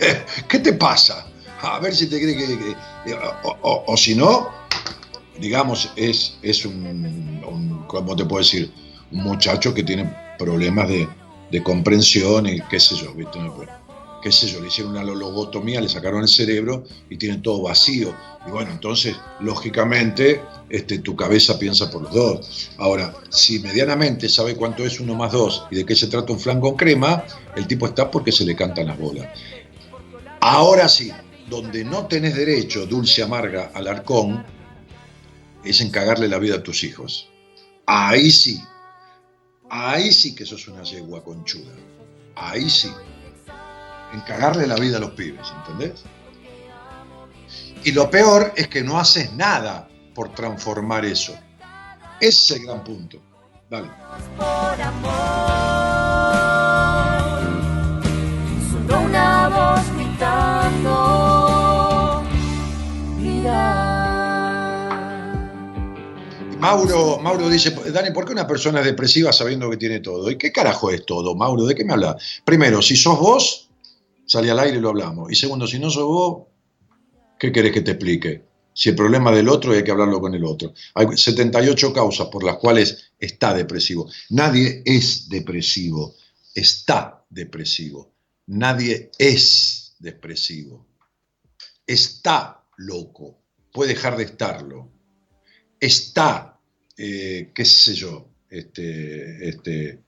¿Qué 0.48 0.58
te 0.58 0.72
pasa? 0.72 1.26
A 1.62 1.78
ver 1.78 1.94
si 1.94 2.08
te 2.08 2.20
cree 2.20 2.36
que... 2.36 2.76
o, 3.62 3.96
si 3.96 4.16
no, 4.16 4.50
digamos, 5.38 5.90
es, 5.96 6.38
es 6.42 6.64
un, 6.64 7.84
¿cómo 7.86 8.16
te 8.16 8.24
puedo 8.24 8.42
decir? 8.42 8.72
Un 9.12 9.22
muchacho 9.24 9.74
que 9.74 9.82
tiene 9.82 10.12
problemas 10.38 10.88
de, 10.88 11.08
comprensión 11.62 12.48
y 12.48 12.60
qué 12.62 12.80
sé 12.80 12.96
yo, 12.96 13.14
¿viste? 13.14 13.38
qué 14.24 14.32
sé 14.32 14.48
yo, 14.48 14.60
le 14.60 14.68
hicieron 14.68 14.92
una 14.92 15.04
logotomía, 15.04 15.80
le 15.80 15.88
sacaron 15.88 16.22
el 16.22 16.28
cerebro 16.28 16.82
y 17.10 17.16
tiene 17.18 17.36
todo 17.36 17.62
vacío. 17.62 18.12
Y 18.44 18.50
bueno, 18.50 18.72
entonces, 18.72 19.14
lógicamente, 19.38 20.40
este, 20.70 20.98
tu 20.98 21.14
cabeza 21.14 21.58
piensa 21.58 21.90
por 21.90 22.02
los 22.02 22.12
dos. 22.12 22.70
Ahora, 22.78 23.14
si 23.28 23.58
medianamente 23.58 24.28
sabe 24.30 24.56
cuánto 24.56 24.82
es 24.82 24.98
uno 24.98 25.14
más 25.14 25.30
dos 25.30 25.66
y 25.70 25.76
de 25.76 25.84
qué 25.84 25.94
se 25.94 26.06
trata 26.06 26.32
un 26.32 26.40
flan 26.40 26.58
con 26.58 26.74
crema, 26.74 27.22
el 27.54 27.66
tipo 27.66 27.86
está 27.86 28.10
porque 28.10 28.32
se 28.32 28.46
le 28.46 28.56
cantan 28.56 28.86
las 28.86 28.98
bolas. 28.98 29.28
Ahora 30.40 30.88
sí, 30.88 31.12
donde 31.50 31.84
no 31.84 32.06
tenés 32.06 32.34
derecho, 32.34 32.86
dulce 32.86 33.22
amarga, 33.22 33.70
al 33.74 33.86
arcón, 33.86 34.42
es 35.70 35.80
en 35.80 35.90
cagarle 35.90 36.28
la 36.28 36.38
vida 36.38 36.56
a 36.56 36.62
tus 36.62 36.84
hijos. 36.84 37.28
Ahí 37.86 38.30
sí, 38.30 38.62
ahí 39.70 40.12
sí 40.12 40.34
que 40.34 40.46
sos 40.46 40.68
una 40.68 40.82
yegua 40.82 41.22
conchuda. 41.22 41.72
Ahí 42.36 42.68
sí 42.68 42.90
en 44.14 44.20
cagarle 44.20 44.66
la 44.66 44.76
vida 44.76 44.96
a 44.96 45.00
los 45.00 45.10
pibes, 45.10 45.52
¿entendés? 45.58 46.04
Y 47.82 47.92
lo 47.92 48.08
peor 48.10 48.52
es 48.56 48.68
que 48.68 48.82
no 48.82 48.98
haces 48.98 49.32
nada 49.32 49.88
por 50.14 50.34
transformar 50.34 51.04
eso. 51.04 51.34
Ese 52.20 52.54
es 52.54 52.60
el 52.60 52.66
gran 52.66 52.84
punto. 52.84 53.20
Dale. 53.68 53.90
Por 54.36 54.80
amor, 54.80 55.93
Mauro, 66.64 67.18
Mauro 67.18 67.50
dice, 67.50 67.70
Dani, 67.92 68.10
¿por 68.10 68.24
qué 68.24 68.32
una 68.32 68.46
persona 68.46 68.80
es 68.80 68.86
depresiva 68.86 69.34
sabiendo 69.34 69.68
que 69.68 69.76
tiene 69.76 70.00
todo? 70.00 70.30
¿Y 70.30 70.38
qué 70.38 70.50
carajo 70.50 70.90
es 70.90 71.04
todo, 71.04 71.34
Mauro? 71.34 71.66
¿De 71.66 71.74
qué 71.74 71.84
me 71.84 71.92
habla? 71.92 72.16
Primero, 72.42 72.80
si 72.80 72.96
sos 72.96 73.18
vos, 73.18 73.68
sale 74.24 74.50
al 74.50 74.58
aire 74.58 74.78
y 74.78 74.80
lo 74.80 74.88
hablamos. 74.88 75.30
Y 75.30 75.34
segundo, 75.34 75.66
si 75.66 75.78
no 75.78 75.90
sos 75.90 76.04
vos, 76.04 76.44
¿qué 77.38 77.52
querés 77.52 77.70
que 77.70 77.82
te 77.82 77.90
explique? 77.90 78.44
Si 78.72 78.88
el 78.88 78.96
problema 78.96 79.30
del 79.30 79.50
otro 79.50 79.72
hay 79.72 79.84
que 79.84 79.90
hablarlo 79.90 80.22
con 80.22 80.34
el 80.34 80.42
otro. 80.42 80.72
Hay 80.94 81.06
78 81.14 81.92
causas 81.92 82.28
por 82.28 82.42
las 82.42 82.56
cuales 82.56 83.12
está 83.18 83.52
depresivo. 83.52 84.10
Nadie 84.30 84.82
es 84.86 85.28
depresivo, 85.28 86.14
está 86.54 87.26
depresivo. 87.28 88.14
Nadie 88.46 89.10
es 89.18 89.96
depresivo. 89.98 90.86
Está 91.86 92.64
loco, 92.78 93.38
puede 93.70 93.92
dejar 93.92 94.16
de 94.16 94.24
estarlo. 94.24 94.88
Está, 95.78 96.53
eh, 96.96 97.50
qué 97.54 97.64
sé 97.64 97.94
yo, 97.94 98.28
este, 98.50 99.48
este, 99.48 100.00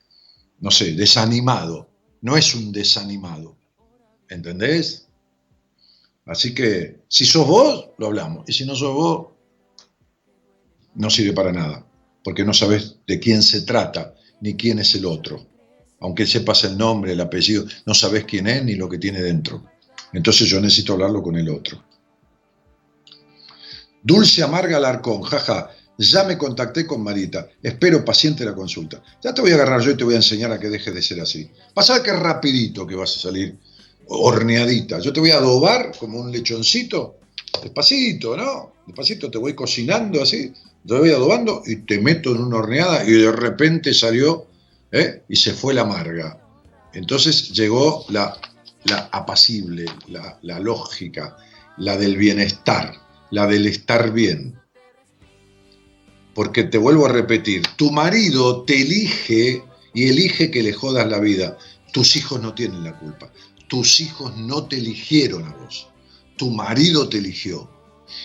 no 0.61 0.71
sé, 0.71 0.93
desanimado. 0.93 1.91
No 2.23 2.37
es 2.37 2.55
un 2.55 2.73
desanimado 2.73 3.57
¿Entendés? 4.29 5.07
Así 6.25 6.55
que 6.55 7.01
si 7.09 7.25
sos 7.25 7.47
vos, 7.47 7.91
lo 7.99 8.07
hablamos. 8.07 8.49
Y 8.49 8.53
si 8.53 8.65
no 8.65 8.75
sos 8.75 8.95
vos, 8.95 9.27
no 10.95 11.11
sirve 11.11 11.33
para 11.33 11.53
nada. 11.53 11.87
Porque 12.25 12.45
no 12.45 12.53
sabes 12.53 12.97
de 13.07 13.21
quién 13.21 13.43
se 13.43 13.63
trata, 13.63 14.15
ni 14.41 14.57
quién 14.57 14.81
es 14.81 14.95
el 14.97 15.07
otro. 15.07 15.47
Aunque 16.01 16.27
sepas 16.27 16.65
el 16.65 16.77
nombre, 16.77 17.13
el 17.13 17.21
apellido, 17.21 17.65
no 17.87 17.95
sabes 17.95 18.25
quién 18.25 18.49
es 18.49 18.65
ni 18.65 18.75
lo 18.75 18.89
que 18.89 18.99
tiene 18.99 19.23
dentro. 19.23 19.65
Entonces 20.13 20.49
yo 20.49 20.61
necesito 20.61 20.95
hablarlo 20.95 21.23
con 21.23 21.37
el 21.37 21.49
otro. 21.49 21.83
Dulce 24.03 24.43
Amarga 24.43 24.77
Alarcón, 24.77 25.23
jaja, 25.23 25.71
ya 25.99 26.25
me 26.25 26.37
contacté 26.37 26.87
con 26.87 27.03
Marita, 27.03 27.49
espero 27.63 28.05
paciente 28.05 28.45
la 28.45 28.55
consulta. 28.55 29.03
Ya 29.23 29.33
te 29.33 29.41
voy 29.41 29.53
a 29.53 29.55
agarrar 29.55 29.81
yo 29.81 29.93
y 29.93 29.97
te 29.97 30.05
voy 30.05 30.15
a 30.15 30.19
enseñar 30.19 30.53
a 30.53 30.61
que 30.61 30.69
dejes 30.69 30.95
de 30.95 31.03
ser 31.03 31.21
así. 31.21 31.51
Pasa 31.73 32.03
que 32.03 32.13
rapidito 32.13 32.87
que 32.87 32.95
vas 32.95 33.17
a 33.17 33.21
salir 33.21 33.57
horneadita. 34.09 35.01
Yo 35.01 35.13
te 35.13 35.21
voy 35.21 35.31
a 35.31 35.39
adobar 35.39 35.93
como 35.99 36.21
un 36.21 36.31
lechoncito 36.31 37.17
Despacito, 37.63 38.37
¿no? 38.37 38.73
Despacito 38.87 39.31
te 39.31 39.39
voy 39.39 39.55
cocinando 39.55 40.23
así, 40.23 40.53
te 40.87 40.95
voy 40.95 41.11
adobando 41.11 41.63
y 41.67 41.77
te 41.77 42.01
meto 42.01 42.35
en 42.35 42.43
una 42.43 42.59
horneada 42.59 43.05
y 43.05 43.13
de 43.13 43.33
repente 43.33 43.93
salió 43.93 44.47
¿eh? 44.93 45.23
y 45.29 45.37
se 45.37 45.53
fue 45.53 45.75
la 45.75 45.83
amarga. 45.83 46.41
Entonces 46.93 47.51
llegó 47.53 48.05
la, 48.09 48.39
la 48.85 49.09
apacible, 49.13 49.87
la, 50.09 50.39
la 50.43 50.61
lógica, 50.61 51.37
la 51.79 51.97
del 51.97 52.17
bienestar, 52.17 52.95
la 53.31 53.47
del 53.47 53.67
estar 53.67 54.13
bien. 54.13 54.59
Porque 56.37 56.65
te 56.65 56.77
vuelvo 56.77 57.07
a 57.07 57.13
repetir, 57.13 57.63
tu 57.77 57.91
marido 57.91 58.63
te 58.65 58.83
elige 58.83 59.65
y 59.95 60.11
elige 60.11 60.51
que 60.51 60.63
le 60.63 60.75
jodas 60.75 61.09
la 61.09 61.19
vida. 61.19 61.57
Tus 61.95 62.15
hijos 62.15 62.43
no 62.43 62.53
tienen 62.53 62.85
la 62.85 62.99
culpa. 62.99 63.33
Tus 63.69 64.01
hijos 64.01 64.37
no 64.37 64.67
te 64.67 64.77
eligieron 64.77 65.47
a 65.47 65.57
vos. 65.57 65.89
Tu 66.37 66.51
marido 66.51 67.09
te 67.09 67.17
eligió 67.17 67.71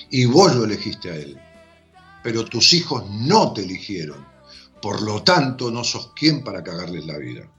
y 0.09 0.25
vos 0.25 0.53
lo 0.53 0.65
elegiste 0.65 1.09
a 1.09 1.15
él. 1.15 1.39
Pero 2.21 2.43
tus 2.43 2.73
hijos 2.73 3.09
no 3.09 3.53
te 3.53 3.63
eligieron. 3.63 4.27
Por 4.81 5.01
lo 5.03 5.23
tanto, 5.23 5.71
no 5.71 5.85
sos 5.85 6.11
quien 6.13 6.43
para 6.43 6.61
cagarles 6.61 7.05
la 7.05 7.17
vida. 7.17 7.49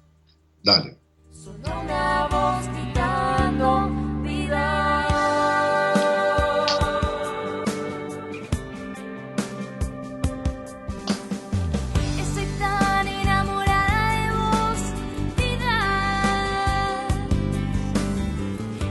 Dale. 0.62 0.98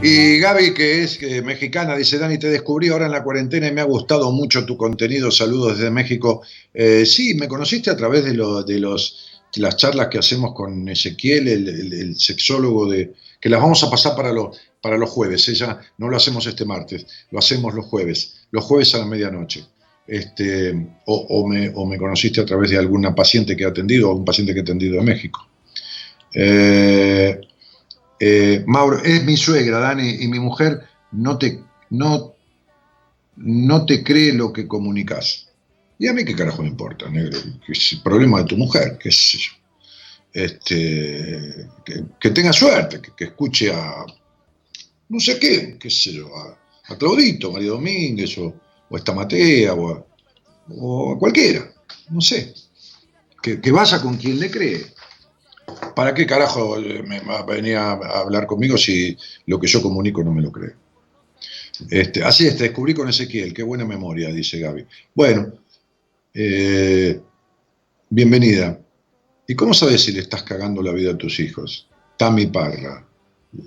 Y 0.04 0.40
Gaby, 0.40 0.74
que 0.74 1.04
es 1.04 1.22
eh, 1.22 1.44
mexicana, 1.44 1.96
dice, 1.96 2.18
Dani, 2.18 2.40
te 2.40 2.50
descubrí 2.50 2.88
ahora 2.88 3.06
en 3.06 3.12
la 3.12 3.24
cuarentena 3.24 3.68
y 3.68 3.72
me 3.72 3.82
ha 3.82 3.86
gustado 3.86 4.32
mucho 4.32 4.66
tu 4.66 4.76
contenido. 4.76 5.30
Saludos 5.30 5.78
desde 5.78 5.92
México. 5.92 6.42
Eh, 6.74 7.06
sí, 7.06 7.36
me 7.36 7.48
conociste 7.48 7.92
a 7.92 7.96
través 7.96 8.24
de, 8.24 8.32
de 8.32 8.80
los, 8.80 9.42
las 9.58 9.78
charlas 9.78 10.08
que 10.08 10.18
hacemos 10.18 10.56
con 10.56 10.90
Ezequiel, 10.90 11.48
el, 11.48 12.16
sexólogo, 12.18 12.90
de, 12.90 13.14
que 13.40 13.48
las 13.48 13.62
vamos 13.62 13.84
a 13.84 13.92
pasar 13.92 14.16
para, 14.16 14.34
los 14.34 14.60
para 14.82 14.98
los 14.98 15.12
jueves. 15.12 15.48
Ella 15.50 15.80
no 16.00 16.10
lo 16.10 16.18
hacemos 16.18 16.48
este 16.48 16.66
martes, 16.66 17.06
lo 17.30 17.38
hacemos 17.38 17.76
los 17.76 17.86
jueves, 17.86 18.48
los 18.50 18.66
jueves 18.66 18.96
a 18.96 18.98
la 18.98 19.06
medianoche. 19.06 19.64
Este, 20.08 20.72
o, 21.06 21.16
o 21.30 21.48
me, 21.48 21.72
o 21.76 21.86
me 21.86 22.00
conociste 22.00 22.42
a 22.42 22.46
través 22.46 22.72
de 22.72 22.80
alguna 22.80 23.14
paciente 23.14 23.56
que 23.56 23.66
he 23.66 23.68
atendido, 23.68 24.10
o 24.10 24.16
un 24.16 24.26
paciente 24.26 24.52
que 24.52 24.62
he 24.62 24.64
atendido 24.64 24.96
de 24.96 25.04
México. 25.04 25.48
Eh, 26.34 27.40
eh, 28.24 28.64
Mauro, 28.68 29.00
es 29.04 29.24
mi 29.24 29.36
suegra, 29.36 29.80
Dani, 29.80 30.08
y 30.20 30.28
mi 30.28 30.40
mujer 30.40 30.84
no 31.12 31.40
te, 31.40 31.60
no, 31.90 32.36
no 33.36 33.86
te 33.88 34.04
cree 34.04 34.32
lo 34.32 34.54
que 34.54 34.68
comunicas. 34.68 35.48
Y 35.98 36.08
a 36.08 36.14
mí 36.14 36.24
qué 36.24 36.36
carajo 36.36 36.62
me 36.62 36.68
importa, 36.68 37.10
negro, 37.10 37.40
que 37.66 37.72
es 37.72 37.94
el 37.94 38.04
problema 38.04 38.38
de 38.38 38.46
tu 38.46 38.58
mujer, 38.58 39.00
qué 39.02 39.12
sé 39.12 39.40
yo. 39.40 39.52
Este, 40.34 41.68
que, 42.20 42.30
tenga 42.30 42.54
suerte, 42.54 43.02
que, 43.02 43.24
escuche 43.24 43.74
a, 43.74 44.06
no 45.10 45.20
sé 45.20 45.40
qué, 45.40 45.80
qué 45.80 45.90
sé 45.90 46.14
yo, 46.14 46.30
a, 46.38 46.94
a 46.94 46.98
Claudito, 47.00 47.52
María 47.52 47.72
Domínguez, 47.72 48.38
o, 48.38 48.54
o 48.88 48.96
a 48.96 49.00
esta 49.00 49.14
Matea, 49.14 49.74
o 49.74 49.96
a, 49.96 50.06
o 50.70 51.16
a 51.16 51.18
cualquiera, 51.18 51.74
no 52.12 52.22
sé. 52.22 52.54
Que 53.42 53.72
vaya 53.72 54.00
con 54.00 54.18
quien 54.18 54.40
le 54.40 54.52
cree. 54.52 54.94
¿Para 55.96 56.14
qué 56.14 56.26
carajo 56.26 56.78
eh, 56.78 57.04
me 57.08 57.20
va 57.22 57.40
a 57.40 58.20
hablar 58.20 58.46
conmigo 58.46 58.78
si 58.78 59.18
lo 59.48 59.60
que 59.60 59.68
yo 59.68 59.82
comunico 59.82 60.24
no 60.24 60.32
me 60.32 60.42
lo 60.42 60.52
cree? 60.52 60.74
Este, 61.90 62.24
así 62.24 62.48
es, 62.48 62.58
te 62.58 62.64
descubrí 62.64 62.94
con 62.94 63.10
Ezequiel, 63.10 63.54
qué 63.54 63.64
buena 63.64 63.86
memoria, 63.86 64.30
dice 64.30 64.60
Gaby. 64.60 64.86
Bueno, 65.14 65.54
eh, 66.34 67.20
bienvenida. 68.10 68.80
¿Y 69.48 69.56
cómo 69.56 69.74
sabes 69.74 70.04
si 70.04 70.12
le 70.12 70.22
estás 70.22 70.44
cagando 70.44 70.82
la 70.82 70.92
vida 70.92 71.12
a 71.12 71.18
tus 71.18 71.40
hijos? 71.40 71.88
Tami 72.18 72.48
Parra. 72.48 73.06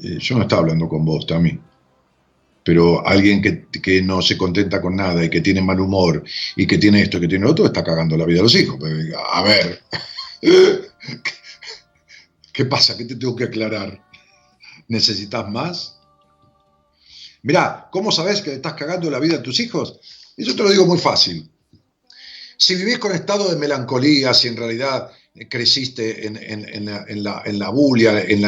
Eh, 0.02 0.18
yo 0.18 0.36
no 0.36 0.42
estaba 0.42 0.62
hablando 0.62 0.88
con 0.88 1.04
vos, 1.04 1.26
Tami. 1.26 1.58
Pero 2.64 3.06
alguien 3.06 3.42
que, 3.42 3.66
que 3.82 4.00
no 4.00 4.22
se 4.22 4.38
contenta 4.38 4.80
con 4.80 4.96
nada 4.96 5.22
y 5.22 5.28
que 5.28 5.42
tiene 5.42 5.60
mal 5.60 5.80
humor 5.80 6.24
y 6.56 6.66
que 6.66 6.78
tiene 6.78 7.02
esto, 7.02 7.20
que 7.20 7.28
tiene 7.28 7.44
lo 7.44 7.50
otro, 7.50 7.66
está 7.66 7.84
cagando 7.84 8.16
la 8.16 8.24
vida 8.24 8.40
a 8.40 8.44
los 8.44 8.54
hijos. 8.54 8.76
Pues, 8.78 9.12
A 9.32 9.42
ver, 9.42 9.80
¿qué 12.54 12.64
pasa? 12.64 12.96
¿Qué 12.96 13.04
te 13.04 13.16
tengo 13.16 13.36
que 13.36 13.44
aclarar? 13.44 14.00
¿Necesitas 14.88 15.50
más? 15.50 15.98
Mirá, 17.42 17.88
¿cómo 17.90 18.10
sabes 18.10 18.40
que 18.40 18.50
le 18.50 18.56
estás 18.56 18.74
cagando 18.74 19.10
la 19.10 19.18
vida 19.18 19.36
a 19.36 19.42
tus 19.42 19.60
hijos? 19.60 20.00
Yo 20.36 20.56
te 20.56 20.62
lo 20.62 20.70
digo 20.70 20.86
muy 20.86 20.98
fácil. 20.98 21.50
Si 22.56 22.76
vivís 22.76 22.98
con 22.98 23.12
estado 23.12 23.50
de 23.50 23.56
melancolía, 23.56 24.32
si 24.32 24.48
en 24.48 24.56
realidad 24.56 25.10
creciste 25.50 26.26
en, 26.26 26.84
la, 27.24 27.68
bulia, 27.70 28.20
en, 28.20 28.44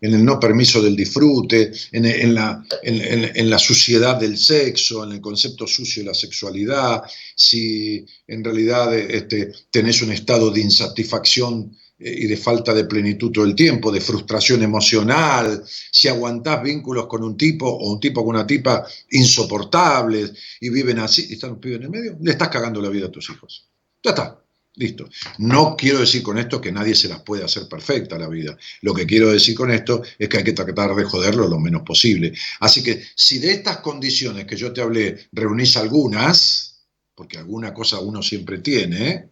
el 0.00 0.24
no 0.24 0.38
permiso 0.38 0.80
del 0.80 0.94
disfrute, 0.94 1.72
en, 1.92 2.34
la, 2.34 3.58
suciedad 3.58 4.16
del 4.16 4.38
sexo, 4.38 5.04
en 5.04 5.12
el 5.12 5.20
concepto 5.20 5.66
sucio 5.66 6.02
de 6.02 6.08
la 6.08 6.14
sexualidad, 6.14 7.02
si 7.34 8.06
en 8.28 8.44
realidad 8.44 8.96
eh, 8.96 9.08
este, 9.10 9.52
tenés 9.70 10.00
un 10.02 10.12
estado 10.12 10.50
de 10.50 10.60
insatisfacción 10.60 11.72
eh, 11.72 11.83
y 11.98 12.26
de 12.26 12.36
falta 12.36 12.74
de 12.74 12.84
plenitud 12.84 13.30
todo 13.30 13.44
el 13.44 13.54
tiempo, 13.54 13.92
de 13.92 14.00
frustración 14.00 14.62
emocional, 14.62 15.62
si 15.66 16.08
aguantás 16.08 16.62
vínculos 16.62 17.06
con 17.06 17.22
un 17.22 17.36
tipo 17.36 17.68
o 17.68 17.92
un 17.92 18.00
tipo 18.00 18.24
con 18.24 18.34
una 18.34 18.46
tipa 18.46 18.84
insoportables 19.12 20.32
y 20.60 20.70
viven 20.70 20.98
así 20.98 21.26
y 21.30 21.34
están 21.34 21.50
los 21.50 21.64
en 21.64 21.82
el 21.84 21.90
medio, 21.90 22.16
le 22.20 22.32
estás 22.32 22.48
cagando 22.48 22.80
la 22.82 22.88
vida 22.88 23.06
a 23.06 23.12
tus 23.12 23.30
hijos. 23.30 23.68
Ya 24.02 24.10
está, 24.10 24.38
listo. 24.74 25.08
No 25.38 25.76
quiero 25.76 26.00
decir 26.00 26.22
con 26.22 26.36
esto 26.36 26.60
que 26.60 26.72
nadie 26.72 26.96
se 26.96 27.08
las 27.08 27.22
puede 27.22 27.44
hacer 27.44 27.68
perfecta 27.68 28.18
la 28.18 28.28
vida. 28.28 28.58
Lo 28.82 28.92
que 28.92 29.06
quiero 29.06 29.30
decir 29.30 29.54
con 29.54 29.70
esto 29.70 30.02
es 30.18 30.28
que 30.28 30.38
hay 30.38 30.44
que 30.44 30.52
tratar 30.52 30.94
de 30.94 31.04
joderlo 31.04 31.46
lo 31.46 31.60
menos 31.60 31.82
posible. 31.82 32.32
Así 32.60 32.82
que 32.82 33.04
si 33.14 33.38
de 33.38 33.52
estas 33.52 33.78
condiciones 33.78 34.46
que 34.46 34.56
yo 34.56 34.72
te 34.72 34.80
hablé 34.80 35.28
reunís 35.32 35.76
algunas, 35.76 36.82
porque 37.14 37.38
alguna 37.38 37.72
cosa 37.72 38.00
uno 38.00 38.20
siempre 38.20 38.58
tiene, 38.58 39.08
¿eh? 39.08 39.28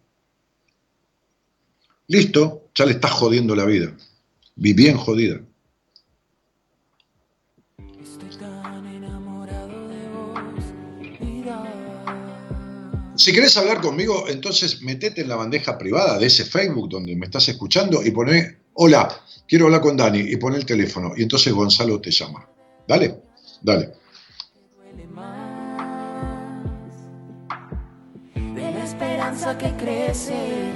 Listo, 2.07 2.69
ya 2.75 2.85
le 2.85 2.91
estás 2.91 3.11
jodiendo 3.11 3.55
la 3.55 3.65
vida. 3.65 3.95
Vi 4.55 4.73
bien 4.73 4.97
jodida. 4.97 5.39
Si 13.15 13.31
querés 13.31 13.55
hablar 13.55 13.79
conmigo, 13.79 14.25
entonces 14.27 14.81
metete 14.81 15.21
en 15.21 15.29
la 15.29 15.35
bandeja 15.35 15.77
privada 15.77 16.17
de 16.17 16.25
ese 16.25 16.43
Facebook 16.43 16.89
donde 16.89 17.15
me 17.15 17.25
estás 17.25 17.47
escuchando 17.47 18.03
y 18.03 18.11
poné, 18.11 18.57
hola, 18.73 19.07
quiero 19.47 19.65
hablar 19.65 19.81
con 19.81 19.95
Dani, 19.95 20.19
y 20.19 20.35
poné 20.37 20.57
el 20.57 20.65
teléfono. 20.65 21.13
Y 21.15 21.23
entonces 21.23 21.53
Gonzalo 21.53 22.01
te 22.01 22.11
llama. 22.11 22.45
Dale, 22.87 23.21
dale. 23.61 23.93
Esperanza 29.23 29.57
que 29.57 29.71
crece, 29.77 30.73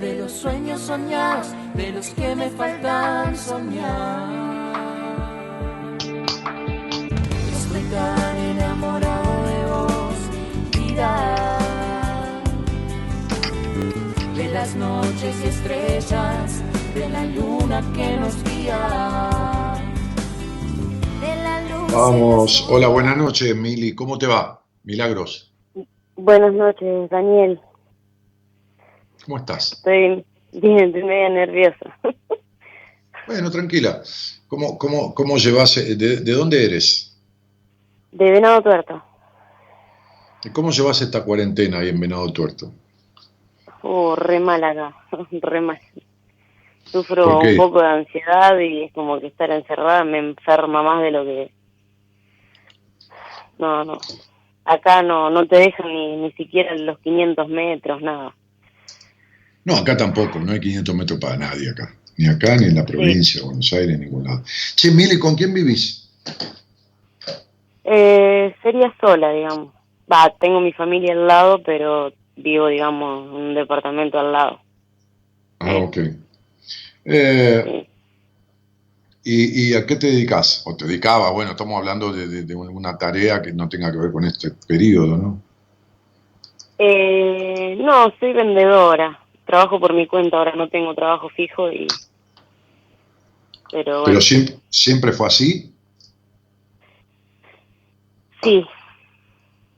de 0.00 0.14
los 0.14 0.30
sueños 0.30 0.80
soñados, 0.80 1.48
de 1.74 1.90
los 1.90 2.10
que 2.10 2.36
me 2.36 2.48
faltan 2.50 3.36
soñar. 3.36 4.28
Estoy 7.52 7.82
tan 7.90 8.36
enamorado 8.36 9.42
de 9.44 9.64
vos, 9.72 10.14
vida, 10.78 11.58
de 14.36 14.48
las 14.52 14.76
noches 14.76 15.34
y 15.44 15.48
estrellas, 15.48 16.62
de 16.94 17.08
la 17.08 17.24
luna 17.24 17.82
que 17.92 18.16
nos 18.18 18.44
guía. 18.44 19.72
De 21.20 21.36
la 21.42 21.60
luz. 21.62 21.92
Vamos, 21.92 22.68
hola, 22.70 22.86
buenas 22.86 23.16
noches, 23.16 23.56
Mili, 23.56 23.96
¿cómo 23.96 24.16
te 24.16 24.28
va? 24.28 24.62
Milagros, 24.84 25.48
Buenas 26.16 26.52
noches, 26.52 27.08
Daniel. 27.08 27.58
¿Cómo 29.24 29.38
estás? 29.38 29.72
Estoy 29.72 30.24
bien, 30.52 30.78
estoy 30.78 31.04
media 31.04 31.28
nerviosa. 31.28 31.98
Bueno, 33.26 33.48
tranquila. 33.48 34.02
¿Cómo, 34.48 34.76
cómo, 34.76 35.14
cómo 35.14 35.36
llevas, 35.36 35.76
eh, 35.76 35.94
de, 35.94 36.16
de 36.16 36.32
dónde 36.32 36.64
eres? 36.64 37.16
De 38.10 38.28
Venado 38.28 38.60
Tuerto. 38.60 39.00
¿Cómo 40.52 40.70
llevas 40.72 41.00
esta 41.02 41.22
cuarentena 41.22 41.78
ahí 41.78 41.90
en 41.90 42.00
Venado 42.00 42.32
Tuerto? 42.32 42.72
Uh, 43.82 44.16
re 44.16 44.40
mal 44.40 44.64
acá, 44.64 44.96
re 45.30 45.60
mal. 45.60 45.78
Sufro 46.84 47.38
un 47.38 47.56
poco 47.56 47.80
de 47.80 47.88
ansiedad 47.88 48.58
y 48.58 48.84
es 48.84 48.92
como 48.92 49.20
que 49.20 49.28
estar 49.28 49.50
encerrada 49.50 50.02
me 50.02 50.18
enferma 50.18 50.82
más 50.82 51.02
de 51.02 51.10
lo 51.12 51.24
que... 51.24 51.52
No, 53.58 53.84
no. 53.84 53.98
Acá 54.64 55.02
no, 55.02 55.30
no 55.30 55.46
te 55.46 55.56
dejan 55.56 55.86
ni, 55.86 56.16
ni 56.16 56.32
siquiera 56.32 56.74
los 56.74 56.98
500 56.98 57.48
metros, 57.48 58.02
nada. 58.02 58.34
No, 59.64 59.76
acá 59.76 59.96
tampoco, 59.96 60.38
no 60.40 60.52
hay 60.52 60.60
500 60.60 60.94
metros 60.94 61.18
para 61.20 61.36
nadie 61.36 61.70
acá. 61.70 61.94
Ni 62.16 62.26
acá, 62.28 62.56
ni 62.56 62.66
en 62.66 62.74
la 62.74 62.84
provincia, 62.84 63.42
Buenos 63.42 63.72
Aires, 63.72 63.94
en 63.94 64.00
ningún 64.00 64.24
lado. 64.24 64.42
Che, 64.74 64.90
Mili, 64.90 65.18
¿con 65.18 65.34
quién 65.34 65.54
vivís? 65.54 66.08
Eh, 67.84 68.54
sería 68.62 68.92
sola, 69.00 69.30
digamos. 69.32 69.72
Va, 70.10 70.34
tengo 70.38 70.60
mi 70.60 70.72
familia 70.72 71.12
al 71.12 71.26
lado, 71.26 71.62
pero 71.62 72.12
vivo, 72.36 72.66
digamos, 72.68 73.28
en 73.28 73.32
un 73.34 73.54
departamento 73.54 74.18
al 74.18 74.32
lado. 74.32 74.60
Ah, 75.60 75.76
ok. 75.76 75.96
Eh, 77.04 77.62
Sí. 77.64 77.88
¿y, 79.24 79.70
y 79.70 79.74
a 79.74 79.86
qué 79.86 79.96
te 79.96 80.08
dedicas? 80.08 80.62
¿O 80.66 80.76
te 80.76 80.86
dedicaba? 80.86 81.30
Bueno, 81.30 81.52
estamos 81.52 81.78
hablando 81.78 82.12
de, 82.12 82.26
de- 82.26 82.42
de 82.44 82.54
una 82.54 82.96
tarea 82.98 83.40
que 83.40 83.52
no 83.52 83.68
tenga 83.68 83.90
que 83.92 83.98
ver 83.98 84.12
con 84.12 84.24
este 84.24 84.50
periodo, 84.66 85.16
¿no? 85.16 85.42
Eh, 86.78 87.76
no, 87.78 88.12
soy 88.18 88.32
vendedora. 88.32 89.18
Trabajo 89.50 89.80
por 89.80 89.92
mi 89.94 90.06
cuenta, 90.06 90.36
ahora 90.38 90.54
no 90.54 90.68
tengo 90.68 90.94
trabajo 90.94 91.28
fijo 91.30 91.72
y... 91.72 91.88
Pero 93.72 93.92
bueno, 94.02 94.04
Pero 94.04 94.20
siempre, 94.20 94.54
siempre 94.68 95.12
fue 95.12 95.26
así. 95.26 95.74
sí. 98.44 98.64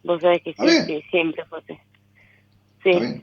Vos 0.05 0.21
sabés 0.21 0.43
que 0.43 0.53
sí, 0.53 0.69
sí, 0.87 1.03
siempre 1.11 1.43
fue 1.47 1.61
así. 1.61 1.73
¿está 2.85 3.07
Sí. 3.07 3.23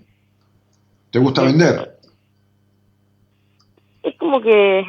¿Te 1.12 1.20
gusta 1.20 1.44
vender? 1.44 2.00
Es 4.02 4.18
como 4.18 4.42
que 4.42 4.84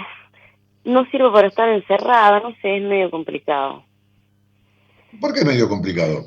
no 0.85 1.05
sirve 1.11 1.31
para 1.31 1.49
estar 1.49 1.69
encerrada, 1.69 2.41
no 2.41 2.55
sé, 2.63 2.79
es 2.79 2.83
medio 2.85 3.11
complicado. 3.11 3.85
¿Por 5.21 5.35
qué 5.35 5.41
es 5.41 5.47
medio 5.47 5.69
complicado? 5.69 6.25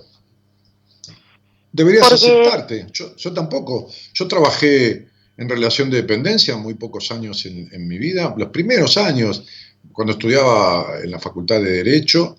Deberías 1.71 2.07
Porque- 2.07 2.43
aceptarte. 2.43 2.85
Yo, 2.93 3.15
yo 3.15 3.33
tampoco. 3.33 3.87
Yo 4.13 4.27
trabajé 4.27 5.07
en 5.37 5.49
relación 5.49 5.89
de 5.89 5.97
dependencia 5.97 6.55
muy 6.57 6.75
pocos 6.75 7.11
años 7.11 7.45
en, 7.45 7.69
en 7.71 7.87
mi 7.87 7.97
vida. 7.97 8.33
Los 8.37 8.49
primeros 8.49 8.97
años, 8.97 9.45
cuando 9.91 10.13
estudiaba 10.13 10.99
en 11.03 11.11
la 11.11 11.19
Facultad 11.19 11.61
de 11.61 11.71
Derecho. 11.83 12.37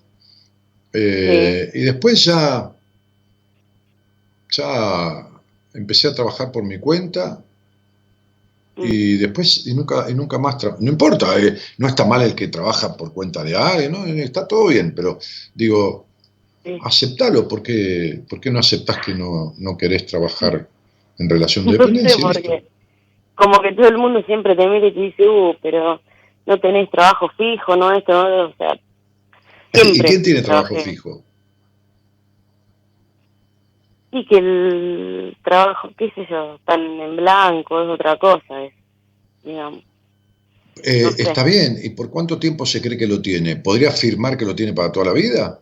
eh, 0.93 1.71
Y 1.75 1.81
después 1.81 2.25
ya, 2.25 2.71
ya 4.51 5.27
empecé 5.75 6.09
a 6.09 6.15
trabajar 6.15 6.53
por 6.53 6.63
mi 6.65 6.79
cuenta. 6.79 7.43
Y 8.77 9.17
después, 9.19 9.67
y 9.69 9.75
nunca, 9.75 10.07
y 10.11 10.15
nunca 10.15 10.37
más, 10.37 10.57
no 10.81 10.91
importa, 10.91 11.39
eh, 11.39 11.57
no 11.79 11.87
está 11.87 12.05
mal 12.05 12.23
el 12.23 12.35
que 12.35 12.49
trabaja 12.49 12.97
por 12.97 13.13
cuenta 13.13 13.45
de 13.45 13.55
alguien, 13.55 13.93
¿no? 13.93 14.05
está 14.05 14.49
todo 14.49 14.69
bien, 14.69 14.93
pero 14.95 15.19
digo, 15.55 16.07
Sí. 16.65 16.79
aceptalo, 16.83 17.47
¿por 17.47 17.63
qué, 17.63 18.23
por 18.27 18.41
qué 18.41 18.51
no 18.51 18.59
aceptás 18.59 18.97
que 19.05 19.15
no, 19.15 19.53
no 19.59 19.77
querés 19.77 20.07
trabajar 20.07 20.67
en 21.19 21.29
relación 21.29 21.67
de 21.67 21.73
dependencia? 21.79 22.17
porque 22.23 22.65
como 23.35 23.61
que 23.61 23.73
todo 23.73 23.89
el 23.89 23.99
mundo 23.99 24.23
siempre 24.27 24.55
te 24.57 24.67
mira 24.69 24.87
y 24.87 24.93
te 24.93 25.01
dice, 25.01 25.29
uh, 25.29 25.55
pero 25.63 26.01
no 26.47 26.61
tenés 26.61 26.91
trabajo 26.91 27.29
fijo, 27.37 27.77
no 27.77 27.93
esto, 27.93 28.13
no, 28.13 28.45
o 28.47 28.55
sea, 28.57 28.79
¿Y 29.73 29.99
quién 30.01 30.23
tiene 30.23 30.43
trabajo 30.43 30.69
trabajé. 30.69 30.91
fijo? 30.91 31.23
Y 34.13 34.25
que 34.27 34.37
el 34.39 35.37
trabajo, 35.43 35.91
qué 35.99 36.11
sé 36.15 36.27
yo, 36.31 36.59
tan 36.65 36.81
en 36.81 37.17
blanco, 37.17 37.83
es 37.83 37.89
otra 37.89 38.17
cosa, 38.17 38.63
es, 38.63 38.73
digamos. 39.43 39.83
Eh, 40.85 41.03
No 41.05 41.11
sé. 41.11 41.23
Está 41.23 41.43
bien, 41.43 41.77
¿y 41.83 41.91
por 41.91 42.11
cuánto 42.11 42.39
tiempo 42.39 42.65
se 42.67 42.81
cree 42.81 42.97
que 42.97 43.09
lo 43.09 43.21
tiene? 43.21 43.57
¿Podría 43.57 43.89
afirmar 43.89 44.37
que 44.37 44.45
lo 44.45 44.55
tiene 44.55 44.73
para 44.73 44.93
toda 44.93 45.07
la 45.07 45.13
vida? 45.13 45.61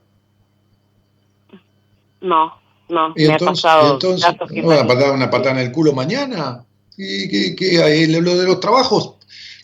No, 2.21 2.53
no, 2.91 3.13
Y 3.17 3.27
me 3.27 3.33
entonces, 3.33 3.65
ha 3.65 3.69
pasado 3.79 3.93
entonces 3.95 4.25
casos 4.27 4.51
que 4.51 4.61
¿no 4.63 4.69
van 4.69 4.79
a 4.81 4.87
patar 4.87 5.13
una 5.13 5.31
patada 5.31 5.61
en 5.61 5.67
el 5.67 5.73
culo 5.73 5.93
mañana. 5.95 6.65
¿Y 6.97 7.29
qué, 7.29 7.57
qué 7.57 7.83
hay? 7.83 8.07
Lo 8.07 8.37
de 8.37 8.45
los 8.47 8.61
trabajos, 8.61 9.15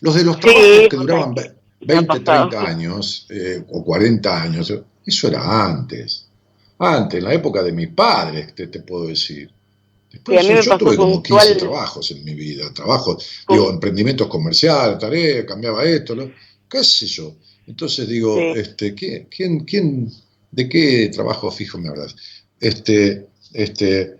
los 0.01 0.15
de 0.15 0.23
los 0.23 0.35
Sí, 0.37 0.41
trabajos 0.41 0.87
que 0.89 0.97
duraban 0.97 1.29
me 1.33 1.41
ve- 1.41 1.47
ha 1.49 1.85
20, 2.01 2.07
pasado. 2.07 2.49
30 2.49 2.67
años 2.69 3.27
eh, 3.29 3.63
o 3.69 3.83
40 3.83 4.41
años, 4.41 4.73
eso 5.05 5.27
era 5.27 5.65
antes. 5.65 6.25
Antes, 6.79 7.17
en 7.19 7.23
la 7.25 7.33
época 7.33 7.61
de 7.61 7.71
mis 7.71 7.89
padres, 7.89 8.53
te, 8.55 8.67
te 8.67 8.79
puedo 8.81 9.07
decir. 9.07 9.49
Después 10.11 10.43
Sí, 10.45 10.53
yo 10.67 10.77
tuve 10.77 10.95
como 10.95 11.21
15 11.21 11.53
puntual- 11.53 11.57
trabajos 11.57 12.11
en 12.11 12.23
mi 12.23 12.33
vida, 12.33 12.73
trabajos, 12.73 13.23
¿Cómo? 13.45 13.59
digo, 13.59 13.71
emprendimientos 13.71 14.27
comerciales, 14.27 14.97
tareas, 14.97 15.45
cambiaba 15.45 15.83
esto, 15.83 16.15
lo- 16.15 16.31
qué 16.69 16.83
sé 16.83 17.05
yo. 17.05 17.35
Entonces 17.67 18.07
digo, 18.07 18.35
Sí. 18.35 18.59
este, 18.59 18.95
¿quién, 18.95 19.27
quién, 19.29 19.59
quién, 19.65 20.11
¿de 20.51 20.67
qué 20.67 21.09
trabajo 21.13 21.51
fijo 21.51 21.77
me 21.77 21.89
hablas? 21.89 22.15
Este, 22.59 23.27
este, 23.53 24.17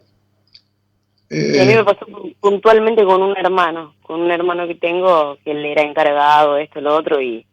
Y 1.29 1.59
a 1.59 1.65
mí 1.65 1.73
eh, 1.73 1.75
me 1.75 1.83
pasó 1.83 2.07
puntualmente 2.39 3.03
con 3.03 3.21
un 3.21 3.37
hermano, 3.37 3.93
con 4.01 4.21
un 4.21 4.31
hermano 4.31 4.67
que 4.67 4.75
tengo, 4.75 5.37
que 5.43 5.51
él 5.51 5.63
era 5.63 5.83
encargado, 5.83 6.57
esto, 6.57 6.81
lo 6.81 6.95
otro, 6.95 7.21
y, 7.21 7.45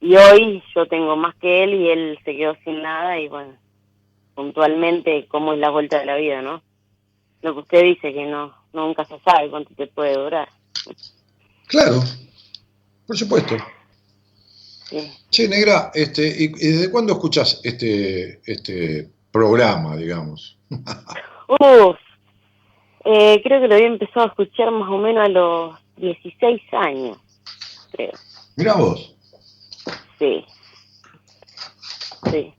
y 0.00 0.14
hoy 0.16 0.62
yo 0.74 0.86
tengo 0.86 1.16
más 1.16 1.34
que 1.36 1.64
él 1.64 1.74
y 1.74 1.88
él 1.88 2.18
se 2.24 2.36
quedó 2.36 2.54
sin 2.64 2.82
nada 2.82 3.18
y 3.18 3.28
bueno, 3.28 3.54
puntualmente 4.34 5.26
cómo 5.28 5.54
es 5.54 5.58
la 5.58 5.70
vuelta 5.70 5.98
de 5.98 6.06
la 6.06 6.16
vida, 6.16 6.42
¿no? 6.42 6.62
Lo 7.40 7.54
que 7.54 7.60
usted 7.60 7.82
dice, 7.82 8.12
que 8.12 8.26
no 8.26 8.54
nunca 8.74 9.04
se 9.04 9.18
sabe 9.20 9.48
cuánto 9.48 9.72
te 9.74 9.86
puede 9.86 10.14
durar. 10.14 10.48
claro, 11.66 12.02
por 13.06 13.16
supuesto. 13.16 13.56
Sí. 14.90 15.10
Che, 15.30 15.48
negra, 15.48 15.90
este, 15.94 16.26
¿y, 16.26 16.44
y 16.44 16.72
desde 16.72 16.90
cuándo 16.90 17.14
escuchas 17.14 17.60
este, 17.64 18.40
este 18.44 19.08
programa, 19.30 19.96
digamos? 19.96 20.58
Uf, 20.68 21.96
eh, 23.04 23.40
creo 23.42 23.60
que 23.60 23.68
lo 23.68 23.74
había 23.74 23.86
empezado 23.86 24.26
a 24.26 24.28
escuchar 24.28 24.70
más 24.70 24.88
o 24.88 24.98
menos 24.98 25.24
a 25.24 25.28
los 25.28 25.76
16 25.96 26.62
años, 26.72 27.18
creo. 27.92 28.12
Mirá 28.56 28.74
vos. 28.74 29.14
Sí. 30.18 30.44
Sí. 32.30 32.52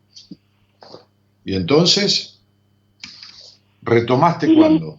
¿Y 1.46 1.56
entonces? 1.56 2.42
¿Retomaste 3.82 4.52
Y- 4.52 4.56
cuándo? 4.56 4.98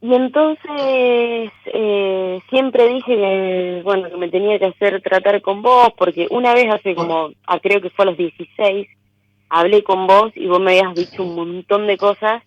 Y 0.00 0.12
entonces 0.12 1.50
eh, 1.72 2.40
siempre 2.50 2.88
dije 2.88 3.16
que, 3.16 3.80
bueno, 3.84 4.10
que 4.10 4.16
me 4.18 4.28
tenía 4.28 4.58
que 4.58 4.66
hacer 4.66 5.00
tratar 5.00 5.40
con 5.40 5.62
vos, 5.62 5.88
porque 5.96 6.26
una 6.30 6.52
vez 6.52 6.70
hace 6.70 6.94
como, 6.94 7.30
ah, 7.46 7.58
creo 7.58 7.80
que 7.80 7.88
fue 7.88 8.04
a 8.04 8.08
los 8.08 8.18
16, 8.18 8.86
hablé 9.48 9.82
con 9.82 10.06
vos 10.06 10.30
y 10.34 10.46
vos 10.46 10.60
me 10.60 10.78
habías 10.78 10.94
dicho 10.94 11.22
un 11.22 11.34
montón 11.34 11.86
de 11.86 11.96
cosas 11.96 12.42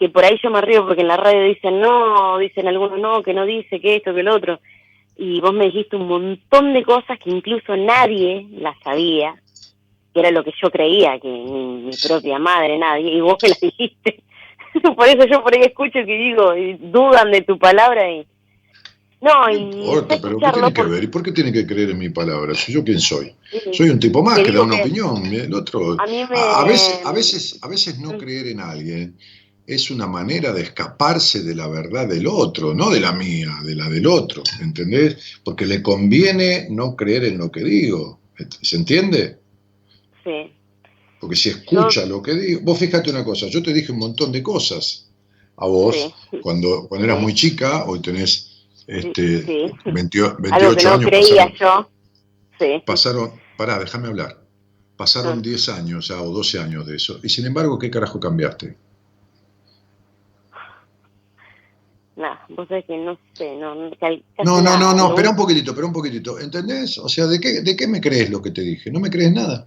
que 0.00 0.08
por 0.08 0.24
ahí 0.24 0.36
yo 0.42 0.50
me 0.50 0.60
río 0.62 0.84
porque 0.86 1.02
en 1.02 1.08
la 1.08 1.16
radio 1.18 1.44
dicen 1.44 1.78
no, 1.80 2.38
dicen 2.38 2.66
algunos 2.66 2.98
no, 2.98 3.22
que 3.22 3.34
no 3.34 3.44
dice, 3.46 3.80
que 3.80 3.96
esto, 3.96 4.12
que 4.14 4.22
lo 4.24 4.34
otro. 4.34 4.58
Y 5.16 5.40
vos 5.40 5.52
me 5.52 5.66
dijiste 5.66 5.94
un 5.96 6.08
montón 6.08 6.72
de 6.72 6.82
cosas 6.82 7.18
que 7.22 7.28
incluso 7.30 7.76
nadie 7.76 8.46
las 8.52 8.74
sabía, 8.82 9.34
que 10.14 10.20
era 10.20 10.30
lo 10.30 10.42
que 10.42 10.52
yo 10.60 10.70
creía, 10.70 11.20
que 11.20 11.28
ni 11.28 11.82
mi 11.82 11.90
propia 12.02 12.38
madre, 12.38 12.78
nadie, 12.78 13.12
y 13.12 13.20
vos 13.20 13.36
me 13.42 13.50
las 13.50 13.60
dijiste. 13.60 14.22
por 14.96 15.06
eso 15.06 15.26
yo 15.30 15.42
por 15.42 15.54
ahí 15.54 15.62
escucho 15.64 15.98
que 16.06 16.16
digo, 16.16 16.56
y 16.56 16.72
dudan 16.80 17.30
de 17.30 17.42
tu 17.42 17.58
palabra 17.58 18.10
y... 18.10 18.26
No, 19.20 19.48
No 19.48 19.50
y... 19.52 19.56
importa, 19.58 20.14
empecé 20.14 20.16
a 20.16 20.30
pero 20.30 20.38
¿qué 20.38 20.52
tiene 20.52 20.72
que 20.72 20.82
ver? 20.84 21.04
¿Y 21.04 21.06
por 21.08 21.22
qué 21.22 21.32
tiene 21.32 21.52
que 21.52 21.66
creer 21.66 21.90
en 21.90 21.98
mi 21.98 22.08
palabra? 22.08 22.54
Si 22.54 22.72
yo 22.72 22.82
quién 22.82 23.00
soy. 23.00 23.34
Soy 23.72 23.90
un 23.90 24.00
tipo 24.00 24.22
más 24.22 24.38
que 24.38 24.50
da 24.50 24.62
una 24.62 24.76
que- 24.76 24.82
opinión. 24.84 25.26
El 25.26 25.52
otro. 25.52 25.96
A 26.00 26.06
mí 26.06 26.24
me- 26.30 26.38
A, 26.38 26.60
a 26.60 26.64
veces, 26.64 27.02
a 27.04 27.12
veces, 27.12 27.58
a 27.62 27.68
veces 27.68 27.98
no 27.98 28.12
Mm. 28.14 28.16
creer 28.18 28.46
en 28.46 28.60
alguien 28.60 29.14
es 29.74 29.90
una 29.90 30.06
manera 30.06 30.52
de 30.52 30.62
escaparse 30.62 31.42
de 31.42 31.54
la 31.54 31.68
verdad 31.68 32.08
del 32.08 32.26
otro, 32.26 32.74
no 32.74 32.90
de 32.90 33.00
la 33.00 33.12
mía, 33.12 33.58
de 33.64 33.74
la 33.74 33.88
del 33.88 34.06
otro, 34.06 34.42
¿entendés? 34.60 35.38
Porque 35.44 35.64
le 35.66 35.80
conviene 35.82 36.66
no 36.70 36.96
creer 36.96 37.24
en 37.24 37.38
lo 37.38 37.50
que 37.50 37.62
digo. 37.62 38.18
¿Se 38.62 38.76
entiende? 38.76 39.38
Sí. 40.24 40.52
Porque 41.20 41.36
si 41.36 41.50
escucha 41.50 42.06
lo 42.06 42.22
que 42.22 42.34
digo, 42.34 42.60
vos 42.62 42.78
fíjate 42.78 43.10
una 43.10 43.24
cosa, 43.24 43.46
yo 43.48 43.62
te 43.62 43.72
dije 43.72 43.92
un 43.92 43.98
montón 43.98 44.32
de 44.32 44.42
cosas 44.42 45.06
a 45.56 45.66
vos 45.66 45.94
Sí. 45.94 46.38
cuando, 46.42 46.88
cuando 46.88 47.06
eras 47.06 47.20
muy 47.20 47.34
chica, 47.34 47.84
hoy 47.84 48.00
tenés 48.00 48.46
este, 48.86 49.44
Sí. 49.44 49.72
28, 49.84 50.36
Algo 50.36 50.42
que 50.42 50.50
28 50.84 50.88
no 50.88 50.94
años, 50.94 51.06
creía 51.10 51.48
pasaron, 51.50 51.84
yo. 51.84 51.90
Sí. 52.58 52.82
pasaron, 52.86 53.32
pará, 53.56 53.78
déjame 53.78 54.08
hablar, 54.08 54.42
pasaron 54.96 55.38
Ah. 55.38 55.42
10 55.42 55.68
años 55.68 56.08
ya, 56.08 56.20
o 56.22 56.30
12 56.32 56.58
años 56.58 56.86
de 56.86 56.96
eso, 56.96 57.20
y 57.22 57.28
sin 57.28 57.46
embargo, 57.46 57.78
¿qué 57.78 57.90
carajo 57.90 58.18
cambiaste? 58.18 58.76
Vos 62.50 62.68
sabés 62.68 62.84
que 62.86 62.96
no 62.96 63.18
sé, 63.34 63.56
no... 63.56 63.74
no 63.74 63.90
No, 64.44 64.60
no, 64.60 64.94
no, 64.94 65.08
espera 65.08 65.30
un 65.30 65.36
poquitito, 65.36 65.70
espera 65.70 65.86
un 65.86 65.92
poquitito, 65.92 66.38
¿entendés? 66.38 66.98
O 66.98 67.08
sea, 67.08 67.26
¿de 67.26 67.40
qué, 67.40 67.62
¿de 67.62 67.76
qué 67.76 67.86
me 67.86 68.00
crees 68.00 68.30
lo 68.30 68.42
que 68.42 68.50
te 68.50 68.62
dije? 68.62 68.90
¿No 68.90 69.00
me 69.00 69.10
crees 69.10 69.32
nada? 69.32 69.66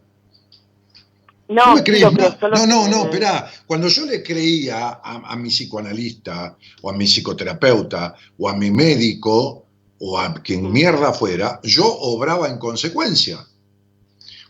No, 1.49 1.67
No 1.67 1.75
me 1.75 1.83
crees 1.83 2.11
nada. 2.11 2.37
No, 2.41 2.65
no, 2.65 2.87
no, 2.87 3.03
esperá. 3.05 3.49
Cuando 3.65 3.87
yo 3.87 4.05
le 4.05 4.23
creía 4.23 4.99
a, 5.03 5.31
a 5.31 5.35
mi 5.35 5.49
psicoanalista, 5.49 6.57
o 6.81 6.89
a 6.89 6.93
mi 6.93 7.05
psicoterapeuta, 7.05 8.15
o 8.37 8.49
a 8.49 8.55
mi 8.55 8.71
médico, 8.71 9.65
o 9.99 10.19
a 10.19 10.33
quien 10.35 10.71
mierda 10.71 11.13
fuera, 11.13 11.59
yo 11.63 11.85
obraba 11.85 12.49
en 12.49 12.57
consecuencia. 12.57 13.45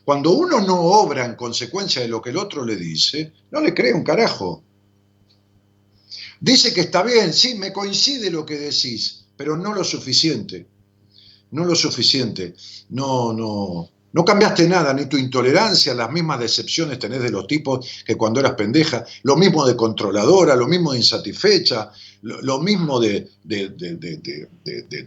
Cuando 0.04 0.32
uno 0.32 0.60
no 0.60 0.82
obra 0.82 1.26
en 1.26 1.36
consecuencia 1.36 2.02
de 2.02 2.10
lo 2.10 2.22
que 2.22 2.32
el 2.32 2.38
otro 2.38 2.66
le 2.66 2.76
dice, 2.76 3.32
no 3.52 3.62
le 3.62 3.74
cree 3.74 3.94
un 3.94 4.04
carajo. 4.04 4.64
Dice 6.44 6.74
que 6.74 6.82
está 6.82 7.04
bien, 7.04 7.32
sí, 7.32 7.56
me 7.56 7.72
coincide 7.72 8.30
lo 8.30 8.46
que 8.46 8.58
decís, 8.58 9.28
pero 9.38 9.56
no 9.56 9.74
lo 9.74 9.82
suficiente. 9.82 10.68
No 11.52 11.64
lo 11.64 11.74
suficiente. 11.74 12.54
No, 12.90 13.32
no, 13.32 13.90
No 14.12 14.26
cambiaste 14.26 14.68
nada, 14.68 14.94
ni 14.94 15.06
tu 15.06 15.16
intolerancia, 15.16 15.94
las 15.94 16.12
mismas 16.12 16.42
decepciones 16.42 17.00
tenés 17.00 17.22
de 17.22 17.32
los 17.32 17.48
tipos 17.48 17.88
que 18.06 18.18
cuando 18.18 18.42
eras 18.42 18.56
pendeja, 18.56 19.06
lo 19.24 19.38
mismo 19.38 19.66
de 19.66 19.78
controladora, 19.78 20.54
lo 20.58 20.68
mismo 20.68 20.92
de 20.92 20.98
insatisfecha, 20.98 21.90
lo, 22.24 22.60
mismo 22.60 23.00
de 23.00 23.30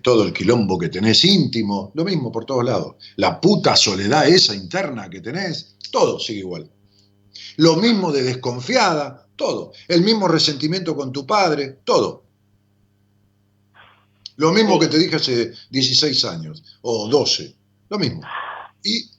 todo 0.03 0.24
el 0.24 0.32
quilombo 0.32 0.78
que 0.78 0.89
tenés 0.89 1.22
íntimo, 1.22 1.93
lo 1.95 2.05
mismo 2.07 2.32
por 2.32 2.47
todos 2.47 2.64
lados. 2.64 2.97
La 3.16 3.39
puta 3.39 3.76
soledad 3.76 4.26
esa 4.26 4.55
interna 4.55 5.11
que 5.11 5.20
tenés, 5.20 5.76
todo 5.93 6.18
sigue 6.18 6.39
igual. 6.39 6.70
Lo 7.57 7.76
mismo 7.76 8.12
de 8.12 8.22
desconfiada, 8.22 9.26
todo. 9.37 9.72
El 9.89 10.03
mismo 10.03 10.28
resentimiento 10.28 10.97
con 10.97 11.12
tu 11.12 11.26
padre, 11.26 11.80
todo. 11.84 12.24
Lo 14.37 14.53
mismo 14.53 14.78
que 14.78 14.89
te 14.89 14.99
dije 14.99 15.16
hace 15.16 15.53
16 15.70 16.24
años 16.26 16.62
o 16.82 17.09
12, 17.09 17.55
lo 17.89 17.99
mismo. 17.99 18.22
¿Y, 18.82 19.11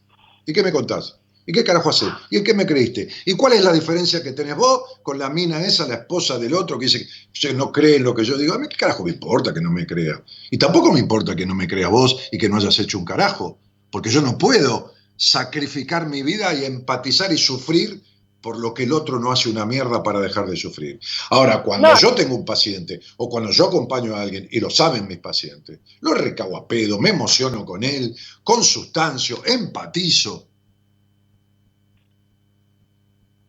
¿Y 0.46 0.54
qué 0.54 0.62
me 0.62 0.72
contás? 0.72 1.18
¿Y 1.48 1.54
qué 1.54 1.64
carajo 1.64 1.90
haces? 1.90 2.10
¿Y 2.30 2.38
en 2.38 2.44
qué 2.44 2.54
me 2.54 2.66
creíste? 2.66 3.08
¿Y 3.26 3.34
cuál 3.36 3.54
es 3.54 3.64
la 3.64 3.72
diferencia 3.72 4.22
que 4.22 4.34
tenés 4.34 4.58
vos 4.58 4.82
con 5.02 5.18
la 5.18 5.30
mina 5.30 5.66
esa, 5.66 5.88
la 5.88 5.96
esposa 5.96 6.38
del 6.38 6.54
otro, 6.54 6.78
que 6.78 6.86
dice 6.86 7.08
que 7.34 7.54
no 7.54 7.72
cree 7.72 7.96
en 7.96 8.04
lo 8.04 8.14
que 8.14 8.26
yo 8.26 8.38
digo? 8.38 8.54
A 8.54 8.60
mí 8.60 8.68
qué 8.70 8.76
carajo 8.76 9.06
me 9.06 9.12
importa 9.12 9.54
que 9.54 9.62
no 9.62 9.72
me 9.72 9.88
crea. 9.88 10.22
Y 10.52 10.58
tampoco 10.58 10.92
me 10.92 11.00
importa 11.00 11.38
que 11.38 11.46
no 11.46 11.56
me 11.56 11.66
creas 11.66 11.90
vos 11.90 12.20
y 12.34 12.38
que 12.38 12.50
no 12.50 12.58
hayas 12.58 12.78
hecho 12.80 13.00
un 13.00 13.06
carajo. 13.06 13.58
Porque 13.90 14.10
yo 14.10 14.22
no 14.22 14.38
puedo 14.38 14.94
sacrificar 15.18 16.08
mi 16.08 16.22
vida 16.24 16.54
y 16.54 16.64
empatizar 16.64 17.34
y 17.34 17.38
sufrir 17.38 18.02
por 18.40 18.58
lo 18.60 18.74
que 18.74 18.84
el 18.84 18.94
otro 18.94 19.20
no 19.20 19.32
hace 19.32 19.50
una 19.50 19.66
mierda 19.66 20.02
para 20.04 20.22
dejar 20.22 20.48
de 20.48 20.56
sufrir. 20.56 21.00
Ahora, 21.32 21.64
cuando 21.64 21.90
No. 21.90 22.00
yo 22.00 22.14
tengo 22.14 22.36
un 22.36 22.46
paciente 22.46 23.02
o 23.18 23.28
cuando 23.28 23.52
yo 23.52 23.68
acompaño 23.68 24.16
a 24.16 24.22
alguien, 24.22 24.48
y 24.52 24.60
lo 24.60 24.70
saben 24.70 25.08
mis 25.08 25.18
pacientes, 25.18 25.80
lo 26.02 26.14
recago 26.14 26.56
a 26.56 26.68
pedo, 26.68 27.00
me 27.00 27.10
emociono 27.10 27.66
con 27.66 27.84
él, 27.84 28.16
consustancio, 28.44 29.44
empatizo. 29.46 30.48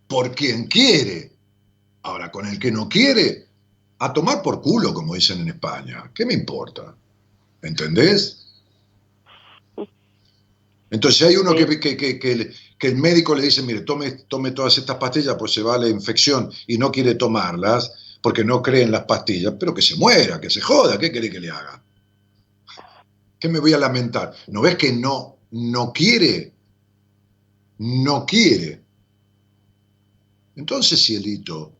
Por 0.09 0.35
quien 0.35 0.67
quiere. 0.67 1.33
Ahora, 2.03 2.31
con 2.31 2.47
el 2.47 2.59
que 2.59 2.73
no 2.73 2.89
quiere, 2.89 3.47
a 3.99 4.13
tomar 4.13 4.43
por 4.43 4.63
culo, 4.63 4.95
como 4.95 5.15
dicen 5.15 5.41
en 5.41 5.49
España. 5.49 6.11
¿Qué 6.15 6.25
me 6.25 6.33
importa? 6.33 6.97
¿Entendés? 7.61 8.38
Entonces, 10.91 11.19
si 11.19 11.25
hay 11.25 11.37
uno 11.37 11.55
que, 11.55 11.79
que- 11.79 11.97
que- 11.97 12.19
que 12.19 12.33
el- 12.33 12.55
que 12.79 12.87
el 12.89 12.97
médico 12.97 13.35
le 13.35 13.43
dice, 13.43 13.63
mire, 13.63 13.83
tome, 13.83 14.11
tome 14.29 14.53
todas 14.53 14.79
estas 14.79 14.97
pastillas, 14.97 15.37
pues 15.39 15.53
se 15.53 15.63
va 15.63 15.77
la 15.79 15.89
infección 15.89 16.51
y 16.67 16.79
no 16.79 16.91
quiere 16.91 17.15
tomarlas 17.17 18.17
porque 18.23 18.43
no 18.45 18.63
cree 18.63 18.83
en 18.85 18.91
las 18.93 19.05
pastillas, 19.05 19.55
pero 19.61 19.75
que 19.75 19.83
se 19.83 19.97
muera, 19.97 20.41
que 20.41 20.49
se 20.51 20.61
joda, 20.61 20.99
¿qué 20.99 21.11
quiere 21.13 21.31
que 21.31 21.41
le 21.41 21.51
haga? 21.51 21.83
¿Qué 23.39 23.49
me 23.49 23.59
voy 23.61 23.73
a 23.75 23.79
lamentar? 23.79 24.35
¿No 24.49 24.63
ves 24.63 24.77
que 24.77 24.93
no, 24.93 25.37
no 25.53 25.93
quiere? 25.93 26.53
No 27.79 28.25
quiere. 28.27 28.81
Entonces, 30.57 31.01
cielito, 31.05 31.73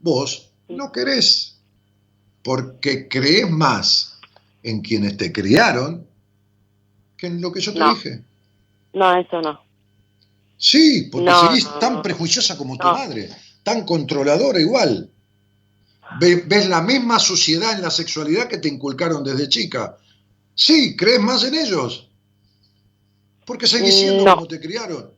vos 0.00 0.50
no 0.68 0.90
querés, 0.90 1.56
porque 2.42 3.06
crees 3.08 3.48
más 3.50 4.18
en 4.62 4.80
quienes 4.80 5.16
te 5.16 5.30
criaron 5.32 6.06
que 7.16 7.26
en 7.28 7.40
lo 7.40 7.52
que 7.52 7.60
yo 7.60 7.72
te 7.72 7.78
No. 7.78 7.94
dije. 7.94 8.22
No, 8.92 9.16
eso 9.16 9.40
no. 9.40 9.60
Sí, 10.56 11.08
porque 11.10 11.26
No, 11.30 11.40
seguís 11.48 11.64
no, 11.64 11.78
tan 11.78 11.94
no. 11.94 12.02
prejuiciosa 12.02 12.56
como 12.58 12.76
tu 12.76 12.86
madre, 12.86 13.30
tan 13.62 13.84
controladora 13.84 14.60
igual. 14.60 15.08
Ve- 16.18 16.42
ves 16.46 16.68
la 16.68 16.82
misma 16.82 17.18
suciedad 17.18 17.72
en 17.74 17.82
la 17.82 17.90
sexualidad 17.90 18.48
que 18.48 18.58
te 18.58 18.68
inculcaron 18.68 19.22
desde 19.24 19.48
chica. 19.48 19.96
Sí, 20.54 20.96
crees 20.96 21.20
más 21.20 21.44
en 21.44 21.54
ellos. 21.54 22.08
Porque 23.46 23.66
seguís 23.66 23.94
siendo 23.98 24.24
como 24.34 24.46
te 24.46 24.60
criaron. 24.60 25.10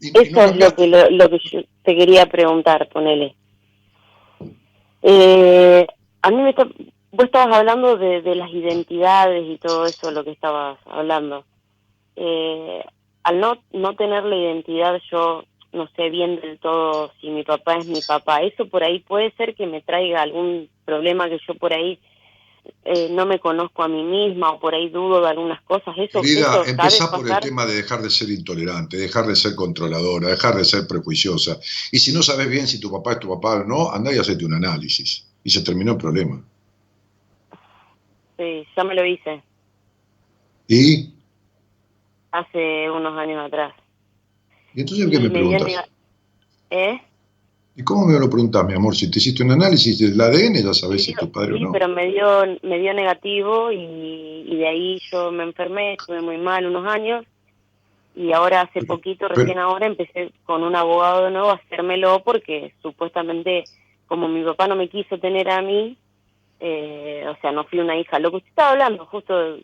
Y- 0.00 0.08
Eso 0.08 0.44
es 0.44 0.56
lo 0.56 0.74
que, 0.74 0.86
lo, 0.86 1.10
lo 1.10 1.28
que 1.30 1.38
yo 1.52 1.60
te 1.84 1.94
quería 1.94 2.26
preguntar, 2.26 2.88
ponele. 2.88 3.36
Eh, 5.02 5.86
a 6.22 6.30
mí 6.30 6.36
me 6.42 6.50
está, 6.50 6.64
vos 6.64 7.24
estabas 7.26 7.56
hablando 7.56 7.96
de, 7.96 8.22
de 8.22 8.34
las 8.34 8.50
identidades 8.50 9.44
y 9.48 9.58
todo 9.58 9.86
eso, 9.86 10.10
lo 10.10 10.24
que 10.24 10.32
estabas 10.32 10.78
hablando. 10.86 11.44
Eh, 12.16 12.82
al 13.22 13.40
no, 13.40 13.62
no 13.72 13.94
tener 13.96 14.24
la 14.24 14.36
identidad, 14.36 15.00
yo 15.10 15.44
no 15.72 15.88
sé 15.96 16.10
bien 16.10 16.40
del 16.40 16.58
todo 16.58 17.12
si 17.20 17.30
mi 17.30 17.44
papá 17.44 17.76
es 17.76 17.86
mi 17.86 18.00
papá. 18.00 18.42
Eso 18.42 18.66
por 18.68 18.82
ahí 18.82 19.00
puede 19.00 19.32
ser 19.36 19.54
que 19.54 19.66
me 19.66 19.82
traiga 19.82 20.22
algún 20.22 20.68
problema 20.84 21.28
que 21.28 21.38
yo 21.46 21.54
por 21.54 21.72
ahí 21.72 21.98
eh, 22.84 23.08
no 23.10 23.26
me 23.26 23.38
conozco 23.38 23.82
a 23.82 23.88
mí 23.88 24.02
misma 24.02 24.52
o 24.52 24.60
por 24.60 24.74
ahí 24.74 24.88
dudo 24.88 25.20
de 25.20 25.28
algunas 25.28 25.62
cosas. 25.62 25.94
Eso, 25.96 26.20
Querida, 26.22 26.62
empezá 26.66 27.10
por 27.10 27.28
el 27.28 27.38
tema 27.40 27.66
de 27.66 27.74
dejar 27.74 28.02
de 28.02 28.10
ser 28.10 28.30
intolerante, 28.30 28.96
dejar 28.96 29.26
de 29.26 29.36
ser 29.36 29.54
controladora, 29.54 30.28
dejar 30.28 30.56
de 30.56 30.64
ser 30.64 30.86
prejuiciosa. 30.86 31.58
Y 31.92 31.98
si 31.98 32.12
no 32.12 32.22
sabes 32.22 32.48
bien 32.48 32.66
si 32.66 32.80
tu 32.80 32.90
papá 32.90 33.12
es 33.12 33.20
tu 33.20 33.28
papá 33.28 33.56
o 33.56 33.64
no, 33.64 33.90
andá 33.90 34.12
y 34.14 34.18
hacete 34.18 34.44
un 34.44 34.54
análisis. 34.54 35.26
Y 35.44 35.50
se 35.50 35.62
terminó 35.62 35.92
el 35.92 35.98
problema. 35.98 36.42
Sí, 38.36 38.66
ya 38.74 38.84
me 38.84 38.94
lo 38.94 39.04
hice 39.04 39.42
¿Y? 40.66 41.12
Hace 42.32 42.90
unos 42.90 43.16
años 43.18 43.44
atrás. 43.46 43.74
¿Y 44.74 44.80
entonces 44.82 45.08
qué 45.10 45.18
me 45.18 45.26
Y 45.26 45.30
me 45.30 45.40
dio 45.40 45.58
preguntas? 45.58 45.90
¿Eh? 46.70 47.00
¿Y 47.76 47.82
cómo 47.84 48.06
me 48.06 48.18
lo 48.18 48.28
preguntas, 48.28 48.64
mi 48.66 48.74
amor? 48.74 48.94
Si 48.94 49.10
te 49.10 49.18
hiciste 49.18 49.42
un 49.42 49.52
análisis 49.52 49.98
del 49.98 50.20
ADN, 50.20 50.62
ya 50.62 50.74
sabes 50.74 51.04
si 51.04 51.14
tu 51.14 51.30
padre 51.30 51.56
sí, 51.56 51.64
o 51.64 51.66
no. 51.66 51.72
pero 51.72 51.88
me 51.88 52.06
dio, 52.10 52.26
me 52.62 52.78
dio 52.78 52.92
negativo 52.94 53.70
y, 53.72 54.44
y 54.46 54.56
de 54.56 54.68
ahí 54.68 54.98
yo 55.10 55.30
me 55.32 55.44
enfermé, 55.44 55.94
estuve 55.94 56.20
muy 56.20 56.36
mal 56.38 56.66
unos 56.66 56.86
años 56.86 57.24
y 58.14 58.32
ahora 58.32 58.62
hace 58.62 58.80
Pero- 58.80 58.86
poquito, 58.86 59.26
pero- 59.28 59.40
recién 59.40 59.58
ahora, 59.58 59.86
empecé 59.86 60.32
con 60.44 60.62
un 60.62 60.74
abogado 60.76 61.24
de 61.24 61.30
nuevo 61.30 61.50
a 61.50 61.54
hacérmelo 61.54 62.22
porque 62.24 62.74
supuestamente 62.82 63.64
como 64.06 64.28
mi 64.28 64.42
papá 64.44 64.66
no 64.66 64.74
me 64.74 64.88
quiso 64.88 65.18
tener 65.18 65.48
a 65.48 65.62
mí, 65.62 65.96
eh, 66.58 67.24
o 67.28 67.40
sea, 67.40 67.52
no 67.52 67.64
fui 67.64 67.78
una 67.78 67.96
hija, 67.96 68.18
lo 68.18 68.30
que 68.32 68.38
usted 68.38 68.48
estaba 68.50 68.70
hablando 68.72 69.06
justo 69.06 69.56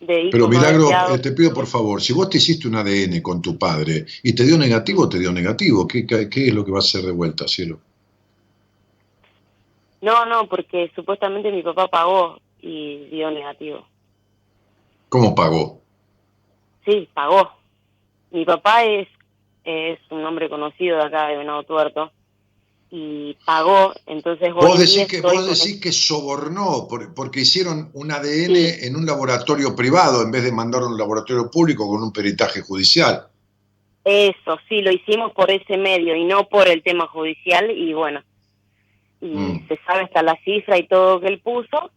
de, 0.00 0.28
Pero 0.30 0.48
Milagro, 0.48 0.90
eh, 0.90 1.18
te 1.18 1.32
pido 1.32 1.52
por 1.52 1.66
favor, 1.66 2.00
si 2.00 2.12
vos 2.12 2.30
te 2.30 2.38
hiciste 2.38 2.68
un 2.68 2.76
ADN 2.76 3.20
con 3.20 3.42
tu 3.42 3.58
padre 3.58 4.06
y 4.22 4.32
te 4.34 4.44
dio 4.44 4.56
negativo, 4.56 5.08
te 5.08 5.18
dio 5.18 5.32
negativo. 5.32 5.86
¿Qué, 5.88 6.06
qué, 6.06 6.28
qué 6.28 6.48
es 6.48 6.54
lo 6.54 6.64
que 6.64 6.70
va 6.70 6.78
a 6.78 6.80
hacer 6.80 7.02
de 7.02 7.12
vuelta, 7.12 7.48
cielo? 7.48 7.80
No, 10.00 10.26
no, 10.26 10.46
porque 10.46 10.90
supuestamente 10.94 11.50
mi 11.50 11.62
papá 11.62 11.88
pagó 11.88 12.38
y 12.60 13.06
dio 13.06 13.30
negativo. 13.30 13.86
¿Cómo 15.08 15.34
pagó? 15.34 15.80
Sí, 16.84 17.08
pagó. 17.12 17.50
Mi 18.30 18.44
papá 18.44 18.84
es, 18.84 19.08
es 19.64 19.98
un 20.10 20.24
hombre 20.24 20.48
conocido 20.48 20.98
de 20.98 21.04
acá 21.04 21.28
de 21.28 21.38
Venado 21.38 21.64
Tuerto 21.64 22.12
y 22.90 23.34
pagó, 23.44 23.92
entonces 24.06 24.52
Vos 24.54 24.78
decís 24.78 25.06
que, 25.06 25.20
vos 25.20 25.46
decís 25.46 25.78
que 25.80 25.92
sobornó 25.92 26.86
por- 26.88 27.12
porque 27.14 27.40
hicieron 27.40 27.90
un 27.92 28.10
ADN 28.10 28.54
Sí. 28.56 28.86
en 28.86 28.96
un 28.96 29.04
laboratorio 29.04 29.76
privado 29.76 30.22
en 30.22 30.30
vez 30.30 30.42
de 30.44 30.52
mandarlo 30.52 30.86
a 30.88 30.90
un 30.92 30.98
laboratorio 30.98 31.50
público 31.50 31.86
con 31.86 32.02
un 32.02 32.12
peritaje 32.12 32.62
judicial. 32.62 33.26
Eso, 34.04 34.58
sí, 34.70 34.80
lo 34.80 34.90
hicimos 34.90 35.32
por 35.32 35.50
ese 35.50 35.76
medio 35.76 36.16
y 36.16 36.24
no 36.24 36.48
por 36.48 36.66
el 36.66 36.82
tema 36.82 37.06
judicial 37.08 37.70
y 37.70 37.92
bueno, 37.92 38.22
y 39.20 39.26
Mm. 39.26 39.68
se 39.68 39.78
sabe 39.86 40.04
hasta 40.04 40.22
la 40.22 40.38
cifra 40.42 40.78
y 40.78 40.86
todo 40.88 41.20
que 41.20 41.26
él 41.26 41.40
puso 41.40 41.90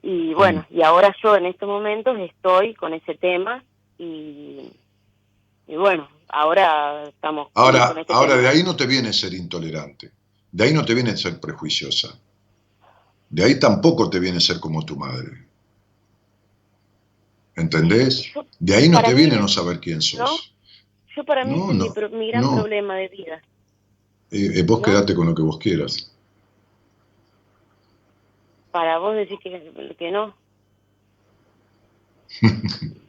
y 0.00 0.32
bueno, 0.34 0.64
Mm. 0.70 0.76
y 0.78 0.82
ahora 0.82 1.12
yo 1.20 1.34
en 1.34 1.46
estos 1.46 1.68
momentos 1.68 2.16
estoy 2.20 2.74
con 2.74 2.94
ese 2.94 3.14
tema 3.16 3.64
y, 3.98 4.70
y 5.66 5.74
bueno, 5.74 6.08
ahora 6.28 7.04
estamos 7.08 7.48
Ahora, 7.54 7.88
con 7.88 7.98
este 7.98 8.12
ahora 8.12 8.30
tema. 8.36 8.42
de 8.42 8.48
ahí 8.48 8.62
no 8.62 8.76
te 8.76 8.86
viene 8.86 9.12
ser 9.12 9.34
intolerante, 9.34 10.12
de 10.52 10.64
ahí 10.64 10.72
no 10.72 10.84
te 10.84 10.94
viene 10.94 11.16
ser 11.16 11.40
prejuiciosa, 11.40 12.18
de 13.30 13.44
ahí 13.44 13.58
tampoco 13.58 14.08
te 14.10 14.18
viene 14.20 14.40
ser 14.40 14.60
como 14.60 14.84
tu 14.84 14.96
madre. 14.96 15.46
¿Entendés? 17.56 18.32
De 18.60 18.74
ahí 18.76 18.88
no 18.88 18.98
para 18.98 19.08
te 19.08 19.14
mí 19.14 19.20
viene 19.22 19.36
no 19.36 19.48
saber 19.48 19.80
quién 19.80 20.00
sos. 20.00 20.20
¿no? 20.20 20.26
Yo 21.16 21.24
para 21.24 21.44
mí 21.44 21.56
No, 21.56 21.72
es 21.72 21.78
no, 21.78 22.08
mi, 22.16 22.28
gran 22.30 22.42
problema 22.42 22.94
de 22.96 23.08
vida. 23.08 23.42
Eh, 24.30 24.50
eh, 24.60 24.62
vos 24.62 24.80
quedate 24.80 25.14
con 25.14 25.26
lo 25.26 25.34
que 25.34 25.42
vos 25.42 25.58
quieras. 25.58 26.12
Para 28.70 28.98
vos 28.98 29.14
decir 29.16 29.38
que, 29.42 29.96
que 29.98 30.10
no. 30.12 30.34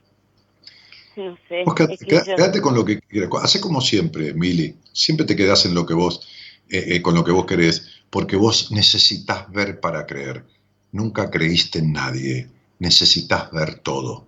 no 1.26 1.38
sé. 1.47 1.63
Vos 1.65 1.76
quedate, 1.76 1.93
es 1.93 1.99
que 1.99 2.05
queda- 2.07 2.26
yo- 2.26 2.36
quedate 2.36 2.61
con 2.61 2.76
lo 2.76 2.86
que 2.86 2.99
quieras. 2.99 3.30
Hace 3.41 3.59
como 3.61 3.82
siempre, 3.82 4.34
Mili. 4.34 4.76
Siempre 4.93 5.26
te 5.26 5.36
quedás 5.36 5.65
en 5.65 5.74
lo 5.76 5.86
que 5.86 5.93
vos, 5.93 6.28
eh, 6.70 6.95
eh, 6.95 7.01
con 7.01 7.15
lo 7.15 7.24
que 7.24 7.32
vos 7.32 7.45
querés, 7.45 8.03
porque 8.09 8.36
vos 8.36 8.72
necesitas 8.72 9.49
ver 9.51 9.80
para 9.80 10.05
creer. 10.05 10.45
Nunca 10.91 11.30
creíste 11.30 11.80
en 11.80 11.93
nadie. 11.93 12.47
Necesitas 12.80 13.51
ver 13.51 13.80
todo. 13.80 14.26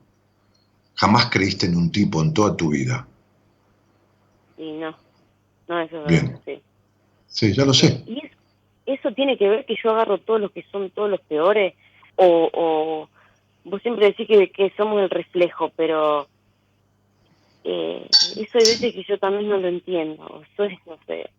Jamás 0.96 1.30
creíste 1.32 1.66
en 1.66 1.78
un 1.78 1.92
tipo 1.92 2.22
en 2.22 2.34
toda 2.34 2.56
tu 2.56 2.70
vida. 2.72 3.08
Y 4.58 4.74
no. 4.74 4.96
No, 5.68 5.82
eso 5.82 6.02
es 6.04 6.08
Bien. 6.08 6.26
verdad, 6.28 6.42
sí. 6.46 6.62
Sí, 7.28 7.54
ya 7.54 7.66
lo 7.66 7.74
sé. 7.74 8.04
Y 8.06 8.20
es- 8.26 8.32
eso 8.86 9.12
tiene 9.14 9.38
que 9.38 9.48
ver 9.48 9.66
que 9.66 9.76
yo 9.82 9.92
agarro 9.92 10.18
todos 10.20 10.42
los 10.42 10.52
que 10.52 10.64
son 10.72 10.90
todos 10.92 11.10
los 11.10 11.22
peores 11.22 11.74
o, 12.18 12.50
o 12.54 13.10
vos 13.64 13.82
siempre 13.82 14.08
decís 14.08 14.28
que, 14.28 14.52
que 14.52 14.74
somos 14.76 15.02
el 15.02 15.10
reflejo, 15.10 15.72
pero 15.76 16.28
eh, 17.64 18.08
eso 18.38 18.58
hay 18.58 18.66
veces 18.66 18.94
que 18.94 19.04
yo 19.08 19.20
también 19.20 19.50
no 19.50 19.58
lo 19.58 19.68
entiendo, 19.68 20.24
o 20.26 20.44
soy, 20.58 20.78
no 20.86 20.98
sé, 21.08 21.30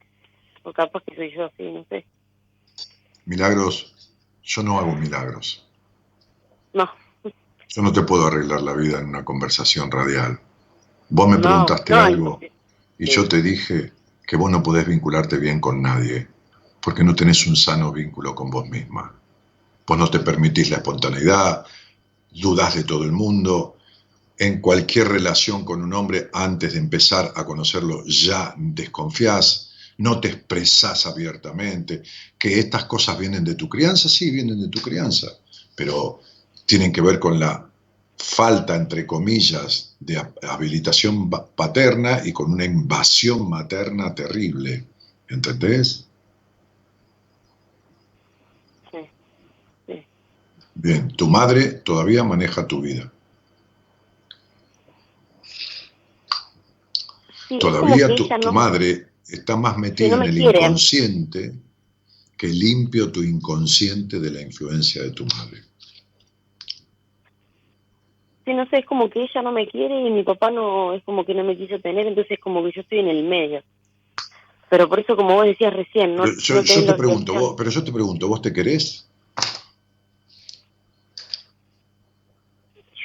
o 0.64 0.72
capaz 0.72 1.02
que 1.04 1.16
soy 1.16 1.32
yo 1.34 1.46
así, 1.46 1.64
no 1.64 1.84
sé. 1.88 2.06
Milagros, 3.24 3.92
yo 4.44 4.62
no 4.62 4.78
hago 4.78 4.94
milagros. 4.94 5.66
No, 6.74 6.88
Yo 7.68 7.82
no 7.82 7.92
te 7.92 8.02
puedo 8.02 8.26
arreglar 8.26 8.62
la 8.62 8.74
vida 8.74 9.00
en 9.00 9.08
una 9.08 9.24
conversación 9.24 9.90
radial. 9.90 10.38
Vos 11.10 11.28
me 11.28 11.38
No, 11.38 11.40
preguntaste 11.40 11.92
no, 11.92 12.00
algo 12.00 12.40
y 12.98 13.06
yo 13.06 13.28
te 13.28 13.42
dije 13.42 13.92
que 14.26 14.36
vos 14.36 14.50
no 14.50 14.62
podés 14.62 14.86
vincularte 14.86 15.38
bien 15.38 15.60
con 15.60 15.82
nadie 15.82 16.28
porque 16.80 17.04
no 17.04 17.14
tenés 17.14 17.46
un 17.46 17.56
sano 17.56 17.92
vínculo 17.92 18.34
con 18.34 18.50
vos 18.50 18.68
misma. 18.68 19.14
Vos 19.86 19.98
no 19.98 20.08
te 20.10 20.20
permitís 20.20 20.70
la 20.70 20.78
espontaneidad, 20.78 21.66
dudás 22.30 22.74
de 22.76 22.84
todo 22.84 23.04
el 23.04 23.12
mundo. 23.12 23.76
En 24.38 24.60
cualquier 24.60 25.08
relación 25.08 25.64
con 25.64 25.82
un 25.82 25.92
hombre, 25.94 26.28
antes 26.32 26.72
de 26.72 26.78
empezar 26.78 27.32
a 27.36 27.44
conocerlo, 27.44 28.04
ya 28.06 28.54
desconfías, 28.58 29.70
no 29.98 30.20
te 30.20 30.28
expresás 30.28 31.06
abiertamente. 31.06 32.02
Que 32.38 32.58
estas 32.58 32.84
cosas 32.86 33.18
vienen 33.18 33.44
de 33.44 33.54
tu 33.54 33.68
crianza, 33.68 34.08
sí, 34.08 34.30
vienen 34.30 34.60
de 34.60 34.68
tu 34.68 34.80
crianza, 34.80 35.28
pero 35.76 36.20
tienen 36.66 36.92
que 36.92 37.00
ver 37.02 37.18
con 37.20 37.38
la 37.38 37.68
falta, 38.16 38.74
entre 38.76 39.06
comillas, 39.06 39.94
de 40.00 40.16
ha- 40.16 40.32
habilitación 40.48 41.30
paterna 41.30 42.22
y 42.24 42.32
con 42.32 42.52
una 42.52 42.64
invasión 42.64 43.48
materna 43.48 44.14
terrible. 44.14 44.86
¿Entendés? 45.28 46.06
sí, 48.90 48.98
sí. 49.86 50.06
Bien, 50.74 51.08
tu 51.16 51.28
madre 51.28 51.68
todavía 51.72 52.24
maneja 52.24 52.66
tu 52.66 52.80
vida. 52.80 53.11
Sí, 57.52 57.58
Todavía 57.58 58.08
tu, 58.14 58.50
madre 58.50 59.08
está 59.28 59.56
más 59.56 59.76
metida 59.76 60.16
no 60.16 60.22
en 60.22 60.30
el 60.30 60.36
quiere. 60.36 60.58
inconsciente 60.58 61.52
que 62.38 62.48
limpio 62.48 63.12
tu 63.12 63.22
inconsciente 63.22 64.18
de 64.18 64.30
la 64.30 64.40
influencia 64.40 65.02
de 65.02 65.10
tu 65.10 65.26
madre. 65.26 65.60
Sí, 68.46 68.54
no 68.54 68.66
sé, 68.70 68.78
es 68.78 68.86
como 68.86 69.10
que 69.10 69.24
ella 69.24 69.42
no 69.42 69.52
me 69.52 69.68
quiere 69.68 70.00
y 70.00 70.10
mi 70.10 70.22
papá 70.22 70.50
no, 70.50 70.94
es 70.94 71.04
como 71.04 71.26
que 71.26 71.34
no 71.34 71.44
me 71.44 71.58
quiso 71.58 71.78
tener, 71.78 72.06
entonces 72.06 72.32
es 72.32 72.40
como 72.40 72.64
que 72.64 72.72
yo 72.74 72.80
estoy 72.80 73.00
en 73.00 73.08
el 73.08 73.22
medio. 73.22 73.62
Pero 74.70 74.88
por 74.88 75.00
eso, 75.00 75.14
como 75.14 75.34
vos 75.34 75.44
decías 75.44 75.74
recién, 75.74 76.16
no, 76.16 76.22
Pero 76.22 76.40
yo, 76.40 76.54
no 76.54 76.62
yo 76.62 76.86
te 76.86 76.94
pregunto, 76.94 77.34
vos, 77.34 77.54
pero 77.58 77.70
yo 77.70 77.84
te 77.84 77.92
pregunto, 77.92 78.28
¿vos 78.28 78.40
te 78.40 78.50
querés? 78.50 79.06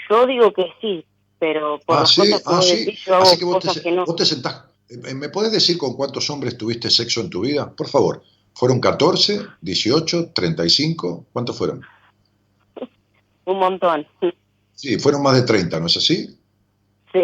Yo 0.10 0.26
digo 0.26 0.54
que 0.54 0.72
sí, 0.80 1.06
pero 1.40 1.80
por 1.86 1.98
Ah, 1.98 2.00
las 2.02 2.12
sí, 2.12 2.22
cosas 2.22 2.42
que 2.42 2.44
ah, 2.46 2.62
sí. 2.62 2.98
yo 3.06 3.16
Así 3.18 3.38
que 3.38 3.46
vos 3.46 3.64
te, 3.74 3.82
que 3.82 3.92
no. 3.92 4.06
vos 4.06 4.16
te 4.16 4.26
sentás. 4.26 4.64
eh, 4.90 5.14
¿Me 5.14 5.30
podés 5.30 5.52
decir 5.52 5.78
con 5.78 5.96
cuántos 5.96 6.30
hombres 6.30 6.58
tuviste 6.58 6.90
sexo 6.90 7.22
en 7.22 7.30
tu 7.30 7.42
vida? 7.42 7.72
Por 7.76 7.88
favor. 7.90 8.24
¿Fueron 8.54 8.80
14, 8.80 9.42
18, 9.62 10.32
35? 10.34 11.26
¿Cuántos 11.32 11.56
fueron? 11.58 11.82
Un 13.46 13.60
montón. 13.60 14.06
Sí, 14.74 14.98
fueron 15.00 15.22
más 15.24 15.36
de 15.36 15.44
30, 15.44 15.80
¿no 15.80 15.88
es 15.88 15.98
así? 15.98 16.38
Sí, 17.14 17.22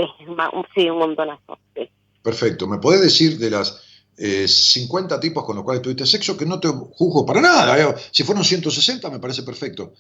sí, 0.76 0.90
un 0.90 0.98
montonazo. 0.98 1.58
sí. 1.76 1.90
Perfecto. 2.22 2.68
¿Me 2.68 2.78
podés 2.78 3.02
decir 3.02 3.38
de 3.38 3.50
las 3.52 3.82
eh, 4.18 4.48
50 4.48 5.20
tipos 5.20 5.44
con 5.44 5.56
los 5.58 5.66
cuales 5.66 5.82
tuviste 5.82 6.06
sexo 6.06 6.38
que 6.38 6.46
no 6.46 6.60
te 6.60 6.70
juzgo 6.70 7.26
para 7.26 7.42
nada? 7.42 7.78
eh? 7.78 7.94
Si 8.12 8.24
fueron 8.24 8.46
160, 8.46 9.10
me 9.10 9.20
parece 9.20 9.44
perfecto. 9.44 9.94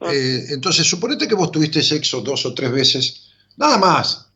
Ah. 0.00 0.12
Eh, 0.12 0.46
entonces, 0.50 0.86
suponete 0.86 1.28
que 1.28 1.34
vos 1.34 1.50
tuviste 1.50 1.82
sexo 1.82 2.20
dos 2.20 2.44
o 2.46 2.54
tres 2.54 2.72
veces, 2.72 3.30
nada 3.56 3.78
más, 3.78 4.28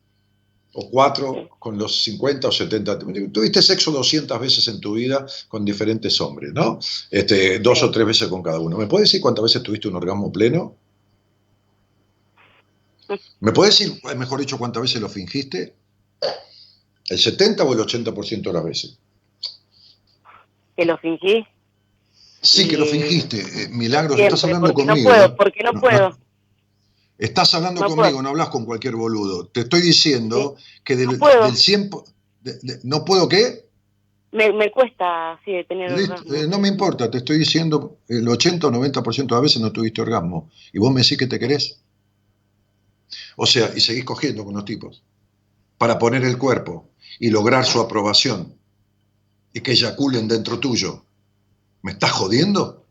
o 0.73 0.89
cuatro 0.89 1.49
con 1.59 1.77
los 1.77 2.03
50 2.03 2.47
o 2.47 2.51
70. 2.51 2.99
Tuviste 3.31 3.61
sexo 3.61 3.91
200 3.91 4.39
veces 4.39 4.67
en 4.67 4.79
tu 4.79 4.93
vida 4.93 5.25
con 5.47 5.63
diferentes 5.63 6.19
hombres, 6.19 6.51
¿no? 6.53 6.79
Este, 7.11 7.59
dos 7.59 7.83
o 7.83 7.91
tres 7.91 8.05
veces 8.05 8.27
con 8.27 8.41
cada 8.41 8.59
uno. 8.59 8.77
¿Me 8.77 8.87
puedes 8.87 9.09
decir 9.09 9.21
cuántas 9.21 9.43
veces 9.43 9.63
tuviste 9.63 9.87
un 9.87 9.95
orgasmo 9.95 10.31
pleno? 10.31 10.75
¿Me 13.39 13.51
puedes 13.51 13.77
decir, 13.77 14.01
mejor 14.17 14.39
dicho, 14.39 14.57
cuántas 14.57 14.81
veces 14.81 15.01
lo 15.01 15.09
fingiste? 15.09 15.75
¿El 17.09 17.19
70 17.19 17.63
o 17.63 17.73
el 17.73 17.79
80% 17.79 18.41
de 18.41 18.53
las 18.53 18.63
veces? 18.63 18.97
Que 20.75 20.85
lo 20.85 20.97
fingí. 20.97 21.45
Sí, 22.43 22.67
que 22.67 22.77
lo 22.77 22.85
fingiste. 22.85 23.39
Eh, 23.39 23.67
Milagros, 23.69 24.17
Siempre, 24.17 24.25
estás 24.35 24.43
hablando 24.43 24.67
porque 24.67 24.85
conmigo. 24.85 25.09
no 25.09 25.15
puedo, 25.15 25.35
porque 25.37 25.63
no, 25.63 25.71
No, 25.71 25.81
puedo. 25.81 26.09
no. 26.09 26.17
Estás 27.17 27.53
hablando 27.53 27.81
No 27.81 27.87
conmigo, 27.87 28.09
puedo. 28.09 28.21
no 28.21 28.29
hablas 28.29 28.49
con 28.49 28.65
cualquier 28.65 28.95
boludo. 28.95 29.47
Te 29.47 29.61
estoy 29.61 29.81
diciendo 29.81 30.55
que 30.83 30.95
del, 30.95 31.07
No 31.07 31.17
puedo. 31.17 31.45
del 31.45 31.55
100... 31.55 31.89
po- 31.89 32.03
de- 32.41 32.59
de- 32.61 32.79
¿No 32.83 33.05
puedo 33.05 33.29
qué? 33.29 33.65
Me, 34.33 34.51
me 34.51 34.71
cuesta 34.71 35.39
tener 35.69 35.93
orgasmo. 35.93 36.33
eh, 36.33 36.47
no 36.49 36.57
me 36.59 36.67
importa, 36.67 37.09
te 37.09 37.19
estoy 37.19 37.37
diciendo 37.37 37.99
el 38.07 38.27
80 38.27 38.67
o 38.67 38.71
90% 38.71 39.27
de 39.27 39.35
las 39.35 39.41
veces 39.43 39.61
no 39.61 39.71
tuviste 39.71 40.01
orgasmo. 40.01 40.49
Y 40.73 40.79
vos 40.79 40.91
me 40.91 41.01
decís 41.01 41.17
que 41.17 41.27
te 41.27 41.39
querés. 41.39 41.79
O 43.37 43.45
sea, 43.45 43.71
y 43.75 43.79
seguís 43.79 44.03
cogiendo 44.03 44.43
con 44.43 44.55
los 44.55 44.65
tipos. 44.65 45.03
Para 45.77 45.97
poner 45.99 46.23
el 46.25 46.37
cuerpo 46.37 46.89
y 47.19 47.29
lograr 47.29 47.63
su 47.65 47.79
aprobación. 47.79 48.55
Y 49.53 49.61
que 49.61 49.71
eyaculen 49.73 50.27
dentro 50.27 50.59
tuyo. 50.59 51.02
¿Me 51.83 51.91
estás 51.91 52.11
jodiendo? 52.11 52.85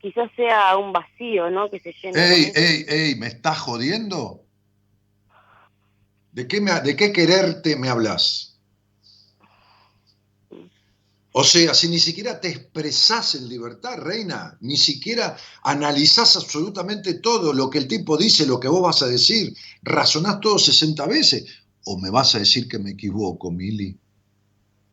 Quizás 0.00 0.30
sea 0.34 0.76
un 0.76 0.92
vacío, 0.92 1.48
¿no? 1.50 1.70
Que 1.70 1.78
se 1.78 1.92
llene. 1.92 2.34
Ey, 2.34 2.52
ey, 2.54 2.84
ey, 2.88 3.14
¿me 3.14 3.28
estás 3.28 3.60
jodiendo? 3.60 4.42
¿De 6.32 6.48
qué, 6.48 6.60
me, 6.60 6.72
¿De 6.80 6.96
qué 6.96 7.12
quererte 7.12 7.76
me 7.76 7.88
hablas? 7.88 8.58
O 11.34 11.44
sea, 11.44 11.74
si 11.74 11.88
ni 11.88 11.98
siquiera 11.98 12.40
te 12.40 12.48
expresás 12.48 13.34
en 13.34 13.48
libertad, 13.48 13.98
reina, 13.98 14.56
ni 14.60 14.76
siquiera 14.76 15.36
analizás 15.62 16.36
absolutamente 16.36 17.14
todo 17.14 17.52
lo 17.52 17.70
que 17.70 17.78
el 17.78 17.88
tipo 17.88 18.16
dice, 18.16 18.46
lo 18.46 18.60
que 18.60 18.68
vos 18.68 18.82
vas 18.82 19.02
a 19.02 19.06
decir, 19.06 19.54
razonás 19.82 20.40
todo 20.40 20.58
60 20.58 21.06
veces, 21.06 21.44
o 21.84 21.98
me 21.98 22.10
vas 22.10 22.34
a 22.34 22.38
decir 22.38 22.68
que 22.68 22.78
me 22.78 22.90
equivoco, 22.90 23.50
Mili. 23.50 23.96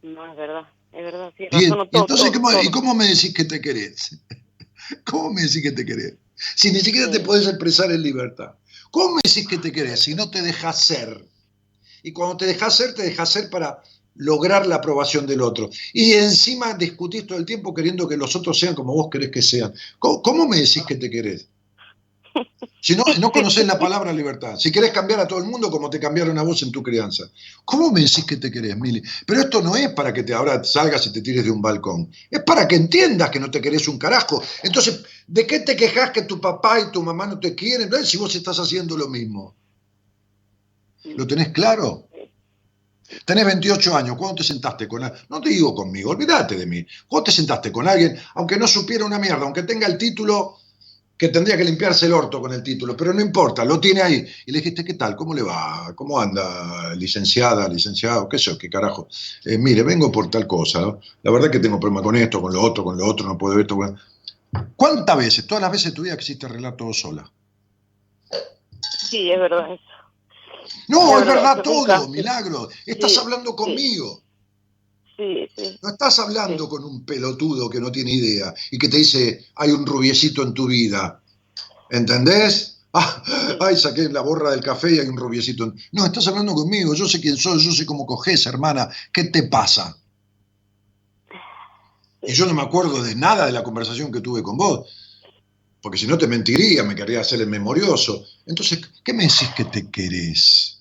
No, 0.02 0.30
es 0.32 0.38
verdad. 0.38 0.68
Es 0.92 1.04
verdad, 1.04 1.32
sí. 1.38 1.48
Bien, 1.52 1.72
razono 1.72 1.84
y 1.84 1.90
todo, 1.90 2.02
entonces, 2.02 2.32
todo, 2.32 2.42
¿cómo, 2.42 2.52
todo. 2.52 2.64
¿y 2.64 2.72
cómo 2.72 2.96
me 2.96 3.08
decís 3.08 3.34
que 3.34 3.46
te 3.46 3.62
querés? 3.62 4.18
¿Cómo 5.06 5.32
me 5.32 5.42
decís 5.44 5.62
que 5.62 5.72
te 5.72 5.86
querés? 5.86 6.16
Si 6.56 6.72
ni 6.72 6.80
siquiera 6.80 7.12
te 7.12 7.20
podés 7.20 7.48
expresar 7.48 7.92
en 7.92 8.02
libertad. 8.02 8.54
¿Cómo 8.92 9.16
me 9.16 9.22
decís 9.24 9.48
que 9.48 9.58
te 9.58 9.72
querés 9.72 10.00
si 10.00 10.16
no 10.16 10.32
te 10.32 10.42
dejas 10.42 10.82
ser? 10.82 11.26
Y 12.02 12.12
cuando 12.14 12.38
te 12.38 12.46
dejas 12.46 12.76
ser, 12.76 12.94
te 12.94 13.04
dejas 13.04 13.30
ser 13.30 13.50
para 13.50 13.84
lograr 14.16 14.66
la 14.66 14.76
aprobación 14.76 15.28
del 15.28 15.42
otro. 15.42 15.70
Y 15.94 16.14
encima 16.14 16.74
discutís 16.74 17.28
todo 17.28 17.38
el 17.38 17.46
tiempo 17.46 17.74
queriendo 17.74 18.08
que 18.08 18.18
los 18.18 18.36
otros 18.36 18.58
sean 18.58 18.74
como 18.74 18.94
vos 18.94 19.10
querés 19.12 19.32
que 19.32 19.42
sean. 19.42 19.74
¿Cómo, 20.00 20.22
cómo 20.22 20.48
me 20.48 20.58
decís 20.58 20.84
que 20.88 20.96
te 20.96 21.09
querés? 21.09 21.47
Si 22.82 22.96
no, 22.96 23.04
no 23.20 23.32
conocés 23.32 23.66
la 23.68 23.78
palabra 23.78 24.14
libertad. 24.14 24.58
Si 24.58 24.72
querés 24.72 24.92
cambiar 24.92 25.20
a 25.20 25.28
todo 25.28 25.39
el 25.39 25.46
mundo 25.46 25.70
como 25.70 25.89
te 25.89 26.00
cambiaron 26.00 26.38
a 26.38 26.43
vos 26.43 26.62
en 26.64 26.72
tu 26.72 26.82
crianza. 26.82 27.26
¿Cómo 27.66 27.92
me 27.92 28.01
decís 28.01 28.24
que 28.26 28.38
te 28.38 28.50
querés, 28.50 28.78
Mili? 28.78 29.04
Pero 29.26 29.42
esto 29.42 29.62
no 29.62 29.76
es 29.76 29.89
para 29.89 30.14
que 30.14 30.24
te 30.24 30.34
ahora 30.34 30.64
salgas 30.64 31.06
y 31.08 31.12
te 31.12 31.22
tires 31.22 31.43
de 31.43 31.51
un 31.51 31.62
balcón. 31.62 32.10
Es 32.30 32.42
para 32.43 32.68
que 32.68 32.76
entiendas 32.76 33.30
que 33.30 33.39
no 33.39 33.51
te 33.51 33.62
querés 33.62 33.88
un 33.88 33.97
carajo. 33.97 34.42
Entonces, 34.64 35.04
¿de 35.28 35.46
qué 35.46 35.60
te 35.60 35.76
quejas 35.76 36.12
que 36.12 36.22
tu 36.22 36.39
papá 36.39 36.80
y 36.80 36.92
tu 36.92 37.04
mamá 37.04 37.28
no 37.28 37.39
te 37.39 37.54
quieren? 37.54 37.92
Si 38.06 38.18
vos 38.18 38.34
estás 38.34 38.60
haciendo 38.60 38.96
lo 38.96 39.10
mismo. 39.10 39.56
¿Lo 41.04 41.28
tenés 41.28 41.50
claro? 41.50 42.10
Tenés 43.26 43.46
28 43.46 43.96
años, 43.96 44.18
¿cuándo 44.18 44.36
te 44.36 44.43
sentaste 44.43 44.88
con 44.88 45.04
alguien? 45.04 45.24
No 45.30 45.42
te 45.42 45.50
digo 45.50 45.74
conmigo, 45.74 46.12
olvídate 46.12 46.56
de 46.56 46.66
mí. 46.66 46.86
¿Cuándo 47.08 47.26
te 47.26 47.32
sentaste 47.32 47.72
con 47.72 47.88
alguien, 47.88 48.18
aunque 48.36 48.58
no 48.58 48.68
supiera 48.68 49.06
una 49.06 49.18
mierda, 49.18 49.43
aunque 49.43 49.64
tenga 49.64 49.88
el 49.88 49.97
título, 49.97 50.58
que 51.20 51.28
tendría 51.28 51.58
que 51.58 51.66
limpiarse 51.66 52.05
el 52.05 52.13
orto 52.13 52.39
con 52.39 52.54
el 52.54 52.63
título, 52.63 52.96
pero 52.96 53.13
no 53.13 53.20
importa, 53.20 53.66
lo 53.66 53.78
tiene 53.78 54.01
ahí. 54.01 54.25
Y 54.46 54.51
le 54.54 54.59
dijiste, 54.59 54.86
¿qué 54.86 54.93
tal? 54.93 55.17
¿Cómo 55.17 55.33
le 55.33 55.41
va? 55.41 55.91
¿Cómo 55.93 56.17
anda, 56.17 56.96
licenciada, 56.96 57.67
licenciado? 57.67 58.29
¿Qué 58.29 58.39
sé? 58.39 58.58
¿Qué 58.58 58.70
carajo? 58.70 59.09
Eh, 59.43 59.58
mire, 59.58 59.83
vengo 59.83 60.09
por 60.09 60.29
tal 60.29 60.47
cosa, 60.47 60.79
¿no? 60.79 61.01
La 61.24 61.32
verdad 61.32 61.51
que 61.51 61.59
tengo 61.59 61.78
problema 61.78 62.01
con 62.01 62.16
esto, 62.16 62.41
con 62.41 62.54
lo 62.54 62.62
otro, 62.62 62.86
con 62.86 62.97
lo 62.97 63.05
otro, 63.05 63.28
no 63.28 63.37
puedo 63.37 63.55
ver 63.55 63.63
esto. 63.63 63.75
bueno. 63.75 63.97
¿Cuántas 64.78 65.17
veces, 65.17 65.46
todas 65.46 65.62
las 65.62 65.71
veces 65.74 65.91
de 65.91 65.96
tu 65.97 66.04
vida 66.04 66.16
quisiste 66.17 66.46
arreglar 66.46 66.78
todo 66.78 66.93
sola? 66.93 67.29
Sí, 69.09 69.29
es 69.29 69.39
verdad 69.39 69.74
eso. 69.74 69.83
No, 70.87 71.16
Es 71.17 71.21
es 71.24 71.28
verdad, 71.28 71.62
todo, 71.62 72.08
milagro. 72.08 72.70
Estás 72.86 73.12
Sí, 73.12 73.20
hablando 73.20 73.55
conmigo. 73.58 74.16
Sí, 74.17 74.29
sí. 75.55 75.78
No 75.82 75.89
estás 75.89 76.20
hablando 76.20 76.67
con 76.70 76.83
un 76.83 77.05
pelotudo 77.05 77.70
que 77.70 77.79
no 77.79 77.91
tiene 77.91 78.12
idea 78.13 78.54
y 78.71 78.78
que 78.78 78.87
te 78.89 78.97
dice, 78.97 79.46
hay 79.55 79.71
un 79.71 79.86
rubiecito 79.86 80.43
en 80.43 80.54
tu 80.54 80.67
vida. 80.67 81.21
¿Entendés? 81.89 82.75
Ah, 82.91 83.24
ay, 83.59 83.78
saqué 83.78 84.09
la 84.09 84.21
borra 84.21 84.50
del 84.50 84.62
café 84.62 84.96
y 84.96 84.97
hay 85.00 85.08
un 85.08 85.16
rubiecito. 85.16 85.66
en- 85.66 85.75
No, 85.91 86.08
estás 86.08 86.28
hablando 86.28 86.55
conmigo. 86.55 86.96
Yo 86.96 87.08
sé 87.08 87.21
quién 87.21 87.37
soy, 87.37 87.63
yo 87.63 87.71
sé 87.71 87.86
cómo 87.86 88.04
coges, 88.04 88.47
hermana. 88.47 88.89
¿Qué 89.13 89.25
te 89.25 89.43
pasa? 89.43 89.96
Y 92.24 92.33
yo 92.33 92.47
no 92.47 92.55
me 92.55 92.63
acuerdo 92.63 93.04
de 93.04 93.13
nada 93.13 93.46
de 93.46 93.51
la 93.51 93.62
conversación 93.62 94.12
que 94.12 94.21
tuve 94.21 94.41
con 94.41 94.58
vos. 94.58 94.87
Porque 95.83 96.00
si 96.00 96.08
no 96.08 96.17
te 96.17 96.25
mentiría, 96.25 96.83
me 96.83 96.96
querría 96.96 97.21
hacer 97.21 97.39
el 97.41 97.47
memorioso. 97.47 98.25
Entonces, 98.47 98.82
¿qué 99.04 99.13
me 99.13 99.24
decís 99.24 99.50
que 99.55 99.66
te 99.66 99.89
querés? 99.91 100.79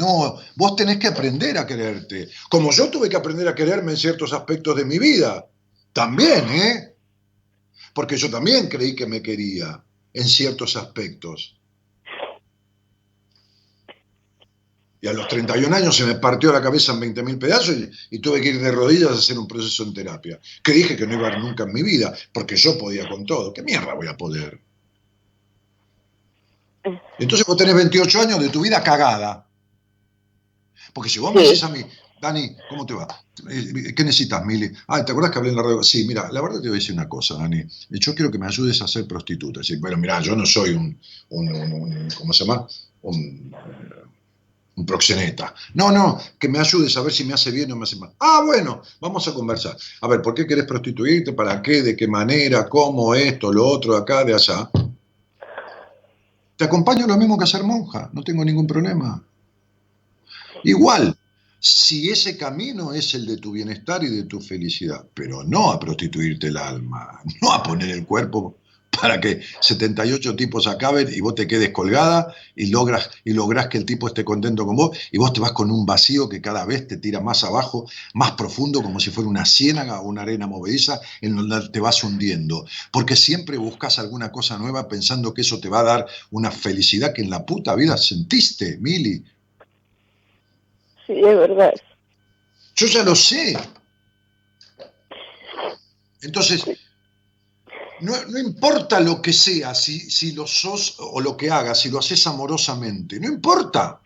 No, 0.00 0.40
vos 0.56 0.76
tenés 0.76 0.96
que 0.96 1.08
aprender 1.08 1.58
a 1.58 1.66
quererte. 1.66 2.30
Como 2.48 2.72
yo 2.72 2.88
tuve 2.88 3.10
que 3.10 3.16
aprender 3.16 3.46
a 3.46 3.54
quererme 3.54 3.92
en 3.92 3.98
ciertos 3.98 4.32
aspectos 4.32 4.74
de 4.74 4.86
mi 4.86 4.98
vida. 4.98 5.46
También, 5.92 6.48
¿eh? 6.48 6.94
Porque 7.92 8.16
yo 8.16 8.30
también 8.30 8.68
creí 8.68 8.94
que 8.94 9.04
me 9.04 9.20
quería 9.20 9.84
en 10.14 10.24
ciertos 10.26 10.74
aspectos. 10.76 11.54
Y 15.02 15.06
a 15.06 15.12
los 15.12 15.28
31 15.28 15.76
años 15.76 15.94
se 15.94 16.06
me 16.06 16.14
partió 16.14 16.50
la 16.50 16.62
cabeza 16.62 16.92
en 16.92 17.14
20.000 17.14 17.38
pedazos 17.38 17.76
y, 17.76 17.90
y, 18.16 18.20
tuve 18.20 18.40
que 18.40 18.48
ir 18.48 18.60
de 18.60 18.72
rodillas 18.72 19.10
a 19.10 19.14
hacer 19.14 19.38
un 19.38 19.46
proceso 19.46 19.82
en 19.82 19.92
terapia. 19.92 20.40
Que 20.62 20.72
dije 20.72 20.96
que 20.96 21.06
no 21.06 21.12
iba 21.12 21.28
a 21.28 21.32
ir 21.32 21.40
nunca 21.40 21.64
en 21.64 21.74
mi 21.74 21.82
vida, 21.82 22.14
porque 22.32 22.56
yo 22.56 22.78
podía 22.78 23.06
con 23.06 23.26
todo. 23.26 23.52
¿Qué 23.52 23.62
mierda 23.62 23.92
voy 23.92 24.08
a 24.08 24.16
poder? 24.16 24.62
Entonces 27.18 27.46
vos 27.46 27.56
tenés 27.58 27.74
28 27.74 28.20
años 28.20 28.40
de 28.40 28.48
tu 28.48 28.62
vida 28.62 28.82
cagada. 28.82 29.49
Porque 30.92 31.10
si 31.10 31.18
vos 31.18 31.34
me 31.34 31.42
decís 31.42 31.62
a 31.64 31.68
mí, 31.68 31.84
Dani, 32.20 32.54
¿cómo 32.68 32.84
te 32.84 32.94
va? 32.94 33.08
¿Qué 33.46 34.04
necesitas, 34.04 34.44
Mili? 34.44 34.70
Ah, 34.88 35.04
¿te 35.04 35.12
acuerdas 35.12 35.32
que 35.32 35.38
hablé 35.38 35.50
en 35.50 35.56
la 35.56 35.62
radio? 35.62 35.82
Sí, 35.82 36.04
mira, 36.06 36.30
la 36.30 36.42
verdad 36.42 36.60
te 36.60 36.68
voy 36.68 36.76
a 36.76 36.80
decir 36.80 36.94
una 36.94 37.08
cosa, 37.08 37.34
Dani. 37.34 37.64
Yo 37.90 38.14
quiero 38.14 38.30
que 38.30 38.38
me 38.38 38.46
ayudes 38.46 38.82
a 38.82 38.88
ser 38.88 39.06
prostituta. 39.06 39.62
Sí, 39.62 39.76
bueno, 39.76 39.96
mira, 39.96 40.20
yo 40.20 40.36
no 40.36 40.44
soy 40.44 40.70
un, 40.70 40.98
un, 41.30 41.48
un, 41.48 41.72
un 41.72 42.08
¿cómo 42.18 42.32
se 42.32 42.44
llama? 42.44 42.66
Un, 43.02 43.54
un 44.76 44.86
proxeneta. 44.86 45.54
No, 45.74 45.90
no, 45.90 46.18
que 46.38 46.48
me 46.48 46.58
ayudes 46.58 46.96
a 46.96 47.02
ver 47.02 47.12
si 47.12 47.24
me 47.24 47.34
hace 47.34 47.50
bien 47.50 47.72
o 47.72 47.76
me 47.76 47.84
hace 47.84 47.96
mal. 47.96 48.12
Ah, 48.18 48.42
bueno, 48.44 48.82
vamos 49.00 49.26
a 49.26 49.32
conversar. 49.32 49.76
A 50.02 50.08
ver, 50.08 50.20
¿por 50.20 50.34
qué 50.34 50.46
querés 50.46 50.66
prostituirte? 50.66 51.32
¿Para 51.32 51.62
qué? 51.62 51.82
¿De 51.82 51.96
qué 51.96 52.06
manera? 52.06 52.68
¿Cómo? 52.68 53.14
Esto, 53.14 53.52
lo 53.52 53.66
otro, 53.66 53.96
acá, 53.96 54.24
de 54.24 54.34
allá. 54.34 54.70
Te 56.56 56.64
acompaño 56.64 57.06
lo 57.06 57.16
mismo 57.16 57.38
que 57.38 57.44
a 57.44 57.46
ser 57.46 57.62
monja, 57.62 58.10
no 58.12 58.22
tengo 58.22 58.44
ningún 58.44 58.66
problema. 58.66 59.22
Igual, 60.64 61.16
si 61.58 62.08
ese 62.10 62.36
camino 62.36 62.92
es 62.92 63.14
el 63.14 63.26
de 63.26 63.36
tu 63.36 63.52
bienestar 63.52 64.02
y 64.02 64.08
de 64.08 64.24
tu 64.24 64.40
felicidad, 64.40 65.04
pero 65.14 65.44
no 65.44 65.70
a 65.70 65.78
prostituirte 65.78 66.48
el 66.48 66.56
alma, 66.56 67.20
no 67.42 67.52
a 67.52 67.62
poner 67.62 67.90
el 67.90 68.06
cuerpo 68.06 68.56
para 69.00 69.20
que 69.20 69.40
78 69.60 70.36
tipos 70.36 70.66
acaben 70.66 71.08
y 71.12 71.20
vos 71.20 71.34
te 71.34 71.46
quedes 71.46 71.70
colgada 71.70 72.34
y 72.54 72.66
logras, 72.66 73.10
y 73.24 73.32
logras 73.32 73.68
que 73.68 73.78
el 73.78 73.84
tipo 73.84 74.08
esté 74.08 74.24
contento 74.24 74.66
con 74.66 74.76
vos 74.76 74.96
y 75.10 75.18
vos 75.18 75.32
te 75.32 75.40
vas 75.40 75.52
con 75.52 75.70
un 75.70 75.86
vacío 75.86 76.28
que 76.28 76.40
cada 76.40 76.64
vez 76.64 76.86
te 76.86 76.96
tira 76.96 77.20
más 77.20 77.44
abajo, 77.44 77.88
más 78.14 78.32
profundo, 78.32 78.82
como 78.82 79.00
si 79.00 79.10
fuera 79.10 79.28
una 79.28 79.46
ciénaga 79.46 80.00
o 80.00 80.08
una 80.08 80.22
arena 80.22 80.46
movediza 80.46 81.00
en 81.20 81.36
donde 81.36 81.68
te 81.70 81.80
vas 81.80 82.02
hundiendo. 82.04 82.66
Porque 82.92 83.16
siempre 83.16 83.56
buscas 83.56 83.98
alguna 83.98 84.30
cosa 84.32 84.58
nueva 84.58 84.88
pensando 84.88 85.32
que 85.32 85.42
eso 85.42 85.60
te 85.60 85.68
va 85.68 85.80
a 85.80 85.84
dar 85.84 86.06
una 86.30 86.50
felicidad 86.50 87.12
que 87.14 87.22
en 87.22 87.30
la 87.30 87.46
puta 87.46 87.74
vida 87.74 87.96
sentiste, 87.96 88.78
Mili. 88.80 89.24
Sí, 91.10 91.18
es 91.18 91.36
verdad. 91.36 91.74
Yo 92.76 92.86
ya 92.86 93.02
lo 93.02 93.16
sé. 93.16 93.58
Entonces, 96.22 96.64
no, 98.00 98.12
no, 98.26 98.38
importa 98.38 99.00
lo 99.00 99.20
que 99.20 99.32
sea, 99.32 99.74
si, 99.74 99.98
si 99.98 100.32
lo 100.32 100.46
sos 100.46 100.94
o 100.98 101.20
lo 101.20 101.36
que 101.36 101.50
hagas, 101.50 101.80
si 101.80 101.90
lo 101.90 101.98
haces 101.98 102.24
amorosamente, 102.28 103.18
no 103.18 103.26
importa. 103.26 104.00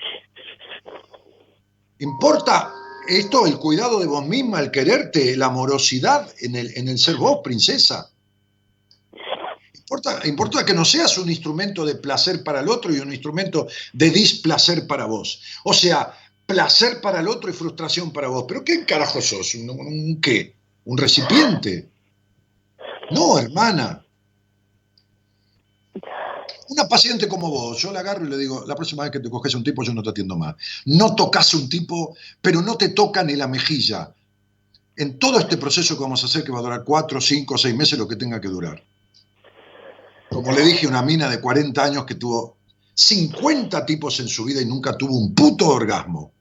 Importa 1.99 2.73
esto, 3.07 3.47
el 3.47 3.59
cuidado 3.59 4.01
de 4.01 4.07
vos 4.07 4.25
misma, 4.25 4.61
el 4.61 4.71
quererte, 4.71 5.37
la 5.37 5.47
amorosidad 5.47 6.33
en 6.41 6.57
el, 6.57 6.73
en 6.75 6.89
el 6.89 6.99
ser 6.99 7.17
vos, 7.17 7.41
princesa. 7.45 8.11
Importa, 9.75 10.27
importa 10.27 10.65
que 10.65 10.73
no 10.73 10.87
seas 10.87 11.19
un 11.19 11.29
instrumento 11.29 11.85
de 11.85 11.97
placer 11.97 12.43
para 12.43 12.61
el 12.61 12.69
otro 12.71 12.95
y 12.95 13.01
un 13.01 13.13
instrumento 13.13 13.69
de 13.93 14.11
displacer 14.11 14.87
para 14.87 15.05
vos. 15.05 15.43
O 15.65 15.75
sea, 15.75 16.15
placer 16.47 17.01
para 17.01 17.21
el 17.21 17.29
otro 17.29 17.51
y 17.51 17.53
frustración 17.53 18.13
para 18.13 18.29
vos. 18.29 18.45
¿Pero 18.47 18.65
qué 18.65 18.85
carajo 18.85 19.21
sos? 19.21 19.55
¿Un, 19.55 20.21
qué? 20.21 20.57
¿Un 20.85 20.99
recipiente? 20.99 21.91
No, 23.11 23.39
hermana. 23.39 24.05
Una 26.69 26.89
paciente 26.89 27.29
como 27.29 27.51
vos, 27.51 27.79
yo 27.79 27.93
la 27.93 28.01
agarro 28.01 28.27
y 28.27 28.31
le 28.31 28.39
digo, 28.39 28.65
la 28.67 28.75
próxima 28.75 29.03
vez 29.03 29.13
que 29.13 29.21
te 29.21 29.31
coges 29.31 29.55
un 29.55 29.63
tipo, 29.63 29.83
yo 29.83 29.93
no 29.93 30.03
te 30.03 30.11
atiendo 30.11 30.37
más. 30.37 30.55
No 30.87 31.15
tocas 31.15 31.53
un 31.55 31.69
tipo, 31.69 32.17
pero 32.41 32.63
no 32.63 32.77
te 32.77 32.89
toca 32.91 33.23
ni 33.23 33.37
la 33.37 33.47
mejilla. 33.47 34.15
En 34.97 35.19
todo 35.19 35.39
este 35.39 35.57
proceso 35.57 35.97
que 35.97 36.03
vamos 36.03 36.23
a 36.23 36.27
hacer, 36.27 36.43
que 36.43 36.53
va 36.53 36.61
a 36.61 36.63
durar 36.63 36.85
cuatro, 36.85 37.21
cinco, 37.21 37.59
seis 37.59 37.75
meses, 37.75 37.99
lo 37.99 38.09
que 38.09 38.17
tenga 38.17 38.41
que 38.41 38.49
durar. 38.49 38.83
Como 40.31 40.53
le 40.53 40.63
dije, 40.63 40.87
una 40.87 41.03
mina 41.03 41.29
de 41.29 41.41
40 41.41 41.85
años 41.85 42.05
que 42.07 42.15
tuvo 42.15 42.57
50 42.95 43.85
tipos 43.85 44.19
en 44.21 44.29
su 44.29 44.45
vida 44.45 44.61
y 44.61 44.67
nunca 44.67 44.97
tuvo 44.97 45.17
un 45.17 45.35
puto 45.35 45.69
orgasmo 45.69 46.34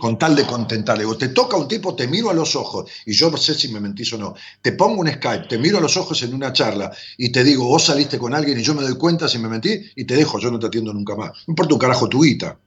con 0.00 0.18
tal 0.18 0.36
de 0.36 0.46
contentarle. 0.46 1.04
Digo, 1.04 1.16
te 1.16 1.28
toca 1.28 1.56
un 1.56 1.68
tipo, 1.68 1.94
te 1.94 2.06
miro 2.06 2.30
a 2.30 2.34
los 2.34 2.54
ojos, 2.56 2.90
y 3.04 3.12
yo 3.12 3.30
no 3.30 3.36
sé 3.36 3.54
si 3.54 3.68
me 3.68 3.80
mentís 3.80 4.12
o 4.12 4.18
no, 4.18 4.34
te 4.62 4.72
pongo 4.72 5.00
un 5.00 5.08
Skype, 5.08 5.48
te 5.48 5.58
miro 5.58 5.78
a 5.78 5.80
los 5.80 5.96
ojos 5.96 6.22
en 6.22 6.34
una 6.34 6.52
charla 6.52 6.90
y 7.16 7.30
te 7.30 7.44
digo, 7.44 7.64
vos 7.64 7.84
saliste 7.84 8.18
con 8.18 8.34
alguien 8.34 8.58
y 8.58 8.62
yo 8.62 8.74
me 8.74 8.82
doy 8.82 8.96
cuenta 8.96 9.28
si 9.28 9.38
me 9.38 9.48
mentí 9.48 9.80
y 9.94 10.04
te 10.04 10.16
dejo, 10.16 10.38
yo 10.38 10.50
no 10.50 10.58
te 10.58 10.66
atiendo 10.66 10.92
nunca 10.92 11.16
más. 11.16 11.30
No 11.46 11.52
importa 11.52 11.74
un 11.74 11.80
carajo 11.80 12.08
tu 12.08 12.22
guita. 12.22 12.58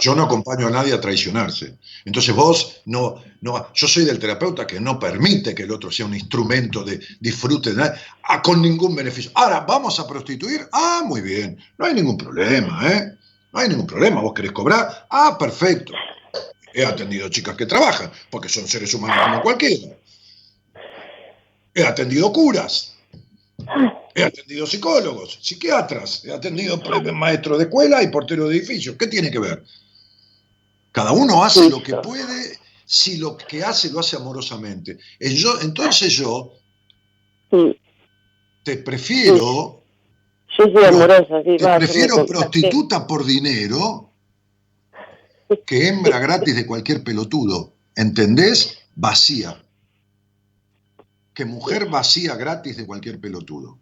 Yo 0.00 0.14
no 0.14 0.22
acompaño 0.22 0.68
a 0.68 0.70
nadie 0.70 0.94
a 0.94 1.00
traicionarse. 1.00 1.78
Entonces 2.04 2.34
vos 2.34 2.80
no, 2.86 3.22
no, 3.42 3.66
yo 3.74 3.86
soy 3.86 4.04
del 4.04 4.18
terapeuta 4.18 4.66
que 4.66 4.80
no 4.80 4.98
permite 4.98 5.54
que 5.54 5.64
el 5.64 5.72
otro 5.72 5.90
sea 5.90 6.06
un 6.06 6.14
instrumento 6.14 6.82
de 6.84 7.00
disfrute 7.20 7.70
de 7.70 7.76
nada, 7.76 8.00
ah, 8.22 8.40
con 8.40 8.62
ningún 8.62 8.94
beneficio. 8.94 9.30
Ahora, 9.34 9.60
¿vamos 9.60 9.98
a 10.00 10.06
prostituir? 10.06 10.66
Ah, 10.72 11.02
muy 11.04 11.20
bien, 11.20 11.58
no 11.76 11.84
hay 11.84 11.94
ningún 11.94 12.16
problema, 12.16 12.90
¿eh? 12.90 13.17
No 13.52 13.60
hay 13.60 13.68
ningún 13.68 13.86
problema, 13.86 14.20
vos 14.20 14.34
querés 14.34 14.52
cobrar. 14.52 15.06
Ah, 15.10 15.36
perfecto. 15.38 15.92
He 16.72 16.84
atendido 16.84 17.28
chicas 17.28 17.56
que 17.56 17.66
trabajan, 17.66 18.10
porque 18.30 18.48
son 18.48 18.66
seres 18.68 18.92
humanos 18.94 19.18
como 19.24 19.42
cualquiera. 19.42 19.96
He 21.74 21.82
atendido 21.82 22.32
curas. 22.32 22.94
He 24.14 24.22
atendido 24.22 24.66
psicólogos, 24.66 25.38
psiquiatras. 25.40 26.24
He 26.24 26.32
atendido 26.32 26.80
maestros 27.12 27.58
de 27.58 27.64
escuela 27.64 28.02
y 28.02 28.08
porteros 28.08 28.48
de 28.48 28.56
edificios. 28.56 28.96
¿Qué 28.96 29.06
tiene 29.06 29.30
que 29.30 29.38
ver? 29.38 29.64
Cada 30.92 31.12
uno 31.12 31.44
hace 31.44 31.70
lo 31.70 31.82
que 31.82 31.94
puede 31.96 32.58
si 32.84 33.18
lo 33.18 33.36
que 33.36 33.62
hace 33.62 33.90
lo 33.90 34.00
hace 34.00 34.16
amorosamente. 34.16 34.98
Entonces 35.20 36.12
yo 36.12 36.54
te 38.62 38.78
prefiero 38.78 39.77
yo 40.58 40.64
soy 40.72 40.84
amorosa, 40.84 41.42
sí, 41.44 41.56
va, 41.64 41.78
prefiero 41.78 42.26
prostituta 42.26 43.06
por 43.06 43.24
dinero 43.24 44.10
que 45.64 45.88
hembra 45.88 46.18
gratis 46.18 46.56
de 46.56 46.66
cualquier 46.66 47.04
pelotudo. 47.04 47.74
¿Entendés? 47.94 48.78
Vacía. 48.96 49.62
Que 51.32 51.44
mujer 51.44 51.88
vacía 51.88 52.34
gratis 52.34 52.76
de 52.76 52.86
cualquier 52.86 53.20
pelotudo. 53.20 53.78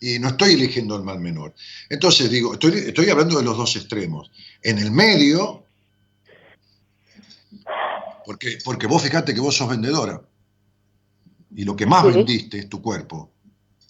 Y 0.00 0.18
no 0.18 0.28
estoy 0.28 0.52
eligiendo 0.52 0.96
el 0.96 1.02
mal 1.02 1.18
menor. 1.18 1.54
Entonces 1.88 2.30
digo, 2.30 2.54
estoy, 2.54 2.72
estoy 2.72 3.08
hablando 3.08 3.38
de 3.38 3.44
los 3.44 3.56
dos 3.56 3.74
extremos. 3.76 4.30
En 4.62 4.78
el 4.78 4.90
medio, 4.90 5.64
porque, 8.26 8.58
porque 8.64 8.86
vos 8.86 9.02
fijate 9.02 9.32
que 9.32 9.40
vos 9.40 9.56
sos 9.56 9.68
vendedora. 9.68 10.20
Y 11.56 11.64
lo 11.64 11.74
que 11.74 11.86
más 11.86 12.04
Sí. 12.04 12.12
vendiste 12.12 12.58
es 12.58 12.68
tu 12.68 12.82
cuerpo 12.82 13.33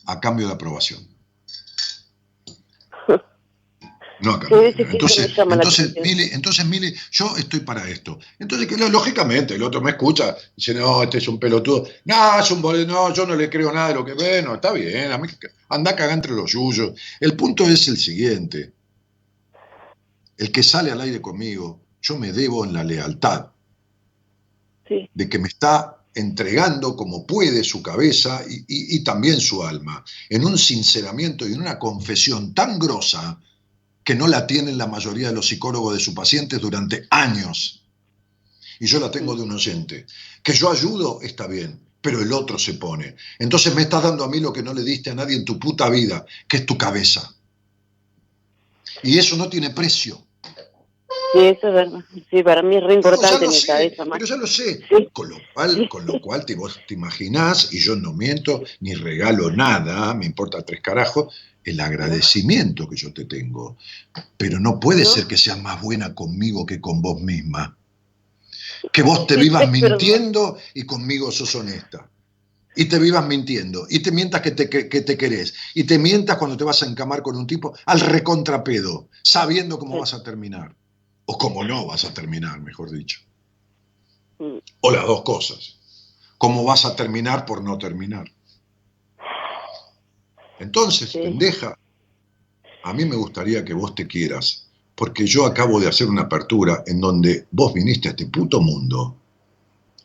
a 0.06 0.20
cambio 0.20 0.47
de 0.47 0.55
aprobación. 0.55 1.14
No 4.20 4.40
Entonces, 4.40 5.32
entonces. 5.36 5.94
Mili, 6.02 6.31
entonces, 6.32 6.64
Mili, 6.64 6.94
yo 7.10 7.36
estoy 7.36 7.60
para 7.60 7.89
esto. 7.89 8.18
Entonces, 8.39 8.66
que, 8.66 8.76
lógicamente, 8.89 9.55
el 9.55 9.62
otro 9.62 9.81
me 9.81 9.90
escucha, 9.90 10.36
dice, 10.56 10.72
no, 10.74 11.02
este 11.02 11.18
es 11.18 11.28
un 11.28 11.39
pelotudo. 11.39 11.86
No, 12.05 12.39
es 12.39 12.51
un 12.51 12.62
boludo, 12.62 12.86
no, 12.86 13.12
yo 13.12 13.26
no 13.26 13.35
le 13.35 13.51
creo 13.51 13.72
nada 13.72 13.89
de 13.89 13.94
lo 13.94 14.05
que 14.05 14.14
ve, 14.14 14.43
no, 14.43 14.55
está 14.55 14.72
bien, 14.72 15.12
a 15.12 15.18
mí, 15.18 15.28
anda 15.68 15.90
a 15.90 15.97
cagar 15.97 16.14
entre 16.14 16.32
los 16.32 16.52
yuyos. 16.52 16.93
El 17.20 17.36
punto 17.36 17.64
es 17.64 17.86
el 17.89 17.97
siguiente. 17.97 18.72
El 20.39 20.51
que 20.51 20.62
sale 20.62 20.90
al 20.90 21.01
aire 21.01 21.20
conmigo, 21.20 21.81
yo 22.01 22.16
me 22.16 22.32
debo 22.32 22.64
en 22.64 22.72
la 22.72 22.85
lealtad 22.85 23.51
Sí, 24.86 25.09
de 25.14 25.28
que 25.31 25.39
me 25.39 25.48
está 25.48 26.03
entregando 26.15 26.97
como 26.97 27.27
puede 27.27 27.65
su 27.65 27.82
cabeza 27.82 28.43
y, 28.49 28.55
y- 28.69 28.97
y 28.97 29.05
también 29.05 29.41
su 29.41 29.65
alma, 29.65 30.05
en 30.28 30.45
un 30.45 30.57
sinceramiento 30.59 31.47
y 31.49 31.53
en 31.55 31.61
una 31.61 31.78
confesión 31.78 32.55
tan 32.55 32.78
grosa 32.78 33.41
que 34.05 34.15
no 34.15 34.28
la 34.28 34.47
tienen 34.47 34.77
la 34.78 34.86
mayoría 34.86 35.28
de 35.28 35.35
los 35.35 35.49
psicólogos 35.49 35.95
de 35.95 36.01
sus 36.01 36.15
pacientes 36.15 36.61
durante 36.61 37.07
años. 37.11 37.82
Y 38.81 38.86
yo 38.86 39.01
la 39.01 39.11
tengo 39.11 39.35
de 39.35 39.43
un 39.43 39.53
oyente. 39.53 40.07
Que 40.43 40.53
yo 40.53 40.70
ayudo 40.70 41.20
está 41.23 41.47
bien, 41.47 41.81
pero 42.01 42.20
el 42.20 42.32
otro 42.32 42.59
se 42.59 42.74
pone. 42.74 43.16
Entonces 43.39 43.74
me 43.74 43.82
estás 43.82 44.03
dando 44.03 44.24
a 44.24 44.28
mí 44.28 44.41
lo 44.41 44.53
que 44.53 44.62
no 44.62 44.74
le 44.74 44.82
diste 44.82 45.11
a 45.11 45.15
nadie 45.15 45.36
en 45.36 45.45
tu 45.45 45.59
puta 45.59 45.89
vida, 45.89 46.24
que 46.47 46.59
es 46.59 46.66
tu 46.66 46.77
cabeza. 46.77 47.35
Y 49.03 49.19
eso 49.19 49.36
no 49.36 49.49
tiene 49.49 49.70
precio. 49.70 50.23
Sí, 51.35 51.47
eso 51.47 51.69
es 51.69 51.74
verdad. 51.74 52.01
Sí, 52.31 52.43
para 52.43 52.62
mí 52.62 52.77
es 52.77 52.82
re 52.82 52.89
No, 52.89 52.94
importante 52.94 53.44
en 53.44 53.51
mi 53.51 53.56
sé, 53.56 53.66
cabeza. 53.66 54.05
Pero 54.11 54.24
ya 54.27 54.36
lo 54.36 54.47
sé. 54.47 54.81
Sí. 54.89 55.09
Con 55.12 55.28
lo 55.28 55.36
cual, 55.52 55.89
con 55.89 56.06
lo 56.06 56.20
cual 56.20 56.47
te, 56.47 56.55
vos 56.55 56.78
te 56.89 56.94
imaginás, 56.94 57.73
y 57.73 57.78
yo 57.81 57.97
no 57.97 58.12
miento, 58.12 58.62
ni 58.81 58.94
regalo 58.94 59.51
nada, 59.51 60.15
me 60.15 60.27
importa 60.27 60.62
tres 60.65 60.81
carajos, 60.81 61.35
el 61.65 61.81
agradecimiento 61.81 62.89
que 62.89 62.97
yo 62.97 63.12
te 63.12 63.24
tengo. 63.24 63.77
Pero 64.36 64.61
no 64.61 64.78
puede 64.81 65.05
¿No? 65.05 65.11
ser 65.11 65.27
que 65.27 65.36
seas 65.36 65.61
más 65.61 65.81
buena 65.82 66.15
conmigo 66.15 66.65
que 66.65 66.81
con 66.81 67.02
vos 67.02 67.20
misma. 67.20 67.77
Que 68.93 69.02
vos 69.02 69.27
te 69.27 69.36
vivas 69.36 69.70
mintiendo 69.70 70.59
y 70.74 70.85
conmigo 70.85 71.32
sos 71.32 71.55
honesta. 71.55 72.09
Y 72.77 72.86
te 72.86 72.98
vivas 72.98 73.24
mintiendo. 73.27 73.86
Y 73.89 74.01
te 74.01 74.11
mientas 74.11 74.40
que 74.43 74.51
te, 74.51 74.69
que, 74.69 74.89
que 74.89 75.01
te 75.01 75.16
querés. 75.16 75.55
Y 75.74 75.85
te 75.85 75.98
mientas 75.98 76.36
cuando 76.36 76.56
te 76.56 76.65
vas 76.65 76.82
a 76.82 76.86
encamar 76.86 77.23
con 77.23 77.36
un 77.36 77.47
tipo 77.47 77.74
al 77.86 78.01
recontrapedo, 78.01 79.09
sabiendo 79.23 79.78
cómo 79.78 79.94
Sí. 79.94 80.01
vas 80.01 80.15
a 80.15 80.23
terminar. 80.23 80.74
O 81.26 81.38
cómo 81.38 81.64
no 81.64 81.86
vas 81.86 82.05
a 82.05 82.12
terminar, 82.12 82.60
mejor 82.60 82.90
dicho. 82.90 83.20
Mm. 84.38 84.59
O 84.80 84.90
las 84.90 85.06
dos 85.06 85.22
cosas. 85.22 85.78
¿Cómo 86.38 86.64
vas 86.64 86.84
a 86.84 86.94
terminar 86.94 87.46
por 87.46 87.62
no 87.62 87.78
terminar? 87.78 88.26
Entonces, 90.59 91.10
Sí. 91.10 91.18
pendeja, 91.18 91.78
a 92.82 92.92
mí 92.92 93.05
me 93.05 93.16
gustaría 93.16 93.64
que 93.64 93.74
vos 93.74 93.94
te 93.94 94.06
quieras, 94.06 94.68
porque 94.94 95.26
yo 95.26 95.46
acabo 95.46 95.80
de 95.80 95.88
hacer 95.88 96.09
una 96.09 96.22
apertura 96.22 96.82
en 96.86 97.01
donde 97.01 97.46
vos 97.51 97.72
viniste 97.72 98.09
a 98.09 98.10
este 98.12 98.26
puto 98.26 98.60
mundo 98.60 99.16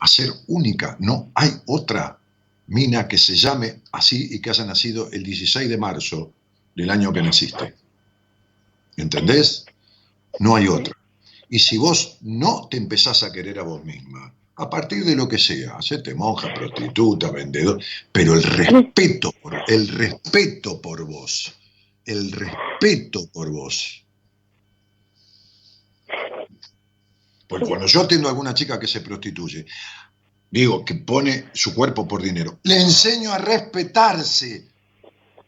a 0.00 0.08
ser 0.08 0.30
única. 0.48 0.96
No 0.98 1.30
hay 1.34 1.50
otra 1.66 2.18
mina 2.66 3.06
que 3.06 3.18
se 3.18 3.36
llame 3.36 3.82
así 3.92 4.28
y 4.30 4.40
que 4.40 4.50
haya 4.50 4.64
nacido 4.64 5.10
el 5.12 5.22
16 5.22 5.68
de 5.68 5.76
marzo 5.76 6.32
del 6.74 6.90
año 6.90 7.12
que 7.12 7.22
naciste. 7.22 7.74
¿Entendés? 8.96 9.66
No 10.38 10.56
hay 10.56 10.68
otra. 10.68 10.94
Y 11.50 11.58
si 11.58 11.76
vos 11.76 12.16
no 12.22 12.68
te 12.68 12.76
empezás 12.76 13.24
a 13.24 13.32
querer 13.32 13.58
a 13.58 13.64
vos 13.64 13.84
misma, 13.84 14.32
a 14.54 14.70
partir 14.70 15.04
de 15.04 15.16
lo 15.16 15.28
que 15.28 15.38
sea, 15.38 15.76
hacete 15.76 16.14
monja, 16.14 16.54
prostituta, 16.54 17.32
vendedor, 17.32 17.82
pero 18.12 18.34
el 18.34 18.42
respeto, 18.44 19.32
por, 19.32 19.60
el 19.66 19.88
respeto 19.88 20.80
por 20.80 21.04
vos, 21.04 21.52
el 22.04 22.30
respeto 22.30 23.26
por 23.32 23.50
vos. 23.50 24.04
Porque 27.48 27.66
cuando 27.66 27.86
yo 27.86 28.02
atiendo 28.02 28.28
a 28.28 28.30
alguna 28.30 28.54
chica 28.54 28.78
que 28.78 28.86
se 28.86 29.00
prostituye, 29.00 29.66
digo 30.52 30.84
que 30.84 30.94
pone 30.94 31.46
su 31.52 31.74
cuerpo 31.74 32.06
por 32.06 32.22
dinero, 32.22 32.60
le 32.62 32.80
enseño 32.80 33.32
a 33.32 33.38
respetarse, 33.38 34.68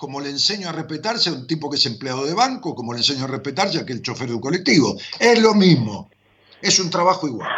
como 0.02 0.20
le 0.20 0.30
enseño 0.30 0.68
a 0.68 0.72
respetarse 0.72 1.30
a 1.30 1.32
un 1.32 1.46
tipo 1.46 1.70
que 1.70 1.76
es 1.76 1.86
empleado 1.86 2.26
de 2.26 2.34
banco, 2.34 2.74
como 2.74 2.92
le 2.92 2.98
enseño 2.98 3.22
a 3.22 3.28
respetarse 3.28 3.78
a 3.78 3.82
aquel 3.82 4.02
chofer 4.02 4.26
de 4.26 4.34
un 4.34 4.40
colectivo. 4.40 4.96
Es 5.20 5.40
lo 5.40 5.54
mismo, 5.54 6.10
es 6.60 6.80
un 6.80 6.90
trabajo 6.90 7.28
igual. 7.28 7.48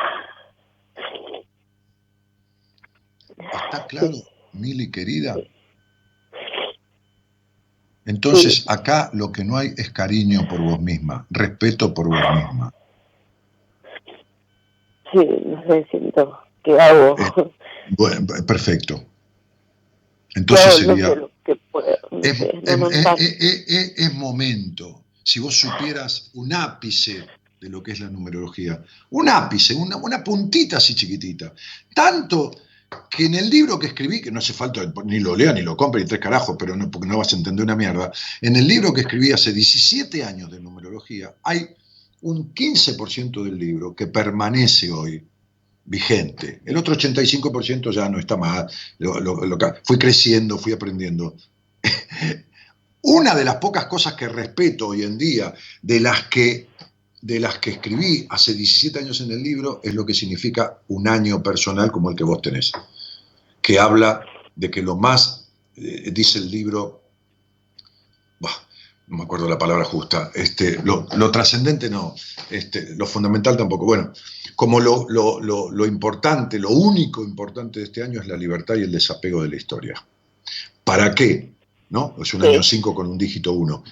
¿Está 3.39 3.87
claro, 3.87 4.11
Mili 4.53 4.91
querida? 4.91 5.37
Entonces, 8.05 8.67
acá 8.69 9.09
lo 9.15 9.33
que 9.33 9.43
no 9.43 9.57
hay 9.57 9.73
es 9.79 9.89
cariño 9.89 10.47
por 10.47 10.61
vos 10.61 10.79
misma, 10.79 11.27
respeto 11.31 11.95
por 11.95 12.09
vos 12.09 12.19
misma. 12.35 12.75
Sí, 15.13 15.27
no 15.47 15.63
sé, 15.67 15.87
siento 15.91 16.39
que 16.63 16.79
hago. 16.79 17.17
Eh, 17.19 17.51
Bueno, 17.97 18.27
perfecto. 18.47 19.03
Entonces 20.35 20.85
Claro, 20.85 20.89
no 20.89 20.97
sería... 20.97 21.15
sé 21.15 21.34
que 21.45 21.61
no 22.77 22.91
es 22.91 24.15
momento. 24.15 25.05
Si 25.23 25.41
vos 25.41 25.59
supieras 25.59 26.31
un 26.35 26.53
ápice 26.53 27.27
de 27.61 27.69
lo 27.69 27.83
que 27.83 27.93
es 27.93 28.01
la 28.01 28.11
numerología, 28.11 28.83
un 29.11 29.29
ápice, 29.29 29.75
una, 29.75 29.97
una 29.97 30.23
puntita 30.23 30.77
así 30.77 30.95
chiquitita. 30.95 31.53
Tanto 31.95 32.51
que 33.11 33.27
en 33.27 33.35
el 33.35 33.51
libro 33.51 33.79
que 33.79 33.89
escribí, 33.89 34.21
que 34.21 34.31
no 34.31 34.39
hace 34.39 34.53
falta 34.53 34.81
ni 35.05 35.21
lo 35.21 35.35
lea 35.35 35.53
ni 35.53 35.63
lo 35.63 35.77
compre 35.77 36.03
ni 36.03 36.09
tres 36.09 36.21
carajos, 36.21 36.57
pero 36.59 36.77
no, 36.77 36.91
porque 36.91 37.09
no 37.09 37.19
vas 37.19 37.33
a 37.33 37.37
entender 37.37 37.65
una 37.65 37.77
mierda, 37.77 38.13
en 38.41 38.57
el 38.57 38.67
libro 38.67 38.93
que 38.93 39.03
escribí 39.03 39.33
hace 39.33 39.53
17 39.53 40.23
años 40.25 40.51
de 40.51 40.61
numerología, 40.61 41.35
hay 41.43 41.67
un 42.23 42.55
15% 42.55 43.45
del 43.45 43.59
libro 43.59 43.95
que 43.95 44.07
permanece 44.07 44.91
hoy 44.91 45.23
vigente. 45.85 46.61
El 46.65 46.77
otro 46.77 46.95
85% 46.95 47.93
ya 47.93 48.09
no 48.09 48.19
está 48.19 48.37
más. 48.37 48.73
Fui 49.85 49.99
creciendo, 49.99 50.59
fui 50.59 50.73
aprendiendo. 50.73 51.37
Una 53.03 53.35
de 53.35 53.45
las 53.45 53.57
pocas 53.57 53.87
cosas 53.87 54.15
que 54.15 54.29
respeto 54.29 54.89
hoy 54.89 55.03
en 55.03 55.19
día, 55.19 55.53
de 55.83 56.01
las 56.01 56.29
que, 56.29 56.69
de 57.21 57.39
las 57.39 57.59
que 57.59 57.71
escribí 57.71 58.27
hace 58.31 58.55
17 58.55 58.99
años 58.99 59.21
en 59.21 59.31
el 59.31 59.43
libro, 59.43 59.81
es 59.85 59.93
lo 59.93 60.07
que 60.07 60.15
significa 60.15 60.79
un 60.89 61.07
año 61.07 61.43
personal 61.43 61.93
como 61.93 62.11
el 62.11 62.17
que 62.17 62.25
vos 62.25 62.41
tenés, 62.41 62.73
que 63.61 63.79
habla 63.79 64.25
de 64.57 64.71
que 64.71 64.81
lo 64.81 64.97
más, 64.97 65.49
eh, 65.77 66.11
dice 66.13 66.39
el 66.39 66.51
libro, 66.51 67.03
no 69.07 69.19
me 69.19 69.25
acuerdo 69.25 69.49
la 69.49 69.59
palabra 69.59 69.85
justa, 69.85 70.31
este, 70.35 70.81
lo, 70.83 71.07
lo 71.17 71.31
trascendente 71.31 71.91
no, 71.91 72.15
este, 72.51 72.95
lo 72.97 73.07
fundamental 73.07 73.57
tampoco. 73.57 73.85
Bueno, 73.85 74.13
como 74.57 74.81
lo, 74.81 75.07
lo- 75.09 75.41
lo- 75.41 75.87
importante, 75.87 76.59
lo 76.59 76.71
único 76.71 77.23
importante 77.23 77.81
de 77.81 77.87
este 77.87 78.03
año 78.03 78.21
es 78.21 78.27
la 78.27 78.37
libertad 78.37 78.77
y 78.77 78.83
el 78.83 78.93
desapego 78.93 79.43
de 79.43 79.51
la 79.51 79.57
historia. 79.57 80.03
¿Para 80.85 81.15
qué? 81.15 81.53
¿No? 81.91 82.15
Es 82.21 82.33
un 82.35 82.43
Sí. 82.43 82.49
año 82.49 82.63
5 82.63 82.95
con 82.95 83.07
un 83.09 83.19
dígito 83.19 83.53
1. 83.53 83.85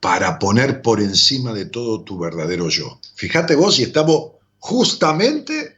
Para 0.00 0.38
poner 0.38 0.82
por 0.82 1.00
encima 1.00 1.52
de 1.52 1.64
todo 1.66 2.02
tu 2.02 2.18
verdadero 2.18 2.68
yo. 2.68 3.00
Fíjate 3.16 3.56
vos 3.56 3.74
si 3.74 3.82
estamos 3.82 4.32
justamente 4.60 5.77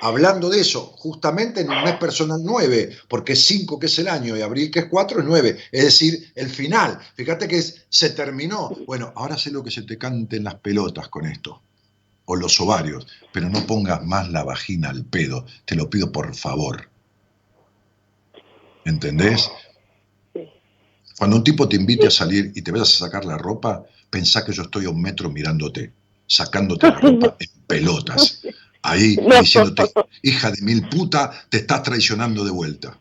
hablando 0.00 0.48
de 0.48 0.60
eso, 0.60 0.86
justamente 0.96 1.60
en 1.60 1.70
un 1.70 1.80
mes 1.82 1.94
personal 1.96 2.40
9, 2.42 2.96
porque 3.08 3.32
es 3.32 3.44
5 3.46 3.78
que 3.78 3.86
es 3.86 3.98
el 3.98 4.08
año 4.08 4.36
y 4.36 4.42
abril 4.42 4.70
que 4.70 4.80
es 4.80 4.86
4 4.86 5.20
es 5.20 5.26
9, 5.26 5.58
es 5.72 5.84
decir, 5.84 6.32
el 6.34 6.48
final. 6.48 6.98
Fíjate 7.14 7.48
que 7.48 7.58
es- 7.58 7.86
se 7.88 8.10
terminó. 8.10 8.70
Bueno, 8.86 9.12
ahora 9.16 9.36
sé 9.36 9.50
lo 9.50 9.62
que 9.62 9.70
se 9.70 9.82
te 9.82 9.98
canten 9.98 10.44
las 10.44 10.56
pelotas 10.56 11.08
con 11.08 11.26
esto, 11.26 11.62
o 12.26 12.36
los 12.36 12.60
ovarios, 12.60 13.06
pero 13.32 13.48
no 13.48 13.66
pongas 13.66 14.04
más 14.04 14.28
la 14.30 14.44
vagina 14.44 14.90
al 14.90 15.04
pedo, 15.04 15.46
te 15.64 15.74
lo 15.74 15.88
pido 15.90 16.12
por 16.12 16.34
favor. 16.34 16.88
¿Entendés? 18.84 19.50
Cuando 21.18 21.36
un 21.36 21.44
tipo 21.44 21.68
te 21.68 21.76
invite 21.76 22.06
a 22.06 22.10
salir 22.10 22.52
y 22.54 22.62
te 22.62 22.70
vayas 22.70 22.94
a 22.94 23.06
sacar 23.06 23.24
la 23.24 23.36
ropa, 23.36 23.84
pensá 24.08 24.44
que 24.44 24.52
yo 24.52 24.62
estoy 24.62 24.84
a 24.84 24.90
un 24.90 25.02
metro 25.02 25.28
mirándote, 25.30 25.92
sacándote 26.26 26.86
la 26.86 27.00
ropa 27.00 27.36
en 27.40 27.48
pelotas. 27.66 28.40
Ahí 28.82 29.16
No. 29.22 29.40
diciéndote, 29.40 29.90
hija 30.22 30.50
de 30.50 30.62
mil 30.62 30.88
puta, 30.88 31.30
te 31.48 31.58
estás 31.58 31.82
traicionando 31.82 32.44
de 32.44 32.50
vuelta. 32.50 32.98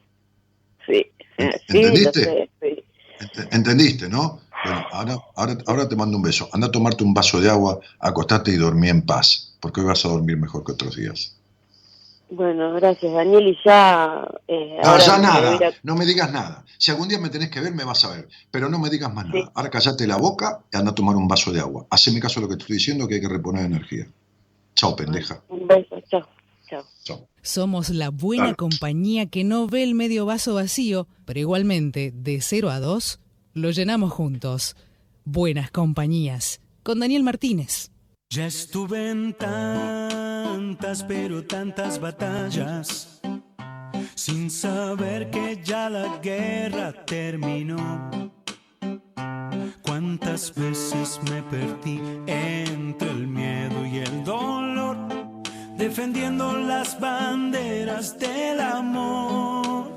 Sí, 0.85 1.05
¿Ent- 1.37 1.61
sí, 1.67 1.73
lo 1.73 1.87
entendiste? 1.87 2.23
sé, 2.23 2.49
sí. 2.61 2.83
Ent- 3.19 3.47
¿Entendiste, 3.51 4.09
no? 4.09 4.39
Bueno, 4.63 4.85
ahora, 4.91 5.17
ahora, 5.35 5.57
ahora 5.67 5.87
te 5.89 5.95
mando 5.95 6.17
un 6.17 6.23
beso. 6.23 6.49
Anda 6.51 6.67
a 6.67 6.71
tomarte 6.71 7.03
un 7.03 7.13
vaso 7.13 7.39
de 7.39 7.49
agua, 7.49 7.79
acostate 7.99 8.51
y 8.51 8.55
dormí 8.57 8.89
en 8.89 9.03
paz, 9.03 9.53
porque 9.59 9.81
hoy 9.81 9.87
vas 9.87 10.03
a 10.05 10.09
dormir 10.09 10.37
mejor 10.37 10.63
que 10.65 10.71
otros 10.71 10.95
días. 10.95 11.35
Bueno, 12.29 12.73
gracias, 12.73 13.13
Daniel. 13.13 13.47
Y 13.47 13.57
ya. 13.63 14.27
Eh, 14.47 14.77
No, 14.83 14.89
ahora 14.89 15.03
ya 15.05 15.17
nada, 15.19 15.53
a- 15.55 15.71
no 15.83 15.95
me 15.95 16.05
digas 16.05 16.31
nada. 16.33 16.65
Si 16.77 16.91
algún 16.91 17.07
día 17.07 17.19
me 17.19 17.29
tenés 17.29 17.49
que 17.49 17.61
ver, 17.61 17.73
me 17.73 17.83
vas 17.85 18.03
a 18.03 18.09
ver, 18.09 18.27
pero 18.51 18.67
no 18.67 18.79
me 18.79 18.89
digas 18.89 19.13
más 19.13 19.25
Sí. 19.27 19.31
nada. 19.39 19.51
Ahora 19.53 19.69
callate 19.69 20.05
la 20.07 20.17
boca 20.17 20.59
y 20.73 20.75
anda 20.77 20.91
a 20.91 20.95
tomar 20.95 21.15
un 21.15 21.27
vaso 21.27 21.53
de 21.53 21.59
agua. 21.61 21.85
Haceme 21.89 22.19
caso 22.19 22.39
a 22.39 22.43
lo 22.43 22.49
que 22.49 22.55
te 22.55 22.63
estoy 22.63 22.77
diciendo, 22.77 23.07
que 23.07 23.15
hay 23.15 23.21
que 23.21 23.29
reponer 23.29 23.63
energía. 23.65 24.07
Chao, 24.77 24.95
pendeja. 24.95 25.41
Un 25.49 25.67
beso, 25.67 25.99
chao. 26.09 26.21
Chao. 26.69 26.83
Chao. 27.03 27.27
Somos 27.41 27.89
la 27.89 28.09
buena 28.09 28.43
Dale. 28.45 28.55
compañía 28.55 29.25
que 29.25 29.43
no 29.43 29.67
ve 29.67 29.83
el 29.83 29.95
medio 29.95 30.25
vaso 30.25 30.53
vacío, 30.53 31.07
pero 31.25 31.39
igualmente, 31.39 32.11
de 32.13 32.41
0 32.41 32.69
a 32.69 32.79
2, 32.79 33.19
lo 33.53 33.71
llenamos 33.71 34.11
juntos. 34.13 34.75
Buenas 35.25 35.71
compañías. 35.71 36.61
Con 36.83 36.99
Daniel 36.99 37.23
Martínez. 37.23 37.89
Ya 38.29 38.45
estuve 38.45 39.09
en 39.09 39.33
tantas, 39.33 41.03
pero 41.03 41.43
tantas 41.45 41.99
batallas, 41.99 43.19
sin 44.15 44.51
saber 44.51 45.31
que 45.31 45.59
ya 45.63 45.89
la 45.89 46.19
guerra 46.19 47.05
terminó. 47.05 48.36
Cuántas 49.81 50.53
veces 50.53 51.19
me 51.29 51.41
perdí 51.43 52.01
entre 52.27 53.09
el 53.09 53.27
miedo 53.27 53.85
y 53.85 53.97
el 53.97 54.23
dolor, 54.23 54.97
defendiendo 55.77 56.53
las 56.53 56.99
banderas 56.99 58.17
del 58.17 58.59
amor. 58.59 59.95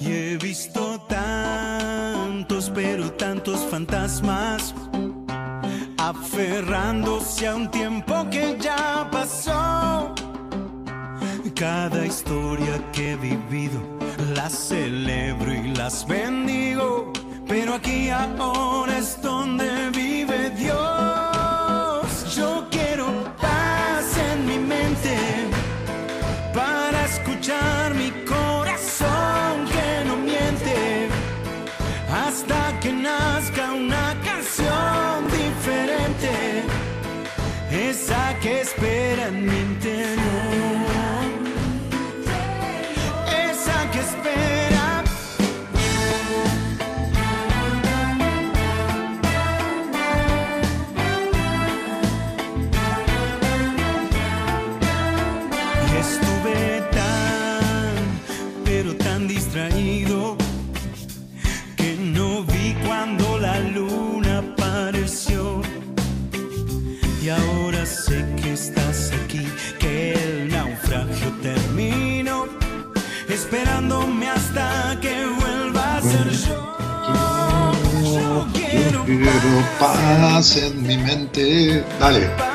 Y 0.00 0.12
he 0.12 0.36
visto 0.36 1.00
tantos, 1.08 2.70
pero 2.74 3.12
tantos 3.12 3.60
fantasmas 3.70 4.74
aferrándose 5.98 7.46
a 7.46 7.56
un 7.56 7.70
tiempo 7.70 8.28
que 8.30 8.58
ya 8.60 9.08
pasó. 9.10 10.14
Cada 11.54 12.04
historia 12.04 12.90
que 12.92 13.12
he 13.12 13.16
vivido 13.16 13.80
las 14.34 14.52
celebro 14.52 15.52
y 15.52 15.74
las 15.74 16.06
bendigo, 16.06 17.12
pero 17.46 17.74
aquí 17.74 18.08
ahora 18.10 18.98
es 18.98 19.20
donde 19.20 19.90
vive 19.90 20.50
Dios. 20.50 20.76
Yo 22.34 22.66
quiero 22.70 23.06
paz 23.40 24.16
en 24.32 24.46
mi 24.46 24.58
mente 24.58 25.16
para 26.54 27.04
escuchar 27.04 27.94
mi 27.94 28.10
corazón 28.24 29.66
que 29.66 30.04
no 30.06 30.16
miente 30.16 31.08
hasta 32.10 32.80
que 32.80 32.92
nazca 32.92 33.72
una 33.72 34.16
canción 34.24 35.26
diferente, 35.26 36.62
esa 37.70 38.38
que 38.40 38.62
espera 38.62 39.28
en 39.28 39.44
mi 39.44 39.73
esperándome 73.54 74.28
hasta 74.28 74.98
que 75.00 75.26
vuelva 75.26 75.96
a 75.96 76.02
ser 76.02 76.30
yo. 76.30 77.72
Yo 78.02 78.46
quiero 78.52 79.04
Quiero 79.04 79.62
paz 79.78 80.56
en 80.56 80.82
mi 80.82 80.98
mente. 80.98 81.84
Dale. 82.00 82.53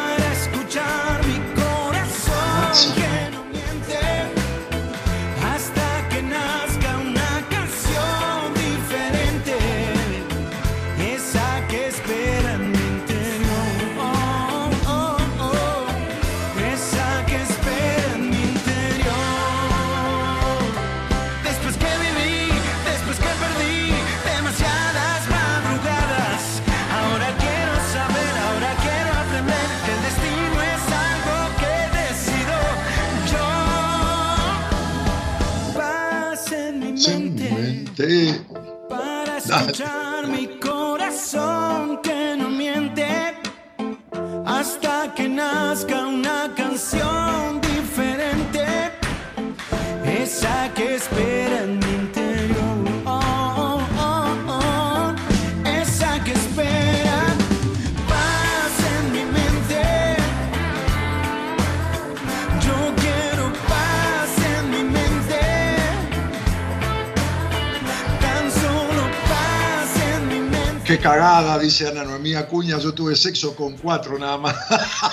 Cagada, 71.01 71.57
dice 71.59 71.87
Ana 71.87 72.03
Noemí 72.03 72.33
Acuña. 72.35 72.77
Yo 72.77 72.93
tuve 72.93 73.15
sexo 73.15 73.55
con 73.55 73.77
cuatro 73.77 74.19
nada 74.19 74.37
más. 74.37 74.55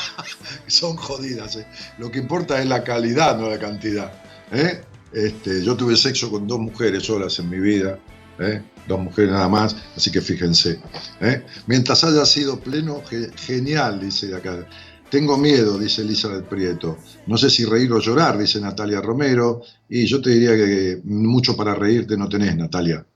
Son 0.66 0.96
jodidas. 0.96 1.56
¿eh? 1.56 1.66
Lo 1.98 2.10
que 2.10 2.18
importa 2.18 2.60
es 2.60 2.66
la 2.66 2.82
calidad, 2.82 3.38
no 3.38 3.48
la 3.48 3.58
cantidad. 3.58 4.12
¿eh? 4.52 4.82
Este, 5.12 5.62
yo 5.64 5.76
tuve 5.76 5.96
sexo 5.96 6.30
con 6.30 6.46
dos 6.46 6.58
mujeres 6.58 7.04
solas 7.04 7.38
en 7.38 7.48
mi 7.48 7.60
vida. 7.60 7.98
¿eh? 8.40 8.62
Dos 8.88 9.00
mujeres 9.00 9.30
nada 9.30 9.48
más. 9.48 9.76
Así 9.96 10.10
que 10.10 10.20
fíjense. 10.20 10.80
Mientras 11.66 12.02
haya 12.04 12.26
sido 12.26 12.58
pleno, 12.58 13.02
ge- 13.08 13.30
genial, 13.36 14.00
dice 14.00 14.34
acá. 14.34 14.66
Tengo 15.08 15.38
miedo, 15.38 15.78
dice 15.78 16.02
Elizabeth 16.02 16.46
Prieto. 16.46 16.98
No 17.28 17.36
sé 17.38 17.48
si 17.48 17.64
reír 17.64 17.92
o 17.92 18.00
llorar, 18.00 18.36
dice 18.36 18.60
Natalia 18.60 19.00
Romero. 19.00 19.62
Y 19.88 20.04
yo 20.06 20.20
te 20.20 20.30
diría 20.30 20.56
que 20.56 21.00
mucho 21.04 21.56
para 21.56 21.76
reírte 21.76 22.16
no 22.16 22.28
tenés, 22.28 22.56
Natalia. 22.56 23.06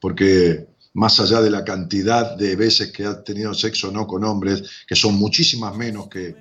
Porque 0.00 0.68
más 0.94 1.18
allá 1.20 1.40
de 1.40 1.50
la 1.50 1.64
cantidad 1.64 2.36
de 2.36 2.56
veces 2.56 2.92
que 2.92 3.04
has 3.04 3.22
tenido 3.24 3.52
sexo 3.54 3.90
no 3.90 4.06
con 4.06 4.24
hombres, 4.24 4.62
que 4.86 4.94
son 4.96 5.14
muchísimas 5.16 5.76
menos 5.76 6.08
que, 6.08 6.36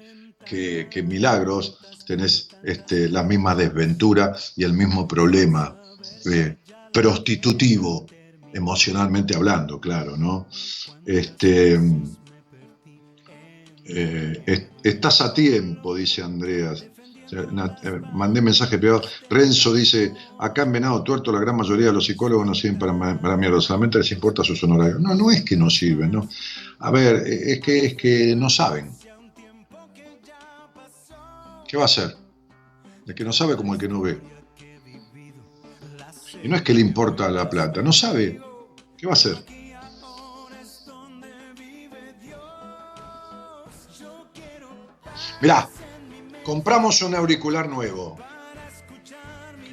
que, 0.46 1.04
milagros, 1.04 1.78
tenés 2.06 2.50
este, 2.64 3.10
la 3.10 3.24
misma 3.24 3.56
desventura 3.56 4.36
y 4.56 4.64
el 4.64 4.74
mismo 4.74 5.08
problema 5.08 5.76
eh, 6.32 6.58
prostitutivo, 6.92 8.06
emocionalmente 8.54 9.36
hablando, 9.36 9.80
claro, 9.80 10.16
¿no? 10.18 10.48
Este, 11.06 11.80
eh, 13.86 14.44
es- 14.46 14.64
estás 14.84 15.22
a 15.22 15.34
tiempo, 15.34 15.96
dice 15.96 16.22
Andreas. 16.22 16.86
Mandé 18.14 18.42
mensaje 18.42 18.78
privado. 18.78 19.02
Renzo 19.30 19.74
dice, 19.74 20.14
acá 20.40 20.64
en 20.64 20.72
Venado 20.72 21.04
Tuerto 21.04 21.32
la 21.32 21.40
gran 21.40 21.56
mayoría 21.56 21.88
de 21.88 21.94
los 21.94 22.06
psicólogos 22.06 22.46
no 22.46 22.54
sirven 22.54 22.80
para, 22.80 23.20
para 23.20 23.38
mierda, 23.38 23.62
solamente 23.62 23.98
les 23.98 24.12
importa 24.12 24.44
sus 24.44 24.64
honorarios. 24.64 25.00
No, 25.00 25.14
no 25.16 25.32
es 25.32 25.44
que 25.44 25.58
no 25.58 25.70
sirven, 25.70 26.12
¿no? 26.12 26.28
A 26.80 26.92
ver, 26.92 27.28
eh, 27.28 27.54
es 27.54 27.62
que, 27.62 27.86
es 27.86 27.96
que 27.96 28.36
no 28.36 28.50
saben. 28.50 28.92
¿Qué 31.68 31.78
va 31.78 31.84
a 31.84 31.86
hacer? 31.86 32.16
El 33.08 33.16
que 33.16 33.24
no 33.24 33.34
sabe 33.34 33.56
como 33.56 33.74
el 33.74 33.80
que 33.80 33.88
no 33.88 34.02
ve. 34.02 34.20
Y 36.44 36.48
no 36.48 36.56
es 36.56 36.62
que 36.62 36.74
le 36.74 36.82
importa 36.82 37.30
la 37.30 37.50
plata, 37.50 37.82
no 37.82 37.92
sabe. 37.92 38.40
¿Qué 38.98 39.08
va 39.08 39.14
a 39.14 39.14
hacer? 39.14 39.38
Mirá, 45.42 45.68
compramos 46.44 47.02
un 47.02 47.16
auricular 47.16 47.68
nuevo. 47.70 48.18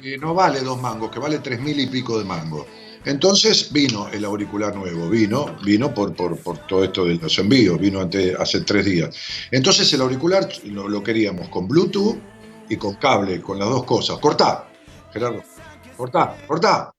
Que 0.01 0.17
no 0.17 0.33
vale 0.33 0.61
dos 0.61 0.81
mangos, 0.81 1.11
que 1.11 1.19
vale 1.19 1.39
tres 1.39 1.61
mil 1.61 1.79
y 1.79 1.87
pico 1.87 2.17
de 2.17 2.25
mango. 2.25 2.65
Entonces 3.05 3.71
vino 3.71 4.07
el 4.09 4.25
auricular 4.25 4.75
nuevo, 4.75 5.09
vino, 5.09 5.55
vino 5.63 5.93
por, 5.93 6.15
por, 6.15 6.37
por 6.37 6.57
todo 6.67 6.83
esto 6.83 7.05
de 7.05 7.15
los 7.15 7.37
envíos, 7.39 7.79
vino 7.79 7.99
ante- 7.99 8.35
hace 8.35 8.61
tres 8.61 8.85
días. 8.85 9.15
Entonces 9.51 9.91
el 9.93 10.01
auricular 10.01 10.47
lo, 10.65 10.87
lo 10.87 11.01
queríamos 11.03 11.49
con 11.49 11.67
Bluetooth 11.67 12.17
y 12.69 12.77
con 12.77 12.95
cable, 12.95 13.41
con 13.41 13.57
las 13.57 13.69
dos 13.69 13.83
cosas. 13.85 14.19
Cortá, 14.19 14.67
Gerardo, 15.11 15.43
cortá, 15.97 16.37
cortá, 16.47 16.93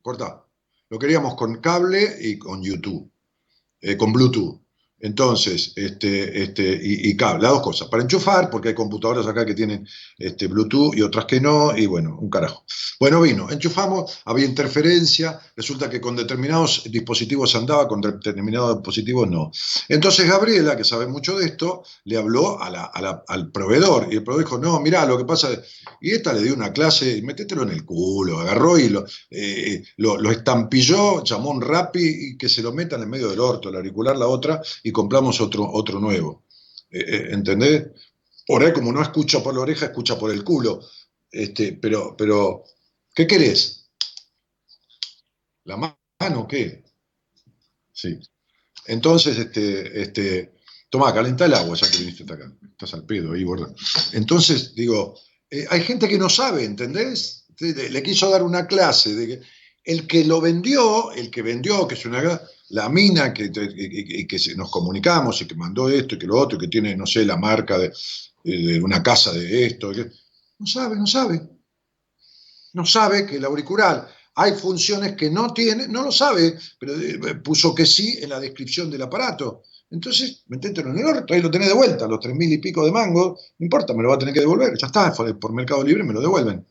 cortá. 0.00 0.44
Lo 0.88 0.98
queríamos 0.98 1.34
con 1.34 1.60
cable 1.60 2.16
y 2.20 2.38
con 2.38 2.62
YouTube, 2.62 3.10
eh, 3.80 3.96
con 3.96 4.12
Bluetooth. 4.12 4.60
Entonces, 5.02 5.72
este, 5.74 6.44
este, 6.44 6.80
y, 6.80 7.10
y 7.10 7.16
cable, 7.16 7.48
dos 7.48 7.60
cosas. 7.60 7.88
Para 7.88 8.04
enchufar, 8.04 8.48
porque 8.48 8.68
hay 8.68 8.74
computadoras 8.74 9.26
acá 9.26 9.44
que 9.44 9.52
tienen 9.54 9.86
este, 10.16 10.46
Bluetooth 10.46 10.94
y 10.94 11.02
otras 11.02 11.24
que 11.24 11.40
no, 11.40 11.76
y 11.76 11.86
bueno, 11.86 12.16
un 12.20 12.30
carajo. 12.30 12.64
Bueno, 13.00 13.20
vino, 13.20 13.50
enchufamos, 13.50 14.20
había 14.26 14.44
interferencia, 14.44 15.40
resulta 15.56 15.90
que 15.90 16.00
con 16.00 16.14
determinados 16.14 16.84
dispositivos 16.88 17.52
andaba, 17.56 17.88
con 17.88 18.00
determinados 18.00 18.76
dispositivos 18.76 19.28
no. 19.28 19.50
Entonces 19.88 20.28
Gabriela, 20.28 20.76
que 20.76 20.84
sabe 20.84 21.08
mucho 21.08 21.36
de 21.36 21.46
esto, 21.46 21.82
le 22.04 22.16
habló 22.16 22.60
al 22.62 23.50
proveedor, 23.50 24.06
y 24.08 24.16
el 24.16 24.22
proveedor 24.22 24.44
dijo, 24.44 24.58
no, 24.58 24.78
mirá, 24.78 25.04
lo 25.04 25.18
que 25.18 25.24
pasa, 25.24 25.50
es-". 25.50 25.62
y 26.00 26.12
esta 26.12 26.32
le 26.32 26.44
dio 26.44 26.54
una 26.54 26.72
clase, 26.72 27.16
y 27.16 27.22
métetelo 27.22 27.64
en 27.64 27.70
el 27.70 27.84
culo, 27.84 28.38
agarró 28.38 28.78
y 28.78 28.88
lo, 28.88 29.04
eh, 29.30 29.82
lo, 29.96 30.16
lo 30.16 30.30
estampilló, 30.30 31.24
llamó 31.24 31.50
un 31.50 31.60
rapi 31.60 32.04
y 32.04 32.36
que 32.38 32.48
se 32.48 32.62
lo 32.62 32.72
metan 32.72 33.02
en 33.02 33.10
medio 33.10 33.28
del 33.30 33.40
orto, 33.40 33.68
el 33.68 33.74
auricular 33.74 34.16
la 34.16 34.28
otra, 34.28 34.62
y 34.84 34.91
compramos 34.92 35.40
otro, 35.40 35.68
otro 35.70 35.98
nuevo. 35.98 36.44
Eh, 36.90 37.00
eh, 37.00 37.28
¿Entendés? 37.30 37.88
Por 38.46 38.62
ahí, 38.62 38.72
como 38.72 38.92
no 38.92 39.02
escucha 39.02 39.42
por 39.42 39.54
la 39.54 39.60
oreja, 39.60 39.86
escucha 39.86 40.18
por 40.18 40.30
el 40.30 40.44
culo. 40.44 40.80
Este, 41.30 41.72
pero, 41.72 42.14
pero, 42.16 42.64
¿qué 43.14 43.26
querés? 43.26 43.88
¿La 45.64 45.76
mano 45.76 46.46
qué? 46.48 46.84
Sí. 47.92 48.18
Entonces, 48.86 49.38
este, 49.38 50.02
este, 50.02 50.54
toma, 50.90 51.14
calentá 51.14 51.46
el 51.46 51.54
agua 51.54 51.76
ya 51.76 51.90
que 51.90 51.98
viniste 51.98 52.24
hasta 52.24 52.34
acá. 52.34 52.52
Estás 52.70 52.94
al 52.94 53.06
pedo 53.06 53.32
ahí, 53.32 53.44
borda. 53.44 53.72
Entonces, 54.12 54.74
digo, 54.74 55.18
eh, 55.48 55.66
hay 55.70 55.82
gente 55.82 56.08
que 56.08 56.18
no 56.18 56.28
sabe, 56.28 56.64
¿entendés? 56.64 57.44
Le, 57.58 57.90
le 57.90 58.02
quiso 58.02 58.28
dar 58.28 58.42
una 58.42 58.66
clase 58.66 59.14
de 59.14 59.26
que 59.26 59.40
el 59.84 60.06
que 60.06 60.24
lo 60.24 60.40
vendió, 60.40 61.12
el 61.12 61.30
que 61.30 61.42
vendió, 61.42 61.86
que 61.86 61.94
es 61.94 62.04
una 62.04 62.40
la 62.78 62.88
mina 62.88 63.32
que, 63.34 63.50
que- 63.52 64.26
que- 64.26 64.54
nos 64.56 64.70
comunicamos 64.70 65.40
y 65.40 65.46
que 65.46 65.54
mandó 65.54 65.88
esto 65.88 66.14
y 66.14 66.18
que 66.18 66.26
lo 66.26 66.38
otro, 66.38 66.58
que 66.58 66.68
tiene, 66.68 66.96
no 66.96 67.06
sé, 67.06 67.24
la 67.24 67.36
marca 67.36 67.78
de, 67.78 67.92
de 68.44 68.80
una 68.82 69.02
casa 69.02 69.32
de 69.32 69.66
esto, 69.66 69.92
no 70.58 70.66
sabe, 70.66 70.96
no 70.96 71.06
sabe. 71.06 71.36
No 72.74 72.84
sabe 72.86 73.26
que 73.26 73.36
el 73.36 73.44
auricular 73.44 74.08
hay 74.34 74.52
funciones 74.52 75.14
que 75.14 75.30
no 75.30 75.52
tiene, 75.52 75.86
no 75.88 76.02
lo 76.02 76.10
sabe, 76.12 76.58
pero 76.78 76.94
eh, 76.98 77.34
puso 77.36 77.74
que 77.74 77.84
sí 77.84 78.18
en 78.22 78.30
la 78.30 78.40
descripción 78.40 78.90
del 78.90 79.02
aparato. 79.02 79.62
Entonces, 79.90 80.42
metételo 80.46 80.90
en 80.90 80.98
el 81.00 81.04
orto, 81.06 81.34
ahí 81.34 81.42
lo 81.42 81.50
tenés 81.50 81.68
de 81.68 81.74
vuelta, 81.74 82.08
los 82.08 82.18
tres 82.18 82.34
mil 82.34 82.50
y 82.50 82.56
pico 82.58 82.84
de 82.86 82.92
mango, 82.92 83.38
no 83.58 83.64
importa, 83.64 83.92
me 83.92 84.02
lo 84.02 84.08
va 84.08 84.14
a 84.14 84.18
tener 84.18 84.32
que 84.32 84.40
devolver, 84.40 84.72
ya 84.78 84.86
está, 84.86 85.12
por 85.38 85.52
Mercado 85.52 85.84
Libre 85.84 86.02
me 86.02 86.14
lo 86.14 86.22
devuelven. 86.22 86.66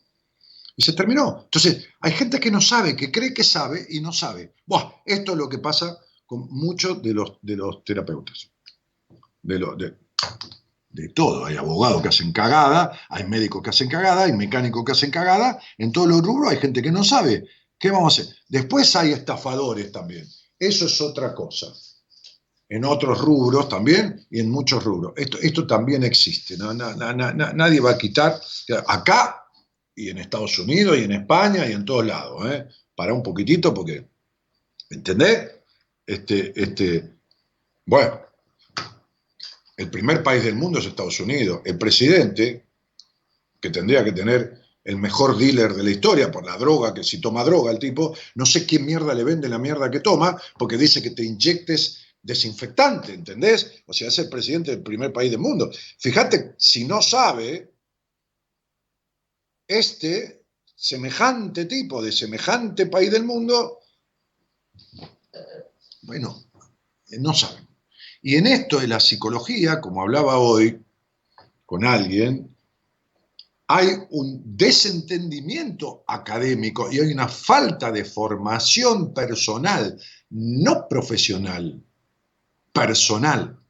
Y 0.75 0.83
se 0.83 0.93
terminó. 0.93 1.41
Entonces, 1.43 1.87
hay 1.99 2.11
gente 2.11 2.39
que 2.39 2.51
no 2.51 2.61
sabe, 2.61 2.95
que 2.95 3.11
cree 3.11 3.33
que 3.33 3.43
sabe 3.43 3.85
y 3.89 3.99
no 3.99 4.13
sabe. 4.13 4.55
Buah, 4.65 5.01
esto 5.05 5.33
es 5.33 5.37
lo 5.37 5.49
que 5.49 5.59
pasa 5.59 5.97
con 6.25 6.47
muchos 6.49 7.01
de 7.01 7.13
los, 7.13 7.37
de 7.41 7.55
los 7.57 7.83
terapeutas. 7.83 8.49
De, 9.41 9.57
de, 9.77 9.97
de 10.93 11.09
todo. 11.09 11.45
Hay 11.45 11.57
abogados 11.57 12.01
que 12.01 12.09
hacen 12.09 12.31
cagada, 12.31 12.97
hay 13.09 13.25
médicos 13.25 13.61
que 13.61 13.69
hacen 13.69 13.89
cagada, 13.89 14.23
hay 14.23 14.33
mecánicos 14.33 14.83
que 14.85 14.91
hacen 14.91 15.11
cagada. 15.11 15.59
En 15.77 15.91
todos 15.91 16.07
los 16.07 16.21
rubros 16.21 16.51
hay 16.51 16.57
gente 16.57 16.81
que 16.81 16.91
no 16.91 17.03
sabe. 17.03 17.47
¿Qué 17.77 17.91
vamos 17.91 18.17
a 18.17 18.21
hacer? 18.21 18.35
Después 18.47 18.95
hay 18.95 19.11
estafadores 19.11 19.91
también. 19.91 20.27
Eso 20.59 20.85
es 20.85 21.01
otra 21.01 21.33
cosa. 21.33 21.67
En 22.69 22.85
otros 22.85 23.19
rubros 23.19 23.67
también 23.67 24.25
y 24.29 24.39
en 24.39 24.49
muchos 24.49 24.83
rubros. 24.83 25.13
Esto, 25.17 25.37
esto 25.41 25.67
también 25.67 26.03
existe. 26.03 26.55
nadie 26.57 27.79
va 27.81 27.91
a 27.91 27.97
quitar. 27.97 28.39
Acá 28.87 29.40
y 30.01 30.09
en 30.09 30.17
Estados 30.17 30.57
Unidos 30.57 30.97
y 30.97 31.03
en 31.03 31.11
España 31.11 31.67
y 31.67 31.73
en 31.73 31.85
todos 31.85 32.05
lados. 32.05 32.43
¿eh? 32.51 32.65
Para 32.95 33.13
un 33.13 33.21
poquitito 33.21 33.71
porque, 33.71 34.03
¿entendés? 34.89 35.51
Este, 36.07 36.51
este, 36.59 37.11
bueno, 37.85 38.19
el 39.77 39.91
primer 39.91 40.23
país 40.23 40.43
del 40.43 40.55
mundo 40.55 40.79
es 40.79 40.87
Estados 40.87 41.19
Unidos. 41.19 41.61
El 41.65 41.77
presidente, 41.77 42.65
que 43.59 43.69
tendría 43.69 44.03
que 44.03 44.11
tener 44.11 44.59
el 44.83 44.97
mejor 44.97 45.37
dealer 45.37 45.73
de 45.75 45.83
la 45.83 45.91
historia 45.91 46.31
por 46.31 46.43
la 46.43 46.57
droga, 46.57 46.95
que 46.95 47.03
si 47.03 47.21
toma 47.21 47.43
droga 47.43 47.71
el 47.71 47.77
tipo, 47.77 48.15
no 48.33 48.47
sé 48.47 48.65
quién 48.65 48.83
mierda 48.83 49.13
le 49.13 49.23
vende 49.23 49.47
la 49.47 49.59
mierda 49.59 49.91
que 49.91 49.99
toma, 49.99 50.35
porque 50.57 50.77
dice 50.77 51.03
que 51.03 51.11
te 51.11 51.23
inyectes 51.23 51.99
desinfectante, 52.23 53.13
¿entendés? 53.13 53.83
O 53.85 53.93
sea, 53.93 54.07
es 54.07 54.17
el 54.17 54.29
presidente 54.29 54.71
del 54.71 54.81
primer 54.81 55.13
país 55.13 55.29
del 55.29 55.39
mundo. 55.39 55.69
Fíjate, 55.99 56.55
si 56.57 56.85
no 56.85 57.03
sabe, 57.03 57.70
este 59.71 60.43
semejante 60.75 61.65
tipo 61.65 62.01
de 62.01 62.11
semejante 62.11 62.87
país 62.87 63.09
del 63.09 63.23
mundo, 63.23 63.79
bueno, 66.01 66.43
no 67.19 67.33
sabe. 67.33 67.67
Y 68.21 68.35
en 68.35 68.47
esto 68.47 68.79
de 68.79 68.87
la 68.87 68.99
psicología, 68.99 69.79
como 69.79 70.01
hablaba 70.01 70.37
hoy 70.37 70.83
con 71.65 71.85
alguien, 71.85 72.53
hay 73.67 73.87
un 74.09 74.41
desentendimiento 74.57 76.03
académico 76.05 76.91
y 76.91 76.99
hay 76.99 77.13
una 77.13 77.29
falta 77.29 77.89
de 77.89 78.03
formación 78.03 79.13
personal, 79.13 79.97
no 80.31 80.87
profesional, 80.89 81.81
personal. 82.73 83.60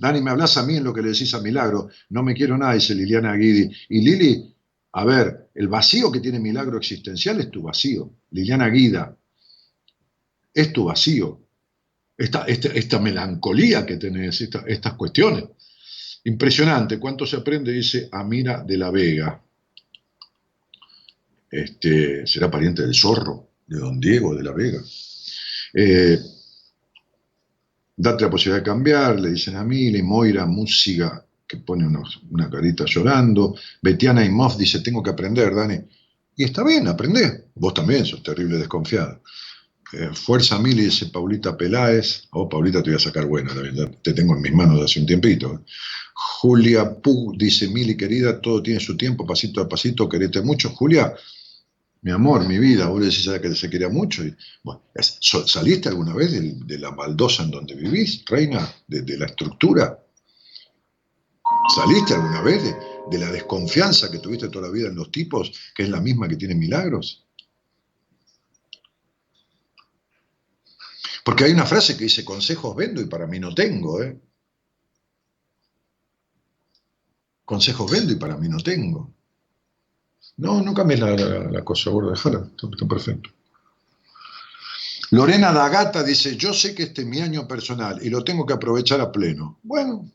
Dani, 0.00 0.22
me 0.22 0.30
hablas 0.30 0.56
a 0.56 0.62
mí 0.62 0.76
en 0.76 0.84
lo 0.84 0.94
que 0.94 1.02
le 1.02 1.10
decís 1.10 1.34
a 1.34 1.40
Milagro. 1.40 1.90
No 2.08 2.22
me 2.22 2.32
quiero 2.32 2.56
nada, 2.56 2.72
dice 2.72 2.94
Liliana 2.94 3.36
Guidi. 3.36 3.70
Y 3.90 4.00
Lili, 4.00 4.54
a 4.92 5.04
ver, 5.04 5.50
el 5.54 5.68
vacío 5.68 6.10
que 6.10 6.20
tiene 6.20 6.40
Milagro 6.40 6.78
existencial 6.78 7.38
es 7.38 7.50
tu 7.50 7.62
vacío. 7.62 8.10
Liliana 8.30 8.68
Guida, 8.70 9.14
es 10.54 10.72
tu 10.72 10.84
vacío 10.84 11.40
esta, 12.16 12.44
esta, 12.46 12.98
melancolía 12.98 13.84
que 13.84 13.98
tenés, 13.98 14.40
estas 14.40 14.94
cuestiones. 14.94 15.44
Impresionante, 16.24 16.98
cuánto 16.98 17.26
se 17.26 17.36
aprende, 17.36 17.72
dice 17.72 18.08
Amira 18.10 18.64
de 18.64 18.76
la 18.78 18.90
Vega. 18.90 19.42
Este, 21.50 22.26
será 22.26 22.50
pariente 22.50 22.82
del 22.82 22.94
zorro, 22.94 23.50
de 23.66 23.78
don 23.78 24.00
Diego 24.00 24.34
de 24.34 24.42
la 24.42 24.52
Vega. 24.52 24.82
Eh, 25.74 26.18
date 28.00 28.24
la 28.24 28.30
posibilidad 28.30 28.62
de 28.62 28.70
cambiar, 28.70 29.20
le 29.20 29.30
dicen 29.30 29.56
a 29.56 29.64
Mili, 29.64 30.02
Moira, 30.02 30.46
música, 30.46 31.24
que 31.46 31.58
pone 31.58 31.86
una 31.86 32.48
carita 32.48 32.84
llorando. 32.86 33.56
Betiana 33.82 34.28
Moff 34.30 34.56
dice, 34.56 34.80
tengo 34.80 35.02
que 35.02 35.10
aprender, 35.10 35.54
Dani. 35.54 35.78
Y 36.36 36.44
está 36.44 36.64
bien, 36.64 36.88
aprende. 36.88 37.48
Vos 37.54 37.74
también 37.74 38.06
sos 38.06 38.22
terrible 38.22 38.56
desconfiada. 38.56 39.20
Eh, 39.92 40.10
Fuerza 40.14 40.58
Mili 40.58 40.84
dice 40.84 41.06
Paulita 41.06 41.56
Peláez. 41.56 42.28
Oh, 42.30 42.48
Paulita, 42.48 42.82
te 42.82 42.90
voy 42.90 42.96
a 42.96 43.00
sacar 43.00 43.26
buena, 43.26 43.52
te 44.02 44.12
tengo 44.14 44.34
en 44.34 44.42
mis 44.42 44.52
manos 44.52 44.80
hace 44.82 45.00
un 45.00 45.06
tiempito. 45.06 45.64
Julia 46.14 46.94
Pug 46.94 47.36
dice, 47.36 47.68
Mili 47.68 47.96
querida, 47.96 48.40
todo 48.40 48.62
tiene 48.62 48.80
su 48.80 48.96
tiempo, 48.96 49.26
pasito 49.26 49.60
a 49.60 49.68
pasito, 49.68 50.08
querete 50.08 50.40
mucho. 50.40 50.70
Julia, 50.70 51.14
mi 52.02 52.10
amor, 52.12 52.46
mi 52.46 52.58
vida, 52.58 52.86
vos 52.88 53.00
decís 53.02 53.28
que 53.40 53.54
se 53.54 53.68
quería 53.68 53.88
mucho. 53.88 54.24
Y, 54.24 54.34
bueno, 54.62 54.82
¿Saliste 54.94 55.88
alguna 55.88 56.14
vez 56.14 56.32
de, 56.32 56.78
la 56.78 56.90
baldosa 56.90 57.42
en 57.42 57.50
donde 57.50 57.74
vivís, 57.74 58.24
reina, 58.26 58.66
de, 58.86 59.18
la 59.18 59.26
estructura? 59.26 59.98
¿Saliste 61.74 62.14
alguna 62.14 62.40
vez 62.42 62.62
de, 62.62 62.76
de 63.10 63.18
la 63.18 63.30
desconfianza 63.30 64.10
que 64.10 64.18
tuviste 64.18 64.48
toda 64.48 64.68
la 64.68 64.72
vida 64.72 64.88
en 64.88 64.96
los 64.96 65.10
tipos, 65.10 65.52
que 65.74 65.82
es 65.82 65.90
la 65.90 66.00
misma 66.00 66.28
que 66.28 66.36
tiene 66.36 66.54
milagros? 66.54 67.26
Porque 71.24 71.44
hay 71.44 71.52
una 71.52 71.66
frase 71.66 71.96
que 71.96 72.04
dice, 72.04 72.24
consejos 72.24 72.74
vendo 72.74 73.00
y 73.00 73.06
para 73.06 73.26
mí 73.26 73.38
no 73.38 73.54
tengo. 73.54 74.02
¿eh? 74.02 74.18
Consejos 77.44 77.90
vendo 77.90 78.12
y 78.12 78.16
para 78.16 78.36
mí 78.36 78.48
no 78.48 78.58
tengo. 78.58 79.14
No, 80.40 80.62
no 80.62 80.72
cambies 80.72 81.00
la, 81.00 81.62
cosa, 81.62 81.90
gorda, 81.90 82.12
déjala, 82.12 82.48
está, 82.50 82.86
perfecto. 82.86 83.28
Lorena 85.10 85.52
Dagata 85.52 86.02
dice, 86.02 86.34
yo 86.36 86.54
sé 86.54 86.74
que 86.74 86.84
este 86.84 87.02
es 87.02 87.06
mi 87.06 87.20
año 87.20 87.46
personal 87.46 87.98
y 88.02 88.08
lo 88.08 88.24
tengo 88.24 88.46
que 88.46 88.54
aprovechar 88.54 89.02
a 89.02 89.12
pleno. 89.12 89.58
Bueno, 89.62 90.10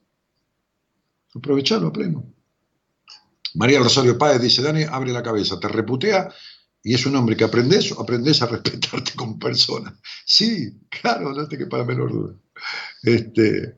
aprovecharlo 1.35 1.89
a 1.89 1.93
pleno. 1.93 2.25
María 3.53 3.79
Rosario 3.79 4.17
Páez 4.17 4.41
dice, 4.41 4.63
Dani, 4.63 4.83
abre 4.83 5.11
la 5.11 5.21
cabeza, 5.21 5.59
te 5.59 5.67
reputea 5.67 6.33
y 6.81 6.95
es 6.95 7.05
un 7.05 7.15
hombre 7.15 7.37
que 7.37 7.43
aprendes, 7.43 7.91
aprendes 7.91 8.41
a 8.41 8.47
respetarte 8.47 9.13
como 9.15 9.37
persona. 9.37 9.95
Sí, 10.25 10.73
claro, 10.89 11.33
no 11.33 11.47
que 11.47 11.67
para 11.67 11.83
menor 11.83 12.11
duda. 12.11 12.35
Este, 13.03 13.77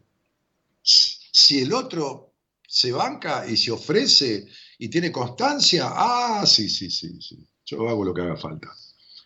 si 0.82 1.60
el 1.60 1.74
otro 1.74 2.36
se 2.66 2.94
banca 2.94 3.46
y 3.46 3.58
se 3.58 3.72
ofrece 3.72 4.48
y 4.78 4.90
tiene 4.90 5.12
constancia, 5.12 5.88
ah, 5.90 6.46
sí, 6.46 6.70
sí, 6.70 6.90
sí, 6.90 7.20
sí, 7.22 7.48
yo 7.66 7.90
hago 7.90 8.06
lo 8.06 8.14
que 8.14 8.22
haga 8.22 8.38
falta. 8.38 8.70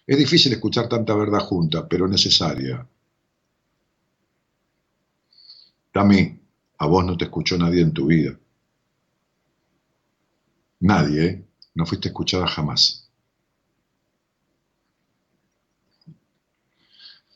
Es 0.06 0.18
difícil 0.18 0.54
escuchar 0.54 0.90
tanta 0.90 1.14
verdad 1.16 1.40
junta, 1.40 1.88
pero 1.88 2.08
necesaria. 2.08 2.88
Tami, 5.94 6.40
a 6.80 6.86
vos 6.86 7.06
no 7.06 7.16
te 7.18 7.26
escuchó 7.26 7.58
nadie 7.58 7.82
en 7.82 7.94
tu 7.94 8.08
vida. 8.08 8.38
Nadie, 10.82 11.26
¿eh? 11.26 11.46
No 11.76 11.86
fuiste 11.86 12.10
escuchada 12.10 12.46
jamás. 12.46 13.10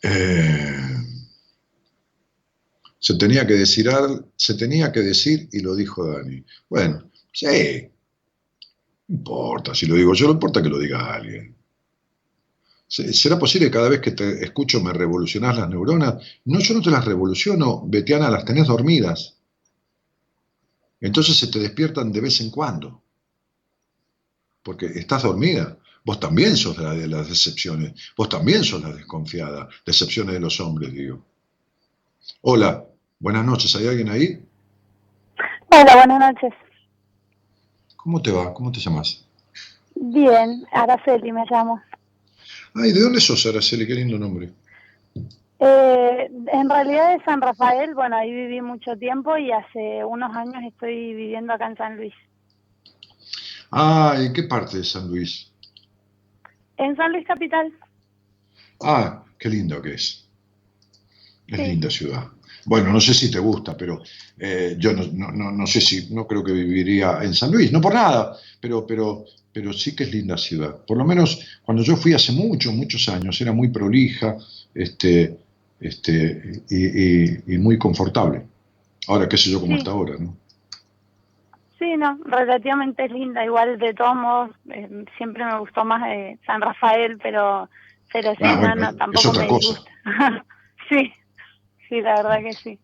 Eh, 0.04 0.96
se 3.00 3.16
tenía 3.16 3.46
que 3.48 3.54
decir 3.54 3.88
se 4.36 4.54
tenía 4.56 4.92
que 4.92 5.02
decir 5.02 5.48
y 5.52 5.60
lo 5.62 5.76
dijo 5.76 6.06
Dani. 6.08 6.44
Bueno, 6.70 7.10
sí, 7.32 7.90
importa, 9.08 9.76
si 9.76 9.86
lo 9.86 9.96
digo 9.96 10.14
yo, 10.14 10.28
no 10.28 10.34
importa 10.34 10.62
que 10.62 10.70
lo 10.70 10.80
diga 10.80 11.14
alguien. 11.14 11.56
¿Será 12.88 13.38
posible 13.40 13.68
que 13.68 13.74
cada 13.74 13.90
vez 13.90 14.00
que 14.00 14.12
te 14.12 14.44
escucho 14.44 14.80
me 14.80 14.94
revolucionás 14.94 15.58
las 15.58 15.70
neuronas? 15.70 16.16
No, 16.46 16.60
yo 16.60 16.76
no 16.76 16.82
te 16.82 16.92
las 16.92 17.04
revoluciono, 17.04 17.84
Betiana, 17.86 18.30
las 18.30 18.46
tenés 18.46 18.68
dormidas. 18.68 19.38
Entonces 21.02 21.36
se 21.36 21.48
te 21.48 21.60
despiertan 21.60 22.12
de 22.12 22.22
vez 22.22 22.40
en 22.42 22.52
cuando. 22.52 23.02
Porque 24.64 24.86
estás 24.86 25.24
dormida. 25.24 25.78
Vos 26.06 26.20
también 26.20 26.56
sos 26.56 26.78
la 26.78 26.94
de 26.94 27.08
las 27.08 27.28
decepciones, 27.28 27.94
vos 28.16 28.30
también 28.30 28.64
sos 28.64 28.84
la 28.84 28.94
desconfiada, 28.94 29.68
decepciones 29.84 30.36
de 30.36 30.40
los 30.40 30.60
hombres, 30.60 30.94
digo. 30.94 31.26
Hola, 32.42 32.86
buenas 33.18 33.44
noches, 33.44 33.76
¿hay 33.76 33.88
alguien 33.88 34.10
ahí? 34.10 34.46
Hola, 35.72 35.96
buenas 35.96 36.20
noches. 36.20 36.54
¿Cómo 38.06 38.22
te 38.22 38.30
va? 38.30 38.54
¿Cómo 38.54 38.72
te 38.72 38.80
llamas? 38.80 39.26
Bien, 39.96 40.64
Araceli 40.72 41.32
me 41.32 41.44
llamo. 41.50 41.82
Ay, 42.76 42.92
¿de 42.92 43.02
dónde 43.02 43.20
sos, 43.20 43.44
Araceli? 43.48 43.88
Qué 43.88 43.96
lindo 43.96 44.20
nombre. 44.20 44.52
Eh, 45.58 46.30
en 46.54 46.70
realidad 46.70 47.18
de 47.18 47.26
San 47.26 47.42
Rafael, 47.42 47.96
bueno, 47.96 48.16
ahí 48.16 48.32
viví 48.32 48.62
mucho 48.62 48.96
tiempo 48.96 49.36
y 49.38 49.52
hace 49.52 50.06
unos 50.06 50.36
años 50.36 50.62
estoy 50.68 51.16
viviendo 51.16 51.52
acá 51.52 51.66
en 51.66 51.78
San 51.78 51.98
Luis. 51.98 52.14
Ah, 53.72 54.14
¿en 54.20 54.34
qué 54.34 54.44
parte 54.44 54.78
de 54.78 54.84
San 54.84 55.08
Luis? 55.08 55.52
En 56.78 56.96
San 56.96 57.12
Luis 57.12 57.26
Capital. 57.26 57.74
Ah, 58.84 59.24
qué 59.40 59.50
lindo 59.50 59.82
que 59.82 59.96
es. 59.96 60.30
Es 61.48 61.58
linda 61.58 61.90
ciudad. 61.90 62.28
Bueno, 62.66 62.92
no 62.92 63.00
sé 63.00 63.14
si 63.14 63.30
te 63.30 63.40
gusta, 63.40 63.78
pero 63.78 64.02
eh, 64.40 64.76
yo 64.80 64.92
no, 64.94 65.68
sé 65.68 65.82
si, 65.82 66.14
no 66.14 66.26
creo 66.26 66.44
que 66.44 66.52
viviría 66.52 67.20
en 67.22 67.34
San 67.34 67.52
Luis, 67.52 67.72
no 67.72 67.80
por 67.80 67.94
nada, 67.94 68.36
pero, 68.60 68.86
pero, 68.88 69.26
pero 69.54 69.72
sí 69.72 69.96
que 69.96 70.04
es 70.04 70.12
linda 70.12 70.38
ciudad. 70.38 70.84
Por 70.86 70.98
lo 70.98 71.06
menos 71.06 71.60
cuando 71.64 71.84
yo 71.84 71.96
fui 71.96 72.14
hace 72.14 72.32
muchos, 72.32 72.74
muchos 72.74 73.08
años, 73.08 73.40
era 73.40 73.52
muy 73.52 73.70
prolija 73.70 74.38
este, 74.74 75.38
este, 75.80 76.64
y, 76.70 77.58
muy 77.58 77.78
confortable. 77.78 78.44
Ahora, 79.08 79.30
qué 79.30 79.38
sé 79.38 79.52
yo 79.52 79.62
cómo 79.62 79.76
está 79.76 79.92
ahora, 79.92 80.16
¿no? 80.20 80.36
Sí, 81.78 81.86
Sí, 81.86 81.98
no, 81.98 82.18
relativamente 82.26 83.06
es 83.06 83.12
linda. 83.12 83.44
Igual 83.46 83.78
de 83.78 83.94
todos 83.94 84.16
modos, 84.16 84.52
eh, 84.72 85.06
siempre 85.18 85.46
me 85.46 85.60
gustó 85.60 85.86
más 85.86 86.02
eh, 86.08 86.40
San 86.46 86.62
Rafael, 86.62 87.20
pero, 87.22 87.70
pero 88.12 88.32
sí, 88.32 88.40
Ah, 88.42 88.56
no, 88.56 88.60
bueno, 88.60 88.76
no, 88.76 88.90
es 88.90 88.98
tampoco 88.98 89.30
otra 89.30 89.42
me 89.44 89.48
cosa. 89.50 89.82
sí, 90.90 91.14
sí, 91.90 92.02
la 92.02 92.16
verdad 92.22 92.40
que 92.42 92.54
sí. 92.56 92.80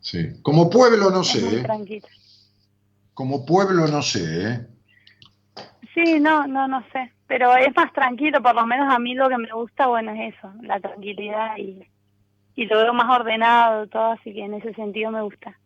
Sí. 0.00 0.40
Como 0.42 0.70
pueblo 0.70 1.10
no 1.10 1.22
Es 1.22 1.28
sé, 1.28 1.38
¿eh? 1.58 1.62
tranquilo. 1.62 2.06
Como 3.14 3.44
pueblo 3.46 3.86
no 3.88 4.02
sé, 4.02 4.48
¿eh? 4.52 4.66
Sí, 5.94 6.20
no, 6.20 6.46
no, 6.46 6.68
no 6.68 6.84
sé. 6.92 7.12
Pero 7.26 7.56
es 7.56 7.74
más 7.74 7.92
tranquilo, 7.92 8.42
por 8.42 8.54
lo 8.54 8.66
menos 8.66 8.92
a 8.94 8.98
mí 8.98 9.14
lo 9.14 9.28
que 9.28 9.38
me 9.38 9.50
gusta, 9.52 9.86
bueno, 9.88 10.12
es 10.12 10.34
eso, 10.36 10.52
la 10.62 10.78
tranquilidad 10.78 11.56
y, 11.56 11.80
y 12.54 12.66
lo 12.66 12.78
veo 12.78 12.94
más 12.94 13.10
ordenado, 13.18 13.86
todo, 13.88 14.12
así 14.12 14.32
que 14.32 14.44
en 14.44 14.54
ese 14.54 14.72
sentido 14.74 15.10
me 15.10 15.22
gusta. 15.22 15.58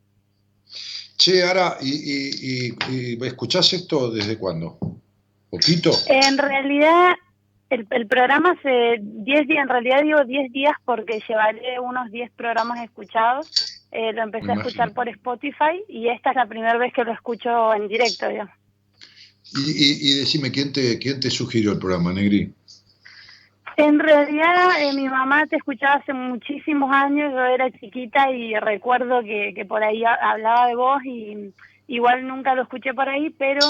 Che, 1.19 1.43
Ara, 1.43 1.77
¿y, 1.83 1.91
y, 1.91 2.69
y- 2.89 3.19
y 3.23 3.27
escuchás 3.27 3.73
esto 3.75 4.11
desde 4.11 4.39
cuándo? 4.39 4.79
¿Poquito? 5.51 5.91
En 6.07 6.39
realidad, 6.39 7.13
el, 7.71 7.87
el 7.91 8.07
programa 8.07 8.53
hace 8.59 8.99
10 9.01 9.47
días, 9.47 9.63
en 9.63 9.69
realidad 9.69 10.03
digo 10.03 10.25
10 10.25 10.53
días 10.53 10.75
porque 10.85 11.23
llevaré 11.27 11.81
unos 11.81 12.11
10 12.11 12.31
programas 12.33 12.83
escuchados. 12.83 13.49
Eh, 13.93 14.13
lo 14.13 14.23
empecé 14.23 14.47
Me 14.47 14.53
a 14.53 14.57
escuchar 14.57 14.89
imagino. 14.91 14.95
por 14.95 15.09
Spotify 15.09 15.83
y 15.89 16.09
esta 16.09 16.31
es 16.31 16.37
la 16.37 16.47
primera 16.47 16.77
vez 16.79 16.93
que 16.93 17.05
lo 17.05 17.13
escucho 17.13 17.73
en 17.75 17.89
directo, 17.89 18.29
digamos. 18.29 18.55
Y, 19.53 19.71
y- 19.71 20.13
y 20.13 20.19
decime, 20.21 20.53
¿quién 20.53 20.73
te, 20.73 20.99
¿quién 20.99 21.19
te 21.19 21.31
sugirió 21.31 21.73
el 21.73 21.79
programa, 21.79 22.13
Negri? 22.13 22.53
En 23.77 23.99
realidad, 23.99 24.81
eh, 24.83 24.93
mi 24.95 25.09
mamá 25.09 25.47
te 25.47 25.57
escuchaba 25.57 25.95
hace 25.95 26.13
muchísimos 26.13 26.91
años, 26.93 27.33
yo 27.33 27.45
era 27.47 27.71
chiquita 27.71 28.31
y 28.31 28.55
recuerdo 28.57 29.23
que, 29.23 29.53
que 29.55 29.65
por 29.65 29.83
ahí 29.83 30.05
ha- 30.05 30.15
hablaba 30.33 30.67
de 30.67 30.75
vos 30.75 31.03
y 31.05 31.53
igual 31.87 32.27
nunca 32.27 32.55
lo 32.55 32.63
escuché 32.63 32.93
por 32.95 33.09
ahí, 33.09 33.31
pero 33.31 33.61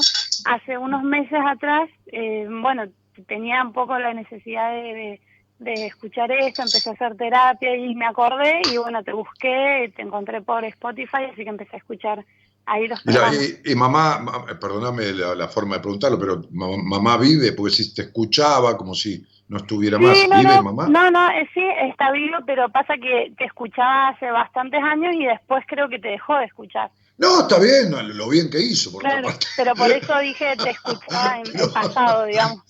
hace 0.47 0.77
unos 0.79 1.03
meses 1.03 1.39
atrás, 1.47 1.89
eh, 2.07 2.47
bueno, 2.51 2.85
tenía 3.27 3.63
un 3.63 3.73
poco 3.73 3.99
la 3.99 4.15
necesidad 4.15 4.73
de, 4.73 4.83
de- 4.95 5.21
de 5.59 5.87
escuchar 5.87 6.33
esto, 6.33 6.63
empecé 6.63 6.89
a 6.89 6.93
hacer 6.95 7.17
terapia 7.17 7.77
y 7.77 7.95
me 7.95 8.07
acordé 8.07 8.63
y 8.67 8.79
bueno, 8.79 9.05
te 9.05 9.13
busqué, 9.13 9.93
te 9.95 10.01
encontré 10.03 10.41
por 10.41 10.65
Spotify, 10.65 11.25
así 11.31 11.45
que 11.45 11.51
empecé 11.51 11.77
a 11.77 11.79
escuchar 11.79 12.25
ahí 12.65 12.89
los 12.89 12.99
Mira, 13.05 13.29
y, 13.35 13.73
y 13.73 13.75
mamá, 13.75 14.19
ma- 14.21 14.47
perdóname 14.59 15.13
la, 15.13 15.35
la 15.35 15.49
forma 15.49 15.77
de 15.77 15.81
preguntarlo, 15.83 16.19
pero 16.19 16.43
ma- 16.53 16.77
mamá 16.83 17.17
vive, 17.19 17.53
porque 17.53 17.75
si 17.75 17.95
te 17.95 18.03
escuchaba 18.03 18.77
como 18.77 18.95
si 18.95 19.23
no 19.49 19.59
estuviera 19.59 19.99
más, 19.99 20.29
no, 20.29 20.43
¿vive 20.43 20.55
no, 20.55 20.63
mamá? 20.63 20.87
no, 20.93 21.11
no, 21.11 21.31
eh, 21.31 21.49
sí, 21.53 21.63
está 21.91 22.11
vivo, 22.13 22.39
pero 22.47 22.69
pasa 22.71 22.95
que 22.97 23.33
te 23.37 23.45
escuchaba 23.45 24.09
hace 24.09 24.31
bastantes 24.31 24.81
años 24.83 25.15
y 25.15 25.27
después 25.27 25.65
creo 25.67 25.89
que 25.89 25.99
te 25.99 26.09
dejó 26.09 26.37
de 26.37 26.45
escuchar. 26.47 26.91
No, 27.19 27.41
está 27.43 27.59
bien, 27.59 27.91
lo 28.17 28.29
bien 28.29 28.49
que 28.51 28.61
hizo, 28.61 28.91
por 28.93 29.03
Claro, 29.03 29.29
pero 29.57 29.77
por 29.77 29.91
eso 29.93 30.19
dije 30.21 30.57
te 30.63 30.71
escuchaba 30.71 31.41
en 31.41 31.57
el 31.57 31.71
pasado, 31.71 32.25
digamos. 32.27 32.63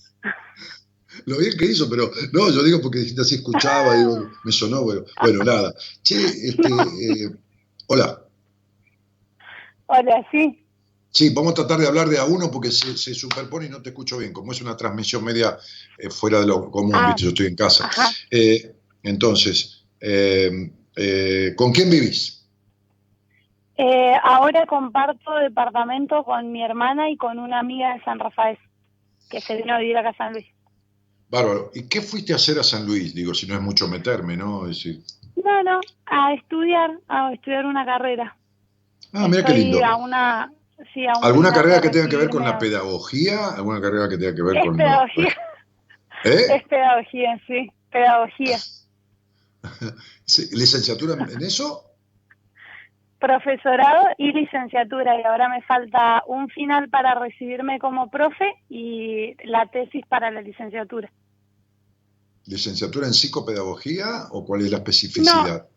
Lo 1.25 1.37
bien 1.37 1.57
que 1.57 1.65
hizo, 1.65 1.89
pero 1.89 2.09
no, 2.31 2.49
yo 2.49 2.63
digo 2.63 2.81
porque 2.81 2.99
dijiste 2.99 3.21
así, 3.21 3.35
escuchaba, 3.35 3.95
digo, 3.95 4.29
me 4.43 4.51
sonó, 4.51 4.81
bueno, 4.83 5.03
bueno, 5.21 5.43
nada. 5.43 5.73
Che, 6.01 6.15
este, 6.25 6.67
eh, 6.67 7.29
hola. 7.87 8.21
Hola, 9.87 10.25
sí, 10.31 10.57
Sí, 11.13 11.29
vamos 11.33 11.51
a 11.51 11.55
tratar 11.55 11.79
de 11.79 11.87
hablar 11.87 12.07
de 12.07 12.17
a 12.17 12.23
uno 12.23 12.49
porque 12.49 12.71
se, 12.71 12.97
se 12.97 13.13
superpone 13.13 13.65
y 13.65 13.69
no 13.69 13.81
te 13.81 13.89
escucho 13.89 14.17
bien. 14.17 14.31
Como 14.31 14.53
es 14.53 14.61
una 14.61 14.77
transmisión 14.77 15.25
media 15.25 15.57
eh, 15.97 16.09
fuera 16.09 16.39
de 16.39 16.47
lo 16.47 16.71
común, 16.71 16.95
Ah. 16.95 17.13
yo 17.17 17.29
estoy 17.29 17.47
en 17.47 17.55
casa. 17.55 17.89
Eh, 18.29 18.73
entonces, 19.03 19.83
eh, 19.99 21.53
¿con 21.57 21.73
quién 21.73 21.89
vivís? 21.89 22.37
Ahora 24.23 24.65
comparto 24.67 25.33
departamento 25.41 26.23
con 26.23 26.51
mi 26.51 26.63
hermana 26.63 27.09
y 27.09 27.17
con 27.17 27.39
una 27.39 27.59
amiga 27.59 27.93
de 27.95 28.03
San 28.03 28.19
Rafael, 28.19 28.57
que 29.31 29.41
se 29.41 29.55
vino 29.55 29.73
a 29.73 29.79
vivir 29.79 29.97
acá 29.97 30.09
a 30.09 30.15
San 30.15 30.33
Luis. 30.33 30.45
Bárbaro. 31.29 31.71
¿Y 31.73 31.87
qué 31.87 32.01
fuiste 32.01 32.33
a 32.33 32.35
hacer 32.35 32.59
a 32.59 32.63
San 32.63 32.85
Luis? 32.85 33.15
Digo, 33.15 33.33
si 33.33 33.47
no 33.47 33.55
es 33.55 33.61
mucho 33.61 33.87
meterme, 33.87 34.35
¿no? 34.37 34.63
Es 34.67 34.77
decir, 34.77 35.01
No, 35.43 35.63
no, 35.63 35.79
a 36.05 36.33
estudiar, 36.33 36.91
a 37.07 37.33
estudiar 37.33 37.65
una 37.65 37.85
carrera. 37.85 38.35
ah, 39.13 39.27
mira 39.29 39.43
qué 39.45 39.53
lindo. 39.53 39.83
a 39.83 39.95
una, 39.95 40.51
sí, 40.93 41.07
a 41.07 41.17
una 41.17 41.27
¿Alguna 41.27 41.53
carrera 41.53 41.79
que 41.81 41.89
tenga 41.89 42.09
que 42.09 42.17
ver 42.17 42.29
con 42.29 42.43
la 42.43 42.59
pedagogía? 42.59 43.47
¿Alguna 43.55 43.79
carrera 43.81 44.09
que 44.09 44.17
tenga 44.17 44.35
que 44.35 44.41
ver 44.43 44.57
Es 44.57 44.65
con... 44.65 44.75
pedagogía, 44.77 45.27
¿Eh? 46.25 46.45
es 46.55 46.63
pedagogía, 46.67 47.41
sí, 47.47 47.71
pedagogía. 47.91 48.57
¿Licenciatura 50.51 51.13
en- 51.13 51.29
en 51.31 51.43
eso? 51.43 51.85
Profesorado 53.21 54.07
y 54.17 54.33
licenciatura 54.33 55.17
y 55.17 55.23
ahora 55.23 55.47
me 55.47 55.61
falta 55.61 56.23
un 56.27 56.49
final 56.49 56.89
para 56.89 57.13
recibirme 57.15 57.79
como 57.79 58.09
profe 58.09 58.55
y 58.67 59.35
la 59.47 59.67
tesis 59.67 60.03
para 60.07 60.31
la 60.31 60.41
licenciatura. 60.41 61.09
¿Licenciatura 62.47 63.05
en 63.05 63.13
psicopedagogía 63.13 64.27
o 64.31 64.43
cuál 64.43 64.61
es 64.61 64.71
la 64.71 64.77
especificidad? 64.77 65.67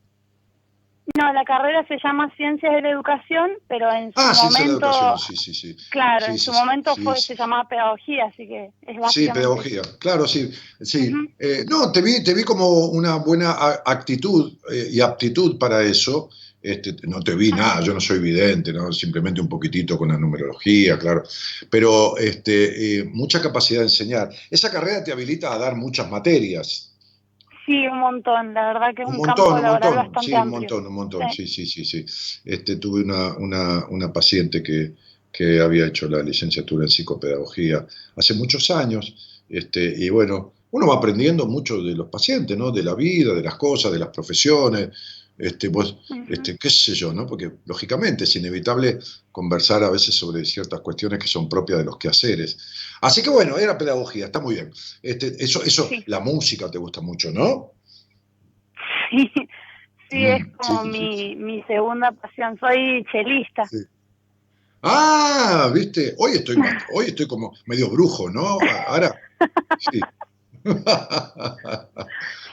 No, 1.18 1.32
la 1.34 1.44
carrera 1.44 1.86
se 1.86 1.98
llama 2.02 2.34
Ciencias 2.34 2.72
de 2.72 2.80
la 2.80 2.90
Educación, 2.90 3.50
pero 3.68 3.92
en 3.92 4.06
su 4.06 4.18
ah, 4.18 4.32
la 4.34 4.42
momento, 4.44 4.86
educación, 4.86 5.18
sí, 5.18 5.36
sí, 5.36 5.54
sí. 5.54 5.76
claro, 5.90 6.24
Sí, 6.24 6.30
en 6.32 6.38
sí, 6.38 6.44
su 6.46 6.52
sí, 6.52 6.58
momento 6.58 6.94
sí, 6.94 7.02
fue 7.02 7.16
sí. 7.16 7.22
se 7.26 7.36
llamaba 7.36 7.68
Pedagogía, 7.68 8.24
así 8.24 8.48
que 8.48 8.64
es 8.64 8.94
Sí, 8.94 8.98
básicamente 8.98 9.40
pedagogía, 9.40 9.82
claro, 10.00 10.26
sí. 10.26 10.50
sí. 10.80 11.12
Eh, 11.38 11.66
no, 11.68 11.92
te 11.92 12.00
vi, 12.00 12.24
te 12.24 12.32
vi 12.32 12.42
como 12.42 12.86
una 12.86 13.16
buena 13.16 13.54
actitud 13.84 14.54
eh, 14.72 14.88
y 14.92 15.00
aptitud 15.02 15.58
para 15.58 15.82
eso. 15.82 16.30
Este, 16.64 16.96
no 17.02 17.20
te 17.22 17.34
vi 17.34 17.50
nada, 17.50 17.82
yo 17.82 17.92
no 17.92 18.00
soy 18.00 18.20
vidente, 18.20 18.72
¿no? 18.72 18.90
simplemente 18.90 19.38
un 19.38 19.50
poquitito 19.50 19.98
con 19.98 20.08
la 20.08 20.16
numerología, 20.16 20.98
claro. 20.98 21.22
Pero 21.68 22.16
este, 22.16 23.00
eh, 23.00 23.04
mucha 23.04 23.42
capacidad 23.42 23.80
de 23.80 23.86
enseñar. 23.86 24.30
Esa 24.50 24.70
carrera 24.70 25.04
te 25.04 25.12
habilita 25.12 25.52
a 25.52 25.58
dar 25.58 25.76
muchas 25.76 26.10
materias. 26.10 26.90
Sí, 27.66 27.86
un 27.86 28.00
montón, 28.00 28.54
la 28.54 28.68
verdad 28.68 28.94
que 28.96 29.02
es 29.02 29.08
un, 29.08 29.16
Un 29.16 29.22
campo 29.24 29.50
montón, 29.50 29.64
un 29.64 29.72
montón, 29.72 29.94
bastante 29.96 30.26
sí, 30.26 30.32
un 30.32 30.48
montón, 30.48 30.86
un 30.86 30.94
montón, 30.94 31.22
Sí. 31.32 31.46
sí, 31.46 31.66
sí, 31.66 31.84
sí, 31.84 32.06
sí. 32.06 32.40
Este, 32.46 32.76
tuve 32.76 33.02
una, 33.02 33.36
una, 33.36 33.84
una 33.90 34.10
paciente 34.10 34.62
que, 34.62 34.94
que 35.30 35.60
había 35.60 35.88
hecho 35.88 36.08
la 36.08 36.22
licenciatura 36.22 36.84
en 36.84 36.90
psicopedagogía 36.90 37.86
hace 38.16 38.32
muchos 38.32 38.70
años, 38.70 39.42
este, 39.50 39.94
y 39.98 40.08
bueno, 40.08 40.54
uno 40.70 40.86
va 40.86 40.96
aprendiendo 40.96 41.44
mucho 41.46 41.82
de 41.82 41.94
los 41.94 42.08
pacientes, 42.08 42.56
¿no? 42.56 42.70
De 42.70 42.82
la 42.82 42.94
vida, 42.94 43.34
de 43.34 43.42
las 43.42 43.56
cosas, 43.56 43.92
de 43.92 43.98
las 43.98 44.08
profesiones, 44.08 44.88
este, 45.36 45.68
pues, 45.70 45.94
este, 46.28 46.56
qué 46.56 46.70
sé 46.70 46.94
yo, 46.94 47.12
¿no? 47.12 47.26
Porque 47.26 47.50
lógicamente 47.66 48.24
es 48.24 48.36
inevitable 48.36 48.98
conversar 49.32 49.82
a 49.82 49.90
veces 49.90 50.14
sobre 50.14 50.44
ciertas 50.44 50.80
cuestiones 50.80 51.18
que 51.18 51.26
son 51.26 51.48
propias 51.48 51.78
de 51.80 51.84
los 51.84 51.98
quehaceres. 51.98 52.56
Así 53.00 53.22
que 53.22 53.30
bueno, 53.30 53.58
era 53.58 53.76
pedagogía, 53.76 54.26
está 54.26 54.40
muy 54.40 54.54
bien. 54.54 54.70
Este, 55.02 55.34
eso, 55.42 55.62
eso, 55.64 55.88
Sí. 55.88 56.04
la 56.06 56.20
música 56.20 56.70
te 56.70 56.78
gusta 56.78 57.00
mucho, 57.00 57.30
¿no? 57.32 57.72
Sí, 59.10 59.30
sí, 60.10 60.18
Mm, 60.18 60.24
es 60.26 60.46
como 60.56 60.84
sí, 60.84 60.90
sí, 60.92 60.98
mi, 60.98 61.36
mi 61.36 61.62
segunda 61.64 62.12
pasión. 62.12 62.56
Soy 62.60 63.04
chelista. 63.10 63.64
Ah, 64.82 65.70
viste, 65.74 66.14
hoy 66.18 66.32
estoy 66.32 66.56
hoy 66.94 67.06
estoy 67.06 67.26
como 67.26 67.52
medio 67.66 67.88
brujo, 67.90 68.30
¿no? 68.30 68.58
Ahora. 68.86 69.14
Sí. 69.90 70.00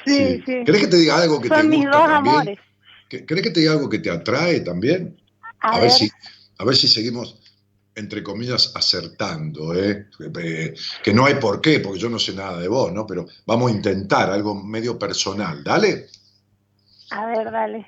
Sí, 0.03 0.41
sí. 0.47 0.63
¿Crees 0.65 0.81
que 0.81 0.87
te 0.87 0.97
diga 0.97 1.21
algo 1.21 1.39
que 1.39 1.47
te 1.47 1.55
Son 1.55 1.69
mis 1.69 1.81
gusta 1.81 1.97
dos 1.99 2.07
también? 2.07 2.35
amores. 2.35 2.59
¿Que- 3.11 3.25
¿Crees 3.25 3.43
que 3.43 3.49
te 3.51 3.59
diga 3.59 3.73
algo 3.73 3.89
que 3.89 3.99
te 3.99 4.09
atrae 4.09 4.61
también? 4.61 5.21
A, 5.59 5.71
A, 5.71 5.71
ver, 5.73 5.81
ver, 5.81 5.91
si, 5.91 6.09
a 6.59 6.63
ver 6.63 6.75
si 6.77 6.87
seguimos, 6.87 7.41
entre 7.93 8.23
comillas, 8.23 8.71
acertando, 8.73 9.75
¿eh? 9.75 10.07
Eh, 10.41 10.73
Que 11.03 11.13
no 11.13 11.25
hay 11.25 11.33
por 11.35 11.59
qué, 11.59 11.81
porque 11.81 11.99
yo 11.99 12.09
no 12.09 12.17
sé 12.17 12.33
nada 12.33 12.57
de 12.57 12.69
vos, 12.69 12.93
¿no? 12.93 13.05
Pero 13.05 13.25
vamos 13.45 13.69
a 13.69 13.75
intentar 13.75 14.29
algo 14.29 14.55
medio 14.55 14.97
personal. 14.97 15.61
Dale 15.61 16.05
a 17.09 17.25
ver, 17.25 17.51
dale. 17.51 17.85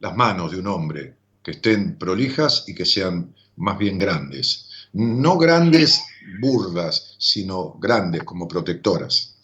las 0.00 0.16
manos 0.16 0.50
de 0.52 0.58
un 0.60 0.66
hombre, 0.68 1.14
que 1.42 1.50
estén 1.50 1.98
prolijas 1.98 2.64
y 2.66 2.74
que 2.74 2.86
sean 2.86 3.34
más 3.56 3.76
bien 3.76 3.98
grandes. 3.98 4.88
No 4.94 5.36
grandes 5.36 6.02
burdas, 6.40 7.16
sino 7.18 7.72
grandes 7.74 8.22
como 8.24 8.48
protectoras. 8.48 9.36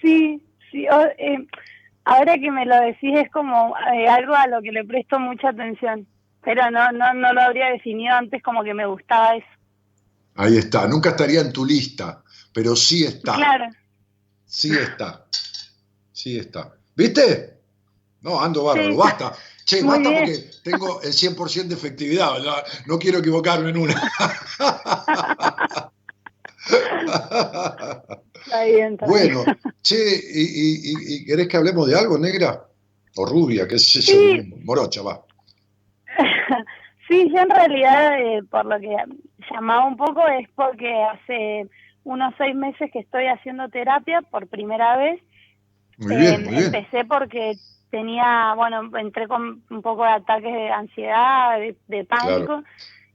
Sí, 0.00 0.40
sí. 0.70 0.86
o- 0.88 1.12
eh, 1.18 1.46
ahora 2.10 2.38
que 2.38 2.50
me 2.50 2.66
lo 2.66 2.78
decís 2.80 3.16
es 3.16 3.30
como 3.30 3.74
eh, 3.94 4.08
algo 4.08 4.34
a 4.34 4.46
lo 4.48 4.60
que 4.60 4.72
le 4.72 4.84
presto 4.84 5.18
mucha 5.18 5.50
atención. 5.50 6.06
Pero 6.42 6.70
no, 6.70 6.90
no, 6.92 7.14
no 7.14 7.32
lo 7.32 7.40
habría 7.40 7.70
definido 7.70 8.14
antes 8.14 8.42
como 8.42 8.64
que 8.64 8.74
me 8.74 8.86
gustaba 8.86 9.36
eso. 9.36 9.46
Ahí 10.34 10.56
está. 10.56 10.88
Nunca 10.88 11.10
estaría 11.10 11.40
en 11.40 11.52
tu 11.52 11.64
lista, 11.64 12.22
pero 12.52 12.74
sí 12.74 13.04
está. 13.04 13.34
Claro. 13.34 13.66
Sí 14.44 14.72
está. 14.72 15.26
Sí 16.12 16.38
está. 16.38 16.72
¿Viste? 16.96 17.60
No, 18.22 18.40
ando 18.40 18.64
bárbaro. 18.64 18.90
Sí. 18.90 18.96
Basta. 18.96 19.32
Che, 19.64 19.82
Muy 19.82 19.98
basta 19.98 20.08
bien. 20.08 20.24
porque 20.24 20.50
tengo 20.64 21.02
el 21.02 21.12
100% 21.12 21.68
de 21.68 21.74
efectividad. 21.74 22.32
no 22.86 22.98
quiero 22.98 23.18
equivocarme 23.18 23.70
en 23.70 23.76
una. 23.76 23.94
Está 28.44 28.64
bien, 28.64 28.92
está 28.94 29.06
bien. 29.06 29.34
Bueno, 29.34 29.44
che, 29.82 29.96
¿y, 29.96 31.22
y- 31.22 31.24
querés 31.26 31.48
que 31.48 31.56
hablemos 31.56 31.88
de 31.88 31.98
algo, 31.98 32.18
negra? 32.18 32.64
O 33.16 33.26
rubia, 33.26 33.66
qué 33.66 33.78
sé 33.78 34.00
yo, 34.00 34.12
Sí. 34.12 34.54
morocha, 34.64 35.02
va. 35.02 35.20
Sí, 37.08 37.28
yo 37.34 37.40
en 37.42 37.50
realidad, 37.50 38.20
eh, 38.20 38.40
por 38.48 38.66
lo 38.66 38.78
que 38.78 38.96
llamaba 39.50 39.84
un 39.84 39.96
poco, 39.96 40.28
es 40.28 40.48
porque 40.54 40.94
hace 41.02 41.68
unos 42.04 42.32
seis 42.38 42.54
meses 42.54 42.88
que 42.92 43.00
estoy 43.00 43.26
haciendo 43.26 43.68
terapia 43.68 44.22
por 44.22 44.46
primera 44.46 44.96
vez. 44.96 45.20
Muy 45.98 46.16
bien, 46.16 46.34
Eh, 46.34 46.38
muy 46.44 46.52
bien. 46.54 46.64
Empecé 46.66 47.04
porque 47.06 47.58
tenía, 47.90 48.54
bueno, 48.54 48.96
entré 48.96 49.26
con 49.26 49.64
un 49.70 49.82
poco 49.82 50.04
de 50.04 50.10
ataques 50.10 50.52
de 50.52 50.70
ansiedad, 50.70 51.58
de, 51.58 51.76
de 51.88 52.04
pánico, 52.04 52.62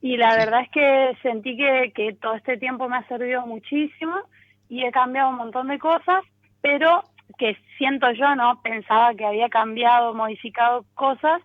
y 0.01 0.17
la 0.17 0.35
verdad 0.35 0.63
es 0.63 0.69
que 0.71 1.17
sentí 1.21 1.55
que, 1.55 1.93
que 1.95 2.13
todo 2.21 2.35
este 2.35 2.57
tiempo 2.57 2.89
me 2.89 2.97
ha 2.97 3.07
servido 3.07 3.47
muchísimo 3.47 4.13
y 4.69 4.83
he 4.83 4.91
cambiado 4.91 5.29
un 5.29 5.37
montón 5.37 5.67
de 5.67 5.79
cosas, 5.79 6.23
pero 6.61 7.03
que 7.37 7.57
siento 7.77 8.11
yo, 8.11 8.35
¿no? 8.35 8.61
Pensaba 8.61 9.13
que 9.13 9.25
había 9.25 9.49
cambiado, 9.49 10.13
modificado 10.13 10.85
cosas, 10.93 11.41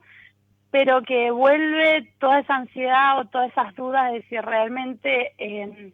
pero 0.70 1.02
que 1.02 1.30
vuelve 1.30 2.12
toda 2.18 2.40
esa 2.40 2.56
ansiedad 2.56 3.18
o 3.18 3.24
todas 3.26 3.51
esas 3.51 3.74
dudas 3.74 4.12
de 4.12 4.22
si 4.22 4.38
realmente 4.38 5.32
eh, 5.38 5.92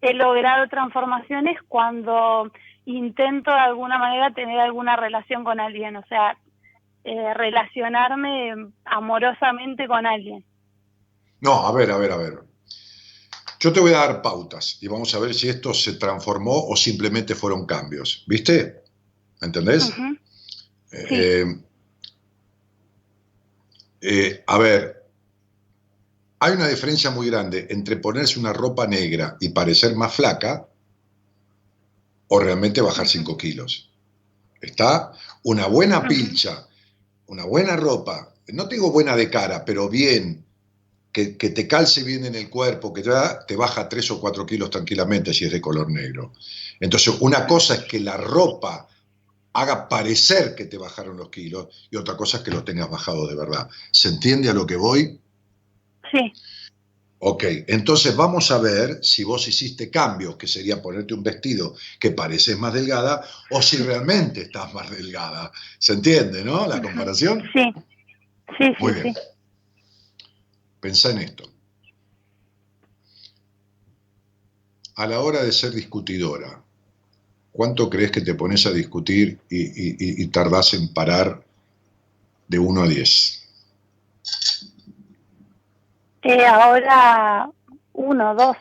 he 0.00 0.14
logrado 0.14 0.68
transformaciones 0.68 1.58
cuando 1.68 2.50
intento 2.84 3.50
de 3.50 3.60
alguna 3.60 3.98
manera 3.98 4.30
tener 4.32 4.58
alguna 4.58 4.96
relación 4.96 5.44
con 5.44 5.60
alguien, 5.60 5.96
o 5.96 6.04
sea, 6.06 6.36
eh, 7.04 7.34
relacionarme 7.34 8.54
amorosamente 8.84 9.86
con 9.86 10.06
alguien. 10.06 10.44
No, 11.40 11.66
a 11.66 11.72
ver, 11.72 11.90
a 11.90 11.98
ver, 11.98 12.12
a 12.12 12.16
ver. 12.16 12.32
Yo 13.66 13.72
te 13.72 13.80
voy 13.80 13.94
a 13.94 13.98
dar 13.98 14.22
pautas 14.22 14.78
y 14.80 14.86
vamos 14.86 15.12
a 15.12 15.18
ver 15.18 15.34
si 15.34 15.48
esto 15.48 15.74
se 15.74 15.94
transformó 15.94 16.68
o 16.68 16.76
simplemente 16.76 17.34
fueron 17.34 17.66
cambios. 17.66 18.22
¿Viste? 18.28 18.84
¿Entendés? 19.42 19.88
Ujú. 19.88 20.16
Eh, 20.92 21.60
eh, 24.02 24.44
a 24.46 24.58
ver, 24.58 25.04
hay 26.38 26.52
una 26.52 26.68
diferencia 26.68 27.10
muy 27.10 27.28
grande 27.28 27.66
entre 27.68 27.96
ponerse 27.96 28.38
una 28.38 28.52
ropa 28.52 28.86
negra 28.86 29.36
y 29.40 29.48
parecer 29.48 29.96
más 29.96 30.14
flaca 30.14 30.68
o 32.28 32.38
realmente 32.38 32.80
bajar 32.80 33.08
5 33.08 33.36
kilos. 33.36 33.90
Está 34.60 35.10
una 35.42 35.66
buena 35.66 36.06
pilcha, 36.06 36.68
una 37.26 37.44
buena 37.44 37.74
ropa, 37.74 38.32
no 38.46 38.68
te 38.68 38.76
digo 38.76 38.92
buena 38.92 39.16
de 39.16 39.28
cara, 39.28 39.64
pero 39.64 39.88
bien, 39.88 40.45
que, 41.16 41.34
que 41.38 41.48
te 41.48 41.66
calce 41.66 42.02
bien 42.02 42.26
en 42.26 42.34
el 42.34 42.50
cuerpo, 42.50 42.92
que 42.92 43.00
te, 43.00 43.08
da- 43.08 43.46
te 43.46 43.56
baja 43.56 43.88
3 43.88 44.10
o 44.10 44.20
4 44.20 44.44
kilos 44.44 44.68
tranquilamente 44.68 45.32
si 45.32 45.46
es 45.46 45.50
de 45.52 45.62
color 45.62 45.90
negro. 45.90 46.34
Entonces, 46.78 47.14
una 47.20 47.46
cosa 47.46 47.76
es 47.76 47.84
que 47.84 48.00
la 48.00 48.18
ropa 48.18 48.86
haga 49.54 49.88
parecer 49.88 50.54
que 50.54 50.66
te 50.66 50.76
bajaron 50.76 51.16
los 51.16 51.30
kilos 51.30 51.68
y 51.90 51.96
otra 51.96 52.18
cosa 52.18 52.36
es 52.36 52.42
que 52.42 52.50
los 52.50 52.66
tengas 52.66 52.90
bajado 52.90 53.26
de 53.26 53.34
verdad. 53.34 53.66
¿Se 53.90 54.08
entiende 54.08 54.50
a 54.50 54.52
lo 54.52 54.66
que 54.66 54.76
voy? 54.76 55.18
Sí, 56.12 56.32
Ok, 57.18 57.44
entonces 57.68 58.14
vamos 58.14 58.50
a 58.50 58.58
ver 58.58 59.02
si 59.02 59.24
vos 59.24 59.48
hiciste 59.48 59.90
cambios, 59.90 60.36
que 60.36 60.46
sería 60.46 60.82
ponerte 60.82 61.14
un 61.14 61.22
vestido 61.22 61.74
que 61.98 62.10
pareces 62.10 62.58
más 62.58 62.74
delgada, 62.74 63.24
o 63.50 63.62
si 63.62 63.78
realmente 63.78 64.42
estás 64.42 64.74
más 64.74 64.90
delgada. 64.90 65.50
¿Se 65.78 65.94
entiende, 65.94 66.44
no? 66.44 66.66
La 66.66 66.82
comparación. 66.82 67.42
sí, 67.54 67.72
sí, 68.58 68.74
Muy 68.80 68.92
sí, 68.92 69.00
bien. 69.00 69.14
sí. 69.14 69.20
Pensá 70.86 71.10
en 71.10 71.18
esto. 71.18 71.42
A 74.94 75.04
la 75.08 75.18
hora 75.18 75.42
de 75.42 75.50
ser 75.50 75.72
discutidora, 75.72 76.62
¿cuánto 77.50 77.90
crees 77.90 78.12
que 78.12 78.20
te 78.20 78.34
pones 78.36 78.66
a 78.66 78.70
discutir 78.70 79.40
y, 79.50 80.22
y- 80.22 80.26
tardás 80.28 80.74
en 80.74 80.94
parar 80.94 81.44
de 82.46 82.58
1 82.60 82.82
a 82.82 82.86
10? 82.86 83.48
Eh, 86.22 86.46
ahora 86.46 87.50
uno, 87.94 88.34
dos. 88.36 88.56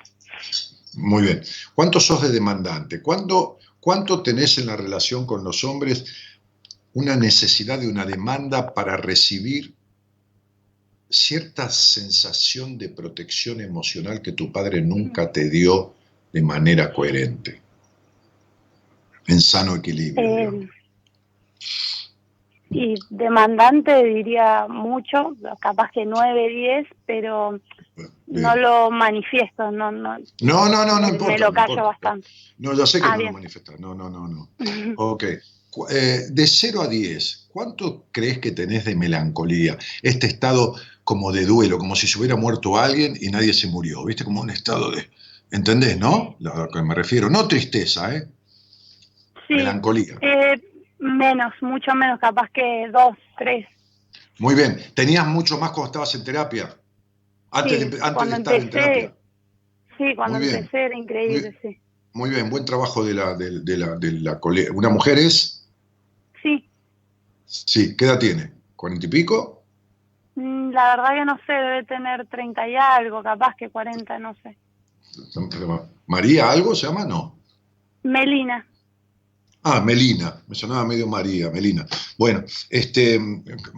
Muy 0.96 1.22
bien. 1.22 1.44
¿Cuánto 1.76 2.00
sos 2.00 2.24
de 2.24 2.30
demandante? 2.30 3.04
¿Cuánto, 3.04 3.60
¿Cuánto 3.80 4.24
tenés 4.24 4.58
en 4.58 4.66
la 4.66 4.76
relación 4.76 5.28
con 5.28 5.44
los 5.44 5.64
hombres 5.64 6.06
una 6.94 7.16
necesidad 7.16 7.78
de 7.78 7.88
una 7.88 8.04
demanda 8.04 8.74
para 8.74 8.98
recibir 8.98 9.75
cierta 11.16 11.70
sensación 11.70 12.78
de 12.78 12.90
protección 12.90 13.62
emocional 13.62 14.22
que 14.22 14.34
tu 14.34 14.52
padre 14.52 14.82
nunca 14.82 15.32
te 15.32 15.50
dio 15.50 15.94
de 16.34 16.42
manera 16.42 16.92
coherente? 16.94 17.62
En 19.28 19.40
sano 19.42 19.76
equilibrio. 19.76 20.62
Eh, 20.62 20.70
y 22.70 22.96
demandante 23.10 24.04
diría 24.04 24.68
mucho, 24.68 25.36
capaz 25.62 25.92
que 25.92 26.06
nueve, 26.06 26.50
diez, 26.50 26.88
pero 27.06 27.60
Bien. 27.96 28.10
no 28.44 28.56
lo 28.58 28.92
manifiesto, 28.92 29.72
no, 29.72 29.92
no, 29.92 30.18
No, 30.42 30.68
no, 30.68 30.86
no, 30.86 31.00
no 31.00 31.02
me 31.08 31.08
importa. 31.14 31.38
lo 31.38 31.54
callo 31.54 31.70
importa. 31.74 31.84
bastante. 31.84 32.28
No, 32.58 32.74
ya 32.74 32.86
sé 32.86 33.00
que 33.00 33.08
Ah, 33.08 33.16
no 33.18 33.24
lo 33.24 33.32
manifestás. 33.34 33.80
No, 33.80 33.96
no, 33.96 34.10
no, 34.10 34.28
no. 34.28 34.50
Ok. 34.98 35.24
Eh, 35.90 36.22
de 36.30 36.48
0 36.48 36.82
a 36.82 36.88
10, 36.88 37.50
¿cuánto 37.52 38.06
crees 38.12 38.40
que 38.40 38.52
tenés 38.52 38.86
de 38.86 38.96
melancolía? 38.96 39.78
Este 40.02 40.28
estado 40.28 40.76
como 41.06 41.32
de 41.32 41.46
duelo, 41.46 41.78
como 41.78 41.96
si 41.96 42.08
se 42.08 42.20
hubiera 42.20 42.36
muerto 42.36 42.78
alguien 42.78 43.16
y 43.22 43.30
nadie 43.30 43.54
se 43.54 43.68
murió, 43.68 44.04
¿viste? 44.04 44.26
Como 44.26 44.42
un 44.42 44.50
estado 44.50 44.92
de... 44.92 45.10
¿Entendés, 45.52 45.98
no? 45.98 46.36
A 46.52 46.58
lo 46.64 46.68
que 46.68 46.82
me 46.82 46.94
refiero. 46.96 47.30
No 47.30 47.48
tristeza, 47.48 48.14
¿eh? 48.16 48.28
Sí, 49.48 49.54
Melancolía. 49.54 50.18
eh, 50.22 50.60
menos, 51.00 51.54
mucho 51.62 51.94
menos, 51.96 52.20
capaz 52.20 52.50
que 52.52 52.90
dos, 52.92 53.16
tres. 53.38 53.66
Muy 54.40 54.56
bien. 54.56 54.78
¿Tenías 54.96 55.26
mucho 55.28 55.58
más 55.60 55.70
cuando 55.70 55.86
estabas 55.86 56.14
en 56.16 56.24
terapia? 56.24 56.76
Antes, 57.52 57.80
Sí, 57.80 57.86
de, 57.90 58.00
antes 58.02 58.30
de 58.30 58.36
estar 58.38 58.56
en 58.56 58.70
terapia. 58.70 59.16
Sí, 59.98 60.16
cuando 60.16 60.40
Muy 60.40 60.48
bien. 60.48 60.58
empecé 60.58 60.86
era 60.86 60.98
increíble, 60.98 61.58
sí. 61.62 61.80
Muy 62.14 62.30
bien, 62.32 62.50
buen 62.50 62.66
trabajo 62.66 63.06
de 63.06 63.14
la, 63.14 63.36
de, 63.36 63.60
de 63.62 63.78
la, 63.78 63.96
de 63.98 64.12
la 64.14 64.40
colega. 64.40 64.72
¿Una 64.74 64.90
mujer 64.90 65.20
es? 65.20 65.70
Sí, 66.42 66.68
Sí, 67.46 67.96
¿qué 67.96 68.06
edad 68.06 68.18
tiene? 68.20 68.52
¿Cuarenta 68.76 69.06
y 69.06 69.10
pico? 69.10 69.64
Mm, 70.36 70.70
la 70.72 70.96
verdad 70.96 71.14
que 71.16 71.26
no 71.26 71.38
sé, 71.46 71.54
debe 71.54 71.84
tener 71.84 72.28
treinta 72.28 72.68
y 72.68 72.76
algo, 72.76 73.24
capaz 73.24 73.56
que 73.56 73.70
cuarenta, 73.70 74.20
no 74.20 74.36
sé. 74.44 74.58
¿María 76.08 76.52
algo 76.52 76.76
se 76.76 76.88
llama? 76.88 77.06
No. 77.06 77.36
Melina, 78.04 78.66
Ah, 79.68 79.82
Melina, 79.82 80.44
me 80.48 80.54
sonaba 80.54 80.86
medio 80.86 81.08
María, 81.08 81.50
Melina. 81.50 81.88
Bueno, 82.20 82.44
este, 82.70 83.16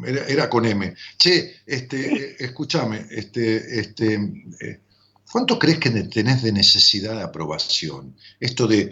era, 0.05 0.25
era 0.27 0.49
con 0.49 0.65
M. 0.65 0.93
Che, 1.17 1.61
este, 1.65 1.97
eh, 2.31 2.35
escúchame, 2.39 3.05
este, 3.09 3.79
este, 3.79 4.15
eh, 4.59 4.81
¿cuánto 5.31 5.59
crees 5.59 5.79
que 5.79 5.89
tenés 5.89 6.43
de 6.43 6.51
necesidad 6.51 7.15
de 7.15 7.23
aprobación? 7.23 8.15
Esto 8.39 8.67
de, 8.67 8.89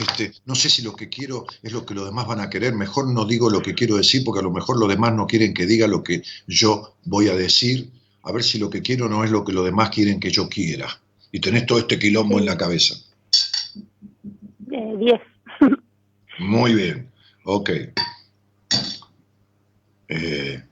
este, 0.00 0.32
no 0.44 0.54
sé 0.54 0.68
si 0.70 0.82
lo 0.82 0.94
que 0.94 1.08
quiero 1.08 1.46
es 1.62 1.72
lo 1.72 1.84
que 1.84 1.94
los 1.94 2.06
demás 2.06 2.26
van 2.26 2.40
a 2.40 2.50
querer, 2.50 2.74
mejor 2.74 3.12
no 3.12 3.24
digo 3.24 3.50
lo 3.50 3.62
que 3.62 3.74
quiero 3.74 3.96
decir 3.96 4.22
porque 4.24 4.40
a 4.40 4.42
lo 4.42 4.50
mejor 4.50 4.78
los 4.78 4.88
demás 4.88 5.14
no 5.14 5.26
quieren 5.26 5.54
que 5.54 5.66
diga 5.66 5.86
lo 5.86 6.02
que 6.02 6.22
yo 6.46 6.96
voy 7.04 7.28
a 7.28 7.34
decir, 7.34 7.90
a 8.22 8.32
ver 8.32 8.42
si 8.42 8.58
lo 8.58 8.70
que 8.70 8.82
quiero 8.82 9.08
no 9.08 9.24
es 9.24 9.30
lo 9.30 9.44
que 9.44 9.52
los 9.52 9.64
demás 9.64 9.90
quieren 9.90 10.20
que 10.20 10.30
yo 10.30 10.48
quiera. 10.48 10.88
Y 11.32 11.40
tenés 11.40 11.66
todo 11.66 11.78
este 11.78 11.98
quilombo 11.98 12.38
en 12.38 12.46
la 12.46 12.56
cabeza. 12.56 12.94
eh, 14.70 14.94
diez. 14.98 15.20
Muy 16.38 16.74
bien, 16.74 17.10
ok. 17.44 17.70
Eh, 20.08 20.62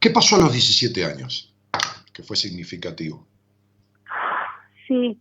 ¿Qué 0.00 0.10
pasó 0.10 0.36
a 0.36 0.40
los 0.40 0.52
17 0.52 1.04
años? 1.04 1.54
Que 2.12 2.22
fue 2.22 2.36
significativo. 2.36 3.26
Sí. 4.86 5.18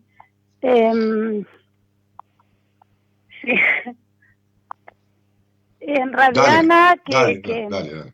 Em, 0.61 1.43
sí. 3.41 3.51
En 5.79 6.11
Dale, 6.11 6.67
nada 6.67 6.95
que, 6.97 7.13
Dale, 7.13 7.41
que 7.41 7.67
dale, 7.69 7.93
dale. 7.95 8.13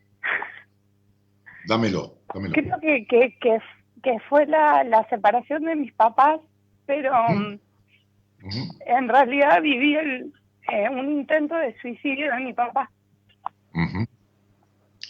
Dámelo, 1.66 2.18
dámelo. 2.32 2.54
creo 2.54 2.80
que, 2.80 3.06
que, 3.06 3.38
que, 3.40 3.58
que 4.02 4.18
fue 4.28 4.46
la, 4.46 4.84
la 4.84 5.08
separación 5.08 5.64
de 5.64 5.74
mis 5.76 5.92
papás, 5.94 6.40
pero 6.86 7.12
Mm. 7.30 7.36
um, 7.36 7.58
Ujú, 8.42 8.78
en 8.86 9.08
realidad 9.08 9.62
viví 9.62 9.96
el, 9.96 10.32
eh, 10.70 10.88
un 10.90 11.10
intento 11.12 11.54
de 11.56 11.74
suicidio 11.80 12.30
de 12.34 12.40
mi 12.40 12.52
papá. 12.52 12.90
ujú. 13.72 14.04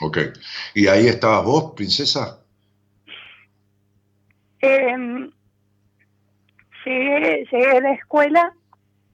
Ok. 0.00 0.18
¿Y 0.74 0.88
ahí 0.88 1.06
estabas 1.06 1.44
vos, 1.44 1.72
princesa? 1.74 2.40
Em, 4.60 5.30
llegué, 6.84 7.46
llegué 7.50 7.74
de 7.74 7.80
la 7.80 7.92
escuela 7.92 8.52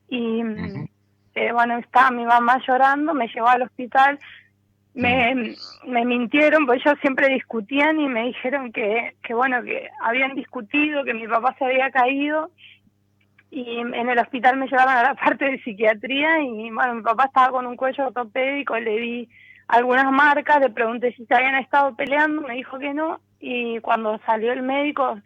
y 0.09 0.43
Ujú. 0.45 0.89
eh, 1.35 1.53
bueno, 1.53 1.79
estaba 1.79 2.11
mi 2.11 2.25
mamá 2.25 2.61
llorando, 2.67 3.15
me 3.15 3.29
llevó 3.29 3.49
al 3.49 3.63
hospital, 3.63 4.19
me, 4.95 5.57
me 5.87 6.05
mintieron, 6.05 6.67
porque 6.67 6.83
ellos 6.85 6.99
siempre 7.01 7.29
discutían 7.29 8.01
y 8.01 8.09
me 8.09 8.27
dijeron 8.27 8.73
que, 8.73 9.17
que 9.23 9.35
bueno, 9.35 9.63
que 9.63 9.89
habían 10.03 10.35
discutido, 10.35 11.05
que 11.05 11.15
mi 11.15 11.29
papá 11.29 11.55
se 11.59 11.65
había 11.65 11.91
caído 11.91 12.51
y 13.51 13.79
en 13.79 14.09
el 14.09 14.19
hospital 14.19 14.57
me 14.57 14.67
llevaron 14.67 14.95
a 14.95 15.03
la 15.03 15.15
parte 15.25 15.45
de 15.45 15.61
psiquiatría 15.63 16.41
y 16.43 16.71
bueno, 16.71 16.95
mi 16.95 17.03
papá 17.03 17.25
estaba 17.27 17.51
con 17.51 17.67
un 17.67 17.77
cuello 17.77 18.07
ortopédico, 18.07 18.79
le 18.79 18.97
di 18.99 19.29
algunas 19.71 20.11
marcas, 20.11 20.61
le 20.61 20.71
pregunté 20.71 21.13
si 21.13 21.25
se 21.27 21.35
habían 21.35 21.55
estado 21.55 21.95
peleando, 21.95 22.43
me 22.43 22.55
dijo 22.55 22.79
que 22.79 22.93
no, 22.93 23.21
y 23.39 23.79
cuando 23.81 24.19
salió 24.27 24.53
el 24.53 24.63
médico, 24.63 25.19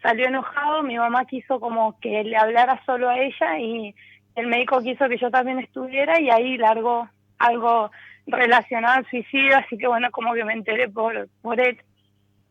salió 0.00 0.28
enojado, 0.28 0.84
mi 0.84 0.96
mamá 0.96 1.24
quiso 1.24 1.58
como 1.58 1.98
que 1.98 2.22
le 2.22 2.36
hablara 2.36 2.80
solo 2.86 3.08
a 3.08 3.18
ella 3.18 3.58
y 3.58 3.94
el 4.36 4.46
médico 4.46 4.80
quiso 4.82 5.08
que 5.08 5.18
yo 5.18 5.32
también 5.32 5.58
estuviera 5.58 6.20
y 6.20 6.30
ahí 6.30 6.56
largó 6.56 7.08
algo 7.38 7.90
relacionado 8.26 8.98
al 8.98 9.10
suicidio, 9.10 9.56
así 9.56 9.76
que 9.76 9.88
bueno, 9.88 10.12
como 10.12 10.32
que 10.34 10.44
me 10.44 10.52
enteré 10.52 10.88
por, 10.88 11.28
por 11.42 11.60
él. 11.60 11.80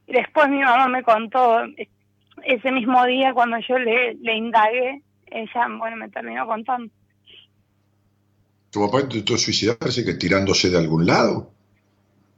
Y 0.06 0.14
después 0.14 0.50
mi 0.50 0.60
mamá 0.60 0.90
me 0.90 1.04
contó, 1.04 1.64
ese 2.44 2.72
mismo 2.72 3.06
día 3.06 3.34
cuando 3.34 3.58
yo 3.60 3.80
le, 3.80 4.16
le 4.16 4.36
indagué, 4.36 5.02
ella, 5.28 5.68
bueno, 5.78 5.96
me 5.96 6.10
terminó 6.10 6.46
contando. 6.46 6.92
¿Tu 8.72 8.86
papá 8.86 9.02
intentó 9.02 9.38
suicidarse 9.38 10.04
que 10.04 10.14
tirándose 10.16 10.70
de 10.70 10.78
algún 10.78 11.06
lado? 11.06 11.52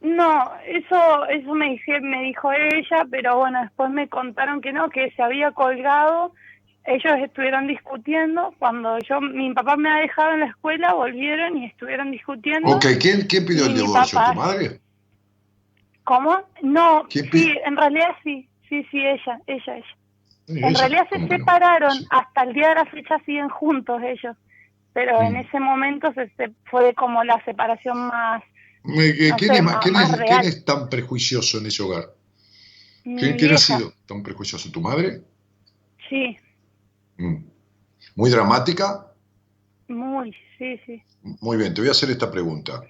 No, 0.02 0.52
eso 0.66 1.26
eso 1.28 1.54
me, 1.56 1.72
dije, 1.72 2.00
me 2.02 2.24
dijo 2.24 2.52
ella, 2.54 3.06
pero 3.12 3.38
bueno, 3.38 3.62
después 3.62 3.90
me 3.90 4.08
contaron 4.08 4.62
que 4.62 4.72
no, 4.72 4.90
que 4.90 5.12
se 5.12 5.22
había 5.22 5.52
colgado. 5.52 6.34
Ellos 6.86 7.14
estuvieron 7.24 7.68
discutiendo. 7.68 8.54
Cuando 8.60 8.98
yo, 9.00 9.20
mi 9.20 9.54
papá 9.54 9.76
me 9.76 9.90
ha 9.90 9.98
dejado 9.98 10.34
en 10.34 10.40
la 10.42 10.46
escuela, 10.48 10.94
volvieron 10.94 11.58
y 11.58 11.66
estuvieron 11.66 12.12
discutiendo. 12.12 12.70
Ok, 12.70 12.86
¿quién, 13.00 13.22
quién 13.28 13.46
pidió 13.46 13.66
el 13.66 13.76
divorcio? 13.76 14.18
papá. 14.18 14.32
¿Tu 14.34 14.40
madre? 14.40 14.80
¿Cómo? 16.06 16.40
No, 16.64 17.06
¿Quién 17.10 17.30
sí, 17.32 17.54
en 17.66 17.76
realidad 17.76 18.10
sí, 18.24 18.48
sí, 18.70 18.84
sí, 18.90 19.06
ella, 19.06 19.40
ella, 19.46 19.76
ella. 19.78 19.96
En 20.48 20.74
realidad 20.74 21.08
se 21.12 21.28
separaron, 21.28 21.92
Sí. 21.92 22.08
hasta 22.10 22.44
el 22.44 22.54
día 22.54 22.70
de 22.70 22.76
la 22.76 22.86
fecha 22.86 23.20
siguen 23.26 23.50
juntos 23.50 24.02
ellos, 24.02 24.36
pero 24.94 25.22
en 25.22 25.34
Mm. 25.34 25.38
ese 25.38 25.60
momento 25.60 26.12
se, 26.14 26.30
se- 26.36 26.54
fue 26.66 26.94
como 26.96 27.24
la 27.24 27.44
separación 27.46 27.98
más... 28.08 28.44
Eh, 28.86 29.30
no 29.32 29.36
¿Quién, 29.38 29.52
sé, 29.52 29.58
es, 29.58 29.64
más- 29.64 29.74
ma- 29.76 29.80
quién 29.80 29.94
más 29.94 30.10
es- 30.12 30.18
real. 30.18 30.28
quién 30.42 30.54
es 30.54 30.66
tan 30.66 30.90
prejuicioso 30.90 31.58
en 31.60 31.66
ese 31.68 31.84
hogar? 31.84 32.14
¿Quién, 33.04 33.38
quién 33.38 33.54
ha 33.54 33.58
sido 33.58 33.94
tan 34.06 34.22
prejuicioso? 34.24 34.72
¿Tu 34.72 34.82
madre? 34.82 35.22
Sí, 36.10 36.38
Mm. 37.18 37.44
¿Muy 38.16 38.30
dramática? 38.30 39.06
muy, 39.90 40.34
sí, 40.58 40.80
sí. 40.86 41.02
Muy 41.42 41.58
bien, 41.58 41.74
te 41.74 41.82
voy 41.82 41.88
a 41.90 41.92
hacer 41.92 42.10
esta 42.12 42.30
pregunta. 42.32 42.82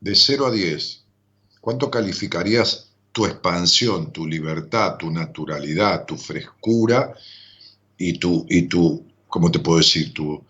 De 0.00 0.14
0 0.14 0.46
a 0.46 0.50
10, 0.50 1.04
¿cuánto 1.60 1.90
calificarías 1.90 2.92
tu 3.12 3.26
expansión, 3.26 4.12
tu 4.12 4.26
libertad, 4.26 4.96
tu 4.96 5.10
naturalidad, 5.10 6.04
tu 6.06 6.16
frescura 6.16 7.14
y 7.96 8.18
tu, 8.18 8.44
y 8.48 8.62
tu 8.62 9.06
¿cómo 9.28 9.50
te 9.50 9.58
puedo 9.60 9.78
decir? 9.78 10.12
Tu, 10.12 10.42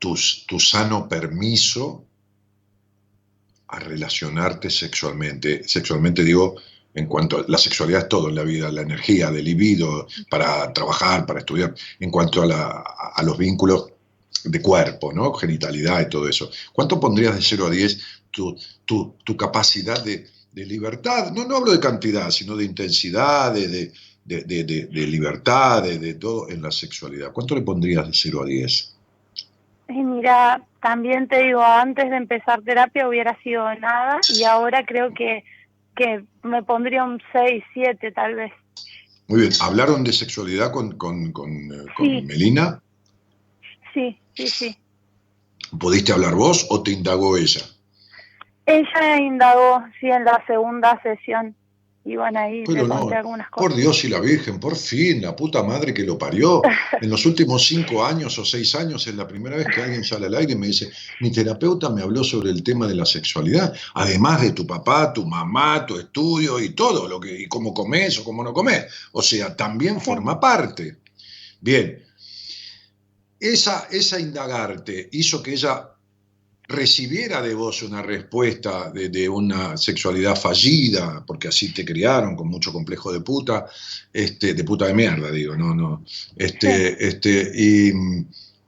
tu, 0.00 0.58
sano 0.58 1.06
permiso 1.06 2.06
a 3.68 3.78
relacionarte 3.78 4.70
sexualmente. 4.70 5.62
Sexualmente 5.68 6.24
digo, 6.24 6.56
en 6.94 7.06
cuanto 7.06 7.38
a 7.38 7.44
la 7.46 7.58
sexualidad 7.58 8.02
es 8.02 8.08
todo 8.08 8.30
en 8.30 8.34
la 8.34 8.42
vida, 8.42 8.72
la 8.72 8.80
energía, 8.80 9.30
del 9.30 9.44
libido, 9.44 10.08
para 10.28 10.72
trabajar, 10.72 11.26
para 11.26 11.40
estudiar, 11.40 11.74
en 12.00 12.10
cuanto 12.10 12.42
a, 12.42 13.22
los 13.22 13.38
vínculos 13.38 13.92
de 14.44 14.62
cuerpo, 14.62 15.12
¿no? 15.12 15.34
Genitalidad 15.34 16.00
y 16.00 16.08
todo 16.08 16.26
eso. 16.26 16.50
¿Cuánto 16.72 16.98
pondrías 16.98 17.36
de 17.36 17.42
0 17.42 17.66
a 17.66 17.70
10 17.70 17.98
tu, 18.30 18.56
tu, 18.86 19.16
tu 19.22 19.36
capacidad 19.36 20.02
de, 20.02 20.26
libertad? 20.54 21.30
No, 21.32 21.44
no 21.44 21.56
hablo 21.56 21.72
de 21.72 21.78
cantidad, 21.78 22.30
sino 22.30 22.56
de 22.56 22.64
intensidad, 22.64 23.52
de, 23.52 23.68
de, 24.24 24.42
de, 24.64 25.06
libertad, 25.06 25.82
de 25.82 26.14
todo 26.14 26.48
en 26.48 26.62
la 26.62 26.72
sexualidad. 26.72 27.32
¿Cuánto 27.32 27.54
le 27.54 27.62
pondrías 27.62 28.06
de 28.06 28.14
0 28.14 28.42
a 28.42 28.46
10? 28.46 28.89
Y 29.90 30.02
mira, 30.04 30.62
también 30.80 31.26
te 31.26 31.42
digo, 31.42 31.62
antes 31.62 32.08
de 32.08 32.16
empezar 32.16 32.62
terapia 32.62 33.08
hubiera 33.08 33.36
sido 33.42 33.72
nada 33.74 34.18
y 34.32 34.44
ahora 34.44 34.84
creo 34.86 35.12
que, 35.12 35.44
que 35.96 36.24
me 36.42 36.62
pondría 36.62 37.04
un 37.04 37.20
6, 37.32 37.64
7 37.74 38.12
tal 38.12 38.36
vez. 38.36 38.52
Muy 39.26 39.40
bien, 39.42 39.52
¿hablaron 39.60 40.04
de 40.04 40.12
sexualidad 40.12 40.72
con, 40.72 40.96
con, 40.96 41.32
con, 41.32 41.50
eh, 41.50 41.84
con 41.96 42.06
Sí. 42.06 42.22
Melina? 42.22 42.80
Sí, 43.92 44.18
sí, 44.34 44.46
sí. 44.46 44.76
¿Pudiste 45.78 46.12
hablar 46.12 46.34
vos 46.34 46.66
o 46.70 46.82
te 46.82 46.92
indagó 46.92 47.36
ella? 47.36 47.60
Ella 48.66 49.16
indagó, 49.18 49.84
sí, 50.00 50.06
en 50.08 50.24
la 50.24 50.44
segunda 50.46 51.00
sesión. 51.02 51.56
Bueno, 52.16 52.40
ahí 52.40 52.64
Pero 52.66 52.86
no, 52.86 53.08
algunas 53.08 53.50
cosas. 53.50 53.68
por 53.68 53.74
Dios 53.76 54.04
y 54.04 54.08
la 54.08 54.20
Virgen, 54.20 54.60
por 54.60 54.76
fin, 54.76 55.22
la 55.22 55.34
puta 55.34 55.62
madre 55.62 55.94
que 55.94 56.04
lo 56.04 56.18
parió. 56.18 56.62
En 57.00 57.08
los 57.08 57.24
últimos 57.24 57.64
cinco 57.66 58.04
años 58.04 58.38
o 58.38 58.44
seis 58.44 58.74
años 58.74 59.06
es 59.06 59.14
la 59.14 59.26
primera 59.26 59.56
vez 59.56 59.66
que 59.74 59.80
alguien 59.80 60.04
sale 60.04 60.26
al 60.26 60.34
aire 60.34 60.52
y 60.52 60.56
me 60.56 60.66
dice, 60.66 60.90
mi 61.20 61.32
terapeuta 61.32 61.88
me 61.88 62.02
habló 62.02 62.22
sobre 62.22 62.50
el 62.50 62.62
tema 62.62 62.86
de 62.86 62.94
la 62.94 63.06
sexualidad, 63.06 63.72
además 63.94 64.42
de 64.42 64.52
tu 64.52 64.66
papá, 64.66 65.12
tu 65.12 65.24
mamá, 65.24 65.86
tu 65.86 65.98
estudio 65.98 66.60
y 66.60 66.70
todo, 66.70 67.08
lo 67.08 67.18
que, 67.18 67.42
y 67.42 67.48
cómo 67.48 67.72
comes 67.72 68.18
o 68.18 68.24
cómo 68.24 68.44
no 68.44 68.52
comes. 68.52 68.84
O 69.12 69.22
sea, 69.22 69.56
también 69.56 70.00
forma 70.00 70.38
parte. 70.38 70.98
Bien, 71.60 72.02
esa, 73.38 73.88
esa 73.90 74.20
indagarte 74.20 75.08
hizo 75.12 75.42
que 75.42 75.52
ella 75.52 75.90
recibiera 76.70 77.42
de 77.42 77.54
vos 77.54 77.82
una 77.82 78.00
respuesta 78.02 78.90
de, 78.90 79.08
de 79.08 79.28
una 79.28 79.76
sexualidad 79.76 80.36
fallida, 80.36 81.24
porque 81.26 81.48
así 81.48 81.72
te 81.74 81.84
criaron 81.84 82.36
con 82.36 82.48
mucho 82.48 82.72
complejo 82.72 83.12
de 83.12 83.20
puta, 83.20 83.66
este, 84.12 84.54
de 84.54 84.64
puta 84.64 84.86
de 84.86 84.94
mierda, 84.94 85.30
digo, 85.30 85.56
no, 85.56 85.74
no, 85.74 86.04
este, 86.36 87.06
este, 87.06 87.50
y, 87.54 87.88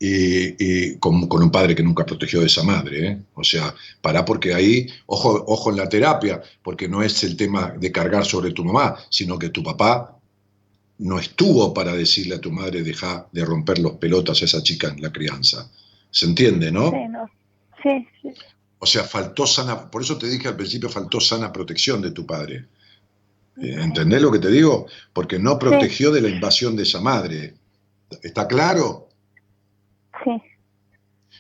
y- 0.01 0.57
y 0.59 0.97
con, 0.99 1.29
con 1.29 1.43
un 1.43 1.51
padre 1.51 1.75
que 1.77 1.83
nunca 1.83 2.05
protegió 2.05 2.41
de 2.41 2.47
esa 2.47 2.65
madre, 2.65 3.07
¿eh? 3.09 3.19
o 3.35 3.45
sea, 3.45 3.73
pará 4.01 4.25
porque 4.25 4.53
ahí, 4.53 4.87
ojo, 5.07 5.45
ojo 5.47 5.71
en 5.71 5.77
la 5.77 5.89
terapia, 5.89 6.43
porque 6.63 6.89
no 6.89 7.03
es 7.03 7.23
el 7.23 7.37
tema 7.37 7.73
de 7.79 7.93
cargar 7.93 8.25
sobre 8.25 8.51
tu 8.53 8.65
mamá, 8.65 8.97
sino 9.11 9.39
que 9.39 9.51
tu 9.51 9.63
papá 9.63 10.19
no 10.99 11.19
estuvo 11.19 11.73
para 11.73 11.95
decirle 11.95 12.35
a 12.35 12.41
tu 12.41 12.51
madre, 12.51 12.83
deja 12.83 13.27
de 13.33 13.45
romper 13.45 13.79
los 13.79 13.93
pelotas 13.93 14.43
a 14.43 14.45
esa 14.45 14.63
chica 14.63 14.89
en 14.89 15.01
la 15.03 15.13
crianza. 15.13 15.71
¿Se 16.11 16.27
entiende, 16.27 16.71
no? 16.71 16.91
Sí, 16.91 17.09
no. 17.09 17.29
Sí, 17.83 18.09
sí. 18.23 18.29
O 18.79 18.87
sea, 18.87 19.05
faltó 19.05 19.47
sana, 19.47 19.91
por 19.91 20.03
eso 20.03 20.19
te 20.19 20.29
dije 20.29 20.49
al 20.49 20.57
principio, 20.57 20.89
faltó 20.89 21.21
sana 21.21 21.53
protección 21.53 22.03
de 22.03 22.11
tu 22.11 22.27
padre. 22.27 22.67
Eh, 23.63 23.77
¿Entendés 23.81 24.21
lo 24.23 24.33
que 24.33 24.39
te 24.41 24.51
digo? 24.51 24.87
Porque 25.13 25.39
no 25.39 25.59
protegió 25.59 26.11
de 26.11 26.21
la 26.21 26.29
invasión 26.29 26.75
de 26.75 26.83
esa 26.83 27.01
madre. 27.01 27.55
¿Está 28.23 28.49
claro? 28.49 29.09
sí. 30.25 30.31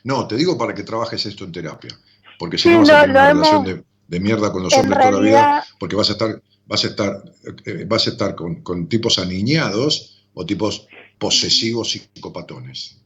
No, 0.04 0.26
te 0.26 0.36
digo 0.36 0.56
para 0.58 0.74
que 0.74 0.82
trabajes 0.82 1.24
esto 1.26 1.44
en 1.44 1.52
terapia. 1.52 1.90
Porque 2.38 2.58
si 2.58 2.64
Sí, 2.64 2.70
no 2.70 2.78
vas 2.80 2.88
lo- 2.88 2.96
a 2.96 3.00
tener 3.02 3.16
una 3.16 3.30
hemos- 3.30 3.48
relación 3.48 3.64
de, 3.76 3.84
de 4.08 4.20
mierda 4.20 4.52
con 4.52 4.62
los 4.64 4.72
En 4.72 4.80
hombres 4.80 4.98
toda 5.00 5.12
la 5.12 5.20
vida, 5.20 5.64
porque 5.78 5.96
vas 5.96 6.08
a 6.08 6.12
estar, 6.12 6.42
vas 6.66 6.84
a 6.84 6.86
estar, 6.88 7.22
eh, 7.66 7.84
vas 7.88 8.06
a 8.06 8.10
estar 8.10 8.34
con, 8.34 8.62
con 8.62 8.88
tipos 8.88 9.18
aniñados 9.18 10.26
o 10.34 10.44
tipos 10.46 10.86
posesivos 11.18 11.90
psicopatones. 11.90 12.98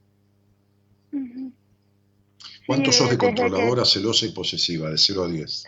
¿Cuánto 2.67 2.91
Sí, 2.93 2.99
sos 2.99 3.11
de 3.11 3.17
que- 3.19 3.27
controladora, 3.27 3.85
celosa 3.85 4.27
y 4.27 4.31
posesiva, 4.33 4.91
de 4.91 4.99
0 4.99 5.25
a 5.25 5.29
10? 5.29 5.65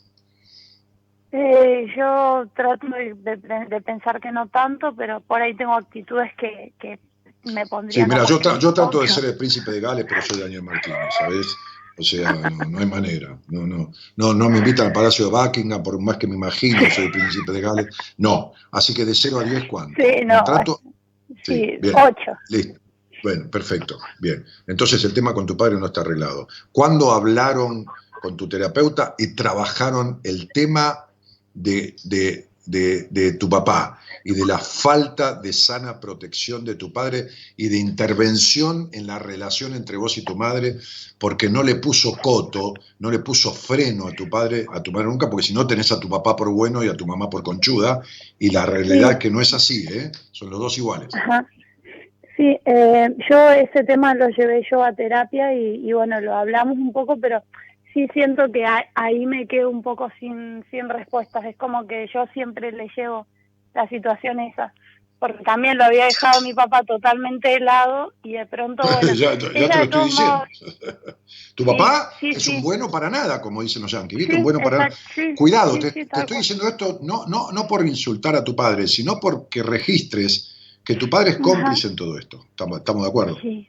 Eh, 1.31 1.87
yo 1.97 2.47
trato 2.57 2.87
de, 2.89 3.15
de- 3.15 3.67
de 3.69 3.81
pensar 3.83 4.21
que 4.21 4.33
no 4.33 4.49
tanto, 4.49 4.95
pero 4.97 5.21
por 5.21 5.43
ahí 5.43 5.55
tengo 5.55 5.75
actitudes 5.75 6.31
que, 6.39 6.73
que 6.81 6.99
me 7.45 7.63
Sí, 7.65 7.69
pondrían... 7.69 8.09
mira, 8.09 8.23
a 8.23 8.27
yo, 8.27 8.41
tra- 8.41 8.59
yo 8.59 8.73
trato 8.73 9.01
de 9.03 9.09
ser 9.09 9.27
el 9.27 9.37
príncipe 9.37 9.71
de 9.71 9.81
Gales, 9.81 10.07
pero 10.09 10.23
soy 10.23 10.41
Daniel 10.41 10.63
Martínez, 10.63 10.99
¿sabes? 11.19 11.47
O 11.99 12.03
sea, 12.03 12.33
no, 12.33 12.65
no 12.71 12.79
hay 12.79 12.87
manera. 12.87 13.37
No, 13.49 13.67
no, 13.67 13.93
no, 14.17 14.33
no 14.33 14.49
me 14.49 14.59
invitan 14.59 14.87
al 14.87 14.93
Palacio 14.93 15.27
de 15.27 15.33
Buckingham, 15.33 15.83
por 15.83 16.01
más 16.01 16.17
que 16.17 16.27
me 16.27 16.35
imagino, 16.37 16.79
soy 16.91 17.07
el 17.07 17.11
príncipe 17.11 17.53
de 17.53 17.61
Gales. 17.61 17.87
No. 18.17 18.53
Así 18.73 18.95
que 18.95 19.05
de 19.05 19.15
0 19.15 19.41
a 19.41 19.45
10, 19.45 19.65
¿cuánto? 19.69 20.01
Sí, 20.01 20.25
no, 20.25 20.35
¿Me 20.37 20.43
trato? 20.45 20.81
Sí, 21.45 21.77
bien. 21.81 21.95
ocho. 21.95 22.33
Listo. 22.49 22.81
Bueno, 23.23 23.51
perfecto. 23.51 23.99
Bien. 24.21 24.45
Entonces 24.67 25.03
el 25.05 25.13
tema 25.15 25.35
con 25.35 25.47
tu 25.47 25.57
padre 25.57 25.77
no 25.79 25.87
está 25.87 26.03
arreglado. 26.03 26.49
¿Cuándo 26.73 27.11
hablaron 27.13 27.87
con 28.23 28.37
tu 28.37 28.49
terapeuta 28.49 29.15
y 29.19 29.35
trabajaron 29.35 30.21
el 30.25 30.49
tema 30.53 31.07
de, 31.55 31.97
de- 32.05 32.49
de- 32.67 33.09
de 33.11 33.33
tu 33.33 33.49
papá 33.49 33.99
y 34.25 34.33
de 34.35 34.45
la 34.45 34.59
falta 34.59 35.33
de 35.35 35.53
sana 35.55 35.99
protección 36.01 36.65
de 36.67 36.75
tu 36.75 36.93
padre 36.93 37.29
y 37.57 37.69
de 37.69 37.79
intervención 37.79 38.91
en 38.93 39.07
la 39.07 39.19
relación 39.19 39.73
entre 39.75 39.97
vos 39.97 40.19
y 40.19 40.23
tu 40.23 40.37
madre 40.37 40.79
porque 41.19 41.49
no 41.49 41.63
le 41.63 41.77
puso 41.77 42.13
coto, 42.21 42.75
no 42.99 43.11
le 43.11 43.21
puso 43.21 43.53
freno 43.55 44.07
a 44.09 44.13
tu 44.13 44.29
padre, 44.29 44.67
a 44.75 44.83
tu 44.83 44.93
madre 44.93 45.07
nunca, 45.07 45.31
porque 45.31 45.47
si 45.47 45.55
no 45.55 45.67
tenés 45.67 45.91
a 45.93 45.99
tu 46.01 46.09
papá 46.11 46.37
por 46.37 46.51
bueno 46.51 46.85
y 46.85 46.89
a 46.89 46.97
tu 46.97 47.07
mamá 47.07 47.31
por 47.31 47.43
conchuda 47.43 48.03
y 48.39 48.51
la 48.51 48.67
realidad 48.67 49.09
Sí. 49.09 49.13
es 49.15 49.19
que 49.19 49.31
no 49.31 49.41
es 49.41 49.55
así, 49.55 49.87
¿eh? 49.91 50.13
Son 50.33 50.51
los 50.51 50.59
dos 50.61 50.77
iguales. 50.77 51.09
Ajá. 51.15 51.47
Sí, 52.39 52.59
eh, 52.67 53.11
yo 53.31 53.51
ese 53.53 53.85
tema 53.85 54.15
lo 54.15 54.29
llevé 54.31 54.67
yo 54.71 54.85
a 54.85 54.95
terapia 54.95 55.55
y, 55.55 55.89
y 55.89 55.93
bueno, 55.93 56.21
lo 56.23 56.37
hablamos 56.37 56.79
un 56.79 56.95
poco, 56.95 57.19
pero 57.21 57.43
sí 57.95 58.09
siento 58.15 58.53
que 58.53 58.65
a- 58.67 58.87
ahí 58.95 59.27
me 59.27 59.49
quedo 59.49 59.71
un 59.71 59.83
poco 59.83 60.09
sin, 60.21 60.65
sin 60.71 60.89
respuestas. 60.89 61.45
Es 61.47 61.57
como 61.59 61.87
que 61.89 62.09
yo 62.15 62.27
siempre 62.35 62.73
le 62.73 62.89
llevo 62.97 63.29
la 63.75 63.89
situación 63.89 64.41
esa. 64.41 64.73
porque 65.19 65.43
también 65.45 65.79
lo 65.79 65.85
había 65.85 66.07
dejado 66.07 66.41
mi 66.43 66.55
papá 66.55 66.85
totalmente 66.85 67.55
helado 67.55 68.13
y 68.23 68.35
de 68.35 68.47
pronto, 68.47 68.85
bueno, 69.03 69.15
ya, 69.15 69.37
te 69.37 69.49
lo 69.51 69.83
estoy 69.83 70.05
diciendo. 70.05 70.45
tu 71.57 71.65
papá 71.67 72.11
sí, 72.21 72.31
es 72.31 72.45
sí. 72.45 72.55
un 72.57 72.63
bueno 72.63 72.91
para 72.91 73.11
nada, 73.11 73.41
como 73.41 73.63
dicen 73.63 73.83
los 73.83 73.91
yanquis, 73.91 74.29
un 74.29 74.45
bueno 74.45 74.61
para 74.61 74.79
nada. 74.79 74.91
Cuidado, 75.37 75.77
te, 75.81 75.91
te 75.91 76.03
estoy 76.03 76.37
diciendo 76.39 76.69
esto 76.69 77.01
no, 77.03 77.27
no, 77.27 77.51
no 77.51 77.67
por 77.67 77.85
insultar 77.87 78.37
a 78.37 78.45
tu 78.45 78.55
padre, 78.55 78.87
sino 78.87 79.19
porque 79.19 79.63
registres 79.65 80.48
que 80.89 80.95
tu 80.95 81.11
padre 81.11 81.29
es 81.31 81.35
Ajá. 81.37 81.43
cómplice 81.45 81.87
en 81.89 81.97
todo 81.97 82.19
esto. 82.19 82.43
¿Estamos, 82.49 82.79
estamos 82.79 83.03
de 83.03 83.09
acuerdo? 83.11 83.37
Sí. 83.43 83.69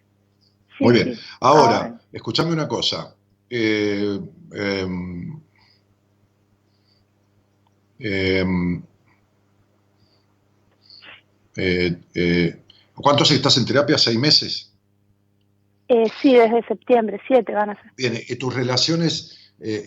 Sí, 0.77 0.83
Muy 0.85 0.93
bien. 0.93 1.13
sí. 1.15 1.21
Ahora, 1.41 1.93
Ah, 1.93 2.01
escúchame 2.13 2.53
una 2.53 2.65
cosa. 2.65 3.13
Eh, 3.49 4.17
em, 4.53 5.37
em, 7.99 8.81
eh, 11.57 11.97
eh, 12.15 12.61
¿Cuánto 12.95 13.23
hace 13.23 13.33
que 13.33 13.37
estás 13.37 13.57
en 13.57 13.65
terapia? 13.65 13.97
¿Seis 13.97 14.17
meses? 14.17 14.71
sí, 16.21 16.33
desde 16.35 16.63
septiembre, 16.67 17.19
siete 17.27 17.51
van 17.53 17.71
a 17.71 17.81
ser. 17.81 17.91
Bien, 17.97 18.13
¿y 18.27 18.35
tus 18.37 18.53
relaciones 18.53 19.35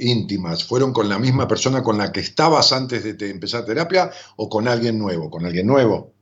íntimas 0.01 0.65
fueron 0.65 0.93
con 0.93 1.09
la 1.09 1.19
misma 1.19 1.49
persona 1.49 1.83
con 1.83 1.97
la 1.97 2.13
que 2.13 2.21
estabas 2.21 2.73
antes 2.75 3.05
de 3.05 3.15
te- 3.15 3.31
empezar 3.31 3.65
terapia 3.65 4.11
o 4.37 4.51
con 4.51 4.69
alguien 4.69 4.99
nuevo? 4.99 5.31
¿Con 5.31 5.47
alguien 5.47 5.67
nuevo? 5.67 6.13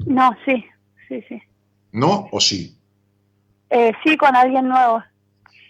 No, 0.00 0.30
sí, 0.44 0.64
sí, 1.08 1.22
sí. 1.28 1.40
¿No 1.92 2.28
o 2.32 2.40
sí? 2.40 2.76
Eh, 3.70 3.92
sí, 4.04 4.16
con 4.16 4.34
alguien 4.34 4.68
nuevo. 4.68 5.02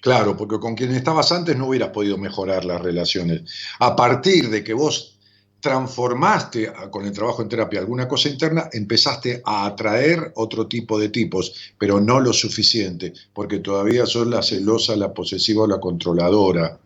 Claro, 0.00 0.36
porque 0.36 0.58
con 0.58 0.74
quien 0.74 0.94
estabas 0.94 1.32
antes 1.32 1.56
no 1.56 1.66
hubieras 1.68 1.88
podido 1.90 2.18
mejorar 2.18 2.64
las 2.64 2.80
relaciones. 2.80 3.42
A 3.78 3.96
partir 3.96 4.50
de 4.50 4.62
que 4.62 4.74
vos 4.74 5.18
transformaste 5.60 6.68
a- 6.68 6.90
con 6.90 7.06
el 7.06 7.12
trabajo 7.12 7.40
en 7.40 7.48
terapia 7.48 7.80
alguna 7.80 8.06
cosa 8.06 8.28
interna, 8.28 8.68
empezaste 8.70 9.40
a 9.46 9.64
atraer 9.64 10.32
otro 10.36 10.66
tipo 10.66 10.98
de 10.98 11.08
tipos, 11.08 11.72
pero 11.78 12.00
no 12.00 12.20
lo 12.20 12.34
suficiente, 12.34 13.14
porque 13.32 13.60
todavía 13.60 14.04
sos 14.04 14.26
la 14.26 14.42
celosa, 14.42 14.94
la 14.94 15.14
posesiva 15.14 15.62
o 15.62 15.66
la 15.66 15.80
controladora. 15.80 16.78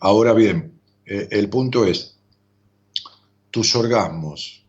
Ahora 0.00 0.32
bien, 0.32 0.72
eh, 1.06 1.28
el 1.30 1.48
punto 1.48 1.84
es, 1.84 2.16
tus 3.52 3.74
orgasmos, 3.76 4.64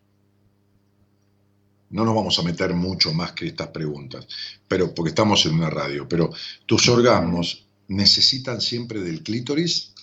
no 1.92 2.06
nos 2.06 2.16
vamos 2.16 2.38
a 2.40 2.44
meter 2.44 2.74
mucho 2.74 3.14
más 3.14 3.32
que 3.34 3.48
estas 3.48 3.68
preguntas, 3.70 4.28
pero 4.68 4.94
porque 4.94 5.10
estamos 5.10 5.46
en 5.46 5.56
una 5.56 5.70
radio, 5.70 6.08
pero 6.08 6.30
tus 6.66 6.88
orgasmos 6.90 7.66
necesitan 7.88 8.62
siempre 8.62 9.02
del 9.02 9.24
clítoris, 9.24 9.94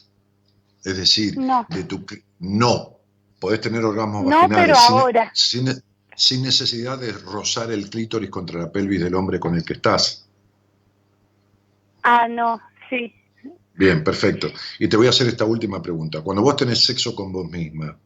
es 0.85 0.97
decir, 0.97 1.37
No. 1.39 1.67
de 1.71 1.85
tu 1.85 2.05
no, 2.41 2.99
podés 3.39 3.61
tener 3.61 3.85
orgasmos 3.85 4.25
No, 4.25 4.31
vaginales 4.49 4.67
pero 4.67 4.75
sin, 4.77 4.97
ahora. 4.97 5.31
sin- 5.35 5.83
sin 6.17 6.43
necesidad 6.43 6.99
de 6.99 7.13
rozar 7.13 7.71
el 7.71 7.91
clítoris 7.91 8.31
contra 8.31 8.59
la 8.61 8.73
pelvis 8.73 9.01
del 9.01 9.15
hombre 9.15 9.39
con 9.39 9.55
el 9.55 9.63
que 9.65 9.75
estás. 9.75 10.27
Ah, 12.03 12.27
no, 12.29 12.61
sí. 12.89 13.13
Bien, 13.75 14.03
perfecto. 14.03 14.49
Y 14.79 14.89
te 14.89 14.97
voy 14.97 15.07
a 15.07 15.11
hacer 15.11 15.27
esta 15.27 15.45
última 15.45 15.83
pregunta. 15.83 16.23
Cuando 16.23 16.43
vos 16.43 16.57
tenés 16.57 16.85
sexo 16.85 17.15
con 17.15 17.31
vos 17.33 17.49
misma, 17.51 17.97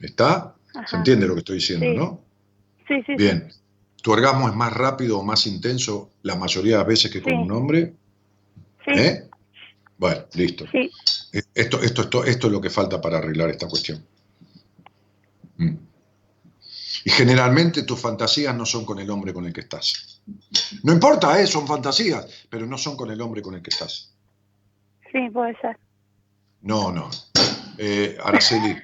¿está? 0.00 0.54
¿Se 0.86 0.96
entiende 0.96 1.26
lo 1.26 1.34
que 1.34 1.40
estoy 1.40 1.56
diciendo, 1.56 1.86
Sí. 1.86 1.96
no? 1.96 2.20
Sí, 2.88 2.94
sí, 2.96 3.02
sí. 3.06 3.14
Bien. 3.16 3.52
¿Tu 4.02 4.12
orgasmo 4.12 4.48
es 4.48 4.54
más 4.54 4.72
rápido 4.72 5.18
o 5.18 5.22
más 5.22 5.46
intenso 5.46 6.10
la 6.22 6.36
mayoría 6.36 6.72
de 6.72 6.78
las 6.78 6.86
veces 6.86 7.10
que 7.10 7.20
con 7.22 7.32
Sí. 7.32 7.38
un 7.38 7.52
hombre? 7.52 7.94
Sí, 8.84 8.92
¿Eh? 8.92 9.28
Bueno, 9.98 10.24
listo. 10.34 10.64
sí. 10.72 10.90
Eh, 11.32 11.42
Esto, 11.54 11.82
esto, 11.82 12.02
esto, 12.02 12.24
esto 12.24 12.46
es 12.46 12.52
lo 12.52 12.60
que 12.60 12.70
falta 12.70 13.00
para 13.00 13.18
arreglar 13.18 13.50
esta 13.50 13.68
cuestión. 13.68 14.02
Mm. 15.58 15.74
Y 17.04 17.10
generalmente 17.10 17.82
tus 17.82 18.00
fantasías 18.00 18.54
no 18.54 18.64
son 18.64 18.84
con 18.84 18.98
el 18.98 19.10
hombre 19.10 19.32
con 19.34 19.44
el 19.46 19.52
que 19.52 19.60
estás. 19.60 20.22
No 20.82 20.92
importa, 20.92 21.40
¿eh? 21.40 21.46
son 21.46 21.66
fantasías, 21.66 22.26
pero 22.48 22.66
no 22.66 22.78
son 22.78 22.96
con 22.96 23.10
el 23.10 23.20
hombre 23.20 23.42
con 23.42 23.54
el 23.54 23.62
que 23.62 23.70
estás. 23.70 24.14
Sí, 25.12 25.28
puede 25.32 25.56
ser. 25.60 25.78
No, 26.62 26.92
no. 26.92 27.08
Eh, 27.78 28.16
Araceli, 28.22 28.76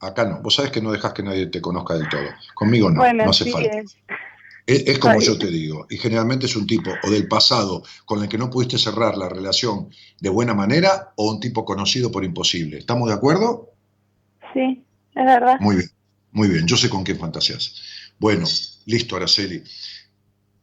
acá 0.00 0.24
no. 0.24 0.42
Vos 0.42 0.54
sabés 0.54 0.70
que 0.70 0.80
no 0.80 0.92
dejas 0.92 1.12
que 1.12 1.22
nadie 1.22 1.46
te 1.46 1.60
conozca 1.60 1.94
del 1.94 2.08
todo. 2.08 2.28
Conmigo 2.54 2.90
no, 2.90 3.00
bueno, 3.00 3.24
no 3.24 3.30
hace 3.30 3.44
sí, 3.44 3.50
falta. 3.50 3.78
Es, 4.66 4.82
es 4.86 4.98
como 4.98 5.20
yo 5.20 5.38
te 5.38 5.46
digo, 5.46 5.86
y 5.88 5.96
generalmente 5.96 6.46
es 6.46 6.56
un 6.56 6.66
tipo 6.66 6.90
o 7.04 7.10
del 7.10 7.28
pasado 7.28 7.84
con 8.04 8.22
el 8.22 8.28
que 8.28 8.36
no 8.36 8.50
pudiste 8.50 8.78
cerrar 8.78 9.16
la 9.16 9.28
relación 9.28 9.90
de 10.20 10.28
buena 10.28 10.54
manera 10.54 11.12
o 11.16 11.30
un 11.30 11.40
tipo 11.40 11.64
conocido 11.64 12.10
por 12.10 12.24
imposible. 12.24 12.78
¿Estamos 12.78 13.08
de 13.08 13.14
acuerdo? 13.14 13.72
sí, 14.56 14.84
es 15.14 15.24
verdad. 15.24 15.56
Muy 15.60 15.76
bien, 15.76 15.90
muy 16.32 16.48
bien, 16.48 16.66
yo 16.66 16.76
sé 16.76 16.88
con 16.88 17.04
qué 17.04 17.14
fantasías. 17.14 17.74
Bueno, 18.18 18.46
listo, 18.86 19.16
Araceli. 19.16 19.62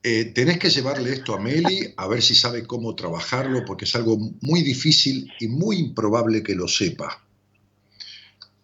Eh, 0.02 0.26
tenés 0.26 0.58
que 0.58 0.70
llevarle 0.70 1.14
esto 1.14 1.34
a 1.34 1.40
Meli 1.40 1.94
a 1.96 2.08
ver 2.08 2.22
si 2.22 2.36
sabe 2.36 2.68
cómo 2.68 2.94
trabajarlo, 2.96 3.64
porque 3.66 3.86
es 3.86 3.96
algo 3.96 4.18
muy 4.42 4.62
difícil 4.62 5.32
y 5.40 5.48
muy 5.48 5.78
improbable 5.78 6.44
que 6.44 6.56
lo 6.56 6.68
sepa. 6.68 7.23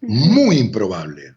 Muy 0.00 0.58
improbable. 0.58 1.34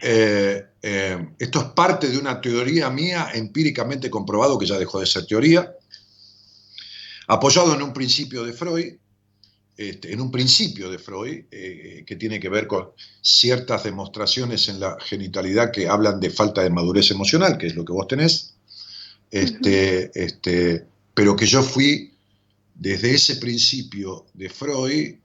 Eh, 0.00 0.64
eh, 0.82 1.28
esto 1.38 1.60
es 1.60 1.64
parte 1.66 2.08
de 2.08 2.18
una 2.18 2.40
teoría 2.40 2.90
mía 2.90 3.30
empíricamente 3.34 4.10
comprobado 4.10 4.58
que 4.58 4.66
ya 4.66 4.78
dejó 4.78 5.00
de 5.00 5.06
ser 5.06 5.26
teoría, 5.26 5.74
apoyado 7.28 7.74
en 7.74 7.82
un 7.82 7.92
principio 7.92 8.44
de 8.44 8.52
Freud, 8.52 8.94
este, 9.76 10.12
en 10.12 10.20
un 10.20 10.30
principio 10.30 10.90
de 10.90 10.98
Freud, 10.98 11.44
eh, 11.50 12.04
que 12.06 12.16
tiene 12.16 12.40
que 12.40 12.48
ver 12.48 12.66
con 12.66 12.90
ciertas 13.20 13.84
demostraciones 13.84 14.68
en 14.68 14.80
la 14.80 14.96
genitalidad 15.00 15.70
que 15.70 15.88
hablan 15.88 16.20
de 16.20 16.30
falta 16.30 16.62
de 16.62 16.70
madurez 16.70 17.10
emocional, 17.10 17.58
que 17.58 17.66
es 17.66 17.74
lo 17.74 17.84
que 17.84 17.92
vos 17.92 18.08
tenés, 18.08 18.54
este, 19.30 20.10
este, 20.14 20.86
pero 21.14 21.34
que 21.34 21.46
yo 21.46 21.62
fui 21.62 22.12
desde 22.74 23.14
ese 23.14 23.36
principio 23.36 24.26
de 24.34 24.48
Freud 24.48 25.16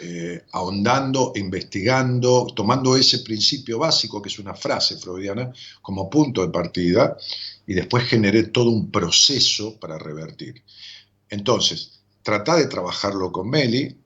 eh, 0.00 0.44
ahondando, 0.52 1.32
investigando, 1.36 2.46
tomando 2.54 2.96
ese 2.96 3.20
principio 3.20 3.78
básico, 3.78 4.20
que 4.20 4.28
es 4.28 4.38
una 4.38 4.54
frase 4.54 4.96
freudiana, 4.98 5.52
como 5.82 6.10
punto 6.10 6.42
de 6.42 6.52
partida, 6.52 7.16
y 7.66 7.74
después 7.74 8.04
generé 8.04 8.44
todo 8.44 8.70
un 8.70 8.90
proceso 8.90 9.78
para 9.78 9.98
revertir. 9.98 10.62
Entonces, 11.30 12.02
trata 12.22 12.56
de 12.56 12.66
trabajarlo 12.66 13.32
con 13.32 13.50
Meli, 13.50 13.96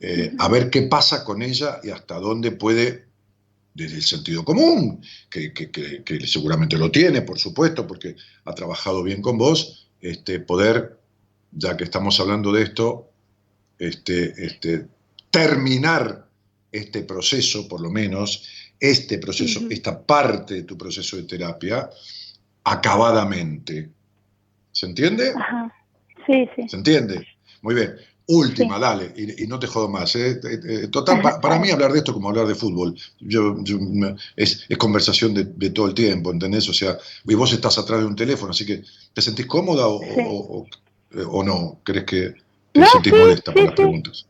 eh, 0.00 0.32
a 0.38 0.48
ver 0.48 0.70
qué 0.70 0.82
pasa 0.82 1.24
con 1.24 1.42
ella 1.42 1.80
y 1.82 1.90
hasta 1.90 2.18
dónde 2.18 2.52
puede, 2.52 3.06
desde 3.74 3.96
el 3.96 4.02
sentido 4.04 4.44
común, 4.44 5.02
que, 5.30 5.52
que- 5.52 5.70
que- 5.70 6.02
que 6.04 6.26
seguramente 6.26 6.78
lo 6.78 6.90
tiene, 6.90 7.22
por 7.22 7.38
supuesto, 7.38 7.86
porque 7.86 8.16
ha 8.44 8.54
trabajado 8.54 9.02
bien 9.02 9.22
con 9.22 9.38
vos, 9.38 9.90
este, 10.00 10.40
poder, 10.40 11.00
ya 11.52 11.76
que 11.76 11.84
estamos 11.84 12.18
hablando 12.20 12.52
de 12.52 12.62
esto, 12.64 13.07
este, 13.78 14.34
este, 14.44 14.86
terminar 15.30 16.26
este 16.72 17.02
proceso, 17.02 17.66
por 17.68 17.80
lo 17.80 17.90
menos, 17.90 18.44
este 18.80 19.18
proceso, 19.18 19.60
esta 19.70 20.00
parte 20.02 20.54
de 20.54 20.62
tu 20.62 20.76
proceso 20.78 21.16
de 21.16 21.24
terapia, 21.24 21.88
acabadamente. 22.64 23.88
¿Se 24.72 24.86
entiende? 24.86 25.32
Ajá. 25.36 25.72
Sí, 26.26 26.46
sí. 26.54 26.68
¿Se 26.68 26.76
entiende? 26.76 27.26
Muy 27.62 27.74
bien. 27.74 27.94
Última, 28.30 28.78
dale, 28.78 29.10
y, 29.16 29.44
y 29.44 29.46
no 29.46 29.58
te 29.58 29.66
jodo 29.66 29.88
más. 29.88 30.14
¿eh? 30.14 30.32
Eh, 30.44 30.60
eh, 30.84 30.88
Total, 30.88 31.22
pa- 31.22 31.40
para 31.40 31.58
mí 31.58 31.70
hablar 31.70 31.92
de 31.92 31.98
esto 31.98 32.10
es 32.10 32.14
como 32.14 32.28
hablar 32.28 32.46
de 32.46 32.54
fútbol. 32.54 32.94
Yo, 33.20 33.56
es, 34.36 34.66
es 34.68 34.76
conversación 34.76 35.32
de, 35.32 35.44
de 35.44 35.70
todo 35.70 35.86
el 35.86 35.94
tiempo, 35.94 36.30
¿entendés? 36.30 36.68
O 36.68 36.74
sea, 36.74 36.98
y 37.26 37.34
vos 37.34 37.50
estás 37.54 37.78
atrás 37.78 38.00
de 38.00 38.06
un 38.06 38.14
teléfono, 38.14 38.50
así 38.50 38.66
que 38.66 38.82
¿te 39.14 39.22
sentís 39.22 39.46
cómoda 39.46 39.86
o, 39.88 40.00
Sí. 40.02 40.08
o- 40.26 40.66
o- 41.16 41.38
o 41.38 41.42
no? 41.42 41.80
¿Crees 41.82 42.04
que 42.04 42.34
No, 42.74 42.86
sí, 43.02 43.10
molesta 43.10 43.52
sí, 43.52 43.62
las 43.62 43.72
preguntas? 43.74 44.26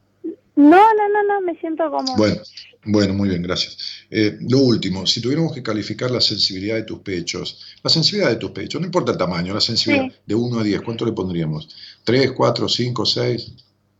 No, 0.56 0.77
no, 0.94 1.09
no, 1.12 1.23
no, 1.23 1.40
me 1.43 1.55
siento 1.60 1.89
como... 1.90 2.16
Bueno, 2.16 2.36
bueno, 2.85 3.15
muy 3.15 3.28
bien, 3.28 3.43
gracias. 3.43 3.77
Eh, 4.10 4.36
lo 4.48 4.59
último, 4.59 5.06
si 5.06 5.20
tuviéramos 5.20 5.52
que 5.52 5.62
calificar 5.62 6.10
la 6.10 6.20
sensibilidad 6.20 6.77
de 6.77 6.82
tus 6.82 6.98
pechos, 7.01 7.77
la 7.82 7.90
sensibilidad 7.90 8.31
de 8.31 8.36
tus 8.36 8.51
pechos, 8.51 8.81
no 8.81 8.86
importa 8.86 9.12
el 9.12 9.19
tamaño, 9.19 9.55
la 9.55 9.60
sensibilidad 9.60 10.06
Sí. 10.10 10.16
de 10.27 10.35
1 10.35 10.59
a 10.60 10.62
10, 10.65 10.81
¿cuánto 10.82 11.05
le 11.05 11.12
pondríamos? 11.12 11.69
¿3, 12.05 12.32
4, 12.32 12.69
5, 12.69 13.05
6? 13.06 13.52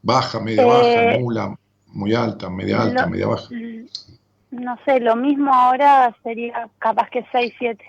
¿Baja, 0.03 0.41
media 0.41 0.63
Eh, 0.63 0.67
baja, 0.67 1.19
nula, 1.19 1.59
muy 1.89 2.15
alta, 2.15 2.49
media 2.51 2.83
alta, 2.83 3.05
lo- 3.05 3.11
media 3.11 3.27
baja? 3.27 3.49
Mm, 3.51 3.87
No 4.51 4.79
sé, 4.87 4.99
lo 5.01 5.15
mismo 5.15 5.53
ahora 5.53 6.17
sería 6.23 6.69
capaz 6.79 7.11
que 7.11 7.23
6, 7.31 7.53
7. 7.59 7.85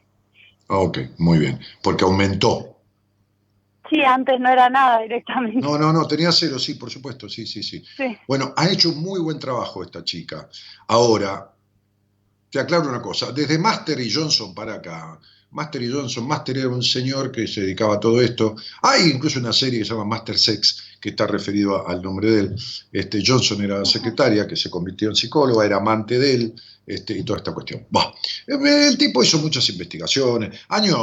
Ok, 0.67 0.99
muy 1.17 1.39
bien, 1.39 1.57
porque 1.81 2.03
aumentó. 2.03 2.75
Sí, 3.89 4.03
antes 4.03 4.39
no 4.39 4.49
era 4.49 4.69
nada 4.69 5.01
directamente. 5.01 5.59
No, 5.59 5.77
no, 5.77 5.91
no, 5.91 6.07
tenía 6.07 6.31
cero, 6.31 6.59
sí, 6.59 6.75
por 6.75 6.89
supuesto, 6.89 7.27
sí, 7.27 7.45
sí, 7.47 7.63
sí. 7.63 7.83
Sí. 7.97 8.17
Bueno, 8.27 8.53
ha 8.55 8.69
hecho 8.69 8.89
un 8.89 9.01
muy 9.01 9.19
buen 9.19 9.39
trabajo 9.39 9.83
esta 9.83 10.03
chica. 10.03 10.47
Ahora, 10.87 11.51
te 12.49 12.59
aclaro 12.59 12.89
una 12.89 13.01
cosa, 13.01 13.31
desde 13.31 13.57
Master 13.57 13.99
y 13.99 14.11
Johnson 14.11 14.53
para 14.53 14.75
acá, 14.75 15.19
Master 15.51 15.81
y 15.81 15.91
Johnson, 15.91 16.27
Master 16.27 16.57
era 16.57 16.69
un 16.69 16.83
señor 16.83 17.31
que 17.31 17.47
se 17.47 17.61
dedicaba 17.61 17.95
a 17.95 17.99
todo 17.99 18.21
esto. 18.21 18.55
Hay 18.83 19.09
incluso 19.09 19.39
una 19.39 19.53
serie 19.53 19.79
que 19.79 19.85
se 19.85 19.91
llama 19.91 20.05
Master 20.05 20.37
Sex, 20.37 20.88
que 20.99 21.09
está 21.09 21.27
referido 21.27 21.75
a- 21.75 21.91
al 21.91 22.01
nombre 22.01 22.29
de 22.31 22.39
él. 22.41 22.55
Este, 22.91 23.23
Johnson 23.25 23.61
era 23.61 23.85
secretaria, 23.85 24.47
que 24.47 24.55
se 24.55 24.69
convirtió 24.69 25.09
en 25.09 25.15
psicóloga, 25.15 25.65
era 25.65 25.77
amante 25.77 26.19
de 26.19 26.33
él, 26.33 26.53
este, 26.89 27.15
y 27.17 27.23
toda 27.23 27.37
esta 27.37 27.53
cuestión. 27.53 27.85
Bah, 27.91 28.11
el 28.47 28.97
tipo 28.97 29.23
hizo 29.23 29.37
muchas 29.37 29.69
investigaciones, 29.69 30.59
años 30.69 30.97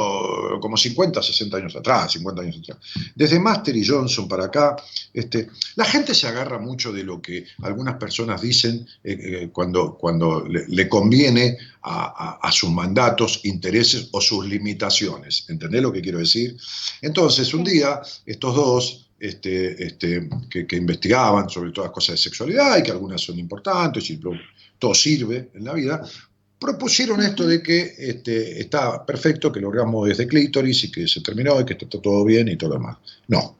como 0.61 0.77
50, 0.77 1.23
60 1.23 1.57
años 1.59 1.77
atrás, 1.77 2.11
50 2.13 2.43
años 2.43 2.59
atrás. 2.59 2.79
Desde 3.15 3.39
Master 3.39 3.77
y 3.77 3.87
Johnson 3.87 4.27
para 4.27 4.47
acá, 4.47 4.75
este, 5.15 5.49
la 5.77 5.85
gente 5.85 6.13
se 6.13 6.27
agarra 6.27 6.59
mucho 6.59 6.93
de 6.93 7.05
lo 7.05 7.23
que 7.23 7.47
algunas 7.63 7.95
personas 7.99 8.43
dicen 8.43 8.85
eh, 9.05 9.17
eh, 9.21 9.49
cuando, 9.53 9.97
cuando 9.97 10.45
le, 10.49 10.89
conviene 10.89 11.57
a, 11.83 12.51
sus 12.51 12.71
mandatos, 12.71 13.43
intereses 13.45 14.09
o 14.11 14.21
sus 14.21 14.45
limitaciones. 14.45 15.45
¿Entendés 15.49 15.83
lo 15.83 15.93
que 15.93 16.03
quiero 16.03 16.19
decir? 16.19 16.57
Entonces, 17.01 17.55
un 17.55 17.63
día, 17.63 18.01
estos 18.25 18.57
dos 18.57 19.06
este, 19.19 19.87
este, 19.87 20.29
que, 20.51 20.67
que, 20.67 20.77
investigaban 20.77 21.49
sobre 21.49 21.73
todas 21.73 21.89
las 21.89 21.95
cosas 21.95 22.17
de 22.17 22.23
sexualidad 22.23 22.79
y 22.79 22.83
que 22.83 22.91
algunas 22.91 23.21
son 23.21 23.39
importantes 23.39 24.11
y 24.11 24.21
todo 24.79 24.95
sirve 24.95 25.51
en 25.55 25.65
la 25.65 25.73
vida, 25.73 26.03
propusieron 26.59 27.23
esto 27.23 27.47
de 27.47 27.63
que 27.63 27.95
este, 27.99 28.61
está 28.61 29.05
perfecto, 29.05 29.53
que 29.53 29.61
lo 29.61 29.71
hagamos 29.71 30.09
desde 30.09 30.27
clítoris 30.27 30.85
y 30.85 30.91
que 30.91 31.07
se 31.09 31.21
terminó 31.21 31.61
y 31.61 31.65
que 31.65 31.75
está 31.75 31.87
todo 31.89 32.25
bien 32.25 32.49
y 32.49 32.57
todo 32.57 32.71
lo 32.71 32.77
demás. 32.77 32.99
No. 33.29 33.57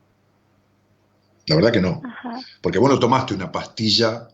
La 1.47 1.55
verdad 1.57 1.73
que 1.73 1.81
no. 1.81 2.03
Porque 2.61 2.79
vos 2.79 2.91
no 2.91 2.99
tomaste 2.99 3.35
una 3.35 3.53
pastilla 3.53 4.29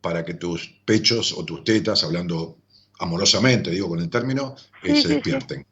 para 0.00 0.24
que 0.24 0.34
tus 0.34 0.68
pechos 0.84 1.32
o 1.32 1.44
tus 1.44 1.64
tetas, 1.64 2.04
hablando 2.04 2.58
amorosamente, 3.00 3.70
digo 3.70 3.88
con 3.88 4.00
el 4.00 4.08
término, 4.08 4.54
eh, 4.82 5.00
se 5.00 5.08
despierten. 5.08 5.66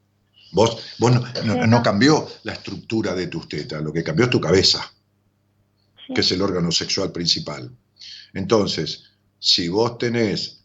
Vos, 0.53 0.79
vos 0.99 1.13
no, 1.45 1.67
no, 1.67 1.83
cambió 1.83 2.29
la 2.45 2.53
estructura 2.53 3.15
de 3.15 3.27
tus 3.27 3.49
tetas, 3.49 3.83
lo 3.83 3.93
que 3.93 4.05
cambió 4.05 4.27
es 4.27 4.31
tu 4.31 4.41
cabeza, 4.41 4.93
que 6.15 6.21
es 6.21 6.31
el 6.33 6.43
órgano 6.43 6.71
sexual 6.71 7.11
principal. 7.11 7.71
Entonces, 8.35 9.05
si 9.39 9.69
vos 9.69 9.97
tenés 9.99 10.63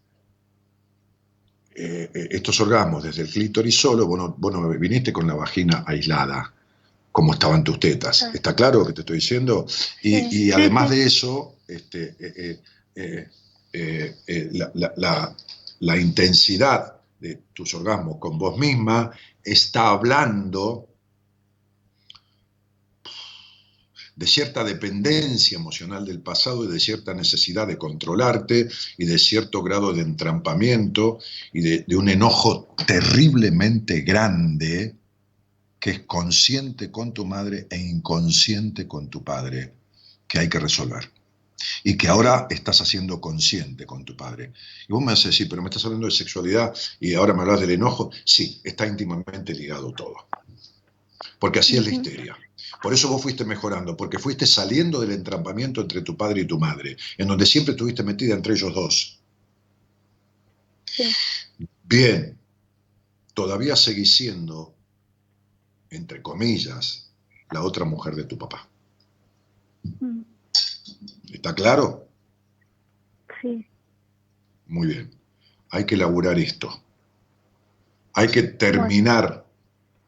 eh, 1.73 2.09
eh, 2.13 2.27
estos 2.31 2.59
orgasmos 2.59 3.03
desde 3.03 3.21
el 3.21 3.29
clítoris 3.29 3.79
solo, 3.79 4.07
vos 4.07 4.53
no, 4.53 4.69
viniste 4.77 5.13
con 5.13 5.25
la 5.25 5.35
vagina 5.35 5.83
aislada, 5.87 6.53
como 7.11 7.33
estaban 7.33 7.63
tus 7.63 7.79
tetas. 7.79 8.29
¿Está 8.33 8.55
claro 8.55 8.79
lo 8.79 8.87
que 8.87 8.93
te 8.93 9.01
estoy 9.01 9.17
diciendo? 9.17 9.65
Y, 10.01 10.51
además 10.51 10.89
de 10.89 11.05
eso, 11.05 11.55
este, 11.67 12.15
eh, 12.95 13.29
la 15.79 15.97
intensidad 15.97 16.97
de 17.19 17.41
tus 17.53 17.73
orgasmos 17.73 18.17
con 18.19 18.37
vos 18.37 18.57
misma 18.57 19.11
está 19.47 19.89
hablando 19.89 20.87
de 24.17 24.25
cierta 24.25 24.63
dependencia 24.63 25.57
emocional 25.57 26.05
del 26.05 26.21
pasado 26.21 26.65
y 26.65 26.67
de 26.67 26.79
cierta 26.79 27.13
necesidad 27.13 27.67
de 27.67 27.77
controlarte 27.77 28.67
y 28.97 29.05
de 29.05 29.19
cierto 29.19 29.61
grado 29.61 29.93
de 29.93 30.01
entrampamiento 30.01 31.19
y 31.53 31.61
de, 31.61 31.95
un 31.95 32.09
enojo 32.09 32.75
terriblemente 32.87 34.01
grande 34.01 34.95
que 35.79 35.91
es 35.91 35.99
consciente 36.01 36.89
con 36.89 37.13
tu 37.13 37.25
madre 37.25 37.67
e 37.69 37.77
inconsciente 37.77 38.87
con 38.87 39.09
tu 39.09 39.23
padre, 39.23 39.73
que 40.27 40.39
hay 40.39 40.49
que 40.49 40.59
resolver. 40.59 41.11
Y 41.83 41.97
que 41.97 42.07
ahora 42.07 42.47
estás 42.49 42.81
haciendo 42.81 43.19
consciente 43.19 43.85
con 43.85 44.05
tu 44.05 44.15
padre. 44.15 44.53
Y 44.87 44.93
vos 44.93 45.01
me 45.01 45.11
vas 45.11 45.25
a 45.25 45.29
decir, 45.29 45.49
pero 45.49 45.61
me 45.61 45.69
estás 45.69 45.85
hablando 45.85 46.07
de 46.07 46.11
sexualidad 46.11 46.73
y 46.99 47.13
ahora 47.15 47.33
me 47.33 47.41
hablas 47.41 47.61
del 47.61 47.71
enojo. 47.71 48.11
Sí, 48.23 48.61
está 48.63 48.85
íntimamente 48.85 49.53
ligado 49.53 49.91
todo. 49.93 50.27
Porque 51.39 51.59
así 51.59 51.77
es 51.77 51.85
la 51.85 51.93
histeria. 51.93 52.37
Por 52.81 52.93
eso 52.93 53.09
vos 53.09 53.21
fuiste 53.21 53.43
mejorando, 53.43 53.97
porque 53.97 54.19
fuiste 54.19 54.45
saliendo 54.45 54.99
del 54.99 55.11
entrampamiento 55.11 55.81
entre 55.81 56.01
tu 56.01 56.15
padre 56.15 56.41
y 56.41 56.47
tu 56.47 56.59
madre, 56.59 56.97
en 57.17 57.27
donde 57.27 57.45
siempre 57.45 57.71
estuviste 57.71 58.03
metida 58.03 58.35
entre 58.35 58.53
ellos 58.53 58.73
dos. 58.73 59.19
Bien, 61.83 62.37
todavía 63.33 63.75
seguís 63.75 64.15
siendo, 64.15 64.75
entre 65.89 66.21
comillas, 66.21 67.11
la 67.51 67.63
otra 67.63 67.85
mujer 67.85 68.15
de 68.15 68.25
tu 68.25 68.37
papá. 68.37 68.67
Mm. 69.99 70.21
¿Está 71.31 71.53
claro? 71.53 72.07
Sí. 73.41 73.65
Muy 74.67 74.87
bien. 74.87 75.11
Hay 75.69 75.85
que 75.85 75.95
elaborar 75.95 76.37
esto. 76.39 76.81
Hay 78.13 78.29
que 78.29 78.43
terminar 78.43 79.45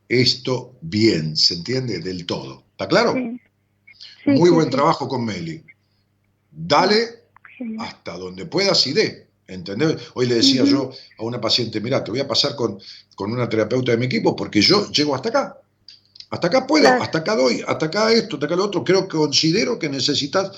esto 0.08 0.76
bien, 0.82 1.38
¿se 1.38 1.56
entiende? 1.56 2.00
Del 2.00 2.26
todo. 2.26 2.64
¿Está 2.72 2.88
claro? 2.88 3.14
Muy 4.26 4.50
buen 4.50 4.70
trabajo 4.70 5.08
con 5.08 5.26
Meli. 5.26 5.64
Dale 6.52 7.20
hasta 7.80 8.18
donde 8.18 8.46
puedas 8.46 8.86
y 8.88 8.94
dé. 8.94 9.28
¿Entendés? 9.48 9.98
Hoy 10.14 10.28
le 10.28 10.36
decía 10.36 10.64
yo 10.64 10.92
a 11.18 11.24
una 11.24 11.42
paciente, 11.42 11.82
mira, 11.82 12.04
te 12.04 12.12
voy 12.12 12.20
a 12.20 12.28
pasar 12.28 12.56
con, 12.56 12.80
con, 13.16 13.32
una 13.32 13.50
terapeuta 13.50 13.92
de 13.92 13.98
mi 13.98 14.06
equipo 14.06 14.36
porque 14.36 14.62
yo 14.62 14.90
llego 14.92 15.16
hasta 15.16 15.30
acá. 15.30 15.58
Hasta 16.30 16.48
acá 16.48 16.68
puedo, 16.68 16.88
hasta 16.88 17.18
acá 17.18 17.36
doy, 17.36 17.64
hasta 17.68 17.88
acá 17.88 18.12
esto, 18.12 18.36
hasta 18.36 18.46
acá 18.46 18.56
lo 18.56 18.66
otro. 18.66 18.84
Creo 18.84 19.08
que 19.08 19.18
considero 19.18 19.80
que 19.80 19.90
necesitas, 19.90 20.52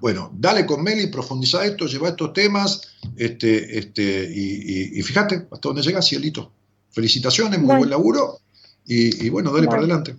bueno, 0.00 0.30
dale 0.34 0.66
con 0.66 0.82
Meli, 0.82 1.06
profundiza 1.08 1.64
esto, 1.64 1.86
lleva 1.86 2.08
estos 2.08 2.32
temas, 2.32 2.96
este, 3.16 3.78
este, 3.78 4.30
y, 4.32 5.02
fíjate 5.02 5.46
hasta 5.50 5.68
dónde 5.68 5.82
llega, 5.82 6.02
cielito. 6.02 6.52
Felicitaciones, 6.90 7.60
muy 7.60 7.76
buen 7.76 7.90
laburo 7.90 8.38
y, 8.86 9.28
bueno, 9.28 9.52
dale 9.52 9.66
para 9.66 9.78
adelante. 9.78 10.16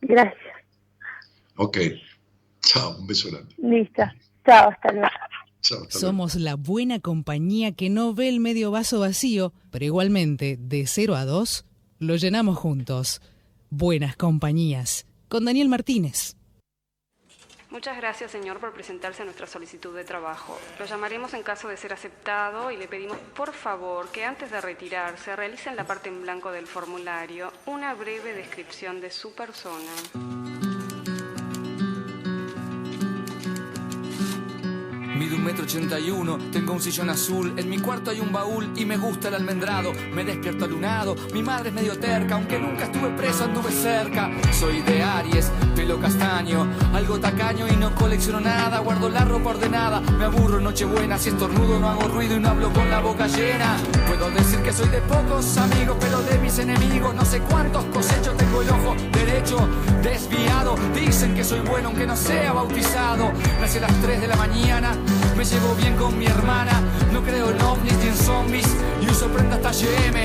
Gracias. 0.00 0.36
Ok. 1.56 1.78
Chao, 2.60 2.96
un 2.98 3.06
beso 3.06 3.30
grande. 3.30 3.54
Listo. 3.58 4.02
Chao, 4.44 4.70
hasta 4.70 4.92
luego. 4.92 5.08
Somos 5.88 6.36
la 6.36 6.54
buena 6.54 7.00
compañía 7.00 7.72
que 7.72 7.90
no 7.90 8.14
ve 8.14 8.28
el 8.28 8.40
medio 8.40 8.70
vaso 8.70 9.00
vacío, 9.00 9.52
pero 9.70 9.84
igualmente, 9.84 10.56
de 10.58 10.86
0 10.86 11.16
a 11.16 11.24
2, 11.24 11.64
lo 11.98 12.16
llenamos 12.16 12.56
juntos. 12.56 13.20
Buenas 13.70 14.16
compañías. 14.16 15.06
Con 15.28 15.44
Daniel 15.44 15.68
Martínez. 15.68 16.37
Muchas 17.70 17.98
gracias, 17.98 18.30
señor, 18.30 18.60
por 18.60 18.72
presentarse 18.72 19.22
a 19.22 19.24
nuestra 19.26 19.46
solicitud 19.46 19.94
de 19.94 20.04
trabajo. 20.04 20.58
Lo 20.78 20.86
llamaremos 20.86 21.34
en 21.34 21.42
caso 21.42 21.68
de 21.68 21.76
ser 21.76 21.92
aceptado 21.92 22.70
y 22.70 22.78
le 22.78 22.88
pedimos, 22.88 23.18
por 23.36 23.52
favor, 23.52 24.08
que 24.08 24.24
antes 24.24 24.50
de 24.50 24.60
retirarse 24.60 25.36
realice 25.36 25.68
en 25.68 25.76
la 25.76 25.84
parte 25.84 26.08
en 26.08 26.22
blanco 26.22 26.50
del 26.50 26.66
formulario 26.66 27.52
una 27.66 27.92
breve 27.92 28.32
descripción 28.32 29.02
de 29.02 29.10
su 29.10 29.34
persona. 29.34 30.67
Mido 35.18 35.34
un 35.34 35.42
metro 35.42 35.64
ochenta 35.64 35.98
y 35.98 36.12
uno, 36.12 36.38
tengo 36.52 36.74
un 36.74 36.80
sillón 36.80 37.10
azul, 37.10 37.52
en 37.56 37.68
mi 37.68 37.80
cuarto 37.80 38.12
hay 38.12 38.20
un 38.20 38.32
baúl 38.32 38.70
y 38.76 38.84
me 38.84 38.96
gusta 38.96 39.26
el 39.26 39.34
almendrado. 39.34 39.90
Me 40.14 40.22
despierto 40.22 40.64
alunado, 40.64 41.16
mi 41.34 41.42
madre 41.42 41.70
es 41.70 41.74
medio 41.74 41.98
terca, 41.98 42.36
aunque 42.36 42.56
nunca 42.56 42.84
estuve 42.84 43.10
preso, 43.10 43.42
anduve 43.42 43.72
cerca. 43.72 44.30
Soy 44.52 44.80
de 44.82 45.02
Aries, 45.02 45.50
pelo 45.74 45.98
castaño, 45.98 46.68
algo 46.94 47.18
tacaño 47.18 47.66
y 47.66 47.74
no 47.74 47.92
colecciono 47.96 48.38
nada, 48.38 48.78
guardo 48.78 49.08
la 49.08 49.24
ropa 49.24 49.50
ordenada. 49.50 50.00
Me 50.00 50.26
aburro 50.26 50.60
Nochebuena, 50.60 51.18
si 51.18 51.30
estornudo 51.30 51.80
no 51.80 51.88
hago 51.88 52.06
ruido 52.06 52.36
y 52.36 52.38
no 52.38 52.50
hablo 52.50 52.72
con 52.72 52.88
la 52.88 53.00
boca 53.00 53.26
llena. 53.26 53.76
Puedo 54.06 54.30
decir 54.30 54.60
que 54.60 54.72
soy 54.72 54.88
de 54.88 55.00
pocos 55.00 55.56
amigos, 55.56 55.96
pero 55.98 56.22
de 56.22 56.38
mis 56.38 56.56
enemigos 56.60 57.12
no 57.16 57.24
sé 57.24 57.40
cuántos 57.40 57.84
cosechos 57.86 58.36
tengo 58.36 58.62
el 58.62 58.70
ojo 58.70 58.94
derecho 59.12 59.68
desviado. 60.00 60.76
Dicen 60.94 61.34
que 61.34 61.42
soy 61.42 61.58
bueno 61.58 61.88
aunque 61.88 62.06
no 62.06 62.14
sea 62.14 62.52
bautizado. 62.52 63.32
Nací 63.60 63.78
a 63.78 63.80
las 63.80 64.00
3 64.00 64.20
de 64.20 64.28
la 64.28 64.36
mañana 64.36 64.96
me 65.38 65.44
llevo 65.44 65.72
bien 65.76 65.94
con 65.94 66.18
mi 66.18 66.26
hermana, 66.26 66.82
no 67.12 67.22
creo 67.22 67.50
en 67.50 67.62
ovnis 67.62 67.96
ni 67.98 68.08
en 68.08 68.16
zombies 68.16 68.66
y 69.00 69.08
uso 69.08 69.28
prenda 69.28 69.54
hasta 69.54 69.70
GM. 69.70 70.18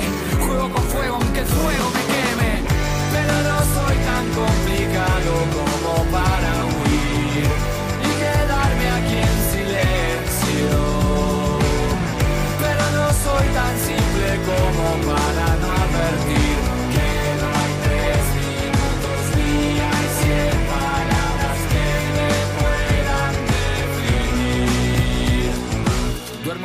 Juego 0.44 0.72
con 0.72 0.84
fuego 0.86 1.18
aunque 1.22 1.42
el 1.42 1.46
fuego 1.46 1.86
me 1.94 2.02
queme, 2.12 2.52
pero 3.14 3.34
no 3.50 3.58
soy 3.76 3.96
tan 4.10 4.26
complicado 4.42 5.32
como 5.54 6.04
para 6.12 6.52
huir 6.66 7.46
y 8.08 8.12
quedarme 8.22 8.88
aquí 8.98 9.18
en 9.30 9.38
silencio. 9.54 10.72
Pero 12.64 12.84
no 12.98 13.08
soy 13.26 13.46
tan 13.54 13.76
simple 13.86 14.28
como 14.50 15.14
para 15.14 15.53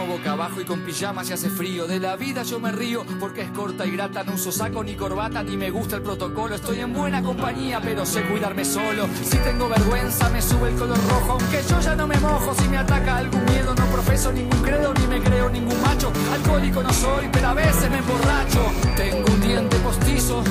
boca 0.09 0.33
abajo 0.33 0.61
y 0.61 0.65
con 0.65 0.81
pijama 0.81 1.23
se 1.23 1.35
hace 1.35 1.51
frío. 1.51 1.87
De 1.87 2.01
la 2.01 2.17
vida 2.17 2.43
yo 2.43 2.59
me 2.59 2.73
río 2.73 3.05
porque 3.21 3.43
es 3.43 3.51
corta 3.51 3.87
y 3.87 3.91
grata. 3.91 4.25
No 4.25 4.35
uso 4.35 4.51
saco 4.51 4.83
ni 4.83 4.97
corbata 4.97 5.43
ni 5.43 5.57
me 5.57 5.71
gusta 5.71 5.97
el 5.97 6.03
protocolo. 6.03 6.55
Estoy 6.55 6.81
en 6.81 6.95
buena 6.95 7.23
compañía, 7.23 7.81
pero 7.81 8.07
sé 8.07 8.23
cuidarme 8.23 8.65
solo. 8.65 9.07
Si 9.23 9.37
tengo 9.39 9.69
vergüenza, 9.69 10.31
me 10.31 10.41
sube 10.41 10.71
el 10.71 10.77
color 10.77 10.99
rojo. 11.09 11.33
Aunque 11.33 11.63
yo 11.69 11.81
ya 11.81 11.95
no 11.95 12.07
me 12.07 12.17
mojo, 12.19 12.55
si 12.55 12.69
me 12.69 12.79
ataca 12.79 13.19
algún 13.19 13.45
miedo, 13.45 13.75
no 13.75 13.85
profeso 13.87 14.33
ningún 14.33 14.63
credo 14.63 14.95
ni 14.95 15.07
me 15.07 15.21
creo 15.21 15.51
ningún 15.51 15.81
macho. 15.83 16.11
Alcohólico 16.33 16.83
no 16.83 16.93
soy, 16.93 17.29
pero 17.31 17.49
a 17.49 17.55
veces 17.55 17.91
me 17.91 17.99
emborracho. 17.99 18.65
Tengo 18.97 19.27
un 19.31 19.41
diente 19.43 19.77
postizo, 19.79 20.43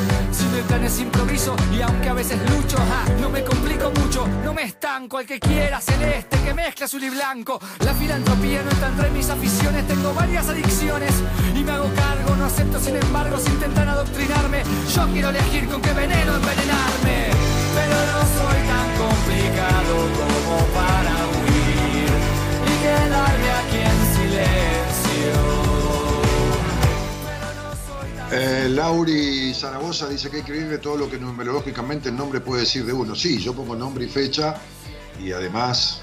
si 0.58 0.62
el 0.62 0.66
plan 0.66 0.84
es 0.84 1.00
improviso. 1.00 1.56
Y 1.72 1.82
aunque 1.82 2.10
a 2.10 2.14
veces 2.14 2.40
lucho, 2.50 2.78
no 3.22 3.30
me 3.30 3.44
complico 3.44 3.92
mucho. 3.92 4.28
No 4.44 4.54
me 4.54 4.64
estanco 4.64 5.18
al 5.18 5.26
que 5.26 5.40
quiera 5.40 5.80
celeste 5.80 6.38
que 6.44 6.54
mezcla 6.54 6.86
azul 6.86 7.04
y 7.04 7.10
blanco. 7.10 7.60
La 7.80 7.94
filantropía 7.94 8.64
no 8.64 8.72
está 8.72 8.88
entre 8.88 9.10
mis 9.12 9.30
aficiones 9.30 9.88
tengo 9.88 10.14
varias 10.14 10.48
adicciones 10.50 11.12
y 11.56 11.64
me 11.64 11.72
hago 11.72 11.90
cargo, 11.94 12.36
no 12.36 12.46
acepto 12.46 12.80
sin 12.80 12.96
embargo 12.96 13.38
si 13.38 13.52
intentan 13.52 13.88
adoctrinarme. 13.90 14.64
Yo 14.94 15.08
quiero 15.14 15.30
elegir 15.30 15.68
con 15.68 15.82
qué 15.82 15.94
veneno 15.94 16.36
envenenarme, 16.36 17.18
pero 17.76 17.98
no 18.14 18.22
soy 18.38 18.60
tan 18.72 18.88
complicado 19.04 19.96
como 20.20 20.58
para 20.78 21.14
huir 21.38 22.10
y 22.66 22.74
quedarme 22.84 23.47
Eh, 28.40 28.70
Lauri 28.70 29.52
Zaragoza 29.52 30.08
dice 30.08 30.30
que 30.30 30.38
hay 30.38 30.44
que 30.44 30.52
escribirle 30.52 30.78
todo 30.78 30.96
lo 30.96 31.10
que 31.10 31.18
numerológicamente 31.18 32.10
el 32.10 32.16
nombre 32.16 32.40
puede 32.40 32.62
decir 32.62 32.86
de 32.86 32.94
uno. 32.94 33.16
Sí, 33.16 33.40
yo 33.40 33.56
pongo 33.56 33.76
nombre 33.76 34.06
y 34.06 34.08
fecha 34.08 34.54
y 35.20 35.32
además 35.32 36.02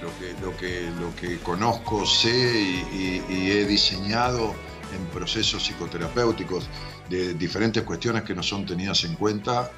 lo 0.00 0.08
que, 0.18 0.32
lo 0.40 0.56
que, 0.56 0.90
lo 0.98 1.14
que 1.14 1.38
conozco, 1.42 2.06
sé 2.06 2.30
y, 2.30 3.50
he 3.50 3.66
diseñado 3.66 4.54
en 4.94 5.04
procesos 5.12 5.62
psicoterapéuticos 5.62 6.70
de 7.10 7.34
diferentes 7.34 7.82
cuestiones 7.82 8.22
que 8.22 8.34
no 8.34 8.42
son 8.42 8.64
tenidas 8.64 9.04
en 9.04 9.14
cuenta, 9.16 9.70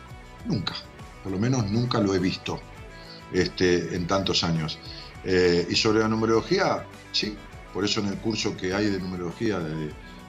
nunca, 0.45 0.75
por 1.25 1.33
lo 1.33 1.41
menos 1.41 1.69
nunca 1.73 1.99
lo 1.99 2.15
he 2.15 2.21
visto 2.21 2.61
este, 3.33 3.97
en 3.97 4.07
tantos 4.07 4.45
años. 4.45 4.79
Eh, 5.25 5.67
y 5.69 5.75
sobre 5.75 6.01
la 6.01 6.09
numerología, 6.09 6.87
sí, 7.11 7.37
por 7.73 7.85
eso 7.85 7.99
en 7.99 8.11
el 8.11 8.19
curso 8.19 8.57
que 8.57 8.73
hay 8.73 8.91
de 8.91 9.01
numerología, 9.01 9.61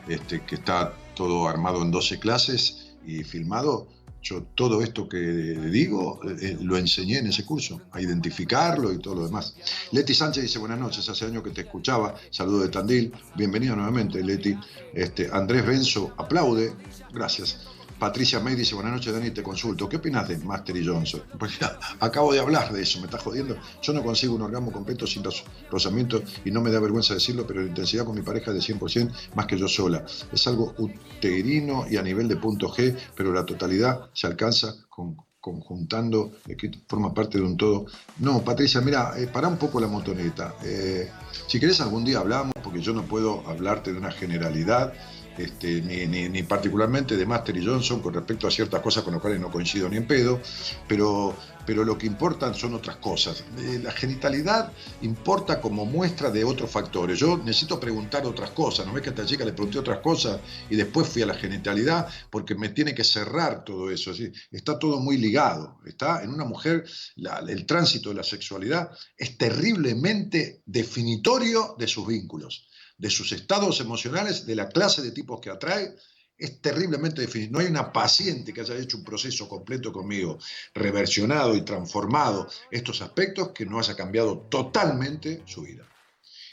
este, 0.07 0.41
que 0.41 0.55
está 0.55 0.91
todo 1.15 1.47
armado 1.47 1.81
en 1.81 1.91
12 1.91 2.19
clases 2.19 2.95
y 3.05 3.23
filmado, 3.23 3.87
yo 4.21 4.41
todo 4.55 4.81
esto 4.81 5.07
que 5.07 5.19
digo 5.19 6.19
eh, 6.23 6.57
lo 6.59 6.77
enseñé 6.77 7.19
en 7.19 7.27
ese 7.27 7.45
curso, 7.45 7.81
a 7.91 8.01
identificarlo 8.01 8.91
y 8.91 8.97
todo 8.97 9.15
lo 9.15 9.25
demás. 9.25 9.55
Leti 9.91 10.15
Sánchez 10.15 10.43
dice, 10.43 10.57
buenas 10.59 10.79
noches, 10.79 11.07
hace 11.07 11.25
años 11.25 11.43
que 11.43 11.51
te 11.51 11.61
escuchaba, 11.61 12.15
saludo 12.31 12.61
de 12.61 12.69
Tandil, 12.69 13.13
bienvenido 13.35 13.75
nuevamente 13.75 14.23
Leti. 14.23 14.57
Este, 14.93 15.29
Andrés 15.31 15.65
Benzo 15.65 16.13
aplaude, 16.17 16.73
gracias. 17.13 17.74
Patricia 17.99 18.39
May 18.39 18.55
dice, 18.55 18.75
buenas 18.75 18.93
noches 18.93 19.13
Dani, 19.13 19.31
te 19.31 19.41
consulto, 19.41 19.87
¿qué 19.87 19.97
opinas 19.97 20.27
de 20.27 20.37
Master 20.37 20.75
y 20.75 20.85
Johnson? 20.85 21.23
Porque 21.39 21.55
ya, 21.61 21.79
acabo 21.99 22.33
de 22.33 22.39
hablar 22.39 22.71
de 22.73 22.81
eso, 22.81 22.99
me 22.99 23.05
está 23.05 23.17
jodiendo. 23.17 23.55
Yo 23.81 23.93
no 23.93 24.03
consigo 24.03 24.35
un 24.35 24.41
orgasmo 24.41 24.71
completo 24.71 25.07
sin 25.07 25.23
ros- 25.23 25.43
rozamiento 25.71 26.21
y 26.43 26.51
no 26.51 26.61
me 26.61 26.71
da 26.71 26.79
vergüenza 26.79 27.13
decirlo, 27.13 27.47
pero 27.47 27.61
la 27.61 27.67
intensidad 27.67 28.05
con 28.05 28.15
mi 28.15 28.21
pareja 28.21 28.51
es 28.51 28.55
de 28.65 28.73
100% 28.73 29.11
más 29.35 29.45
que 29.45 29.57
yo 29.57 29.67
sola. 29.67 30.05
Es 30.31 30.45
algo 30.47 30.73
uterino 30.77 31.85
y 31.89 31.97
a 31.97 32.01
nivel 32.01 32.27
de 32.27 32.35
punto 32.35 32.67
G, 32.69 32.95
pero 33.15 33.31
la 33.33 33.45
totalidad 33.45 34.09
se 34.13 34.27
alcanza 34.27 34.75
con 34.89 35.17
conjuntando, 35.39 36.31
que 36.57 36.71
forma 36.87 37.13
parte 37.13 37.37
de 37.37 37.43
un 37.43 37.55
todo. 37.55 37.85
No, 38.17 38.43
Patricia, 38.43 38.81
mira, 38.81 39.13
eh, 39.15 39.27
para 39.27 39.47
un 39.47 39.57
poco 39.57 39.79
la 39.79 39.85
motoneta. 39.85 40.55
Eh, 40.63 41.07
si 41.45 41.59
querés 41.59 41.79
algún 41.81 42.03
día 42.03 42.17
hablamos, 42.17 42.51
porque 42.63 42.81
yo 42.81 42.93
no 42.93 43.03
puedo 43.03 43.47
hablarte 43.47 43.93
de 43.93 43.99
una 43.99 44.09
generalidad, 44.11 44.91
este, 45.37 45.81
ni, 45.81 46.05
ni- 46.07 46.29
ni 46.29 46.43
particularmente 46.43 47.17
de 47.17 47.25
Master 47.25 47.55
y 47.57 47.65
Johnson 47.65 48.01
con 48.01 48.13
respecto 48.13 48.47
a 48.47 48.51
ciertas 48.51 48.81
cosas 48.81 49.03
con 49.03 49.13
las 49.13 49.21
cuales 49.21 49.39
no 49.39 49.51
coincido 49.51 49.89
ni 49.89 49.97
en 49.97 50.07
pedo, 50.07 50.39
pero, 50.87 51.35
pero 51.65 51.83
lo 51.83 51.97
que 51.97 52.07
importan 52.07 52.53
son 52.55 52.73
otras 52.73 52.97
cosas. 52.97 53.43
Eh, 53.59 53.79
la 53.83 53.91
genitalidad 53.91 54.71
importa 55.01 55.59
como 55.61 55.85
muestra 55.85 56.29
de 56.31 56.43
otros 56.43 56.69
factores. 56.71 57.19
Yo 57.19 57.37
necesito 57.37 57.79
preguntar 57.79 58.25
otras 58.25 58.51
cosas, 58.51 58.85
¿no 58.85 58.93
ves 58.93 59.03
que 59.03 59.09
a 59.09 59.13
esta 59.13 59.25
chica 59.25 59.43
le 59.45 59.53
pregunté 59.53 59.79
otras 59.79 59.99
cosas 59.99 60.39
y 60.69 60.75
después 60.75 61.07
fui 61.07 61.21
a 61.21 61.25
la 61.25 61.33
genitalidad? 61.35 62.07
Porque 62.29 62.55
me 62.55 62.69
tiene 62.69 62.93
que 62.95 63.03
cerrar 63.03 63.63
todo 63.63 63.89
eso. 63.91 64.13
¿sí? 64.13 64.31
Está 64.51 64.79
todo 64.79 64.99
muy 64.99 65.17
ligado. 65.17 65.79
Está 65.85 66.23
en 66.23 66.29
una 66.29 66.45
mujer, 66.45 66.85
la- 67.15 67.39
el 67.47 67.65
tránsito 67.65 68.09
de 68.09 68.15
la 68.15 68.23
sexualidad 68.23 68.89
es 69.17 69.37
terriblemente 69.37 70.61
definitorio 70.65 71.75
de 71.77 71.87
sus 71.87 72.07
vínculos 72.07 72.67
de 72.97 73.09
sus 73.09 73.31
estados 73.31 73.79
emocionales, 73.81 74.45
de 74.45 74.55
la 74.55 74.69
clase 74.69 75.01
de 75.01 75.11
tipos 75.11 75.39
que 75.41 75.49
atrae, 75.49 75.95
es 76.37 76.61
terriblemente 76.61 77.21
definido. 77.21 77.51
No 77.53 77.59
hay 77.59 77.67
una 77.67 77.93
paciente 77.93 78.51
que 78.53 78.61
haya 78.61 78.75
hecho 78.75 78.97
un 78.97 79.03
proceso 79.05 79.47
completo 79.47 79.91
conmigo, 79.93 80.37
reversionado 80.73 81.55
y 81.55 81.61
transformado 81.63 82.47
estos 82.71 83.01
aspectos, 83.01 83.49
que 83.53 83.65
no 83.65 83.79
haya 83.79 83.95
cambiado 83.95 84.39
totalmente 84.49 85.43
su 85.45 85.61
vida. 85.61 85.87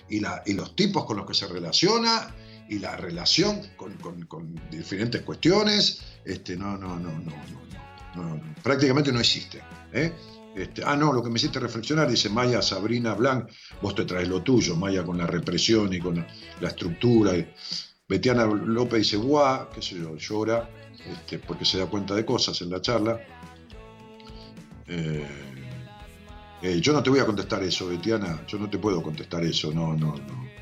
Y, 0.08 0.20
la- 0.20 0.42
y 0.46 0.52
los 0.54 0.74
tipos 0.76 1.04
con 1.04 1.16
los 1.16 1.26
que 1.26 1.34
se 1.34 1.46
relaciona 1.48 2.34
y 2.68 2.78
la 2.78 2.96
relación 2.96 3.60
con, 3.76 3.94
con- 3.98 4.26
con 4.26 4.54
diferentes 4.70 5.22
cuestiones, 5.22 6.00
este, 6.24 6.56
no, 6.56 6.76
no, 6.78 6.96
no, 6.98 7.10
no, 7.12 7.30
no, 7.30 7.62
no, 8.16 8.36
no, 8.36 8.54
prácticamente 8.62 9.12
no 9.12 9.20
existe. 9.20 9.62
¿eh? 9.92 10.12
Este, 10.54 10.82
ah, 10.84 10.96
no, 10.96 11.12
lo 11.12 11.22
que 11.22 11.30
me 11.30 11.36
hiciste 11.36 11.58
reflexionar, 11.58 12.10
dice 12.10 12.28
Maya 12.28 12.60
Sabrina 12.60 13.14
Blanc, 13.14 13.48
vos 13.80 13.94
te 13.94 14.04
traes 14.04 14.28
lo 14.28 14.42
tuyo, 14.42 14.76
Maya, 14.76 15.02
con 15.02 15.16
la 15.16 15.26
represión 15.26 15.92
y 15.92 15.98
con 15.98 16.24
la, 16.60 16.68
estructura. 16.68 17.32
Betiana 18.06 18.44
López 18.44 18.98
dice, 18.98 19.16
guau, 19.16 19.70
qué 19.70 19.80
sé 19.80 19.96
yo, 19.96 20.16
llora, 20.16 20.68
este, 21.06 21.38
porque 21.38 21.64
se 21.64 21.78
da 21.78 21.86
cuenta 21.86 22.14
de 22.14 22.24
cosas 22.24 22.60
en 22.60 22.70
la 22.70 22.80
charla. 22.82 23.18
Eh, 24.86 25.26
eh, 26.60 26.80
yo 26.80 26.92
no 26.92 27.02
te 27.02 27.08
voy 27.08 27.20
a 27.20 27.26
contestar 27.26 27.62
eso, 27.62 27.88
Betiana, 27.88 28.44
yo 28.46 28.58
no 28.58 28.68
te 28.68 28.78
puedo 28.78 29.02
contestar 29.02 29.42
eso, 29.44 29.72
no, 29.72 29.96
no, 29.96 30.14
no. 30.16 30.52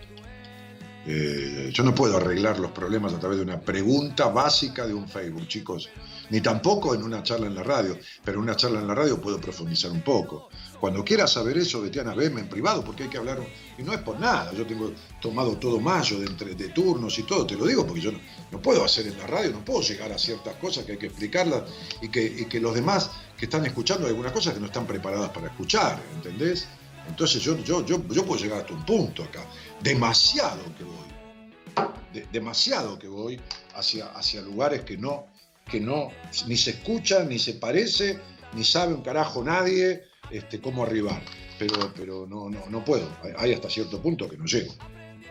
Eh, 1.06 1.70
yo 1.72 1.82
no 1.82 1.94
puedo 1.94 2.16
arreglar 2.16 2.60
los 2.60 2.70
problemas 2.70 3.12
a 3.14 3.18
través 3.18 3.38
de 3.38 3.44
una 3.44 3.60
pregunta 3.60 4.28
básica 4.28 4.86
de 4.86 4.94
un 4.94 5.08
Facebook, 5.08 5.48
chicos, 5.48 5.88
ni 6.30 6.40
tampoco 6.40 6.94
en 6.94 7.02
una 7.02 7.22
charla 7.22 7.46
en 7.46 7.54
la 7.54 7.62
radio, 7.62 7.98
pero 8.24 8.38
en 8.38 8.44
una 8.44 8.56
charla 8.56 8.80
en 8.80 8.86
la 8.86 8.94
radio 8.94 9.20
puedo 9.20 9.40
profundizar 9.40 9.90
un 9.90 10.02
poco. 10.02 10.48
Cuando 10.80 11.04
quieras 11.04 11.32
saber 11.32 11.58
eso, 11.58 11.82
Betiana, 11.82 12.14
veme 12.14 12.40
en 12.40 12.48
privado, 12.48 12.82
porque 12.82 13.02
hay 13.02 13.08
que 13.10 13.18
hablar, 13.18 13.38
y 13.76 13.82
no 13.82 13.92
es 13.92 14.00
por 14.00 14.18
nada, 14.18 14.52
yo 14.54 14.66
tengo 14.66 14.92
tomado 15.20 15.58
todo 15.58 15.78
mayo 15.78 16.18
de, 16.18 16.68
turnos 16.68 17.18
y 17.18 17.24
todo, 17.24 17.46
te 17.46 17.56
lo 17.56 17.66
digo, 17.66 17.86
porque 17.86 18.00
yo 18.00 18.12
no, 18.50 18.62
puedo 18.62 18.84
hacer 18.84 19.06
en 19.06 19.18
la 19.18 19.26
radio, 19.26 19.50
no 19.50 19.64
puedo 19.64 19.82
llegar 19.82 20.10
a 20.12 20.18
ciertas 20.18 20.54
cosas 20.56 20.84
que 20.84 20.92
hay 20.92 20.98
que 20.98 21.06
explicarlas 21.06 21.64
y 22.00 22.08
que, 22.08 22.60
los 22.60 22.74
demás 22.74 23.10
que 23.36 23.46
están 23.46 23.66
escuchando 23.66 24.06
hay 24.06 24.10
algunas 24.10 24.32
cosas 24.32 24.54
que 24.54 24.60
no 24.60 24.66
están 24.66 24.86
preparadas 24.86 25.30
para 25.30 25.48
escuchar, 25.48 26.00
¿entendés? 26.14 26.66
Entonces 27.08 27.42
yo, 27.42 27.58
yo, 27.58 27.84
yo, 27.84 28.00
puedo 28.00 28.36
llegar 28.36 28.60
hasta 28.60 28.72
un 28.72 28.84
punto 28.84 29.24
acá, 29.24 29.44
demasiado 29.82 30.62
que 30.76 30.84
voy, 30.84 31.88
de- 32.12 32.26
demasiado 32.30 32.98
que 32.98 33.08
voy 33.08 33.40
hacia, 33.74 34.06
hacia 34.12 34.42
lugares 34.42 34.82
que 34.82 34.96
no, 34.96 35.26
que 35.70 35.80
no, 35.80 36.08
ni 36.46 36.56
se 36.56 36.70
escucha, 36.70 37.24
ni 37.24 37.38
se 37.38 37.54
parece, 37.54 38.18
ni 38.54 38.64
sabe 38.64 38.94
un 38.94 39.02
carajo 39.02 39.42
nadie 39.44 40.04
este, 40.30 40.60
cómo 40.60 40.82
arribar. 40.84 41.22
Pero, 41.58 41.92
pero 41.94 42.26
no, 42.26 42.48
no, 42.48 42.64
no 42.70 42.84
puedo, 42.84 43.06
hay- 43.38 43.52
hasta 43.52 43.68
cierto 43.68 44.00
punto 44.00 44.28
que 44.28 44.36
no 44.38 44.46
llego, 44.46 44.72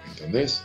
¿entendés? 0.10 0.62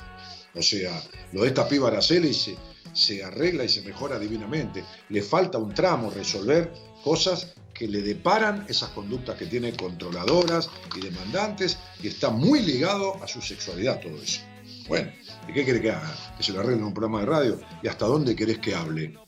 O 0.55 0.63
sea, 0.63 1.03
lo 1.33 1.43
de 1.43 1.49
esta 1.49 1.67
piba 1.67 1.89
Araceli 1.89 2.33
se, 2.35 2.55
se 2.93 3.25
arregla 3.25 3.65
y 3.65 3.69
se 3.69 3.83
mejora 3.83 4.19
divinamente. 4.19 4.85
Le 5.09 5.23
falta 5.23 5.59
un 5.59 5.73
tramo 5.75 6.11
resolver 6.11 6.71
cosas 7.03 7.55
que 7.73 7.89
le 7.89 8.03
deparan 8.03 8.67
esas 8.69 8.91
conductas 8.91 9.37
que 9.37 9.47
tiene 9.47 9.73
controladoras 9.75 10.71
y 10.97 11.01
demandantes 11.01 11.79
y 12.01 12.07
está 12.09 12.31
muy 12.31 12.61
ligado 12.61 13.21
a 13.23 13.27
su 13.27 13.41
sexualidad 13.43 14.01
todo 14.01 14.23
eso. 14.23 14.43
Bueno, 14.87 15.11
¿y 15.49 15.53
qué 15.55 15.65
quiere 15.65 15.81
que 15.81 15.91
haga? 15.91 16.15
Que 16.37 16.43
se 16.45 16.53
lo 16.53 16.61
arregle 16.61 16.77
en 16.79 16.85
un 16.85 16.95
programa 16.95 17.21
de 17.21 17.27
radio 17.27 17.61
y 17.83 17.89
hasta 17.89 18.07
dónde 18.07 18.37
querés 18.37 18.59
que 18.59 18.75
hable. 18.75 19.19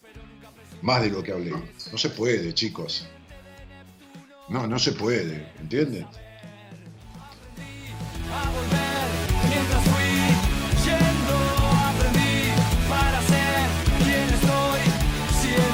Más 0.83 1.03
de 1.03 1.11
lo 1.11 1.23
que 1.23 1.33
hablé. 1.33 1.51
No 1.51 1.99
se 1.99 2.11
puede, 2.11 2.53
chicos. 2.55 3.07
No, 4.49 4.67
no 4.67 4.79
se 4.79 4.93
puede, 4.93 5.53
¿entienden? 5.59 6.07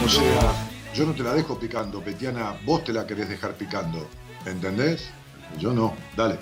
O 0.04 0.08
sea, 0.08 0.52
yo 0.94 1.06
no 1.06 1.12
te 1.12 1.22
la 1.22 1.34
dejo 1.34 1.58
picando, 1.58 2.02
Petiana, 2.02 2.58
vos 2.64 2.84
te 2.84 2.92
la 2.92 3.06
querés 3.06 3.28
dejar 3.28 3.54
picando. 3.54 4.08
¿Entendés? 4.46 5.10
Yo 5.58 5.72
no. 5.72 5.94
Dale. 6.16 6.38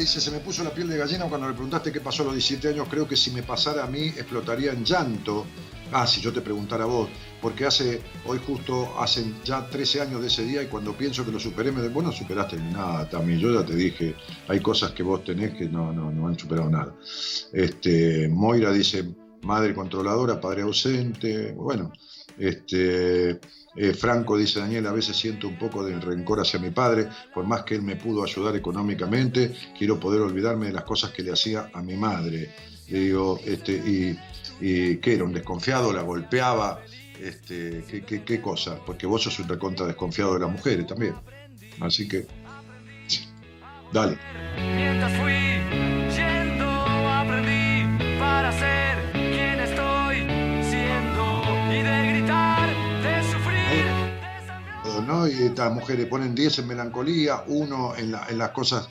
Dice, 0.00 0.20
se 0.20 0.30
me 0.30 0.40
puso 0.40 0.64
la 0.64 0.70
piel 0.70 0.88
de 0.88 0.96
gallina 0.96 1.26
cuando 1.26 1.46
le 1.46 1.52
preguntaste 1.52 1.92
qué 1.92 2.00
pasó 2.00 2.22
a 2.22 2.26
los 2.26 2.34
17 2.34 2.68
años, 2.68 2.88
creo 2.90 3.06
que 3.06 3.16
si 3.16 3.30
me 3.30 3.42
pasara 3.42 3.84
a 3.84 3.86
mí 3.86 4.06
explotaría 4.06 4.72
en 4.72 4.84
llanto. 4.84 5.46
Ah, 5.92 6.06
si 6.06 6.20
yo 6.20 6.32
te 6.32 6.40
preguntara 6.40 6.84
a 6.84 6.86
vos, 6.86 7.08
porque 7.42 7.66
hace, 7.66 8.00
hoy 8.24 8.38
justo 8.46 8.94
hacen 9.00 9.34
ya 9.44 9.66
13 9.66 10.02
años 10.02 10.20
de 10.20 10.28
ese 10.28 10.44
día 10.44 10.62
y 10.62 10.66
cuando 10.66 10.96
pienso 10.96 11.24
que 11.24 11.32
lo 11.32 11.40
superé, 11.40 11.72
me 11.72 11.88
vos 11.88 12.04
no 12.04 12.12
superaste 12.12 12.56
nada, 12.58 13.08
Tami, 13.08 13.38
yo 13.40 13.52
ya 13.52 13.66
te 13.66 13.74
dije, 13.74 14.14
hay 14.46 14.60
cosas 14.60 14.92
que 14.92 15.02
vos 15.02 15.24
tenés 15.24 15.54
que 15.54 15.68
no, 15.68 15.92
no, 15.92 16.12
no 16.12 16.28
han 16.28 16.38
superado 16.38 16.70
nada. 16.70 16.94
Este, 17.52 18.28
Moira 18.28 18.72
dice, 18.72 19.04
madre 19.42 19.74
controladora, 19.74 20.40
padre 20.40 20.62
ausente, 20.62 21.52
bueno, 21.52 21.92
Este, 22.38 23.40
eh, 23.76 23.94
Franco 23.94 24.36
dice, 24.36 24.60
Daniel, 24.60 24.86
a 24.86 24.92
veces 24.92 25.16
siento 25.16 25.48
un 25.48 25.56
poco 25.56 25.84
de 25.84 25.98
rencor 25.98 26.40
hacia 26.40 26.58
mi 26.58 26.70
padre, 26.70 27.08
por 27.32 27.46
más 27.46 27.62
que 27.62 27.76
él 27.76 27.82
me 27.82 27.96
pudo 27.96 28.24
ayudar 28.24 28.56
económicamente, 28.56 29.54
quiero 29.78 30.00
poder 30.00 30.22
olvidarme 30.22 30.66
de 30.66 30.72
las 30.72 30.84
cosas 30.84 31.10
que 31.10 31.22
le 31.22 31.32
hacía 31.32 31.70
a 31.72 31.82
mi 31.82 31.96
madre. 31.96 32.50
Le 32.88 32.98
digo, 32.98 33.38
este, 33.44 33.72
y, 33.72 34.96
¿qué 34.96 35.14
era? 35.14 35.24
¿Un 35.24 35.32
desconfiado? 35.32 35.92
¿La 35.92 36.02
golpeaba? 36.02 36.82
Este, 37.20 37.84
¿qué, 37.88 38.02
qué, 38.02 38.24
qué 38.24 38.40
cosa? 38.40 38.78
Porque 38.84 39.06
vos 39.06 39.22
sos 39.22 39.38
un 39.38 39.48
recontra 39.48 39.86
desconfiado 39.86 40.34
de 40.34 40.40
las 40.40 40.50
mujeres 40.50 40.86
también. 40.86 41.14
Así 41.80 42.08
que, 42.08 42.26
dale. 43.92 44.18
Y 55.28 55.42
estas 55.42 55.72
mujeres 55.72 56.06
ponen 56.06 56.34
10 56.34 56.60
en 56.60 56.68
melancolía, 56.68 57.42
1 57.46 57.96
en, 57.96 58.12
la- 58.12 58.26
en 58.28 58.38
las 58.38 58.50
cosas 58.50 58.88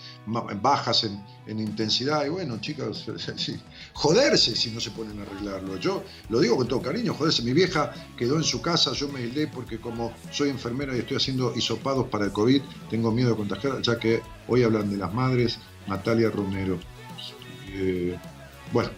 bajas 0.61 1.03
en, 1.05 1.23
en 1.47 1.59
intensidad. 1.59 2.25
Y 2.25 2.29
bueno, 2.29 2.57
chicas, 2.59 3.05
joderse 3.93 4.55
si 4.55 4.71
no 4.71 4.79
se 4.79 4.91
ponen 4.91 5.19
a 5.19 5.23
arreglarlo. 5.23 5.77
Yo 5.77 6.03
lo 6.29 6.39
digo 6.39 6.57
con 6.57 6.67
todo 6.67 6.81
cariño, 6.81 7.13
joderse. 7.13 7.41
Mi 7.43 7.53
vieja 7.53 7.93
quedó 8.17 8.35
en 8.37 8.43
su 8.43 8.61
casa, 8.61 8.91
yo 8.93 9.07
me 9.07 9.19
aislé 9.19 9.47
porque 9.47 9.79
como 9.79 10.11
soy 10.31 10.49
enfermera 10.49 10.95
y 10.95 10.99
estoy 10.99 11.17
haciendo 11.17 11.53
hisopados 11.55 12.07
para 12.09 12.25
el 12.25 12.31
COVID, 12.31 12.61
tengo 12.89 13.11
miedo 13.11 13.29
de 13.31 13.35
contagiar, 13.35 13.81
ya 13.81 13.97
que 13.97 14.21
hoy 14.47 14.63
hablan 14.63 14.89
de 14.89 14.97
las 14.97 15.13
madres, 15.13 15.59
Natalia 15.87 16.29
Romero. 16.29 16.79
Eh, 17.71 18.17
bueno, 18.73 18.89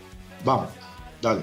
vamos, 0.43 0.69
dale. 1.21 1.41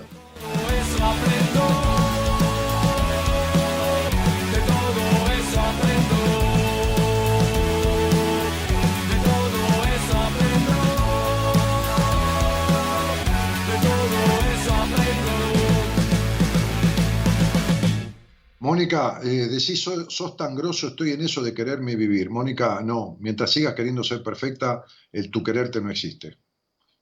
Mónica, 18.69 19.21
eh, 19.23 19.47
decís, 19.57 19.79
"So- 19.85 20.11
sos 20.19 20.33
tan 20.37 20.53
grosso, 20.61 20.89
estoy 20.89 21.11
en 21.13 21.23
eso 21.29 21.41
de 21.43 21.55
quererme 21.59 21.97
vivir. 21.97 22.27
Mónica, 22.31 22.81
no, 22.91 23.17
mientras 23.21 23.51
sigas 23.53 23.75
queriendo 23.75 24.03
ser 24.05 24.23
perfecta, 24.23 24.85
el 25.13 25.31
tu 25.33 25.43
quererte 25.47 25.81
no 25.81 25.91
existe. 25.91 26.29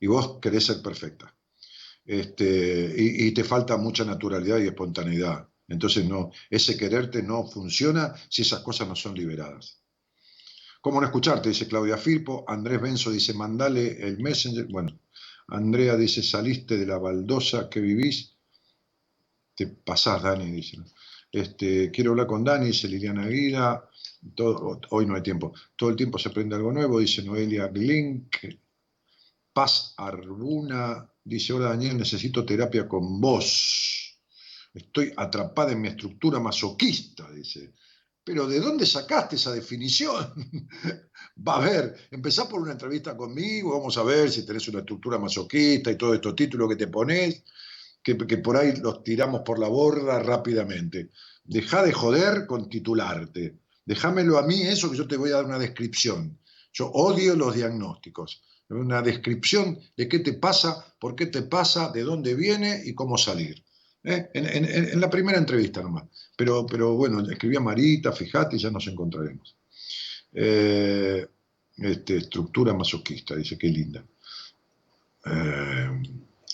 Y 0.00 0.06
vos 0.08 0.38
querés 0.42 0.64
ser 0.66 0.82
perfecta. 0.82 1.26
Este, 2.04 2.94
y, 2.96 3.26
y 3.28 3.32
te 3.34 3.44
falta 3.44 3.76
mucha 3.76 4.04
naturalidad 4.04 4.58
y 4.60 4.68
espontaneidad. 4.68 5.48
Entonces, 5.68 6.04
no, 6.06 6.30
ese 6.50 6.76
quererte 6.76 7.22
no 7.22 7.46
funciona 7.46 8.14
si 8.30 8.42
esas 8.42 8.60
cosas 8.60 8.88
no 8.88 8.96
son 8.96 9.14
liberadas. 9.14 9.82
¿Cómo 10.80 11.00
no 11.00 11.06
escucharte? 11.06 11.48
Dice 11.50 11.68
Claudia 11.68 11.96
Firpo. 11.98 12.44
Andrés 12.48 12.80
Benzo 12.80 13.10
dice, 13.10 13.34
mandale 13.34 14.00
el 14.06 14.18
messenger. 14.20 14.66
Bueno, 14.70 14.98
Andrea 15.48 15.96
dice, 15.96 16.22
saliste 16.22 16.78
de 16.78 16.86
la 16.86 16.98
baldosa 16.98 17.68
que 17.70 17.80
vivís. 17.80 18.36
Te 19.56 19.66
pasás, 19.68 20.22
Dani, 20.22 20.50
dice. 20.50 20.78
Este, 21.36 21.90
quiero 21.90 22.12
hablar 22.12 22.26
con 22.26 22.42
Dani, 22.42 22.68
dice 22.68 22.88
Liliana 22.88 23.24
Aguila. 23.24 23.86
Hoy 24.88 25.04
no 25.04 25.14
hay 25.14 25.22
tiempo. 25.22 25.52
Todo 25.76 25.90
el 25.90 25.96
tiempo 25.96 26.16
se 26.18 26.30
aprende 26.30 26.56
algo 26.56 26.72
nuevo, 26.72 26.98
dice 26.98 27.22
Noelia 27.22 27.68
Glink. 27.68 28.36
Paz 29.52 29.92
Arbuna 29.98 31.06
dice: 31.22 31.52
Hola 31.52 31.68
Daniel, 31.68 31.98
necesito 31.98 32.42
terapia 32.42 32.88
con 32.88 33.20
vos. 33.20 34.18
Estoy 34.72 35.12
atrapada 35.14 35.72
en 35.72 35.82
mi 35.82 35.88
estructura 35.88 36.40
masoquista, 36.40 37.30
dice. 37.30 37.74
Pero 38.24 38.46
¿de 38.46 38.58
dónde 38.58 38.86
sacaste 38.86 39.36
esa 39.36 39.52
definición? 39.52 40.32
Va 41.46 41.56
a 41.56 41.60
ver, 41.60 42.08
empezá 42.12 42.48
por 42.48 42.62
una 42.62 42.72
entrevista 42.72 43.14
conmigo, 43.14 43.78
vamos 43.78 43.98
a 43.98 44.02
ver 44.02 44.30
si 44.30 44.46
tenés 44.46 44.66
una 44.68 44.78
estructura 44.78 45.18
masoquista 45.18 45.90
y 45.90 45.98
todos 45.98 46.14
estos 46.14 46.34
títulos 46.34 46.66
que 46.70 46.76
te 46.76 46.88
pones, 46.88 47.44
que, 48.14 48.38
por 48.38 48.56
ahí 48.56 48.76
los 48.76 49.02
tiramos 49.02 49.40
por 49.40 49.58
la 49.58 49.66
borda 49.66 50.22
rápidamente. 50.22 51.10
Deja 51.42 51.82
de 51.82 51.92
joder 51.92 52.46
con 52.46 52.68
titularte. 52.68 53.56
Déjamelo 53.84 54.38
a 54.38 54.46
mí 54.46 54.62
eso 54.62 54.90
que 54.90 54.96
yo 54.96 55.08
te 55.08 55.16
voy 55.16 55.30
a 55.30 55.36
dar 55.36 55.46
una 55.46 55.58
descripción. 55.58 56.38
Yo 56.72 56.86
odio 56.86 57.34
los 57.34 57.54
diagnósticos. 57.54 58.42
Una 58.68 59.02
descripción 59.02 59.78
de 59.96 60.08
qué 60.08 60.20
te 60.20 60.34
pasa, 60.34 60.94
por 61.00 61.16
qué 61.16 61.26
te 61.26 61.42
pasa, 61.42 61.90
de 61.90 62.02
dónde 62.02 62.34
viene 62.34 62.82
y 62.84 62.94
cómo 62.94 63.18
salir. 63.18 63.64
¿Eh? 64.04 64.30
En 64.34 65.00
la 65.00 65.10
primera 65.10 65.38
entrevista 65.38 65.82
nomás. 65.82 66.04
Pero, 66.36 66.64
pero 66.64 66.94
bueno, 66.94 67.28
escribí 67.28 67.56
a 67.56 67.60
Marita, 67.60 68.12
fíjate, 68.12 68.54
y 68.54 68.58
ya 68.60 68.70
nos 68.70 68.86
encontraremos. 68.86 69.56
Eh, 70.32 71.26
este, 71.76 72.18
estructura 72.18 72.72
masoquista, 72.72 73.34
dice, 73.34 73.58
qué 73.58 73.68
linda. 73.68 74.04
Eh, 75.24 76.02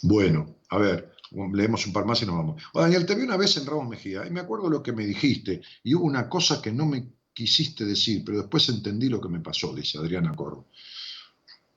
bueno, 0.02 0.56
a 0.70 0.78
ver, 0.78 1.11
leemos 1.52 1.86
un 1.86 1.92
par 1.92 2.04
más 2.04 2.22
y 2.22 2.26
nos 2.26 2.36
vamos. 2.36 2.62
Oh, 2.72 2.80
Daniel, 2.80 3.06
te 3.06 3.14
vi 3.14 3.22
una 3.22 3.36
vez 3.36 3.56
en 3.56 3.66
Ramos 3.66 3.88
Mejía 3.88 4.26
y 4.26 4.30
me 4.30 4.40
acuerdo 4.40 4.68
lo 4.68 4.82
que 4.82 4.92
me 4.92 5.06
dijiste 5.06 5.60
y 5.82 5.94
hubo 5.94 6.04
una 6.04 6.28
cosa 6.28 6.60
que 6.60 6.72
no 6.72 6.86
me 6.86 7.08
quisiste 7.32 7.84
decir, 7.84 8.22
pero 8.24 8.38
después 8.38 8.68
entendí 8.68 9.08
lo 9.08 9.20
que 9.20 9.28
me 9.28 9.40
pasó, 9.40 9.74
dice 9.74 9.98
Adriana 9.98 10.34
Corro. 10.34 10.68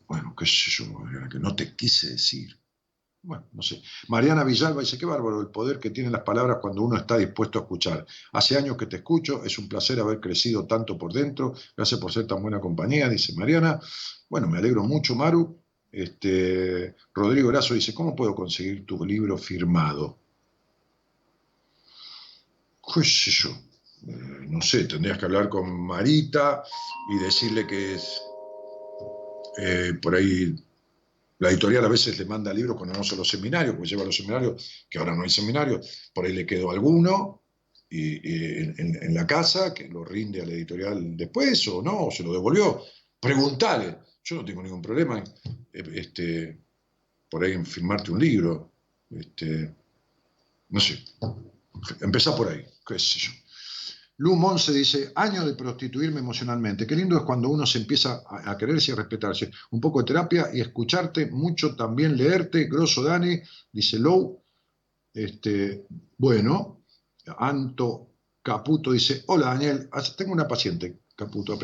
Bueno, 0.07 0.36
qué 0.38 0.45
sé 0.45 0.69
yo, 0.69 0.86
Adriana, 0.99 1.30
que 1.30 1.40
no 1.40 1.56
te 1.56 1.76
quise 1.76 2.11
decir. 2.11 2.60
Bueno, 3.23 3.48
no 3.53 3.64
sé. 3.64 3.82
Mariana 4.07 4.44
Villalba 4.44 4.82
dice, 4.82 4.99
qué 4.99 5.06
bárbaro 5.06 5.41
el 5.41 5.48
poder 5.48 5.80
que 5.80 5.90
tienen 5.90 6.11
las 6.11 6.22
palabras 6.22 6.60
cuando 6.61 6.84
uno 6.84 6.95
está 6.95 7.18
dispuesto 7.18 7.57
a 7.57 7.64
escuchar. 7.64 8.06
Hace 8.34 8.56
años 8.56 8.77
que 8.77 8.86
te 8.86 8.98
escucho, 8.98 9.44
es 9.44 9.57
un 9.57 9.68
placer 9.68 9.99
haber 9.99 10.19
crecido 10.19 10.68
tanto 10.68 10.95
por 10.95 11.11
dentro. 11.11 11.56
Gracias 11.76 11.99
por 11.99 12.11
ser 12.11 12.27
tan 12.27 12.41
buena 12.44 12.60
compañía, 12.60 13.10
dice 13.10 13.34
Mariana. 13.36 13.80
Bueno, 14.30 14.48
me 14.48 14.60
alegro 14.60 14.84
mucho, 14.84 15.15
Maru. 15.15 15.65
Este, 15.95 16.93
Rodrigo 17.13 17.49
Erazo 17.49 17.73
dice, 17.73 17.93
¿cómo 17.93 18.13
puedo 18.13 18.35
conseguir 18.35 18.85
tu 18.85 19.05
libro 19.05 19.38
firmado? 19.38 20.17
¿Qué 22.93 23.01
yo? 23.01 23.49
Eh, 24.07 24.45
no 24.49 24.61
sé, 24.61 24.84
tendrías 24.85 25.17
que 25.17 25.26
hablar 25.26 25.47
con 25.47 25.72
Marita 25.72 26.63
y 27.09 27.23
decirle 27.23 27.65
que 27.65 27.95
es 27.95 28.22
eh, 29.57 29.93
por 30.01 30.15
ahí 30.15 30.53
la 31.39 31.49
editorial 31.49 31.85
a 31.85 31.89
veces 31.89 32.17
le 32.19 32.26
manda 32.26 32.53
libros 32.53 32.76
cuando 32.77 32.93
vamos 32.93 33.11
a 33.13 33.15
los 33.15 33.27
seminarios, 33.30 33.76
porque 33.76 33.89
lleva 33.89 34.03
a 34.03 34.05
los 34.05 34.15
seminarios, 34.17 34.85
que 34.89 34.99
ahora 34.99 35.15
no 35.15 35.23
hay 35.23 35.30
seminarios, 35.30 36.09
por 36.13 36.26
ahí 36.26 36.34
le 36.34 36.45
quedó 36.45 36.72
alguno 36.72 37.41
y, 37.89 38.17
en- 38.61 38.76
en 39.01 39.13
la 39.13 39.26
casa, 39.26 39.73
que 39.73 39.88
lo 39.88 40.03
rinde 40.03 40.41
a 40.41 40.45
la 40.45 40.53
editorial 40.53 41.15
después, 41.15 41.65
o 41.69 41.81
no, 41.81 42.07
o 42.07 42.11
se 42.11 42.23
lo 42.23 42.34
devolvió. 42.34 42.81
Preguntale, 43.19 43.97
yo 44.26 44.38
no 44.38 44.45
tengo 44.45 44.64
ningún 44.64 44.81
problema 44.81 45.23
eh, 45.72 45.84
este, 45.93 46.60
por 47.30 47.43
ahí 47.43 47.53
en 47.53 47.65
firmarte 47.65 48.11
un 48.11 48.19
libro. 48.19 48.72
Este, 49.10 49.73
no 50.69 50.80
sé, 50.80 50.99
empezá 52.02 52.35
por 52.35 52.49
ahí, 52.49 52.65
qué 52.85 52.97
sé 52.97 53.19
yo. 53.19 53.31
Lu 54.18 54.35
Monse 54.35 54.73
dice, 54.73 55.11
año 55.15 55.45
de 55.45 55.53
prostituirme 55.56 56.19
emocionalmente. 56.19 56.88
Qué 56.88 56.95
lindo 56.95 57.18
es 57.18 57.23
cuando 57.23 57.49
uno 57.49 57.65
se 57.65 57.80
empieza 57.80 58.23
a, 58.26 58.57
quererse 58.57 58.91
y 58.91 58.93
a 58.93 58.97
respetarse. 58.97 59.52
Un 59.72 59.81
poco 59.81 59.99
de 59.99 60.06
terapia 60.06 60.49
y 60.53 60.61
escucharte, 60.61 61.27
mucho 61.27 61.76
también 61.76 62.15
leerte. 62.15 62.65
Grosso 62.65 63.03
Dani, 63.03 63.39
dice 63.72 63.99
Lou. 63.99 64.41
Este, 65.14 65.85
bueno, 66.18 66.85
Anto 67.38 68.15
Caputo 68.41 68.91
dice, 68.91 69.23
hola 69.27 69.47
Daniel, 69.47 69.89
tengo 70.18 70.31
una 70.31 70.47
paciente, 70.47 71.02
Caputo. 71.15 71.57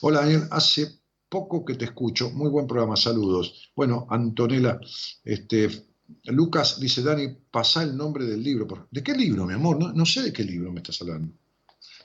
Hola 0.00 0.20
Daniel, 0.22 0.48
hace 0.50 1.01
poco 1.32 1.64
que 1.64 1.76
te 1.76 1.86
escucho, 1.86 2.30
muy 2.30 2.50
buen 2.50 2.66
programa, 2.66 2.94
saludos. 2.94 3.72
Bueno, 3.74 4.06
Antonella, 4.10 4.78
este, 5.24 5.86
Lucas 6.24 6.78
dice, 6.78 7.02
Dani, 7.02 7.26
pasa 7.50 7.82
el 7.82 7.96
nombre 7.96 8.26
del 8.26 8.42
libro. 8.42 8.86
¿De 8.90 9.02
qué 9.02 9.14
libro, 9.14 9.46
mi 9.46 9.54
amor? 9.54 9.94
No, 9.94 10.04
sé 10.04 10.20
de 10.22 10.32
qué 10.32 10.44
libro 10.44 10.70
me 10.70 10.80
estás 10.80 11.00
hablando 11.00 11.32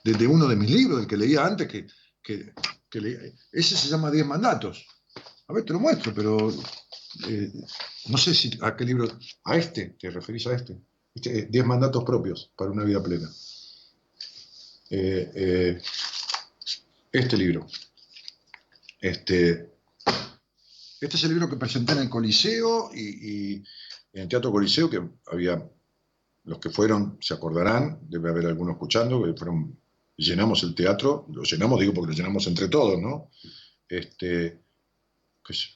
de, 0.05 0.27
uno 0.27 0.47
de 0.47 0.55
mis 0.55 0.71
libros, 0.71 0.99
del 0.99 1.07
que 1.07 1.17
leía 1.17 1.45
antes, 1.45 1.67
que, 1.67 1.85
que, 2.23 3.01
leía- 3.01 3.19
ese 3.51 3.75
se 3.75 3.89
llama 3.89 4.09
Diez 4.09 4.25
Mandatos. 4.25 4.85
A 5.49 5.53
ver, 5.53 5.65
te 5.65 5.73
lo 5.73 5.79
muestro, 5.81 6.13
pero 6.13 6.49
eh, 7.27 7.51
no 8.07 8.17
sé 8.17 8.33
si 8.33 8.49
a 8.61 8.77
qué 8.77 8.85
libro, 8.85 9.09
a 9.43 9.57
este, 9.57 9.97
te 9.99 10.09
referís 10.09 10.47
a 10.47 10.55
este. 10.55 10.77
Este, 11.13 11.39
eh, 11.39 11.47
Diez 11.49 11.65
Mandatos 11.65 12.05
Propios 12.05 12.49
para 12.55 12.71
una 12.71 12.85
vida 12.85 13.03
plena. 13.03 13.29
Eh, 14.89 15.81
este 17.11 17.35
libro. 17.35 17.67
Este, 18.99 19.69
este 20.99 21.15
es 21.15 21.23
el 21.23 21.29
libro 21.29 21.49
que 21.49 21.57
presenté 21.57 21.93
en 21.93 21.99
el 21.99 22.09
Coliseo 22.09 22.89
y, 22.93 23.55
en 24.13 24.21
el 24.23 24.27
Teatro 24.27 24.51
Coliseo, 24.51 24.89
que 24.89 25.01
había 25.27 25.63
los 26.45 26.59
que 26.59 26.69
fueron 26.69 27.17
se 27.21 27.33
acordarán, 27.33 27.99
debe 28.03 28.29
haber 28.29 28.45
algunos 28.47 28.73
escuchando, 28.75 29.23
que 29.23 29.33
fueron, 29.33 29.77
llenamos 30.15 30.63
el 30.63 30.73
teatro, 30.73 31.27
lo 31.31 31.43
llenamos, 31.43 31.79
digo 31.79 31.93
porque 31.93 32.11
lo 32.11 32.17
llenamos 32.17 32.47
entre 32.47 32.69
todos, 32.69 32.99
¿no? 32.99 33.29
Este, 33.87 34.61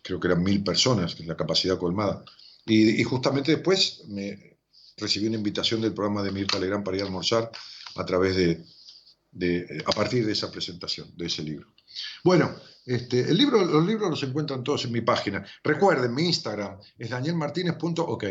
creo 0.02 0.20
que 0.20 0.28
eran 0.28 0.44
mil 0.44 0.64
personas, 0.64 1.14
que 1.14 1.24
es 1.24 1.28
la 1.28 1.38
capacidad 1.38 1.78
colmada. 1.78 2.24
Y, 2.66 3.04
justamente 3.04 3.52
después 3.52 4.04
me, 4.08 4.58
recibí 4.98 5.28
una 5.28 5.38
invitación 5.38 5.82
del 5.82 5.94
programa 5.94 6.24
de 6.24 6.32
Mirta 6.32 6.60
Legrand 6.60 6.84
para 6.84 6.98
ir 6.98 7.04
a 7.04 7.06
almorzar 7.06 7.52
a 7.96 8.06
través 8.06 8.36
de- 8.36 9.84
a 9.86 9.92
partir 9.92 10.26
de 10.26 10.32
esa 10.32 10.52
presentación, 10.52 11.12
de 11.16 11.26
ese 11.26 11.44
libro. 11.44 11.74
Bueno, 12.24 12.56
este, 12.86 13.22
el 13.22 13.38
libro, 13.38 13.64
los 13.64 13.86
libros 13.86 14.10
los 14.10 14.24
encuentran 14.24 14.64
todos 14.64 14.86
en 14.86 14.92
mi 14.92 15.02
página. 15.02 15.46
Recuerden, 15.64 16.14
mi 16.14 16.26
Instagram 16.26 16.80
es 16.98 17.10
danielmartinez.ok. 17.10 18.24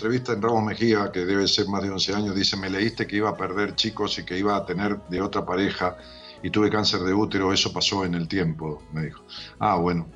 Entrevista 0.07 0.35
en 0.35 0.43
Ramos 0.43 0.63
Mejía, 0.63 1.11
que 1.11 1.25
debe 1.25 1.49
ser 1.49 1.67
más 1.67 1.83
de 1.83 1.91
11 1.91 2.15
años, 2.15 2.37
dice, 2.37 2.57
me 2.57 2.71
leíste 2.71 3.09
que 3.09 3.17
iba 3.17 3.29
a 3.29 3.37
perder 3.37 3.75
chicos 3.75 4.17
y 4.21 4.25
que 4.25 4.39
iba 4.39 4.55
a 4.57 4.65
tener 4.65 5.01
de 5.09 5.21
otra 5.21 5.45
pareja 5.45 5.97
y 6.45 6.51
tuve 6.51 6.71
cáncer 6.71 7.01
de 7.01 7.13
útero, 7.13 7.53
eso 7.53 7.73
pasó 7.73 8.05
en 8.05 8.15
el 8.15 8.29
tiempo, 8.29 8.81
me 8.93 9.07
dijo. 9.07 9.25
Ah, 9.59 9.75
bueno. 9.75 10.07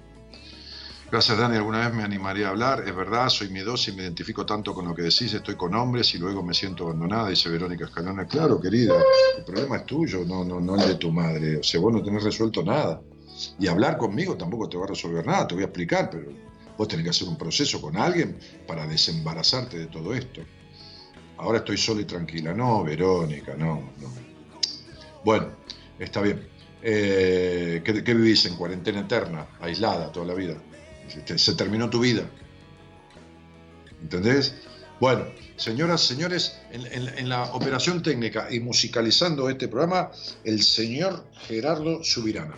Gracias, 1.11 1.37
Dani, 1.37 1.57
alguna 1.57 1.81
vez 1.81 1.93
me 1.93 2.05
animaría 2.05 2.47
a 2.47 2.51
hablar, 2.51 2.85
es 2.87 2.95
verdad, 2.95 3.29
soy 3.31 3.49
miedosa 3.49 3.91
y 3.91 3.97
me 3.97 4.03
identifico 4.03 4.47
tanto 4.47 4.73
con 4.73 4.87
lo 4.87 4.95
que 4.95 5.03
decís, 5.03 5.35
estoy 5.35 5.57
con 5.57 5.75
hombres 5.75 6.15
y 6.15 6.19
luego 6.19 6.41
me 6.45 6.55
siento 6.55 6.85
abandonada, 6.85 7.31
dice 7.31 7.49
Verónica 7.49 7.87
Escalona. 7.87 8.27
Claro, 8.27 8.61
querida, 8.61 8.95
el 9.39 9.45
problema 9.45 9.79
es 9.79 9.87
tuyo, 9.87 10.25
no, 10.25 10.45
no, 10.45 10.61
no 10.61 10.77
el 10.77 10.87
de 10.87 10.95
tu 10.95 11.11
madre, 11.11 11.57
o 11.57 11.65
sea, 11.65 11.81
vos 11.81 11.93
no 11.93 12.01
tenés 12.01 12.23
resuelto 12.23 12.63
nada. 12.63 13.03
Y 13.59 13.67
hablar 13.67 13.97
conmigo 13.97 14.37
tampoco 14.37 14.69
te 14.69 14.77
va 14.77 14.85
a 14.85 14.89
resolver 14.89 15.27
nada, 15.27 15.49
te 15.49 15.55
voy 15.55 15.65
a 15.65 15.67
explicar, 15.67 16.11
pero 16.11 16.31
vos 16.81 16.89
tenés 16.89 17.05
que 17.05 17.11
hacer 17.11 17.29
un 17.29 17.37
proceso 17.37 17.79
con 17.79 17.95
alguien 17.99 18.39
para 18.67 18.87
desembarazarte 18.87 19.77
de 19.79 19.87
todo 19.89 20.15
esto. 20.15 20.41
Ahora 21.37 21.59
estoy 21.59 21.77
sola 21.77 22.01
y 22.01 22.07
tranquila. 22.07 22.55
No, 22.55 22.83
Verónica, 22.83 23.55
no, 23.55 23.93
no. 24.01 24.09
Bueno, 25.23 25.49
está 25.99 26.23
bien. 26.23 26.49
Eh, 26.81 27.83
¿qué, 27.85 27.93
vivís 28.15 28.47
en 28.47 28.57
cuarentena 28.57 29.01
eterna, 29.01 29.47
aislada 29.61 30.11
toda 30.11 30.25
la 30.25 30.33
vida? 30.33 30.55
Se, 31.07 31.21
te- 31.21 31.37
se 31.37 31.55
terminó 31.55 31.91
tu 31.91 32.01
vida. 32.01 32.23
¿Entendés? 34.01 34.55
Bueno, 35.01 35.27
señoras, 35.57 36.01
señores, 36.01 36.57
en 36.73 37.29
la 37.29 37.43
operación 37.53 38.03
técnica 38.03 38.49
y 38.51 38.61
musicalizando 38.61 39.51
este 39.51 39.69
programa, 39.69 40.13
el 40.45 40.63
señor 40.63 41.27
Gerardo 41.47 42.03
Subirana. 42.03 42.55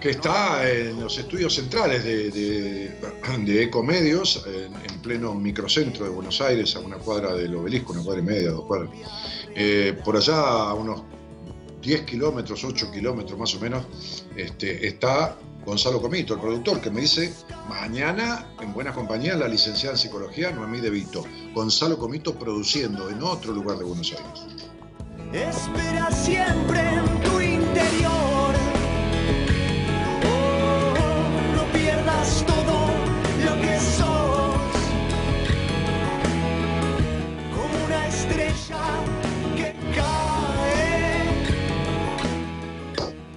Que 0.00 0.10
está 0.10 0.68
en 0.70 1.00
los 1.00 1.18
estudios 1.18 1.54
centrales 1.54 2.04
de, 2.04 2.30
de, 2.30 2.96
de 3.38 3.62
Ecomedios, 3.62 4.44
en, 4.46 4.74
en 4.74 5.02
pleno 5.02 5.34
microcentro 5.34 6.04
de 6.04 6.10
Buenos 6.10 6.40
Aires, 6.40 6.76
a 6.76 6.80
una 6.80 6.96
cuadra 6.96 7.34
del 7.34 7.54
obelisco, 7.56 7.92
una 7.92 8.02
cuadra 8.02 8.22
y 8.22 8.24
media, 8.24 8.50
dos 8.50 8.64
cuadras. 8.64 8.90
Eh, 9.54 9.98
por 10.04 10.16
allá, 10.16 10.38
a 10.38 10.74
unos 10.74 11.02
10 11.82 12.02
kilómetros, 12.02 12.62
8 12.64 12.90
kilómetros 12.92 13.38
más 13.38 13.54
o 13.54 13.60
menos, 13.60 13.86
este, 14.36 14.86
está 14.86 15.36
Gonzalo 15.64 16.00
Comito, 16.00 16.34
el 16.34 16.40
productor, 16.40 16.80
que 16.80 16.90
me 16.90 17.02
dice, 17.02 17.34
mañana, 17.68 18.46
en 18.60 18.72
buena 18.72 18.92
compañía, 18.92 19.36
la 19.36 19.48
licenciada 19.48 19.94
en 19.94 19.98
psicología, 19.98 20.50
Noemí 20.50 20.80
De 20.80 20.90
Vito. 20.90 21.24
Gonzalo 21.54 21.98
Comito 21.98 22.34
produciendo 22.38 23.10
en 23.10 23.22
otro 23.22 23.52
lugar 23.52 23.78
de 23.78 23.84
Buenos 23.84 24.12
Aires. 24.12 24.46
Espera 25.32 26.10
siempre 26.10 26.80
en 26.80 27.20
tu 27.20 27.40
interior. 27.40 28.47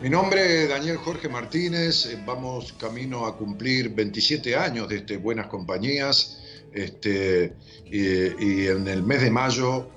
Mi 0.01 0.09
nombre 0.09 0.63
es 0.63 0.69
Daniel 0.69 0.97
Jorge 0.97 1.29
Martínez, 1.29 2.07
eh, 2.07 2.21
vamos 2.25 2.73
camino 2.73 3.25
a 3.25 3.37
cumplir 3.37 3.93
27 3.93 4.55
años 4.55 4.89
de 4.89 4.97
este 4.97 5.17
Buenas 5.17 5.47
Compañías, 5.47 6.39
este, 6.73 7.53
y, 7.85 8.65
en 8.67 8.87
el 8.87 9.03
mes 9.03 9.21
de 9.21 9.29
mayo, 9.29 9.87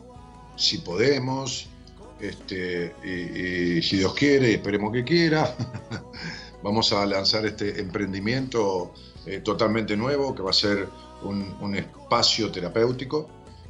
si 0.56 0.78
podemos, 0.78 1.68
este, 2.20 2.94
y, 3.02 3.82
si 3.82 3.96
Dios 3.96 4.14
quiere, 4.14 4.52
esperemos 4.54 4.92
que 4.92 5.04
quiera, 5.04 5.56
vamos 6.62 6.92
a 6.92 7.04
lanzar 7.06 7.46
este 7.46 7.80
emprendimiento 7.80 8.92
eh, 9.26 9.40
totalmente 9.40 9.96
nuevo 9.96 10.34
que 10.34 10.42
va 10.42 10.50
a 10.50 10.54
ser 10.54 10.86
un, 11.22 11.56
un 11.60 11.74
espacio 11.74 12.52
terapéutico, 12.52 13.28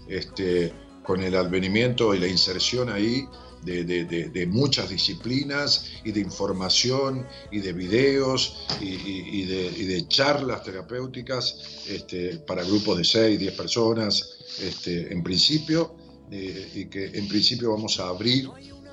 este, 0.08 0.72
con 1.04 1.22
el 1.22 1.36
advenimiento 1.36 2.14
y 2.14 2.18
la 2.18 2.26
inserción 2.26 2.88
ahí 2.88 3.28
de, 3.62 3.84
de- 3.84 4.04
de- 4.04 4.46
muchas 4.46 4.88
disciplinas 4.90 5.92
y 6.04 6.12
de 6.12 6.20
información 6.20 7.26
y 7.50 7.60
de 7.60 7.72
videos 7.72 8.66
y, 8.80 8.88
y- 8.94 9.42
y 9.76 9.84
de 9.86 10.08
charlas 10.08 10.62
terapéuticas 10.64 11.84
este, 11.88 12.38
para 12.46 12.62
grupos 12.64 12.98
de 12.98 13.04
6, 13.04 13.38
10 13.38 13.52
personas, 13.54 14.36
este, 14.60 15.12
en 15.12 15.22
principio, 15.22 15.94
eh, 16.30 16.70
y 16.74 16.84
que 16.86 17.06
en 17.06 17.28
principio 17.28 17.70
vamos 17.70 18.00
a 18.00 18.08
abrir 18.08 18.50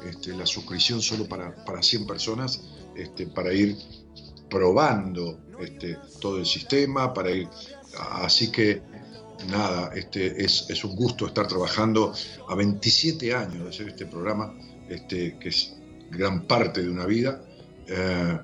este, 0.10 0.36
la 0.36 0.46
suscripción 0.46 1.02
solo 1.02 1.28
para, 1.28 1.54
para 1.66 1.82
100 1.84 2.06
personas 2.08 2.62
este, 2.96 3.28
para 3.28 3.54
ir 3.54 3.76
probando 4.50 5.40
este, 5.60 5.98
todo 6.20 6.38
el 6.40 6.46
sistema, 6.46 7.14
para 7.14 7.32
ir... 7.32 7.48
Así 8.14 8.50
que 8.52 8.82
nada, 9.46 9.92
este, 9.96 10.44
es, 10.44 10.84
un 10.84 10.96
gusto 10.96 11.28
estar 11.28 11.48
trabajando 11.48 12.14
a 12.48 12.56
27 12.56 13.34
años 13.34 13.64
de 13.64 13.70
hacer 13.70 13.88
este 13.90 14.06
programa, 14.06 14.54
este, 14.90 15.38
que 15.40 15.50
es 15.50 15.74
gran 16.10 16.48
parte 16.48 16.82
de 16.82 16.90
una 16.90 17.06
vida, 17.06 17.44
eh, 17.88 18.40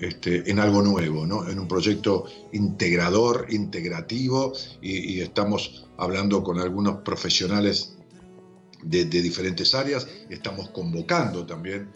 este, 0.00 0.50
en 0.50 0.58
algo 0.58 0.82
nuevo, 0.82 1.26
¿no? 1.26 1.48
en 1.48 1.58
un 1.58 1.68
proyecto 1.68 2.24
integrador, 2.52 3.46
integrativo, 3.50 4.52
y, 4.80 5.20
estamos 5.20 5.86
hablando 5.96 6.42
con 6.42 6.58
algunos 6.58 7.02
profesionales 7.02 7.94
de, 8.82 9.04
de 9.04 9.22
diferentes 9.22 9.74
áreas, 9.74 10.08
estamos 10.28 10.70
convocando 10.70 11.46
también, 11.46 11.88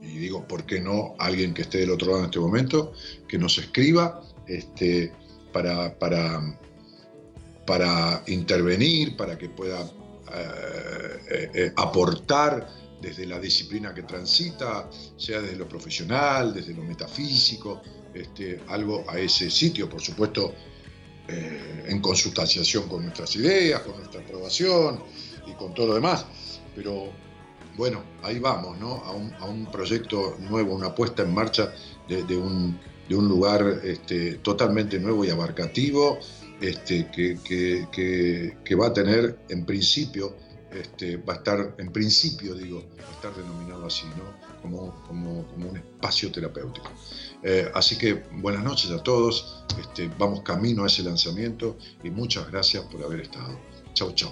y 0.00 0.18
digo, 0.18 0.46
¿por 0.48 0.64
qué 0.64 0.80
no 0.80 1.14
alguien 1.18 1.52
que 1.52 1.62
esté 1.62 1.78
del 1.78 1.90
otro 1.90 2.08
lado 2.08 2.20
en 2.20 2.24
este 2.26 2.40
momento, 2.40 2.92
que 3.28 3.38
nos 3.38 3.58
escriba 3.58 4.22
este, 4.46 5.12
para... 5.52 5.98
para 5.98 6.58
para 7.66 8.22
intervenir, 8.26 9.16
para 9.16 9.36
que 9.38 9.48
pueda 9.48 9.80
eh, 10.32 11.20
eh, 11.28 11.50
eh, 11.54 11.72
aportar 11.76 12.68
desde 13.00 13.26
la 13.26 13.40
disciplina 13.40 13.92
que 13.94 14.02
transita, 14.02 14.88
sea 15.16 15.40
desde 15.40 15.56
lo 15.56 15.66
profesional, 15.66 16.54
desde 16.54 16.74
lo 16.74 16.82
metafísico, 16.82 17.80
este, 18.14 18.60
algo 18.68 19.04
a 19.08 19.18
ese 19.18 19.50
sitio, 19.50 19.88
por 19.88 20.00
supuesto, 20.00 20.54
en 21.28 22.00
consultación 22.00 22.88
con 22.88 23.04
nuestras 23.04 23.36
ideas, 23.36 23.82
con 23.82 23.96
nuestra 23.96 24.20
aprobación 24.20 25.00
y 25.46 25.52
con 25.52 25.72
todo 25.72 25.88
lo 25.88 25.94
demás. 25.94 26.26
Pero 26.74 27.08
bueno, 27.76 28.02
ahí 28.22 28.40
vamos, 28.40 28.78
¿no? 28.78 28.96
A 29.04 29.12
un, 29.46 29.66
proyecto 29.70 30.36
nuevo, 30.40 30.74
una 30.74 30.92
puesta 30.92 31.22
en 31.22 31.32
marcha 31.32 31.72
de, 32.08 32.24
de 32.24 32.36
un, 32.36 32.78
de 33.08 33.14
un 33.14 33.28
lugar 33.28 33.80
este, 33.84 34.34
totalmente 34.36 34.98
nuevo 34.98 35.24
y 35.24 35.30
abarcativo, 35.30 36.18
este, 36.60 37.10
que, 37.10 37.38
que- 37.42 37.86
que- 38.64 38.74
va 38.74 38.88
a 38.88 38.92
tener 38.92 39.40
en 39.48 39.64
principio, 39.64 40.36
este, 40.72 41.16
va 41.16 41.34
a 41.34 41.36
estar, 41.36 41.74
en 41.78 41.90
principio 41.92 42.54
digo, 42.54 42.84
va 42.98 43.08
a 43.08 43.12
estar 43.12 43.34
denominado 43.34 43.86
así, 43.86 44.04
¿no? 44.16 44.50
Como, 44.62 44.94
como, 45.06 45.40
un 45.40 45.76
espacio 45.76 46.30
terapéutico. 46.30 46.90
Eh, 47.42 47.70
así 47.74 47.96
que 47.96 48.22
buenas 48.32 48.62
noches 48.62 48.90
a 48.90 49.02
todos, 49.02 49.64
este, 49.80 50.10
vamos 50.18 50.42
camino 50.42 50.84
a 50.84 50.86
ese 50.86 51.02
lanzamiento 51.02 51.76
y 52.04 52.10
muchas 52.10 52.50
gracias 52.50 52.84
por 52.84 53.02
haber 53.02 53.20
estado. 53.20 53.58
Chau, 53.94 54.12
chau. 54.12 54.30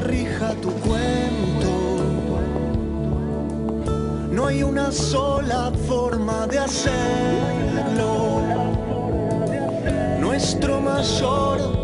Rija 0.00 0.54
tu 0.62 0.70
cuento. 0.80 1.70
No 4.30 4.46
hay 4.46 4.62
una 4.62 4.90
sola 4.92 5.72
forma 5.86 6.46
de 6.46 6.58
hacerlo. 6.58 8.42
Nuestro 10.20 10.80
mayor 10.80 11.79